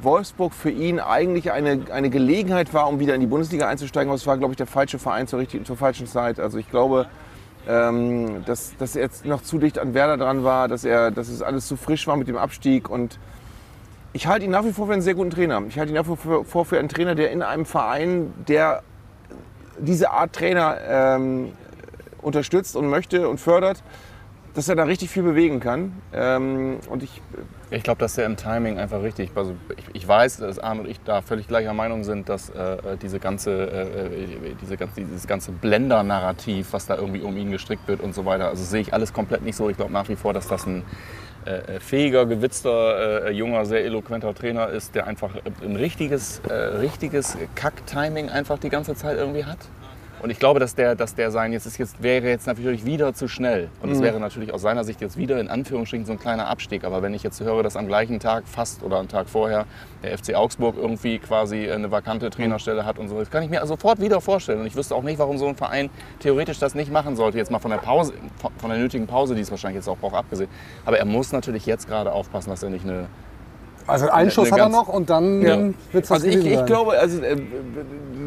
Wolfsburg 0.00 0.54
für 0.54 0.70
ihn 0.70 0.98
eigentlich 1.00 1.52
eine, 1.52 1.82
eine 1.92 2.10
Gelegenheit 2.10 2.72
war, 2.72 2.88
um 2.88 3.00
wieder 3.00 3.14
in 3.14 3.20
die 3.20 3.26
Bundesliga 3.26 3.68
einzusteigen. 3.68 4.08
Aber 4.08 4.16
es 4.16 4.26
war, 4.26 4.38
glaube 4.38 4.52
ich, 4.52 4.56
der 4.56 4.66
falsche 4.66 4.98
Verein 4.98 5.26
zur, 5.26 5.38
richtigen, 5.40 5.64
zur 5.64 5.76
falschen 5.76 6.06
Zeit. 6.06 6.40
Also 6.40 6.58
ich 6.58 6.70
glaube, 6.70 7.06
ähm, 7.68 8.44
dass, 8.44 8.76
dass 8.76 8.96
er 8.96 9.02
jetzt 9.02 9.24
noch 9.24 9.42
zu 9.42 9.58
dicht 9.58 9.78
an 9.78 9.94
Werder 9.94 10.16
dran 10.16 10.44
war, 10.44 10.68
dass, 10.68 10.84
er, 10.84 11.10
dass 11.10 11.28
es 11.28 11.42
alles 11.42 11.66
zu 11.66 11.76
frisch 11.76 12.06
war 12.06 12.16
mit 12.16 12.28
dem 12.28 12.36
Abstieg. 12.36 12.90
Und 12.90 13.18
ich 14.12 14.26
halte 14.26 14.44
ihn 14.44 14.50
nach 14.50 14.64
wie 14.64 14.72
vor 14.72 14.86
für 14.86 14.92
einen 14.92 15.02
sehr 15.02 15.14
guten 15.14 15.30
Trainer. 15.30 15.62
Ich 15.68 15.78
halte 15.78 15.92
ihn 15.92 15.96
nach 15.96 16.08
wie 16.08 16.44
vor 16.44 16.64
für 16.64 16.78
einen 16.78 16.88
Trainer, 16.88 17.14
der 17.14 17.30
in 17.30 17.42
einem 17.42 17.66
Verein, 17.66 18.32
der 18.48 18.82
diese 19.78 20.10
Art 20.10 20.32
Trainer 20.32 20.78
ähm, 20.86 21.52
unterstützt 22.22 22.76
und 22.76 22.88
möchte 22.88 23.28
und 23.28 23.38
fördert, 23.38 23.82
dass 24.54 24.68
er 24.68 24.76
da 24.76 24.84
richtig 24.84 25.10
viel 25.10 25.24
bewegen 25.24 25.60
kann. 25.60 25.92
Ähm, 26.12 26.78
und 26.88 27.02
ich 27.02 27.20
Ich 27.70 27.82
glaube, 27.82 27.98
dass 27.98 28.14
der 28.14 28.26
im 28.26 28.36
Timing 28.36 28.78
einfach 28.78 29.02
richtig. 29.02 29.30
Also 29.34 29.54
ich, 29.76 29.84
ich 29.94 30.08
weiß, 30.08 30.38
dass 30.38 30.58
Arne 30.58 30.82
und 30.82 30.88
ich 30.88 31.00
da 31.04 31.22
völlig 31.22 31.48
gleicher 31.48 31.74
Meinung 31.74 32.04
sind, 32.04 32.28
dass 32.28 32.50
äh, 32.50 32.96
diese 33.02 33.18
ganze, 33.18 33.50
äh, 33.68 34.54
diese 34.62 34.76
ganze, 34.76 35.00
dieses 35.00 35.26
ganze 35.26 35.50
Blender-Narrativ, 35.50 36.72
was 36.72 36.86
da 36.86 36.96
irgendwie 36.96 37.22
um 37.22 37.36
ihn 37.36 37.50
gestrickt 37.50 37.88
wird 37.88 38.00
und 38.00 38.14
so 38.14 38.24
weiter, 38.24 38.48
also 38.48 38.62
sehe 38.62 38.80
ich 38.80 38.94
alles 38.94 39.12
komplett 39.12 39.42
nicht 39.42 39.56
so. 39.56 39.68
Ich 39.70 39.76
glaube 39.76 39.92
nach 39.92 40.08
wie 40.08 40.16
vor, 40.16 40.32
dass 40.32 40.46
das 40.46 40.66
ein 40.66 40.84
äh, 41.46 41.80
fähiger, 41.80 42.24
gewitzter, 42.26 43.26
äh, 43.26 43.32
junger, 43.32 43.66
sehr 43.66 43.84
eloquenter 43.84 44.34
Trainer 44.34 44.68
ist, 44.68 44.94
der 44.94 45.06
einfach 45.06 45.34
ein 45.62 45.76
richtiges, 45.76 46.40
äh, 46.48 46.52
richtiges 46.52 47.36
Kack-Timing 47.54 48.30
einfach 48.30 48.58
die 48.58 48.70
ganze 48.70 48.94
Zeit 48.94 49.18
irgendwie 49.18 49.44
hat. 49.44 49.58
Und 50.24 50.30
ich 50.30 50.38
glaube, 50.38 50.58
dass 50.58 50.74
der, 50.74 50.94
dass 50.94 51.14
der 51.14 51.30
sein 51.30 51.52
jetzt, 51.52 51.66
ist 51.66 51.76
jetzt 51.76 52.02
wäre 52.02 52.26
jetzt 52.26 52.46
natürlich 52.46 52.86
wieder 52.86 53.12
zu 53.12 53.28
schnell. 53.28 53.68
Und 53.82 53.90
es 53.90 53.98
Mhm. 53.98 54.04
wäre 54.04 54.20
natürlich 54.20 54.54
aus 54.54 54.62
seiner 54.62 54.82
Sicht 54.82 55.02
jetzt 55.02 55.18
wieder 55.18 55.38
in 55.38 55.48
Anführungsstrichen 55.48 56.06
so 56.06 56.12
ein 56.12 56.18
kleiner 56.18 56.48
Abstieg. 56.48 56.84
Aber 56.84 57.02
wenn 57.02 57.12
ich 57.12 57.22
jetzt 57.22 57.42
höre, 57.42 57.62
dass 57.62 57.76
am 57.76 57.86
gleichen 57.86 58.20
Tag 58.20 58.44
fast 58.48 58.82
oder 58.82 58.96
am 58.96 59.06
Tag 59.08 59.28
vorher 59.28 59.66
der 60.02 60.16
FC 60.16 60.34
Augsburg 60.34 60.76
irgendwie 60.78 61.18
quasi 61.18 61.70
eine 61.70 61.90
vakante 61.90 62.30
Trainerstelle 62.30 62.86
hat 62.86 62.98
und 62.98 63.10
so, 63.10 63.18
das 63.18 63.30
kann 63.30 63.42
ich 63.42 63.50
mir 63.50 63.66
sofort 63.66 64.00
wieder 64.00 64.22
vorstellen. 64.22 64.60
Und 64.62 64.66
ich 64.66 64.76
wüsste 64.76 64.94
auch 64.94 65.02
nicht, 65.02 65.18
warum 65.18 65.36
so 65.36 65.46
ein 65.46 65.56
Verein 65.56 65.90
theoretisch 66.20 66.58
das 66.58 66.74
nicht 66.74 66.90
machen 66.90 67.16
sollte. 67.16 67.36
Jetzt 67.36 67.50
mal 67.50 67.58
von 67.58 67.70
der 67.70 67.76
Pause, 67.78 68.14
von- 68.38 68.52
von 68.56 68.70
der 68.70 68.78
nötigen 68.78 69.06
Pause, 69.06 69.34
die 69.34 69.42
es 69.42 69.50
wahrscheinlich 69.50 69.76
jetzt 69.80 69.88
auch 69.88 69.98
braucht, 69.98 70.14
abgesehen. 70.14 70.48
Aber 70.86 70.98
er 70.98 71.04
muss 71.04 71.32
natürlich 71.32 71.66
jetzt 71.66 71.86
gerade 71.86 72.10
aufpassen, 72.12 72.48
dass 72.48 72.62
er 72.62 72.70
nicht 72.70 72.86
eine 72.86 73.08
Also 73.86 74.08
einen 74.08 74.30
Schuss 74.30 74.50
hat 74.50 74.58
er 74.58 74.68
noch 74.68 74.88
und 74.88 75.10
dann 75.10 75.42
Ja. 75.42 75.58
wird 75.92 76.04
es 76.04 76.10
Also 76.10 76.26
ich, 76.26 76.44
ich 76.44 76.64
glaube, 76.64 76.98
also, 76.98 77.20
äh, 77.20 77.36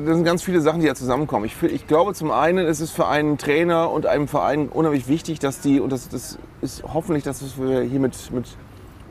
das 0.06 0.16
sind 0.16 0.24
ganz 0.24 0.44
viele 0.44 0.62
Sachen, 0.62 0.82
die 0.82 0.88
ja 0.88 0.96
zusammenkommen. 0.96 1.46
Ich, 1.46 1.62
ich 1.64 1.88
glaube 1.88 2.14
zum 2.14 2.32
einen, 2.32 2.66
ist 2.68 2.80
es 2.80 2.92
für 2.92 3.08
einen 3.08 3.38
Trainer 3.38 3.92
und 3.92 4.06
einem 4.06 4.28
Verein 4.28 4.70
unheimlich 4.70 5.08
wichtig, 5.08 5.40
dass 5.40 5.60
die, 5.60 5.80
und 5.80 5.92
das, 5.92 6.10
das 6.10 6.38
ist 6.62 6.84
hoffentlich 6.94 7.24
das, 7.24 7.44
was 7.44 7.60
wir 7.60 7.82
hier 7.82 8.00
mit, 8.00 8.32
mit 8.32 8.46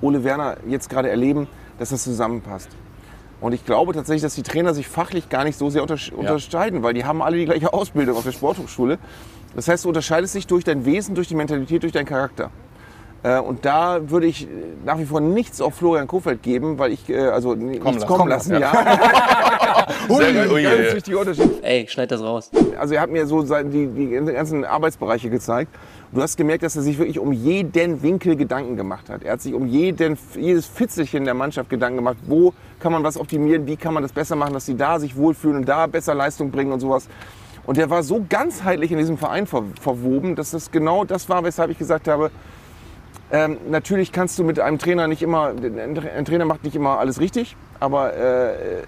Ole 0.01 0.25
Werner 0.25 0.57
jetzt 0.69 0.89
gerade 0.89 1.11
erleben, 1.11 1.49
dass 1.79 1.91
das 1.91 2.05
zusammenpasst. 2.05 2.69
Und 3.41 3.53
ich 3.53 3.67
glaube 3.67 3.93
tatsächlich, 3.93 4.23
dass 4.23 4.35
die 4.35 4.43
Trainer 4.43 4.73
sich 4.73 4.89
fachlich 4.89 5.29
gar 5.29 5.45
nicht 5.45 5.59
so 5.59 5.69
sehr 5.69 5.83
untersch 5.83 6.11
unterscheiden, 6.11 6.83
weil 6.83 6.95
die 6.95 7.05
haben 7.05 7.21
alle 7.21 7.37
die 7.37 7.45
gleiche 7.45 7.73
Ausbildung 7.73 8.17
auf 8.17 8.25
der 8.25 8.33
Sporthochschule. 8.33 8.99
Das 9.55 9.69
heißt, 9.69 9.85
du 9.85 9.89
unterscheidest 9.89 10.35
dich 10.35 10.47
durch 10.47 10.65
dein 10.65 10.85
Wesen, 10.85 11.15
durch 11.15 11.29
die 11.29 11.35
Mentalität, 11.35 11.83
durch 11.83 11.93
deinen 11.93 12.07
Charakter. 12.07 12.51
Äh, 13.27 13.41
Und 13.41 13.65
da 13.65 14.09
würde 14.09 14.27
ich 14.29 14.47
nach 14.85 14.99
wie 14.99 15.05
vor 15.05 15.21
nichts 15.21 15.61
auf 15.61 15.75
Florian 15.75 16.07
Kofeld 16.07 16.45
geben, 16.45 16.79
weil 16.79 16.93
ich, 16.93 17.09
äh, 17.09 17.19
also 17.19 17.55
nichts 17.55 17.85
lassen. 17.85 18.07
kommen 18.07 18.29
lassen, 18.29 18.53
lassen, 18.55 18.63
ja. 18.63 19.87
Gut. 20.09 20.21
Ui, 20.53 20.63
ganz 20.63 20.95
wichtiger 20.95 21.21
Unterschied. 21.21 21.51
Ey, 21.63 21.87
schneid 21.89 22.13
das 22.13 22.23
raus. 22.23 22.51
Also 22.79 22.95
er 22.95 23.01
hat 23.01 23.11
mir 23.11 23.27
so 23.27 23.43
die, 23.43 23.89
die 23.89 24.11
ganzen 24.11 24.65
Arbeitsbereiche 24.65 25.29
gezeigt. 25.29 25.75
Du 26.13 26.23
hast 26.23 26.37
gemerkt, 26.37 26.63
dass 26.63 26.77
er 26.77 26.83
sich 26.83 26.99
wirklich 26.99 27.19
um 27.19 27.33
jeden 27.33 28.01
Winkel 28.01 28.37
Gedanken 28.37 28.77
gemacht 28.77 29.11
hat. 29.11 29.25
Er 29.25 29.33
hat 29.33 29.41
sich 29.41 29.55
um 29.55 29.67
jeden, 29.67 30.17
jedes 30.37 30.67
Fitzelchen 30.67 31.25
der 31.25 31.35
Mannschaft 31.35 31.69
Gedanken 31.69 31.97
gemacht. 31.97 32.19
Wo 32.27 32.55
kann 32.79 32.93
man 32.93 33.03
was 33.03 33.19
optimieren? 33.19 33.67
Wie 33.67 33.77
kann 33.77 33.93
man 33.93 34.05
das 34.05 34.13
besser 34.13 34.37
machen, 34.37 34.55
dass 34.55 34.67
sie 34.67 34.77
da 34.77 35.01
sich 35.01 35.17
wohlfühlen 35.17 35.57
und 35.57 35.69
da 35.69 35.89
besser 35.89 36.15
Leistung 36.15 36.53
bringen 36.53 36.71
und 36.71 36.79
sowas. 36.79 37.09
Und 37.67 37.77
der 37.77 37.91
war 37.91 38.05
so 38.05 38.25
ganzheitlich 38.29 38.93
in 38.93 38.99
diesem 38.99 39.19
Verein 39.19 39.49
ver 39.49 39.65
verwoben, 39.81 40.37
dass 40.37 40.53
das 40.53 40.71
genau 40.71 41.05
das 41.05 41.29
war, 41.29 41.43
weshalb 41.43 41.73
ich 41.73 41.79
gesagt 41.79 42.07
habe, 42.07 42.31
ähm, 43.33 43.59
natürlich 43.69 44.13
kannst 44.13 44.39
du 44.39 44.45
mit 44.45 44.61
einem 44.61 44.79
Trainer 44.79 45.09
nicht 45.09 45.23
immer, 45.23 45.49
ein 45.49 46.25
Trainer 46.25 46.45
macht 46.45 46.65
nicht 46.65 46.77
immer 46.77 46.99
alles 46.99 47.21
richtig, 47.21 47.57
aber 47.81 48.15
äh, 48.15 48.83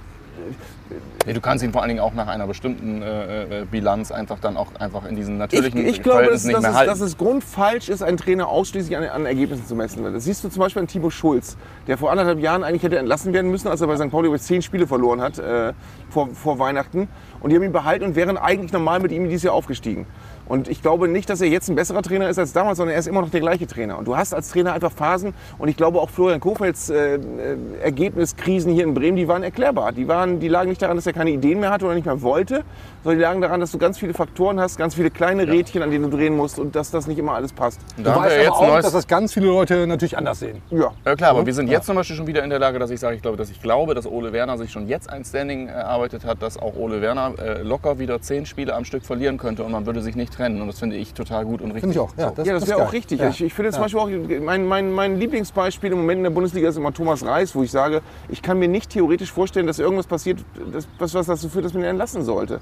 Nee, 1.27 1.35
du 1.35 1.43
kannst 1.43 1.63
ihn 1.63 1.73
vor 1.73 1.83
allen 1.83 1.91
Dingen 1.91 2.01
auch 2.01 2.15
nach 2.15 2.27
einer 2.27 2.47
bestimmten 2.47 3.03
äh, 3.03 3.61
äh, 3.61 3.65
Bilanz 3.71 4.11
einfach 4.11 4.39
dann 4.39 4.57
auch 4.57 4.69
einfach 4.79 5.05
in 5.05 5.15
diesen 5.15 5.35
Ich, 5.35 5.41
natürlichen 5.41 5.87
ich 5.87 6.03
glaube, 6.03 6.29
dass, 6.29 6.45
nicht 6.45 6.55
dass, 6.55 6.63
mehr 6.63 6.71
es, 6.71 6.77
halten. 6.77 6.91
dass 6.91 7.01
es 7.01 7.19
grundfalsch 7.19 7.91
ist, 7.91 8.03
einen 8.03 8.17
Trainer 8.17 8.49
ausschließlich 8.49 8.97
an, 8.97 9.05
an 9.05 9.27
Ergebnissen 9.27 9.67
zu 9.67 9.75
messen. 9.75 10.03
Das 10.11 10.25
siehst 10.25 10.43
du 10.43 10.49
zum 10.49 10.61
Beispiel 10.61 10.81
an 10.81 10.89
Timo 10.89 11.11
Schulz, 11.11 11.59
der 11.87 11.99
vor 11.99 12.11
anderthalb 12.11 12.39
Jahren 12.39 12.65
eigentlich 12.65 12.83
hätte 12.83 12.97
entlassen 12.99 13.35
werden 13.35 13.51
müssen, 13.51 13.69
als 13.69 13.83
er 13.83 13.89
bei 13.89 13.97
St. 13.97 14.11
Pauli 14.11 14.29
über 14.29 14.39
zehn 14.39 14.63
Spiele 14.63 14.87
verloren 14.87 15.21
hat 15.21 15.39
äh, 15.39 15.75
vor, 16.09 16.29
vor 16.29 16.59
Weihnachten. 16.59 17.09
Und 17.41 17.51
die 17.51 17.57
haben 17.57 17.63
ihn 17.63 17.73
behalten 17.73 18.05
und 18.05 18.17
wären 18.17 18.39
eigentlich 18.39 18.73
normal 18.73 19.01
mit 19.01 19.13
ihm 19.13 19.25
dieses 19.29 19.43
Jahr 19.43 19.55
aufgestiegen. 19.55 20.07
Und 20.49 20.69
ich 20.69 20.83
glaube 20.83 21.09
nicht, 21.09 21.29
dass 21.31 21.41
er 21.41 21.49
jetzt 21.49 21.69
ein 21.69 21.75
besserer 21.75 22.03
Trainer 22.03 22.29
ist 22.29 22.39
als 22.39 22.53
damals, 22.53 22.79
sondern 22.79 22.95
er 22.95 23.01
ist 23.01 23.07
immer 23.07 23.21
noch 23.21 23.31
der 23.31 23.41
gleiche 23.41 23.67
Trainer. 23.67 23.99
Und 23.99 24.07
du 24.07 24.17
hast 24.17 24.35
als 24.35 24.49
Trainer 24.49 24.73
einfach 24.73 24.93
Phasen. 24.93 25.35
Und 25.59 25.69
ich 25.69 25.77
glaube 25.77 26.01
auch 26.01 26.11
Florian 26.11 26.41
Kofelds 26.41 26.91
äh, 26.91 27.17
äh, 27.17 27.19
Ergebniskrisen 27.83 28.73
hier 28.73 28.85
in 28.85 28.95
Bremen, 28.95 29.17
die 29.17 29.29
waren 29.29 29.43
erklärbar. 29.43 29.93
Die, 29.93 30.09
waren, 30.09 30.41
die 30.41 30.49
lagen 30.49 30.71
nicht 30.71 30.81
daran, 30.81 30.97
dass 30.97 31.07
er 31.07 31.13
keine 31.13 31.31
Ideen 31.31 31.61
mehr 31.61 31.71
hatte 31.71 31.85
oder 31.85 31.95
nicht 31.95 32.07
mehr 32.07 32.23
wollte, 32.23 32.65
sondern 33.05 33.19
die 33.19 33.23
lagen 33.23 33.41
daran, 33.41 33.61
dass 33.61 33.73
du 33.73 33.79
ganz 33.79 33.99
viele 33.99 34.15
Faktoren 34.15 34.59
hast, 34.59 34.79
ganz 34.79 34.95
viele 34.95 35.11
kleine 35.11 35.47
Rädchen, 35.47 35.83
an 35.83 35.91
denen 35.91 36.11
du 36.11 36.17
drehen 36.17 36.37
musst 36.37 36.59
und 36.59 36.75
dass 36.75 36.91
das 36.91 37.07
nicht 37.07 37.19
immer 37.19 37.35
alles 37.35 37.53
passt. 37.53 37.81
Und 37.97 37.99
Du 37.99 38.03
da 38.05 38.15
haben 38.15 38.25
weißt 38.25 38.37
wir 38.37 38.49
aber 38.49 38.57
jetzt 38.57 38.71
ein 38.71 38.79
auch, 38.79 38.83
dass 38.83 38.93
das 38.93 39.07
ganz 39.07 39.35
viele 39.35 39.47
Leute 39.47 39.87
natürlich 39.87 40.17
anders 40.17 40.41
sehen. 40.41 40.63
Ja. 40.71 40.93
Ja 41.05 41.15
klar, 41.15 41.31
aber 41.31 41.47
wir 41.47 41.55
sind 41.55 41.69
jetzt 41.69 41.87
zum 41.87 41.97
Beispiel 41.97 42.17
schon 42.17 42.27
wieder 42.27 42.43
in 42.43 42.51
der 42.51 42.59
Lage, 42.59 42.79
dass 42.79 42.91
ich 42.91 43.01
sage, 43.01 43.17
ich 43.17 43.23
glaube, 43.23 43.37
dass 43.37 43.51
ich 43.51 43.61
glaube, 43.61 43.95
dass 43.95 44.07
Ole 44.07 44.33
Werner 44.33 44.57
sich 44.59 44.73
schon 44.73 44.89
jetzt 44.89 45.11
ein 45.11 45.25
Standing 45.25 45.69
erarbeitet 45.69 46.25
hat, 46.25 46.43
dass 46.43 46.57
auch 46.57 46.75
Ole 46.77 47.01
Werner 47.01 47.35
äh, 47.39 47.63
locker 47.63 47.99
wieder 47.99 48.21
zehn 48.21 48.47
Spiele 48.47 48.75
am 48.75 48.85
Stück 48.85 49.05
verlieren 49.05 49.39
könnte 49.39 49.63
und 49.63 49.73
man 49.73 49.87
würde 49.87 50.01
sich 50.01 50.17
nicht 50.17 50.38
trennen. 50.39 50.61
Und 50.61 50.69
das 50.69 50.79
finde 50.79 50.97
ich 50.97 51.15
total 51.15 51.45
gut 51.45 51.61
und 51.61 51.73
richtig. 51.73 51.81
Finde 51.81 51.95
ich 51.95 52.01
auch. 52.01 52.17
Ja, 52.17 52.33
ja, 52.37 52.55
das 52.55 52.63
ist 52.63 52.69
wäre 52.69 52.83
auch 52.83 52.93
richtig. 52.93 53.21
Ja. 53.21 53.29
Ich, 53.29 53.43
ich 53.43 53.53
finde 53.53 53.73
zum 53.73 53.83
Beispiel 53.83 54.01
auch, 54.01 54.09
mein, 54.43 54.67
mein, 54.67 54.93
mein 54.93 55.19
Lieblingsbeispiel 55.19 55.93
im 55.93 55.99
Moment 55.99 56.19
in 56.19 56.25
der 56.25 56.31
Bundesliga 56.31 56.69
ist 56.69 56.77
immer 56.77 56.93
Thomas 56.93 57.25
Reis, 57.25 57.55
wo 57.55 57.63
ich 57.63 57.71
sage, 57.71 58.03
ich 58.29 58.41
kann 58.43 58.59
mir 58.59 58.69
nicht 58.69 58.91
theoretisch 58.91 59.33
vorstellen, 59.33 59.67
dass 59.67 59.79
irgendwas 59.79 60.07
passiert, 60.07 60.39
das, 60.73 60.89
was, 60.99 61.15
was 61.15 61.27
dazu 61.27 61.49
führt, 61.49 61.65
dass 61.65 61.75
man 61.75 61.83
ihn 61.83 61.91
entlassen 61.91 62.23
sollte. 62.23 62.61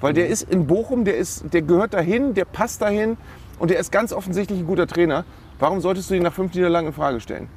Weil 0.00 0.12
der 0.12 0.28
ist 0.28 0.42
in 0.50 0.66
Bochum, 0.66 1.04
der, 1.04 1.16
ist, 1.16 1.52
der 1.52 1.62
gehört 1.62 1.94
dahin, 1.94 2.34
der 2.34 2.44
passt 2.44 2.82
dahin 2.82 3.16
und 3.58 3.70
der 3.70 3.78
ist 3.78 3.90
ganz 3.90 4.12
offensichtlich 4.12 4.60
ein 4.60 4.66
guter 4.66 4.86
Trainer. 4.86 5.24
Warum 5.58 5.80
solltest 5.80 6.10
du 6.10 6.14
ihn 6.14 6.22
nach 6.22 6.32
fünf 6.32 6.54
Niederlagen 6.54 6.88
in 6.88 6.92
Frage 6.92 7.20
stellen? 7.20 7.48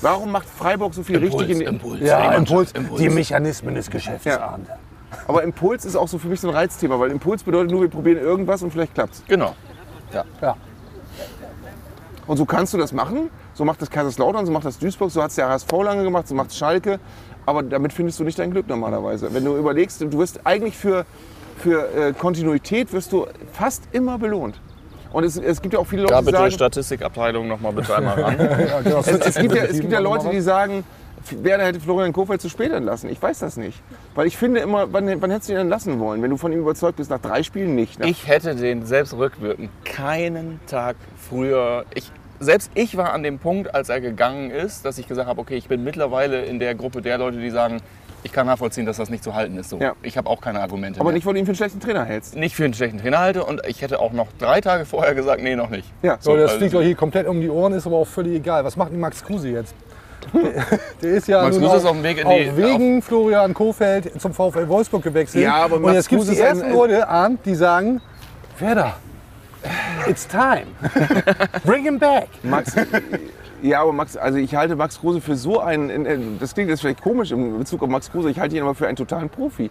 Warum 0.00 0.30
macht 0.30 0.48
Freiburg 0.48 0.94
so 0.94 1.02
viel 1.02 1.18
richtig 1.18 1.50
in 1.50 1.60
Impuls. 1.60 2.00
Ja, 2.00 2.30
Die 2.30 2.36
Impuls, 2.36 2.72
Impuls. 2.72 3.00
die 3.00 3.08
Mechanismen 3.08 3.74
des 3.74 3.90
Geschäfts. 3.90 4.24
Ja. 4.24 4.58
Aber 5.26 5.42
Impuls 5.42 5.84
ist 5.84 5.96
auch 5.96 6.08
so 6.08 6.18
für 6.18 6.28
mich 6.28 6.40
so 6.40 6.48
ein 6.48 6.54
Reizthema, 6.54 6.98
weil 6.98 7.10
Impuls 7.10 7.42
bedeutet 7.42 7.70
nur, 7.70 7.80
wir 7.80 7.88
probieren 7.88 8.18
irgendwas 8.18 8.62
und 8.62 8.70
vielleicht 8.70 8.94
klappt's. 8.94 9.22
Genau. 9.26 9.54
Ja. 10.12 10.56
Und 12.26 12.36
so 12.36 12.44
kannst 12.44 12.74
du 12.74 12.78
das 12.78 12.92
machen. 12.92 13.30
So 13.54 13.64
macht 13.64 13.82
das 13.82 13.90
Kaiserslautern, 13.90 14.46
so 14.46 14.52
macht 14.52 14.66
das 14.66 14.78
Duisburg, 14.78 15.10
so 15.10 15.22
hat 15.22 15.30
es 15.30 15.36
der 15.36 15.48
HSV 15.48 15.72
lange 15.82 16.04
gemacht, 16.04 16.28
so 16.28 16.34
macht 16.34 16.50
es 16.50 16.56
Schalke. 16.56 17.00
Aber 17.46 17.62
damit 17.62 17.92
findest 17.92 18.20
du 18.20 18.24
nicht 18.24 18.38
dein 18.38 18.50
Glück 18.50 18.68
normalerweise. 18.68 19.32
Wenn 19.32 19.44
du 19.44 19.56
überlegst, 19.56 20.00
du 20.00 20.18
wirst 20.18 20.40
eigentlich 20.44 20.76
für, 20.76 21.06
für 21.56 21.88
äh, 21.94 22.12
Kontinuität 22.12 22.92
wirst 22.92 23.10
du 23.12 23.26
fast 23.52 23.88
immer 23.92 24.18
belohnt. 24.18 24.60
Und 25.12 25.24
es, 25.24 25.38
es 25.38 25.62
gibt 25.62 25.72
ja 25.72 25.80
auch 25.80 25.86
viele 25.86 26.02
Leute, 26.02 26.14
Da 26.14 26.20
die 26.20 26.26
bitte 26.26 26.38
sagen, 26.38 26.50
Statistikabteilung 26.52 27.48
noch 27.48 27.60
mal 27.60 27.72
bitte 27.72 27.96
einmal 27.96 28.20
ran. 28.20 28.36
Ja, 28.68 28.80
genau. 28.82 28.98
es, 29.00 29.08
es, 29.08 29.34
gibt 29.36 29.54
ja, 29.54 29.64
es 29.64 29.80
gibt 29.80 29.92
ja 29.92 29.98
Leute, 29.98 30.28
die 30.28 30.40
sagen, 30.40 30.84
Werder 31.42 31.64
hätte 31.66 31.80
Florian 31.80 32.12
Kofeld 32.12 32.40
zu 32.40 32.48
spät 32.48 32.72
entlassen. 32.72 33.10
Ich 33.10 33.20
weiß 33.20 33.38
das 33.40 33.56
nicht. 33.56 33.80
Weil 34.14 34.26
ich 34.26 34.36
finde 34.36 34.60
immer, 34.60 34.92
wann, 34.92 35.20
wann 35.20 35.30
hättest 35.30 35.48
du 35.48 35.54
ihn 35.54 35.58
entlassen 35.60 35.98
wollen? 36.00 36.22
Wenn 36.22 36.30
du 36.30 36.36
von 36.36 36.52
ihm 36.52 36.60
überzeugt 36.60 36.96
bist, 36.96 37.10
nach 37.10 37.20
drei 37.20 37.42
Spielen 37.42 37.74
nicht. 37.74 38.04
Ich 38.04 38.26
hätte 38.26 38.54
den 38.54 38.84
selbst 38.86 39.14
rückwirkend 39.14 39.70
keinen 39.84 40.60
Tag 40.66 40.96
früher. 41.28 41.84
Ich, 41.94 42.10
selbst 42.40 42.70
ich 42.74 42.96
war 42.96 43.12
an 43.12 43.22
dem 43.22 43.38
Punkt, 43.38 43.74
als 43.74 43.88
er 43.88 44.00
gegangen 44.00 44.50
ist, 44.50 44.84
dass 44.84 44.98
ich 44.98 45.08
gesagt 45.08 45.28
habe, 45.28 45.40
okay, 45.40 45.56
ich 45.56 45.68
bin 45.68 45.84
mittlerweile 45.84 46.44
in 46.44 46.58
der 46.58 46.74
Gruppe 46.74 47.02
der 47.02 47.18
Leute, 47.18 47.38
die 47.38 47.50
sagen, 47.50 47.80
ich 48.24 48.32
kann 48.32 48.46
nachvollziehen, 48.46 48.84
dass 48.84 48.96
das 48.96 49.10
nicht 49.10 49.22
zu 49.22 49.34
halten 49.34 49.56
ist. 49.58 49.70
So. 49.70 49.78
Ja. 49.78 49.94
Ich 50.02 50.16
habe 50.16 50.28
auch 50.28 50.40
keine 50.40 50.60
Argumente. 50.60 51.00
aber 51.00 51.10
mehr. 51.10 51.14
nicht, 51.14 51.26
weil 51.26 51.34
du 51.34 51.40
ihn 51.40 51.46
für 51.46 51.50
einen 51.50 51.56
schlechten 51.56 51.80
Trainer 51.80 52.04
hältst. 52.04 52.34
nicht 52.36 52.54
für 52.56 52.64
einen 52.64 52.74
schlechten 52.74 52.98
Trainer 52.98 53.18
halte 53.18 53.44
und 53.44 53.60
ich 53.66 53.80
hätte 53.80 54.00
auch 54.00 54.12
noch 54.12 54.28
drei 54.38 54.60
Tage 54.60 54.84
vorher 54.84 55.14
gesagt, 55.14 55.42
nee, 55.42 55.54
noch 55.54 55.70
nicht. 55.70 55.88
Ja. 56.02 56.18
So, 56.20 56.34
das 56.34 56.50
also- 56.50 56.58
fliegt 56.58 56.74
euch 56.74 56.86
hier 56.86 56.96
komplett 56.96 57.26
um 57.26 57.40
die 57.40 57.48
Ohren, 57.48 57.72
ist 57.72 57.86
aber 57.86 57.96
auch 57.96 58.06
völlig 58.06 58.34
egal. 58.34 58.64
Was 58.64 58.76
macht 58.76 58.92
denn 58.92 59.00
Max 59.00 59.24
Kruse 59.24 59.48
jetzt? 59.48 59.74
Der 61.02 61.10
ist 61.12 61.28
ja 61.28 61.42
Max 61.42 61.56
nun 61.56 61.64
Kruse 61.64 61.74
auch, 61.74 61.78
ist 61.78 61.84
auf 61.86 61.96
dem 61.96 62.02
Weg 62.02 62.16
die- 62.24 62.56
wegen 62.56 63.02
Florian 63.02 63.54
Kofeld 63.54 64.20
zum 64.20 64.32
VfL 64.32 64.68
Wolfsburg 64.68 65.02
gewechselt. 65.02 65.44
Ja, 65.44 65.54
aber 65.56 65.76
Und 65.76 65.82
Max 65.82 65.94
jetzt 65.94 66.08
gibt 66.08 66.22
es 66.22 66.28
Kruse 66.28 66.40
die 66.40 66.46
ersten 66.46 66.72
Leute, 66.72 67.08
Arndt, 67.08 67.44
die 67.46 67.54
sagen, 67.54 68.00
Werder, 68.58 68.96
it's 70.06 70.26
time. 70.26 70.66
Bring 71.64 71.84
him 71.84 71.98
back. 71.98 72.28
Max, 72.42 72.74
ja, 73.62 73.82
aber 73.82 73.92
Max, 73.92 74.16
also 74.16 74.38
ich 74.38 74.54
halte 74.54 74.76
Max 74.76 75.00
Kruse 75.00 75.20
für 75.20 75.36
so 75.36 75.60
einen, 75.60 76.38
das 76.40 76.54
klingt 76.54 76.70
jetzt 76.70 76.80
vielleicht 76.80 77.02
komisch 77.02 77.30
in 77.32 77.58
Bezug 77.58 77.82
auf 77.82 77.88
Max 77.88 78.10
Kruse, 78.10 78.30
ich 78.30 78.38
halte 78.38 78.56
ihn 78.56 78.62
aber 78.62 78.74
für 78.74 78.86
einen 78.86 78.96
totalen 78.96 79.28
Profi. 79.28 79.70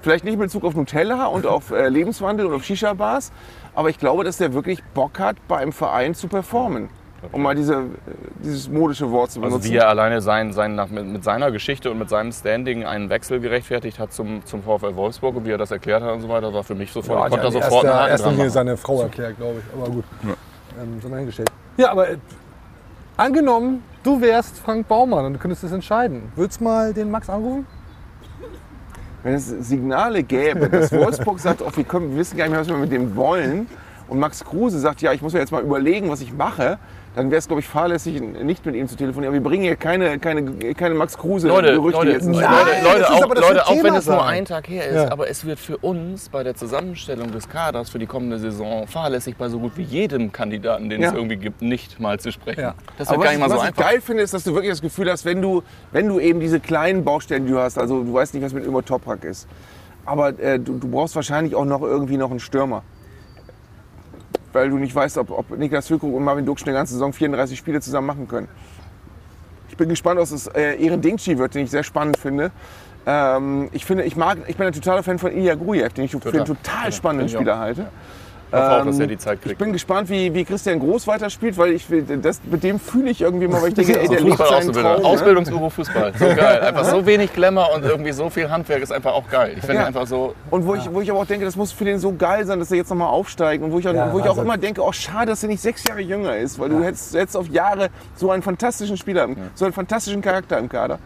Vielleicht 0.00 0.24
nicht 0.24 0.34
in 0.34 0.40
Bezug 0.40 0.64
auf 0.64 0.74
Nutella 0.76 1.26
und 1.26 1.44
auf 1.44 1.72
äh, 1.72 1.88
Lebenswandel 1.88 2.46
und 2.46 2.54
auf 2.54 2.62
Shisha-Bars, 2.64 3.32
aber 3.74 3.90
ich 3.90 3.98
glaube, 3.98 4.22
dass 4.22 4.36
der 4.36 4.54
wirklich 4.54 4.82
Bock 4.94 5.18
hat, 5.18 5.36
bei 5.48 5.56
einem 5.58 5.72
Verein 5.72 6.14
zu 6.14 6.28
performen. 6.28 6.88
Um 7.32 7.42
mal 7.42 7.54
diese, 7.54 7.74
äh, 7.74 7.78
dieses 8.44 8.68
modische 8.68 9.10
Wort 9.10 9.32
zu 9.32 9.40
Also 9.40 9.56
benutzen. 9.56 9.72
wie 9.72 9.76
er 9.76 9.88
alleine 9.88 10.20
sein, 10.20 10.52
sein, 10.52 10.74
nach, 10.76 10.88
mit, 10.88 11.04
mit 11.06 11.24
seiner 11.24 11.50
Geschichte 11.50 11.90
und 11.90 11.98
mit 11.98 12.08
seinem 12.08 12.30
Standing 12.32 12.84
einen 12.84 13.10
Wechsel 13.10 13.40
gerechtfertigt 13.40 13.98
hat 13.98 14.12
zum, 14.12 14.44
zum 14.44 14.62
VfL 14.62 14.94
Wolfsburg 14.94 15.36
und 15.36 15.44
wie 15.44 15.50
er 15.50 15.58
das 15.58 15.70
erklärt 15.72 16.02
hat 16.02 16.12
und 16.14 16.20
so 16.20 16.28
weiter, 16.28 16.52
war 16.54 16.62
für 16.62 16.76
mich 16.76 16.92
sofort, 16.92 17.24
ich 17.26 17.30
konnte 17.30 17.50
da 17.50 17.58
Ja, 17.58 17.64
sofort 17.64 17.84
einen 17.86 18.08
erst, 18.10 18.24
Haken 18.24 18.38
erst 18.38 18.54
seine 18.54 18.76
Frau 18.76 19.02
erklärt, 19.02 19.36
glaube 19.36 19.60
ich. 19.60 19.74
Aber 19.80 19.90
gut, 19.92 20.04
ähm, 20.80 21.00
so 21.02 21.08
mal 21.08 21.16
hingestellt. 21.18 21.50
Ja, 21.76 21.90
aber 21.90 22.10
äh, 22.10 22.16
angenommen, 23.16 23.82
du 24.04 24.20
wärst 24.20 24.58
Frank 24.58 24.86
Baumann 24.86 25.24
und 25.24 25.32
du 25.34 25.38
könntest 25.40 25.64
das 25.64 25.72
entscheiden. 25.72 26.30
Würdest 26.36 26.60
mal 26.60 26.94
den 26.94 27.10
Max 27.10 27.28
anrufen? 27.28 27.66
Wenn 29.24 29.34
es 29.34 29.48
Signale 29.48 30.22
gäbe, 30.22 30.68
dass 30.68 30.92
Wolfsburg 30.92 31.40
sagt, 31.40 31.62
oh, 31.62 31.70
wir, 31.74 31.82
können, 31.84 32.12
wir 32.12 32.18
wissen 32.18 32.36
gar 32.36 32.44
nicht 32.44 32.52
mehr, 32.52 32.60
was 32.60 32.68
wir 32.68 32.76
mit 32.76 32.92
dem 32.92 33.16
wollen, 33.16 33.66
und 34.08 34.18
Max 34.18 34.44
Kruse 34.44 34.78
sagt, 34.78 35.02
ja, 35.02 35.12
ich 35.12 35.22
muss 35.22 35.32
mir 35.32 35.40
jetzt 35.40 35.52
mal 35.52 35.62
überlegen, 35.62 36.08
was 36.10 36.20
ich 36.20 36.32
mache, 36.32 36.78
dann 37.14 37.30
wäre 37.30 37.38
es, 37.38 37.48
glaube 37.48 37.60
ich, 37.60 37.66
fahrlässig, 37.66 38.20
nicht 38.20 38.64
mit 38.64 38.76
ihm 38.76 38.86
zu 38.86 38.94
telefonieren. 38.94 39.34
Aber 39.34 39.42
wir 39.42 39.48
bringen 39.48 39.64
hier 39.64 39.74
keine, 39.76 40.18
keine, 40.20 40.74
keine 40.74 40.94
Max 40.94 41.18
Kruse 41.18 41.48
Leute, 41.48 41.72
Gerüchte 41.72 41.98
Leute, 41.98 42.12
jetzt. 42.12 42.26
Leute, 42.26 42.40
Nein, 42.40 42.84
Leute, 42.84 42.98
das 43.00 43.10
ist 43.10 43.16
auch, 43.16 43.22
aber 43.24 43.34
das 43.34 43.48
Leute 43.48 43.66
auch 43.66 43.82
wenn 43.82 43.94
es 43.96 44.06
nur 44.06 44.24
ein 44.24 44.44
Tag 44.44 44.68
her 44.68 44.86
ist, 44.86 44.94
Ja. 44.94 45.10
aber 45.10 45.28
es 45.28 45.44
wird 45.44 45.58
für 45.58 45.78
uns 45.78 46.28
bei 46.28 46.42
der 46.44 46.54
Zusammenstellung 46.54 47.32
des 47.32 47.48
Kaders 47.48 47.90
für 47.90 47.98
die 47.98 48.06
kommende 48.06 48.38
Saison 48.38 48.86
fahrlässig 48.86 49.36
bei 49.36 49.48
so 49.48 49.58
gut 49.58 49.72
wie 49.76 49.82
jedem 49.82 50.30
Kandidaten, 50.30 50.90
den 50.90 51.00
Ja. 51.02 51.08
es 51.08 51.14
irgendwie 51.14 51.36
gibt, 51.36 51.60
nicht 51.60 51.98
mal 51.98 52.20
zu 52.20 52.30
sprechen. 52.30 52.60
Ja. 52.60 52.74
Das 52.98 53.08
wird 53.08 53.16
Aber 53.18 53.24
gar 53.24 53.32
was, 53.32 53.38
nicht 53.38 53.40
mal 53.40 53.48
so 53.50 53.56
was 53.56 53.62
ich 53.62 53.68
einfach. 53.70 53.90
geil 53.90 54.00
finde, 54.00 54.22
ist, 54.22 54.32
dass 54.34 54.44
du 54.44 54.54
wirklich 54.54 54.70
das 54.70 54.80
Gefühl 54.82 55.10
hast, 55.10 55.24
wenn 55.24 55.42
du, 55.42 55.62
wenn 55.90 56.06
du 56.08 56.20
eben 56.20 56.38
diese 56.38 56.60
kleinen 56.60 57.02
Baustellen, 57.04 57.46
die 57.46 57.52
du 57.52 57.58
hast, 57.58 57.78
also 57.78 58.04
du 58.04 58.14
weißt 58.14 58.34
nicht, 58.34 58.44
was 58.44 58.52
mit 58.52 58.64
über 58.64 58.84
Toprak 58.84 59.24
ist, 59.24 59.48
aber 60.06 60.38
äh, 60.38 60.60
du, 60.60 60.78
du 60.78 60.88
brauchst 60.88 61.16
wahrscheinlich 61.16 61.54
auch 61.56 61.64
noch 61.64 61.82
irgendwie 61.82 62.16
noch 62.16 62.30
einen 62.30 62.40
Stürmer. 62.40 62.82
Weil 64.52 64.70
du 64.70 64.78
nicht 64.78 64.94
weißt, 64.94 65.18
ob, 65.18 65.30
ob 65.30 65.56
Niklas 65.56 65.88
Füllkrug 65.88 66.14
und 66.14 66.24
Marvin 66.24 66.46
Duksch 66.46 66.64
eine 66.64 66.72
ganze 66.72 66.94
Saison 66.94 67.12
34 67.12 67.58
Spiele 67.58 67.80
zusammen 67.80 68.06
machen 68.06 68.28
können. 68.28 68.48
Ich 69.68 69.76
bin 69.76 69.88
gespannt, 69.88 70.18
was 70.18 70.30
es 70.30 70.46
äh, 70.48 70.82
Ehren 70.82 71.00
Dingchi 71.00 71.38
wird, 71.38 71.54
den 71.54 71.64
ich 71.64 71.70
sehr 71.70 71.84
spannend 71.84 72.18
finde. 72.18 72.50
Ähm, 73.06 73.68
ich, 73.72 73.84
finde 73.84 74.04
ich, 74.04 74.16
mag, 74.16 74.38
ich 74.48 74.56
bin 74.56 74.66
ein 74.66 74.72
totaler 74.72 75.02
Fan 75.02 75.18
von 75.18 75.32
Ilya 75.32 75.54
Grujew, 75.54 75.88
den 75.88 76.04
ich 76.04 76.10
für 76.10 76.32
einen 76.32 76.44
total 76.44 76.92
spannenden 76.92 77.26
ich 77.26 77.36
auch. 77.36 77.40
Spieler 77.40 77.58
halte. 77.58 77.88
Ich 78.50 78.54
hoffe 78.56 78.70
auch, 78.80 78.84
dass 78.86 78.94
Ähm, 78.96 79.00
er 79.02 79.06
die 79.08 79.18
Zeit 79.18 79.42
kriegt. 79.42 79.52
Ich 79.52 79.58
bin 79.58 79.72
gespannt, 79.72 80.08
wie, 80.08 80.32
wie 80.32 80.44
Christian 80.44 80.78
Groß 80.80 81.06
weiterspielt, 81.06 81.58
weil 81.58 81.72
ich 81.72 81.86
das, 82.22 82.40
mit 82.50 82.62
dem 82.62 82.80
fühle 82.80 83.10
ich 83.10 83.20
irgendwie 83.20 83.46
mal, 83.46 83.60
weil 83.60 83.68
ich 83.68 83.74
denke, 83.74 83.92
ey, 84.00 84.08
der 84.08 84.20
lebt 84.20 84.38
seinen 84.38 84.72
Traum. 84.72 85.02
Ne? 85.02 85.70
Fußball. 85.70 86.12
So 86.18 86.24
geil. 86.26 86.60
Einfach 86.60 86.84
so 86.84 87.04
wenig 87.04 87.32
Glamour 87.32 87.74
und 87.74 87.84
irgendwie 87.84 88.12
so 88.12 88.30
viel 88.30 88.50
Handwerk 88.50 88.82
ist 88.82 88.90
einfach 88.92 89.12
auch 89.12 89.28
geil. 89.28 89.52
Ich 89.56 89.60
finde 89.60 89.82
Ja. 89.82 89.86
einfach 89.86 90.06
so. 90.06 90.34
Und 90.50 90.66
wo, 90.66 90.74
ich, 90.74 90.90
wo 90.92 91.00
ich 91.02 91.10
aber 91.10 91.20
auch 91.20 91.26
denke, 91.26 91.44
das 91.44 91.56
muss 91.56 91.72
für 91.72 91.84
den 91.84 91.98
so 91.98 92.12
geil 92.14 92.46
sein, 92.46 92.58
dass 92.58 92.70
er 92.70 92.78
jetzt 92.78 92.88
nochmal 92.88 93.08
aufsteigt. 93.08 93.62
Und 93.62 93.70
wo 93.72 93.78
ich, 93.78 93.86
auch, 93.88 93.92
Ja, 93.92 94.12
wo 94.12 94.18
ich 94.18 94.24
auch 94.24 94.28
Wahnsinn. 94.30 94.44
immer 94.44 94.56
denke, 94.56 94.82
oh 94.82 94.92
schade, 94.92 95.26
dass 95.26 95.42
er 95.42 95.48
nicht 95.50 95.60
sechs 95.60 95.84
Jahre 95.86 96.00
jünger 96.00 96.36
ist, 96.36 96.58
weil 96.58 96.70
du 96.70 96.82
hättest, 96.82 97.14
hättest 97.14 97.36
auf 97.36 97.48
Jahre 97.48 97.88
so 98.16 98.30
einen 98.30 98.42
fantastischen 98.42 98.96
Spieler, 98.96 99.28
so 99.54 99.66
einen 99.66 99.74
fantastischen 99.74 100.22
Charakter 100.22 100.58
im 100.58 100.68
Kader. 100.68 100.98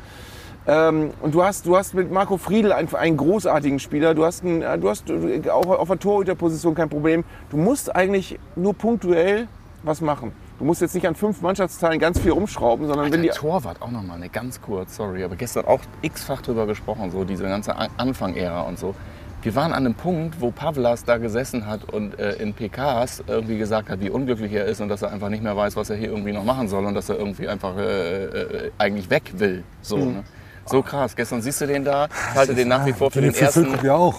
Ähm, 0.67 1.11
und 1.21 1.35
du 1.35 1.43
hast, 1.43 1.67
du 1.67 1.77
hast 1.77 1.95
mit 1.95 2.13
Marco 2.13 2.37
Friedl 2.37 2.73
einen, 2.73 2.93
einen 2.95 3.17
großartigen 3.17 3.79
Spieler. 3.81 4.15
Du 4.15 4.25
hast, 4.25 4.45
einen, 4.45 4.63
äh, 4.63 4.79
du 4.79 4.89
hast 4.89 5.11
äh, 5.11 5.49
auch 5.51 5.67
auf 5.67 5.89
der 5.89 5.99
Torhüterposition 5.99 6.75
kein 6.75 6.89
Problem. 6.89 7.25
Du 7.51 7.57
musst 7.57 7.95
eigentlich 7.95 8.39
nur 8.55 8.75
punktuell 8.75 9.49
was 9.83 10.01
machen. 10.01 10.33
Du 10.61 10.65
musst 10.65 10.81
jetzt 10.81 10.95
nicht 10.95 11.09
an 11.09 11.17
fünf 11.17 11.41
Mannschaftsteilen 11.43 11.99
ganz 11.99 12.21
viel 12.21 12.31
rumschrauben, 12.31 12.87
sondern 12.87 13.11
wenn 13.13 13.23
die 13.23 13.31
Torwart 13.31 13.83
auch 13.83 13.91
nochmal, 13.91 14.21
ne, 14.21 14.29
ganz 14.29 14.61
kurz, 14.63 14.95
sorry, 14.95 15.25
aber 15.25 15.35
gestern 15.35 15.65
auch 15.65 15.81
x-fach 16.03 16.41
drüber 16.43 16.67
gesprochen, 16.67 17.11
so 17.11 17.25
diese 17.25 17.43
ganze 17.43 17.75
An- 17.75 17.89
Anfang-Ära 17.97 18.61
und 18.63 18.79
so. 18.79 18.95
Wir 19.43 19.57
waren 19.57 19.73
an 19.73 19.85
einem 19.85 19.95
Punkt, 19.97 20.41
wo 20.41 20.53
Pavlas 20.53 21.05
da 21.05 21.17
gesessen 21.17 21.67
hat 21.67 21.93
und 21.93 22.17
äh, 22.21 22.35
in 22.35 22.55
PKs 22.55 23.25
irgendwie 23.27 23.59
gesagt 23.59 23.91
hat, 23.91 24.01
wie 24.01 24.11
unglücklich 24.11 24.53
er 24.53 24.67
ist 24.67 24.81
und 24.81 24.89
dass 24.89 25.03
er 25.03 25.11
einfach 25.11 25.31
nicht 25.31 25.43
mehr 25.43 25.57
weiß, 25.57 25.75
was 25.75 25.91
er 25.91 25.97
hier 25.97 26.11
irgendwie 26.11 26.31
noch 26.33 26.45
machen 26.45 26.69
soll 26.69 26.85
und 26.85 26.95
dass 26.95 27.09
er 27.09 27.19
irgendwie 27.19 27.49
einfach 27.49 27.77
äh, 27.77 28.25
äh, 28.27 28.71
eigentlich 28.79 29.11
weg 29.11 29.33
will. 29.39 29.65
So, 29.81 29.97
Mhm. 29.97 30.13
ne? 30.13 30.25
So 30.67 30.83
krass. 30.83 31.15
Gestern 31.17 31.43
siehst 31.43 31.61
du 31.61 31.67
den 31.67 31.85
da, 31.85 32.07
ich 32.07 32.35
halte 32.37 32.55
den 32.55 32.69
nach 32.69 32.85
wie 32.87 32.93
vor 32.93 33.11
für 33.11 33.21
Den 33.21 33.35
ersten, 33.35 33.67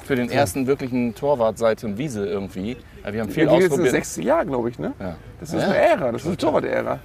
für 0.03 0.15
den 0.15 0.29
ersten 0.29 0.67
wirklichen 0.67 1.15
Torwart 1.15 1.57
seit 1.57 1.81
dem 1.83 1.97
Wiese 1.97 2.25
irgendwie. 2.25 2.77
Wir 3.09 3.21
haben 3.21 3.29
viel 3.29 3.33
viel 3.33 3.45
geht 3.47 3.51
jetzt 3.53 3.63
das 3.63 3.71
ausprobiert. 3.71 3.91
sechste 3.91 4.21
Jahr, 4.21 4.45
glaube 4.45 4.69
ich. 4.69 4.79
Ne? 4.79 4.93
Ja. 4.99 5.15
Das 5.39 5.49
ist 5.53 5.61
Ja. 5.61 5.67
eine 5.67 5.77
Ära, 5.77 6.11
das 6.11 6.21
ist 6.21 6.27
eine 6.27 6.37
Torwart-Ära. 6.37 6.99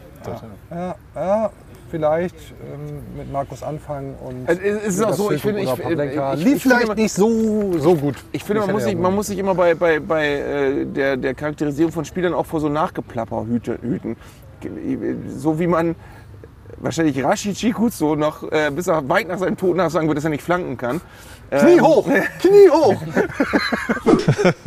Ja, 0.71 0.95
ja 1.15 1.51
vielleicht 1.91 2.35
ähm, 2.37 2.99
mit 3.17 3.33
Markus 3.33 3.63
anfangen 3.63 4.15
und. 4.23 4.47
Also, 4.49 4.61
es 4.61 4.85
ist 4.97 5.03
auch 5.03 5.13
so, 5.15 5.31
ich 5.33 5.41
finde, 5.41 5.63
ich- 5.63 5.71
ich- 5.73 6.45
lief 6.45 6.63
vielleicht 6.63 6.85
immer- 6.85 6.95
nicht 6.95 7.13
so, 7.13 7.79
so 7.79 7.95
gut. 7.95 8.17
Ich 8.33 8.45
finde, 8.45 8.61
man 8.63 8.73
muss, 8.73 8.85
sich, 8.85 8.95
man 8.97 9.15
muss 9.15 9.27
sich 9.29 9.39
immer 9.39 9.55
bei, 9.55 9.75
bei, 9.75 9.99
bei 9.99 10.27
äh, 10.27 10.85
der, 10.85 11.17
der 11.17 11.35
Charakterisierung 11.35 11.91
von 11.91 12.05
Spielern 12.05 12.35
auch 12.35 12.45
vor 12.47 12.61
so 12.61 12.69
Nachgeplapper 12.69 13.47
hüte- 13.49 13.79
hüten. 13.81 14.17
So 15.37 15.59
wie 15.59 15.67
man 15.67 15.95
wahrscheinlich 16.81 17.23
Rashici 17.23 17.71
gut 17.71 17.93
so 17.93 18.15
noch, 18.15 18.43
äh, 18.51 18.71
bis 18.71 18.87
er 18.87 19.09
weit 19.09 19.29
nach 19.29 19.39
seinem 19.39 19.57
Tod 19.57 19.77
nach 19.77 19.91
sagen 19.91 20.09
wird, 20.09 20.19
dass 20.19 20.25
er 20.25 20.31
nicht 20.31 20.43
flanken 20.43 20.77
kann. 20.77 21.01
Knie 21.51 21.73
Ähm, 21.73 21.81
hoch! 21.81 22.07
Knie 22.41 22.69
hoch! 22.71 23.03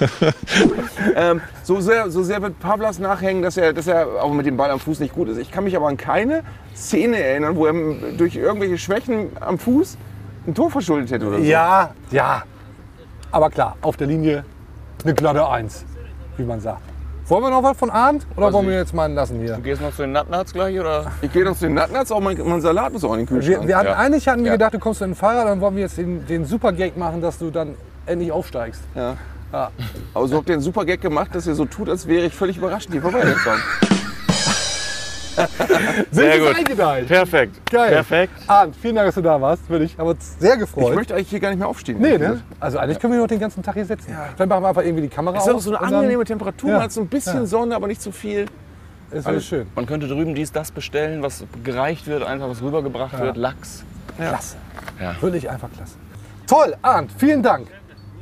ähm, 1.16 1.40
so, 1.62 1.80
sehr, 1.80 2.10
so 2.10 2.22
sehr 2.22 2.42
wird 2.42 2.58
Pavlas 2.60 2.98
nachhängen, 2.98 3.42
dass 3.42 3.56
er, 3.56 3.72
dass 3.72 3.86
er 3.86 4.22
auch 4.22 4.32
mit 4.32 4.46
dem 4.46 4.56
Ball 4.56 4.70
am 4.70 4.80
Fuß 4.80 5.00
nicht 5.00 5.14
gut 5.14 5.28
ist. 5.28 5.38
Ich 5.38 5.50
kann 5.50 5.64
mich 5.64 5.76
aber 5.76 5.88
an 5.88 5.96
keine 5.96 6.42
Szene 6.74 7.18
erinnern, 7.18 7.56
wo 7.56 7.66
er 7.66 7.72
durch 8.16 8.36
irgendwelche 8.36 8.78
Schwächen 8.78 9.30
am 9.40 9.58
Fuß 9.58 9.96
ein 10.46 10.54
Tor 10.54 10.70
verschuldet 10.70 11.10
hätte 11.10 11.26
oder 11.26 11.38
so. 11.38 11.44
Ja, 11.44 11.94
ja. 12.10 12.42
Aber 13.30 13.50
klar, 13.50 13.76
auf 13.82 13.96
der 13.96 14.06
Linie 14.06 14.44
eine 15.04 15.14
glatte 15.14 15.48
Eins, 15.48 15.84
wie 16.36 16.44
man 16.44 16.60
sagt. 16.60 16.82
Wollen 17.28 17.42
wir 17.42 17.50
noch 17.50 17.62
was 17.64 17.76
von 17.76 17.90
Arndt 17.90 18.24
oder 18.36 18.46
Weiß 18.46 18.52
wollen 18.52 18.68
wir 18.68 18.76
jetzt 18.76 18.94
mal 18.94 19.12
lassen 19.12 19.40
hier? 19.40 19.54
Du 19.56 19.62
gehst 19.62 19.82
noch 19.82 19.90
zu 19.94 20.02
den 20.02 20.12
Nutnuts 20.12 20.52
gleich 20.52 20.78
oder? 20.78 21.10
Ich 21.22 21.32
gehe 21.32 21.44
noch 21.44 21.54
zu 21.56 21.64
den 21.66 21.74
Nuttnuts, 21.74 22.12
auch 22.12 22.20
mein, 22.20 22.38
mein 22.44 22.60
Salat 22.60 22.92
muss 22.92 23.02
auch 23.02 23.12
in 23.14 23.18
den 23.20 23.26
Kühlschrank. 23.26 23.62
Wir, 23.62 23.68
wir 23.68 23.76
hatten, 23.76 23.88
Ja. 23.88 23.94
Eigentlich 23.96 24.28
hatten 24.28 24.40
wir 24.44 24.46
Ja. 24.46 24.52
gedacht, 24.52 24.74
du 24.74 24.78
kommst 24.78 25.00
mit 25.00 25.10
dem 25.10 25.16
Fahrrad, 25.16 25.48
dann 25.48 25.60
wollen 25.60 25.74
wir 25.74 25.82
jetzt 25.82 25.98
den, 25.98 26.24
den 26.26 26.44
super 26.44 26.72
Gag 26.72 26.96
machen, 26.96 27.20
dass 27.20 27.38
du 27.38 27.50
dann 27.50 27.74
endlich 28.06 28.30
aufsteigst. 28.30 28.80
Ja. 28.94 29.16
Ja. 29.52 29.70
Aber 30.14 30.28
so 30.28 30.36
habt 30.36 30.48
ihr 30.48 30.54
einen 30.54 30.62
super 30.62 30.84
Gag 30.84 31.00
gemacht, 31.00 31.30
dass 31.34 31.46
ihr 31.48 31.54
so 31.56 31.64
tut, 31.64 31.88
als 31.88 32.06
wäre 32.06 32.26
ich 32.26 32.34
völlig 32.34 32.58
überrascht, 32.58 32.90
hier 32.92 33.02
vorbeigekommen. 33.02 33.60
Sehr 36.10 36.32
Sind 36.32 36.44
gut. 36.46 36.56
eingedeicht. 36.56 37.08
Perfekt. 37.08 37.70
Geil. 37.70 37.90
Perfekt. 37.92 38.32
Arndt, 38.46 38.76
vielen 38.76 38.94
Dank, 38.96 39.08
dass 39.08 39.14
du 39.16 39.22
da 39.22 39.40
warst. 39.40 39.68
Würde 39.68 39.84
ich 39.84 39.98
aber 39.98 40.14
sehr 40.38 40.56
gefreut. 40.56 40.90
Ich 40.90 40.94
möchte 40.96 41.14
eigentlich 41.14 41.28
hier 41.28 41.40
gar 41.40 41.50
nicht 41.50 41.58
mehr 41.58 41.68
aufstehen. 41.68 41.98
nee, 42.00 42.16
ne? 42.18 42.42
Also 42.60 42.78
eigentlich 42.78 42.98
können 42.98 43.12
wir 43.12 43.20
noch 43.20 43.26
den 43.28 43.40
ganzen 43.40 43.62
Tag 43.62 43.74
hier 43.74 43.84
sitzen. 43.84 44.16
Dann 44.36 44.48
machen 44.48 44.62
wir 44.64 44.68
einfach 44.68 44.82
irgendwie 44.82 45.02
die 45.02 45.08
Kamera 45.08 45.36
Es 45.36 45.44
ist 45.44 45.50
auch 45.52 45.56
aus. 45.56 45.64
so 45.64 45.76
eine 45.76 45.80
angenehme 45.96 46.24
Temperatur, 46.24 46.70
Ja. 46.70 46.74
man 46.76 46.84
hat 46.84 46.92
so 46.92 47.00
ein 47.00 47.08
bisschen 47.08 47.40
Ja. 47.40 47.46
Sonne, 47.46 47.74
aber 47.76 47.86
nicht 47.86 48.00
zu 48.02 48.12
viel. 48.12 48.46
Ist 49.10 49.26
alles 49.26 49.46
schön. 49.46 49.66
Man 49.76 49.86
könnte 49.86 50.08
drüben 50.08 50.34
dies, 50.34 50.50
das 50.50 50.70
bestellen, 50.72 51.22
was 51.22 51.44
gereicht 51.62 52.06
wird, 52.08 52.22
einfach 52.24 52.48
was 52.48 52.60
rübergebracht 52.62 53.18
wird. 53.20 53.36
Lachs. 53.36 53.84
Klasse. 54.18 54.56
Ja. 55.00 55.14
Wirklich 55.20 55.48
einfach 55.48 55.68
klasse. 55.76 55.94
Toll, 56.46 56.74
Arndt, 56.82 57.12
vielen 57.18 57.42
Dank. 57.42 57.68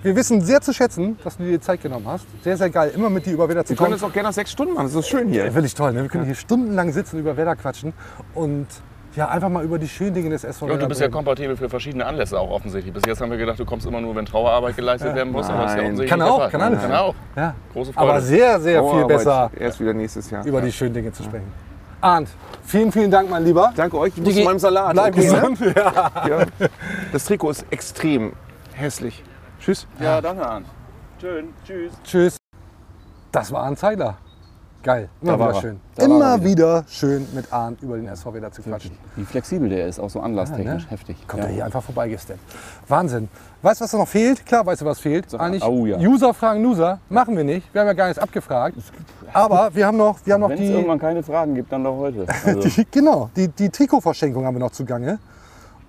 Wir 0.04 0.14
wissen 0.14 0.42
sehr 0.42 0.60
zu 0.60 0.74
schätzen, 0.74 1.18
dass 1.24 1.38
du 1.38 1.44
dir 1.44 1.52
die 1.52 1.60
Zeit 1.60 1.80
genommen 1.80 2.06
hast. 2.06 2.26
Sehr, 2.42 2.58
sehr 2.58 2.68
geil, 2.68 2.92
immer 2.94 3.08
mit 3.08 3.24
dir 3.24 3.32
über 3.32 3.48
Wetter 3.48 3.64
zu 3.64 3.70
Wir 3.70 3.76
können 3.78 3.86
kommen. 3.86 4.00
das 4.00 4.02
auch 4.02 4.12
gerne 4.12 4.28
nach 4.28 4.34
sechs 4.34 4.52
Stunden 4.52 4.74
machen, 4.74 4.84
das 4.84 4.94
ist 4.94 5.08
schön 5.08 5.28
hier. 5.28 5.54
Wirklich 5.54 5.74
toll, 5.74 5.94
ne? 5.94 6.02
Wir 6.02 6.10
können 6.10 6.26
hier 6.26 6.34
stundenlang 6.34 6.92
sitzen, 6.92 7.18
über 7.18 7.38
Wetter 7.38 7.56
quatschen 7.56 7.94
und 8.34 8.66
ja, 9.16 9.28
einfach 9.28 9.48
mal 9.48 9.64
über 9.64 9.78
die 9.78 9.88
schönen 9.88 10.12
Dinge 10.12 10.28
des 10.28 10.44
SV 10.44 10.66
Und 10.66 10.68
du 10.68 10.74
Werder 10.74 10.88
bist 10.88 11.00
ja 11.00 11.08
kompatibel 11.08 11.56
für 11.56 11.70
verschiedene 11.70 12.04
Anlässe 12.04 12.38
auch 12.38 12.50
offensichtlich. 12.50 12.92
Bis 12.92 13.04
jetzt 13.06 13.22
haben 13.22 13.30
wir 13.30 13.38
gedacht, 13.38 13.58
du 13.58 13.64
kommst 13.64 13.86
immer 13.86 14.02
nur, 14.02 14.14
wenn 14.14 14.26
Trauerarbeit 14.26 14.76
geleistet 14.76 15.14
werden 15.14 15.32
muss. 15.32 15.48
Aber 15.48 15.64
ist 15.64 15.74
ja 15.74 15.82
offensichtlich 15.84 16.10
Kann 16.10 16.20
auch, 16.20 16.50
kann 16.50 16.60
alles. 16.60 16.82
Kann 16.82 16.92
auch. 16.92 17.14
Ja. 17.34 17.54
Große 17.72 17.92
Freude. 17.94 18.10
Aber 18.10 18.20
sehr, 18.20 18.60
sehr 18.60 18.80
viel 18.82 18.90
Trauerarbeit 18.90 19.16
besser, 19.16 19.50
Erst 19.58 19.80
wieder 19.80 19.94
nächstes 19.94 20.30
Jahr. 20.30 20.44
über 20.44 20.60
die 20.60 20.72
schönen 20.72 20.92
Dinge 20.92 21.12
zu 21.12 21.22
sprechen. 21.22 21.50
Arndt, 22.02 22.28
vielen, 22.64 22.92
vielen 22.92 23.10
Dank, 23.10 23.30
mein 23.30 23.42
Lieber. 23.44 23.72
Danke 23.74 23.96
euch, 23.98 24.12
ich 24.16 24.22
muss 24.22 24.34
zu 24.34 24.42
meinem 24.42 24.58
Salat. 24.58 24.92
Bleib 24.92 25.16
okay, 25.16 25.30
ne? 25.30 25.40
gesund. 25.40 25.58
Ja. 25.76 26.12
Ja. 26.28 26.46
Das 27.12 27.24
Trikot 27.24 27.50
ist 27.50 27.64
extrem 27.70 28.32
hässlich. 28.74 29.22
Tschüss. 29.64 29.86
ja, 29.98 30.20
danke 30.20 30.46
an. 30.46 30.64
Schön. 31.18 31.54
Tschüss. 31.66 31.92
Tschüss. 32.04 32.36
Das 33.32 33.50
war 33.50 33.62
Arndt 33.62 33.78
Zeigler. 33.78 34.18
Geil, 34.82 35.08
immer 35.22 35.32
Da 35.32 35.38
war 35.38 35.48
wieder 35.48 35.56
er. 35.56 35.60
schön. 35.62 35.80
Da 35.96 36.04
immer 36.04 36.24
er 36.24 36.44
wieder 36.44 36.84
schön 36.86 37.26
mit 37.34 37.50
Arndt 37.50 37.82
über 37.82 37.96
den 37.96 38.06
SV 38.06 38.34
Werder 38.34 38.52
zu 38.52 38.60
quatschen. 38.60 38.90
Wie 39.16 39.24
flexibel 39.24 39.70
der 39.70 39.86
ist, 39.86 39.98
auch 39.98 40.10
so 40.10 40.20
anlasstechnisch. 40.20 40.66
Ja, 40.82 40.90
ne? 40.90 40.90
Heftig. 40.90 41.26
Kommt 41.26 41.42
Ja. 41.42 41.48
er 41.48 41.54
hier 41.54 41.64
einfach 41.64 41.82
vorbeigesteppt. 41.82 42.40
Wahnsinn. 42.88 43.30
Weißt 43.62 43.80
du, 43.80 43.84
was 43.84 43.90
da 43.92 43.96
noch 43.96 44.08
fehlt? 44.08 44.44
Klar, 44.44 44.66
weißt 44.66 44.82
du, 44.82 44.84
was 44.84 45.00
fehlt? 45.00 45.34
Eigentlich 45.34 45.64
oh 45.64 45.86
ja. 45.86 45.96
User 45.96 46.34
fragen 46.34 46.62
User. 46.66 46.98
Machen 47.08 47.34
wir 47.34 47.44
nicht. 47.44 47.72
Wir 47.72 47.80
haben 47.80 47.88
ja 47.88 47.94
gar 47.94 48.08
nichts 48.08 48.22
abgefragt. 48.22 48.76
Aber 49.32 49.74
wir 49.74 49.86
haben 49.86 49.96
noch, 49.96 50.18
wir 50.26 50.34
haben 50.34 50.42
noch 50.42 50.50
Wenn 50.50 50.58
es 50.58 50.64
die, 50.64 50.72
irgendwann 50.74 50.98
keine 50.98 51.22
Fragen 51.22 51.54
gibt, 51.54 51.72
dann 51.72 51.82
doch 51.82 51.96
heute. 51.96 52.26
Also, 52.44 52.60
die, 52.60 52.86
genau, 52.90 53.30
die, 53.34 53.48
die 53.48 53.70
Trikotverschenkung 53.70 54.44
haben 54.44 54.54
wir 54.56 54.60
noch 54.60 54.72
zugange. 54.72 55.18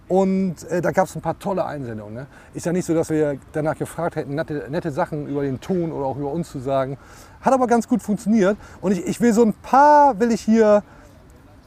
Und 0.08 0.64
äh, 0.70 0.82
da 0.82 0.92
gab 0.92 1.08
es 1.08 1.16
ein 1.16 1.22
paar 1.22 1.40
tolle 1.40 1.66
Einsendungen. 1.66 2.14
Ne? 2.14 2.28
Ist 2.54 2.66
ja 2.66 2.72
nicht 2.72 2.86
so, 2.86 2.94
dass 2.94 3.10
wir 3.10 3.38
danach 3.54 3.76
gefragt 3.76 4.16
hätten, 4.16 4.36
nette, 4.36 4.68
nette 4.70 4.92
Sachen 4.92 5.28
über 5.28 5.42
den 5.42 5.60
Ton 5.60 5.92
oder 5.92 6.06
auch 6.06 6.18
über 6.18 6.32
uns 6.32 6.52
zu 6.52 6.60
sagen. 6.60 6.98
Hat 7.42 7.54
aber 7.54 7.68
ganz 7.68 7.88
gut 7.88 8.02
funktioniert. 8.02 8.58
Und 8.82 8.92
ich, 8.92 9.06
ich 9.06 9.20
will 9.20 9.34
so 9.34 9.44
ein 9.44 9.54
paar, 9.54 10.20
will 10.20 10.32
ich 10.32 10.42
hier 10.42 10.84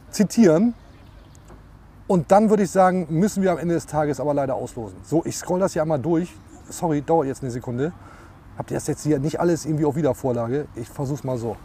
zitieren. 0.09 0.73
Und 2.07 2.31
dann 2.31 2.49
würde 2.49 2.63
ich 2.63 2.71
sagen, 2.71 3.07
müssen 3.09 3.43
wir 3.43 3.51
am 3.51 3.57
Ende 3.57 3.75
des 3.75 3.85
Tages 3.85 4.19
aber 4.19 4.33
leider 4.33 4.55
auslosen. 4.55 4.97
So, 5.03 5.23
ich 5.25 5.37
scroll 5.37 5.59
das 5.59 5.73
hier 5.73 5.81
einmal 5.81 5.99
durch. 5.99 6.33
Sorry, 6.69 7.01
dauert 7.01 7.27
jetzt 7.27 7.43
eine 7.43 7.51
Sekunde. 7.51 7.91
Habt 8.57 8.71
ihr 8.71 8.75
das 8.77 8.87
jetzt 8.87 9.03
hier 9.03 9.19
nicht 9.19 9.39
alles 9.39 9.65
irgendwie 9.65 9.85
auf 9.85 9.95
Wiedervorlage? 9.95 10.67
Ich 10.75 10.89
versuch's 10.89 11.23
mal 11.23 11.37
so. 11.37 11.55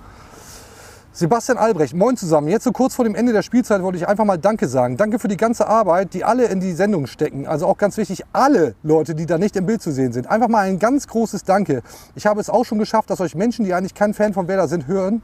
Sebastian 1.17 1.59
Albrecht, 1.59 1.95
moin 1.95 2.17
zusammen. 2.17 2.49
Jetzt 2.49 2.65
so 2.65 2.73
kurz 2.73 2.97
vor 2.97 3.05
dem 3.05 3.15
Ende 3.15 3.33
der 3.33 3.43
Spielzeit 3.43 3.81
wollte 3.85 3.97
ich 3.97 4.09
einfach 4.09 4.25
mal 4.25 4.37
Danke 4.37 4.67
sagen. 4.67 4.97
Danke 4.97 5.21
für 5.21 5.29
die 5.29 5.37
ganze 5.37 5.69
Arbeit, 5.69 6.13
die 6.13 6.25
alle 6.25 6.47
in 6.47 6.59
die 6.59 6.73
Sendung 6.73 7.07
stecken. 7.07 7.47
Also 7.47 7.69
auch 7.69 7.79
ganz 7.79 7.97
wichtig, 7.97 8.25
alle 8.33 8.75
Leute, 8.83 9.15
die 9.15 9.25
da 9.25 9.39
nicht 9.39 9.55
im 9.55 9.65
Bild 9.65 9.81
zu 9.81 9.93
sehen 9.93 10.13
sind. 10.13 10.27
Einfach 10.27 10.49
mal 10.49 10.63
ein 10.63 10.81
ganz 10.81 11.07
großes 11.07 11.45
Danke. 11.45 11.83
Ich 12.17 12.27
habe 12.27 12.41
es 12.41 12.51
auch 12.51 12.65
schon 12.65 12.81
geschafft, 12.81 13.11
dass 13.11 13.21
euch 13.21 13.37
Menschen, 13.37 13.65
die 13.65 13.73
eigentlich 13.75 13.95
kein 13.95 14.13
Fan 14.13 14.35
von 14.35 14.49
Werder 14.49 14.67
sind, 14.67 14.89
hören 14.89 15.23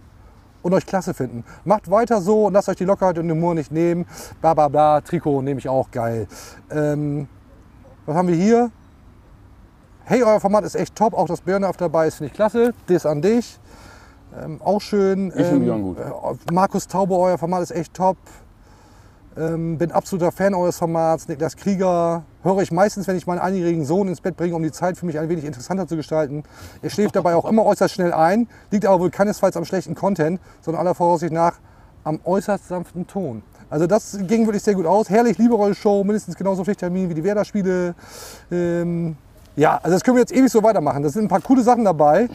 und 0.62 0.72
euch 0.74 0.86
klasse 0.86 1.12
finden. 1.12 1.42
Macht 1.64 1.90
weiter 1.90 2.20
so 2.20 2.46
und 2.46 2.52
lasst 2.52 2.68
euch 2.68 2.76
die 2.76 2.84
Lockerheit 2.84 3.18
und 3.18 3.26
den 3.26 3.36
Humor 3.36 3.56
nicht 3.56 3.72
nehmen. 3.72 4.06
Bla 4.40 4.54
bla 4.54 4.68
bla, 4.68 5.00
Trikot 5.00 5.42
nehme 5.42 5.58
ich 5.58 5.68
auch 5.68 5.90
geil. 5.90 6.28
Ähm, 6.70 7.26
was 8.06 8.14
haben 8.14 8.28
wir 8.28 8.36
hier? 8.36 8.70
Hey, 10.04 10.22
euer 10.22 10.38
Format 10.38 10.62
ist 10.62 10.76
echt 10.76 10.94
top. 10.94 11.14
Auch 11.14 11.26
das 11.26 11.40
Birne 11.40 11.68
auf 11.68 11.76
dabei 11.76 12.06
ist, 12.06 12.16
finde 12.16 12.28
ich 12.28 12.34
klasse. 12.34 12.74
Das 12.86 13.06
an 13.06 13.22
dich. 13.22 13.58
Ähm, 14.38 14.60
auch 14.62 14.80
schön. 14.80 15.28
Ich 15.28 15.46
finde 15.46 15.72
ähm, 15.72 15.82
gut. 15.82 15.98
äh, 15.98 16.52
Markus 16.52 16.86
Taube, 16.86 17.16
euer 17.16 17.38
Format 17.38 17.62
ist 17.62 17.70
echt 17.72 17.94
top. 17.94 18.16
Ähm, 19.36 19.78
bin 19.78 19.92
absoluter 19.92 20.32
Fan 20.32 20.54
eures 20.54 20.78
Formats. 20.78 21.28
Niklas 21.28 21.56
Krieger 21.56 22.24
höre 22.42 22.62
ich 22.62 22.72
meistens, 22.72 23.06
wenn 23.06 23.16
ich 23.16 23.26
meinen 23.26 23.38
einjährigen 23.38 23.84
Sohn 23.84 24.08
ins 24.08 24.20
Bett 24.20 24.36
bringe, 24.36 24.54
um 24.56 24.62
die 24.62 24.72
Zeit 24.72 24.98
für 24.98 25.06
mich 25.06 25.18
ein 25.18 25.28
wenig 25.28 25.44
interessanter 25.44 25.86
zu 25.86 25.96
gestalten. 25.96 26.42
Er 26.82 26.90
schläft 26.90 27.14
dabei 27.14 27.34
auch 27.34 27.44
immer 27.44 27.64
äußerst 27.64 27.94
schnell 27.94 28.12
ein, 28.12 28.48
liegt 28.70 28.86
aber 28.86 29.00
wohl 29.00 29.10
keinesfalls 29.10 29.56
am 29.56 29.64
schlechten 29.64 29.94
Content, 29.94 30.40
sondern 30.60 30.80
aller 30.80 30.94
Voraussicht 30.94 31.32
nach 31.32 31.54
am 32.02 32.18
äußerst 32.24 32.68
sanften 32.68 33.06
Ton. 33.06 33.42
Also 33.68 33.86
das 33.86 34.18
ging 34.26 34.46
wirklich 34.46 34.64
sehr 34.64 34.74
gut 34.74 34.86
aus. 34.86 35.08
Herrlich, 35.08 35.38
liebe 35.38 35.74
Show, 35.74 36.02
mindestens 36.02 36.34
genauso 36.34 36.64
Pflichttermin 36.64 37.08
wie 37.08 37.14
die 37.14 37.22
Werder-Spiele. 37.22 37.94
Ähm, 38.50 39.16
Ja, 39.54 39.76
also 39.76 39.90
das 39.90 40.02
können 40.02 40.16
wir 40.16 40.22
jetzt 40.22 40.32
ewig 40.32 40.50
so 40.50 40.62
weitermachen. 40.62 41.02
Da 41.02 41.08
sind 41.08 41.24
ein 41.24 41.28
paar 41.28 41.40
coole 41.40 41.62
Sachen 41.62 41.84
dabei. 41.84 42.28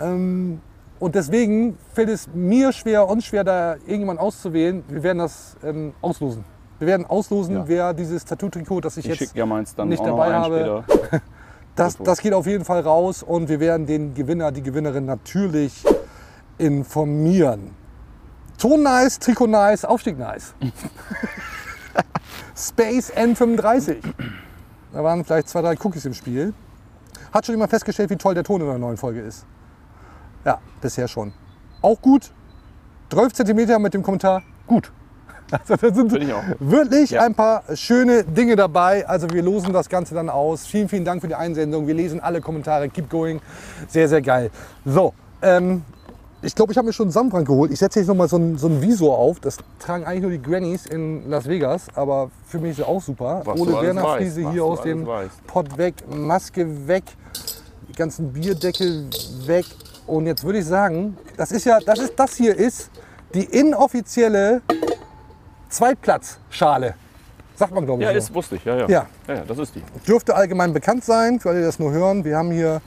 Ähm, 0.00 0.60
und 0.98 1.14
deswegen 1.14 1.76
fällt 1.92 2.08
es 2.08 2.28
mir 2.32 2.72
schwer, 2.72 3.08
uns 3.08 3.24
schwer, 3.24 3.44
da 3.44 3.74
irgendjemand 3.74 4.18
auszuwählen. 4.20 4.82
Wir 4.88 5.02
werden 5.02 5.18
das 5.18 5.56
ähm, 5.62 5.92
auslosen. 6.00 6.44
Wir 6.78 6.88
werden 6.88 7.06
auslosen, 7.06 7.54
Ja. 7.56 7.68
wer 7.68 7.94
dieses 7.94 8.24
Tattoo-Trikot, 8.24 8.80
das 8.82 8.96
ich, 8.96 9.08
Ich 9.08 9.20
jetzt 9.20 9.34
ja 9.34 9.46
nicht 9.46 10.04
dabei 10.04 10.32
habe, 10.34 10.84
das, 11.74 11.96
das 11.98 12.20
geht 12.20 12.34
auf 12.34 12.46
jeden 12.46 12.64
Fall 12.64 12.80
raus 12.80 13.22
und 13.22 13.48
wir 13.48 13.60
werden 13.60 13.86
den 13.86 14.14
Gewinner, 14.14 14.52
die 14.52 14.62
Gewinnerin 14.62 15.06
natürlich 15.06 15.84
informieren. 16.58 17.74
Ton 18.58 18.82
nice, 18.82 19.18
Trikot 19.18 19.46
nice, 19.46 19.84
Aufstieg 19.84 20.18
nice. 20.18 20.54
Space 22.56 23.12
N35. 23.12 23.96
Da 24.92 25.04
waren 25.04 25.24
vielleicht 25.24 25.48
zwei, 25.48 25.60
drei 25.60 25.76
Cookies 25.82 26.06
im 26.06 26.14
Spiel. 26.14 26.54
Hat 27.32 27.44
schon 27.44 27.54
jemand 27.54 27.70
festgestellt, 27.70 28.08
wie 28.08 28.16
toll 28.16 28.34
der 28.34 28.44
Ton 28.44 28.62
in 28.62 28.66
der 28.66 28.78
neuen 28.78 28.96
Folge 28.96 29.20
ist? 29.20 29.44
Ja, 30.46 30.58
bisher 30.80 31.08
schon. 31.08 31.32
Auch 31.82 32.00
gut. 32.00 32.30
12 33.10 33.32
cm 33.34 33.82
mit 33.82 33.92
dem 33.94 34.02
Kommentar, 34.02 34.42
gut. 34.66 34.90
Also 35.50 35.76
da 35.76 35.94
sind 35.94 36.12
Bin 36.12 36.22
ich 36.22 36.32
auch. 36.32 36.42
wirklich 36.58 37.10
Ja. 37.10 37.22
ein 37.22 37.34
paar 37.34 37.62
schöne 37.76 38.24
Dinge 38.24 38.56
dabei. 38.56 39.06
Also 39.08 39.30
wir 39.30 39.42
losen 39.42 39.72
das 39.72 39.88
Ganze 39.88 40.12
dann 40.14 40.28
aus. 40.28 40.66
Vielen, 40.66 40.88
vielen 40.88 41.04
Dank 41.04 41.20
für 41.20 41.28
die 41.28 41.36
Einsendung. 41.36 41.86
Wir 41.86 41.94
lesen 41.94 42.18
alle 42.18 42.40
Kommentare. 42.40 42.88
Keep 42.88 43.08
going. 43.08 43.40
Sehr, 43.86 44.08
sehr 44.08 44.22
geil. 44.22 44.50
So, 44.84 45.14
ähm, 45.42 45.82
ich 46.42 46.52
glaube, 46.54 46.72
ich 46.72 46.78
habe 46.78 46.86
mir 46.86 46.92
schon 46.92 47.04
einen 47.06 47.12
Sandbrand 47.12 47.46
geholt. 47.46 47.70
Ich 47.70 47.78
setze 47.78 48.00
jetzt 48.00 48.08
noch 48.08 48.16
mal 48.16 48.28
so 48.28 48.38
ein, 48.38 48.58
so 48.58 48.66
ein 48.66 48.82
Visor 48.82 49.16
auf. 49.16 49.38
Das 49.38 49.58
tragen 49.78 50.04
eigentlich 50.04 50.22
nur 50.22 50.30
die 50.32 50.42
Grannies 50.42 50.84
in 50.86 51.30
Las 51.30 51.46
Vegas, 51.48 51.86
aber 51.94 52.30
für 52.48 52.58
mich 52.58 52.72
ist 52.72 52.78
es 52.80 52.84
auch 52.84 53.00
super. 53.00 53.42
Was 53.44 53.60
Ole 53.60 53.76
alles 53.76 53.86
Werner 53.86 54.16
Friese 54.16 54.50
hier 54.50 54.64
aus 54.64 54.82
dem. 54.82 55.06
Pott 55.46 55.78
weg, 55.78 55.94
Maske 56.12 56.88
weg, 56.88 57.04
die 57.88 57.92
ganzen 57.92 58.32
Bierdeckel 58.32 59.06
weg. 59.46 59.64
Und 60.06 60.26
jetzt 60.26 60.44
würde 60.44 60.58
ich 60.58 60.64
sagen, 60.64 61.16
das 61.36 61.52
ist 61.52 61.64
ja, 61.64 61.80
das 61.80 61.98
ist 61.98 62.14
das 62.16 62.36
hier 62.36 62.56
ist 62.56 62.90
die 63.34 63.44
inoffizielle 63.44 64.62
Zweitplatzschale. 65.68 66.94
Sagt 67.56 67.74
man 67.74 67.84
glaube 67.86 68.02
ich 68.02 68.06
Ja, 68.06 68.12
so. 68.12 68.18
ist 68.18 68.34
wusste 68.34 68.56
ich. 68.56 68.64
Ja, 68.64 68.76
ja. 68.76 68.88
Ja. 68.88 69.06
ja, 69.26 69.34
ja, 69.34 69.44
das 69.46 69.58
ist 69.58 69.74
die. 69.74 69.82
Dürfte 70.06 70.34
allgemein 70.34 70.72
bekannt 70.72 71.04
sein, 71.04 71.40
für 71.40 71.50
alle, 71.50 71.58
die 71.58 71.64
das 71.64 71.78
nur 71.78 71.90
hören. 71.90 72.24
Wir 72.24 72.36
haben 72.36 72.50
hier 72.50 72.80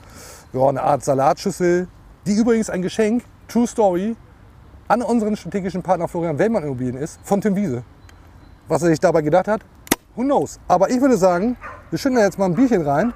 ja, 0.52 0.68
eine 0.68 0.82
Art 0.82 1.04
Salatschüssel, 1.04 1.88
die 2.26 2.34
übrigens 2.34 2.70
ein 2.70 2.80
Geschenk, 2.82 3.24
True 3.48 3.66
Story, 3.66 4.16
an 4.88 5.02
unseren 5.02 5.36
strategischen 5.36 5.82
Partner 5.82 6.08
Florian 6.08 6.38
Wellmann 6.38 6.62
Immobilien 6.64 6.96
ist, 6.96 7.20
von 7.22 7.40
Tim 7.40 7.54
Wiese. 7.54 7.82
Was 8.66 8.82
er 8.82 8.88
sich 8.88 9.00
dabei 9.00 9.22
gedacht 9.22 9.46
hat, 9.46 9.62
who 10.16 10.22
knows. 10.22 10.58
Aber 10.68 10.90
ich 10.90 11.00
würde 11.00 11.16
sagen, 11.16 11.56
wir 11.90 11.98
schütten 11.98 12.16
da 12.16 12.24
jetzt 12.24 12.38
mal 12.38 12.46
ein 12.46 12.54
Bierchen 12.54 12.82
rein. 12.82 13.12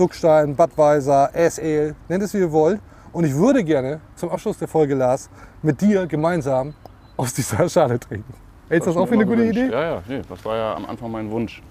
Duckstein, 0.00 0.56
Budweiser, 0.56 1.28
S-Ale, 1.34 1.94
nennt 2.08 2.22
es 2.22 2.32
wie 2.32 2.38
ihr 2.38 2.50
wollt. 2.50 2.80
Und 3.12 3.24
ich 3.24 3.34
würde 3.34 3.62
gerne 3.62 4.00
zum 4.14 4.30
Abschluss 4.30 4.56
der 4.56 4.66
Folge, 4.68 4.94
Lars, 4.94 5.28
mit 5.60 5.80
dir 5.80 6.06
gemeinsam 6.06 6.72
aus 7.18 7.34
dieser 7.34 7.68
Schale 7.68 8.00
trinken. 8.00 8.32
Hältst 8.70 8.86
du 8.86 8.92
das 8.92 9.02
auch 9.02 9.06
für 9.06 9.14
eine 9.14 9.26
gute 9.26 9.44
Idee? 9.44 9.68
Ja, 9.68 9.82
ja, 9.82 10.02
nee, 10.08 10.22
das 10.26 10.42
war 10.44 10.56
ja 10.56 10.74
am 10.74 10.86
Anfang 10.86 11.10
mein 11.10 11.30
Wunsch. 11.30 11.62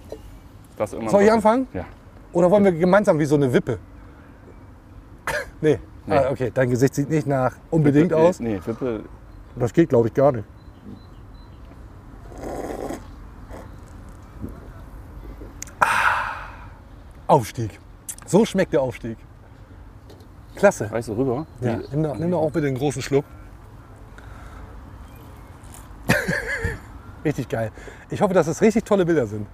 Das 0.77 0.93
immer 0.93 1.09
Soll 1.09 1.23
ich 1.23 1.31
anfangen? 1.31 1.67
Ja. 1.73 1.85
Oder 2.33 2.51
wollen 2.51 2.65
wir 2.65 2.71
gemeinsam 2.71 3.17
wie 3.17 3.25
so 3.25 3.35
eine 3.35 3.51
Wippe? 3.51 3.79
nee. 5.61 5.79
Nee. 6.05 6.15
Ah, 6.15 6.29
okay, 6.29 6.51
dein 6.53 6.69
Gesicht 6.69 6.93
sieht 6.93 7.09
nicht 7.09 7.25
nach 7.25 7.55
unbedingt 7.71 8.11
Wippe, 8.11 8.21
aus. 8.21 8.39
Nee, 8.39 8.55
nee 8.55 8.61
Wippe, 8.63 9.03
Das 9.55 9.73
geht, 9.73 9.89
glaube 9.89 10.09
ich, 10.09 10.13
gar 10.13 10.31
nicht. 10.31 10.45
Ah, 15.79 15.87
Aufstieg. 17.27 17.79
So 18.29 18.45
schmeckt 18.45 18.73
der 18.73 18.81
Aufstieg. 18.83 19.17
Klasse. 20.55 20.91
reißt 20.91 21.07
du 21.09 21.13
rüber? 21.13 21.47
Ja, 21.61 21.77
Die- 21.77 21.87
nimm, 21.95 22.03
doch, 22.03 22.15
nimm 22.15 22.29
doch 22.29 22.41
auch 22.41 22.51
bitte 22.51 22.67
einen 22.67 22.77
großen 22.77 23.01
Schluck. 23.01 23.25
richtig 27.25 27.49
geil. 27.49 27.71
Ich 28.11 28.21
hoffe, 28.21 28.35
dass 28.35 28.45
es 28.47 28.61
richtig 28.61 28.83
tolle 28.83 29.03
Bilder 29.05 29.25
sind. 29.25 29.47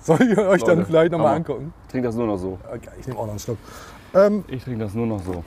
Soll 0.00 0.22
ich 0.22 0.38
euch 0.38 0.62
dann 0.62 0.76
Leute, 0.78 0.86
vielleicht 0.86 1.10
nochmal 1.12 1.34
angucken? 1.34 1.72
Ich 1.86 1.90
trinke 1.90 2.06
das 2.06 2.14
nur 2.14 2.28
noch 2.28 2.36
so. 2.38 2.58
Okay, 2.72 2.90
ich 3.00 3.08
nehme 3.08 3.18
auch 3.18 3.24
noch 3.24 3.30
einen 3.30 3.40
Schluck. 3.40 3.58
Ähm, 4.14 4.44
Ich 4.46 4.62
trinke 4.62 4.84
das 4.84 4.94
nur 4.94 5.06
noch 5.06 5.20
so. 5.24 5.42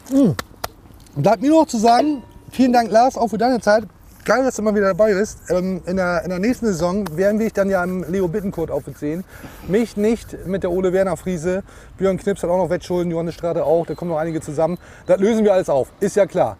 Bleibt 1.15 1.41
mir 1.41 1.49
noch 1.51 1.65
zu 1.65 1.77
sagen, 1.77 2.23
vielen 2.51 2.73
Dank 2.73 2.91
Lars, 2.91 3.17
auch 3.17 3.29
für 3.29 3.37
deine 3.37 3.61
Zeit. 3.61 3.85
Geil, 4.29 4.43
dass 4.43 4.57
du 4.57 4.61
mal 4.61 4.75
wieder 4.75 4.93
dabei 4.93 5.15
bist. 5.15 5.39
Ähm, 5.49 5.81
in, 5.87 5.97
der, 5.97 6.21
in 6.23 6.29
der 6.29 6.37
nächsten 6.37 6.67
Saison 6.67 7.17
werden 7.17 7.39
wir 7.39 7.47
dich 7.47 7.53
dann 7.53 7.67
ja 7.67 7.83
im 7.83 8.03
Leo 8.11 8.27
Bittencourt 8.27 8.69
Outfit 8.69 8.95
sehen. 8.95 9.23
Mich 9.67 9.97
nicht 9.97 10.45
mit 10.45 10.61
der 10.61 10.69
Ole 10.69 10.93
Werner 10.93 11.17
Friese. 11.17 11.63
Björn 11.97 12.19
Knips 12.19 12.43
hat 12.43 12.49
auch 12.51 12.59
noch 12.59 12.69
Wettschulden, 12.69 13.11
Johannes 13.11 13.33
Strate 13.33 13.65
auch. 13.65 13.87
Da 13.87 13.95
kommen 13.95 14.11
noch 14.11 14.19
einige 14.19 14.39
zusammen. 14.39 14.77
Das 15.07 15.19
lösen 15.19 15.43
wir 15.43 15.53
alles 15.53 15.67
auf. 15.67 15.87
Ist 15.99 16.15
ja 16.15 16.27
klar. 16.27 16.57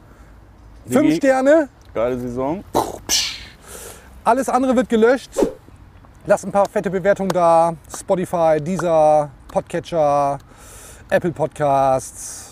Fünf 0.88 1.10
Digi. 1.10 1.18
Sterne. 1.18 1.70
Geile 1.94 2.18
Saison. 2.18 2.64
Alles 4.24 4.50
andere 4.50 4.76
wird 4.76 4.90
gelöscht. 4.90 5.30
Lasst 6.26 6.46
ein 6.48 6.52
paar 6.52 6.68
fette 6.68 6.90
Bewertungen 6.90 7.30
da. 7.30 7.76
Spotify, 7.96 8.60
Deezer, 8.60 9.30
Podcatcher, 9.48 10.40
Apple 11.08 11.34
Podcasts, 11.34 12.49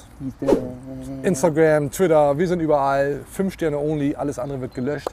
Instagram, 1.23 1.91
Twitter. 1.91 2.37
Wir 2.37 2.47
sind 2.47 2.59
überall. 2.59 3.21
Fünf 3.31 3.53
Sterne 3.53 3.77
only. 3.77 4.15
Alles 4.15 4.39
andere 4.39 4.61
wird 4.61 4.73
gelöscht. 4.73 5.09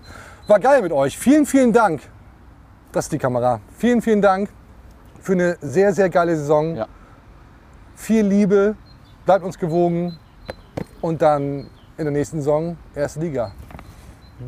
War 0.47 0.61
geil 0.61 0.83
mit 0.83 0.93
euch. 0.93 1.19
Vielen, 1.19 1.47
vielen 1.47 1.73
Dank. 1.73 2.03
Das 2.93 3.07
ist 3.07 3.13
die 3.13 3.19
Kamera. 3.19 3.61
Vielen, 3.77 4.03
vielen 4.03 4.23
Dank 4.23 4.49
für 5.21 5.33
eine 5.33 5.57
sehr, 5.61 5.93
sehr 5.93 6.11
geile 6.11 6.37
Saison. 6.37 6.77
Ja. 6.77 6.87
Viel 7.97 8.27
Liebe. 8.27 8.77
Bleibt 9.25 9.45
uns 9.45 9.59
gewogen. 9.59 10.19
Und 11.01 11.23
dann 11.23 11.71
in 11.97 12.05
der 12.05 12.11
nächsten 12.11 12.39
Saison 12.39 12.77
erste 12.95 13.21
Liga. 13.21 13.53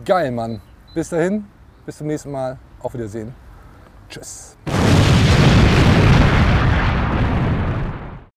Geil, 0.04 0.30
Mann. 0.30 0.60
Bis 0.94 1.08
dahin. 1.08 1.46
Bis 1.84 1.98
zum 1.98 2.06
nächsten 2.06 2.30
Mal. 2.30 2.58
Auf 2.80 2.94
Wiedersehen. 2.94 3.34
Tschüss. 4.08 4.56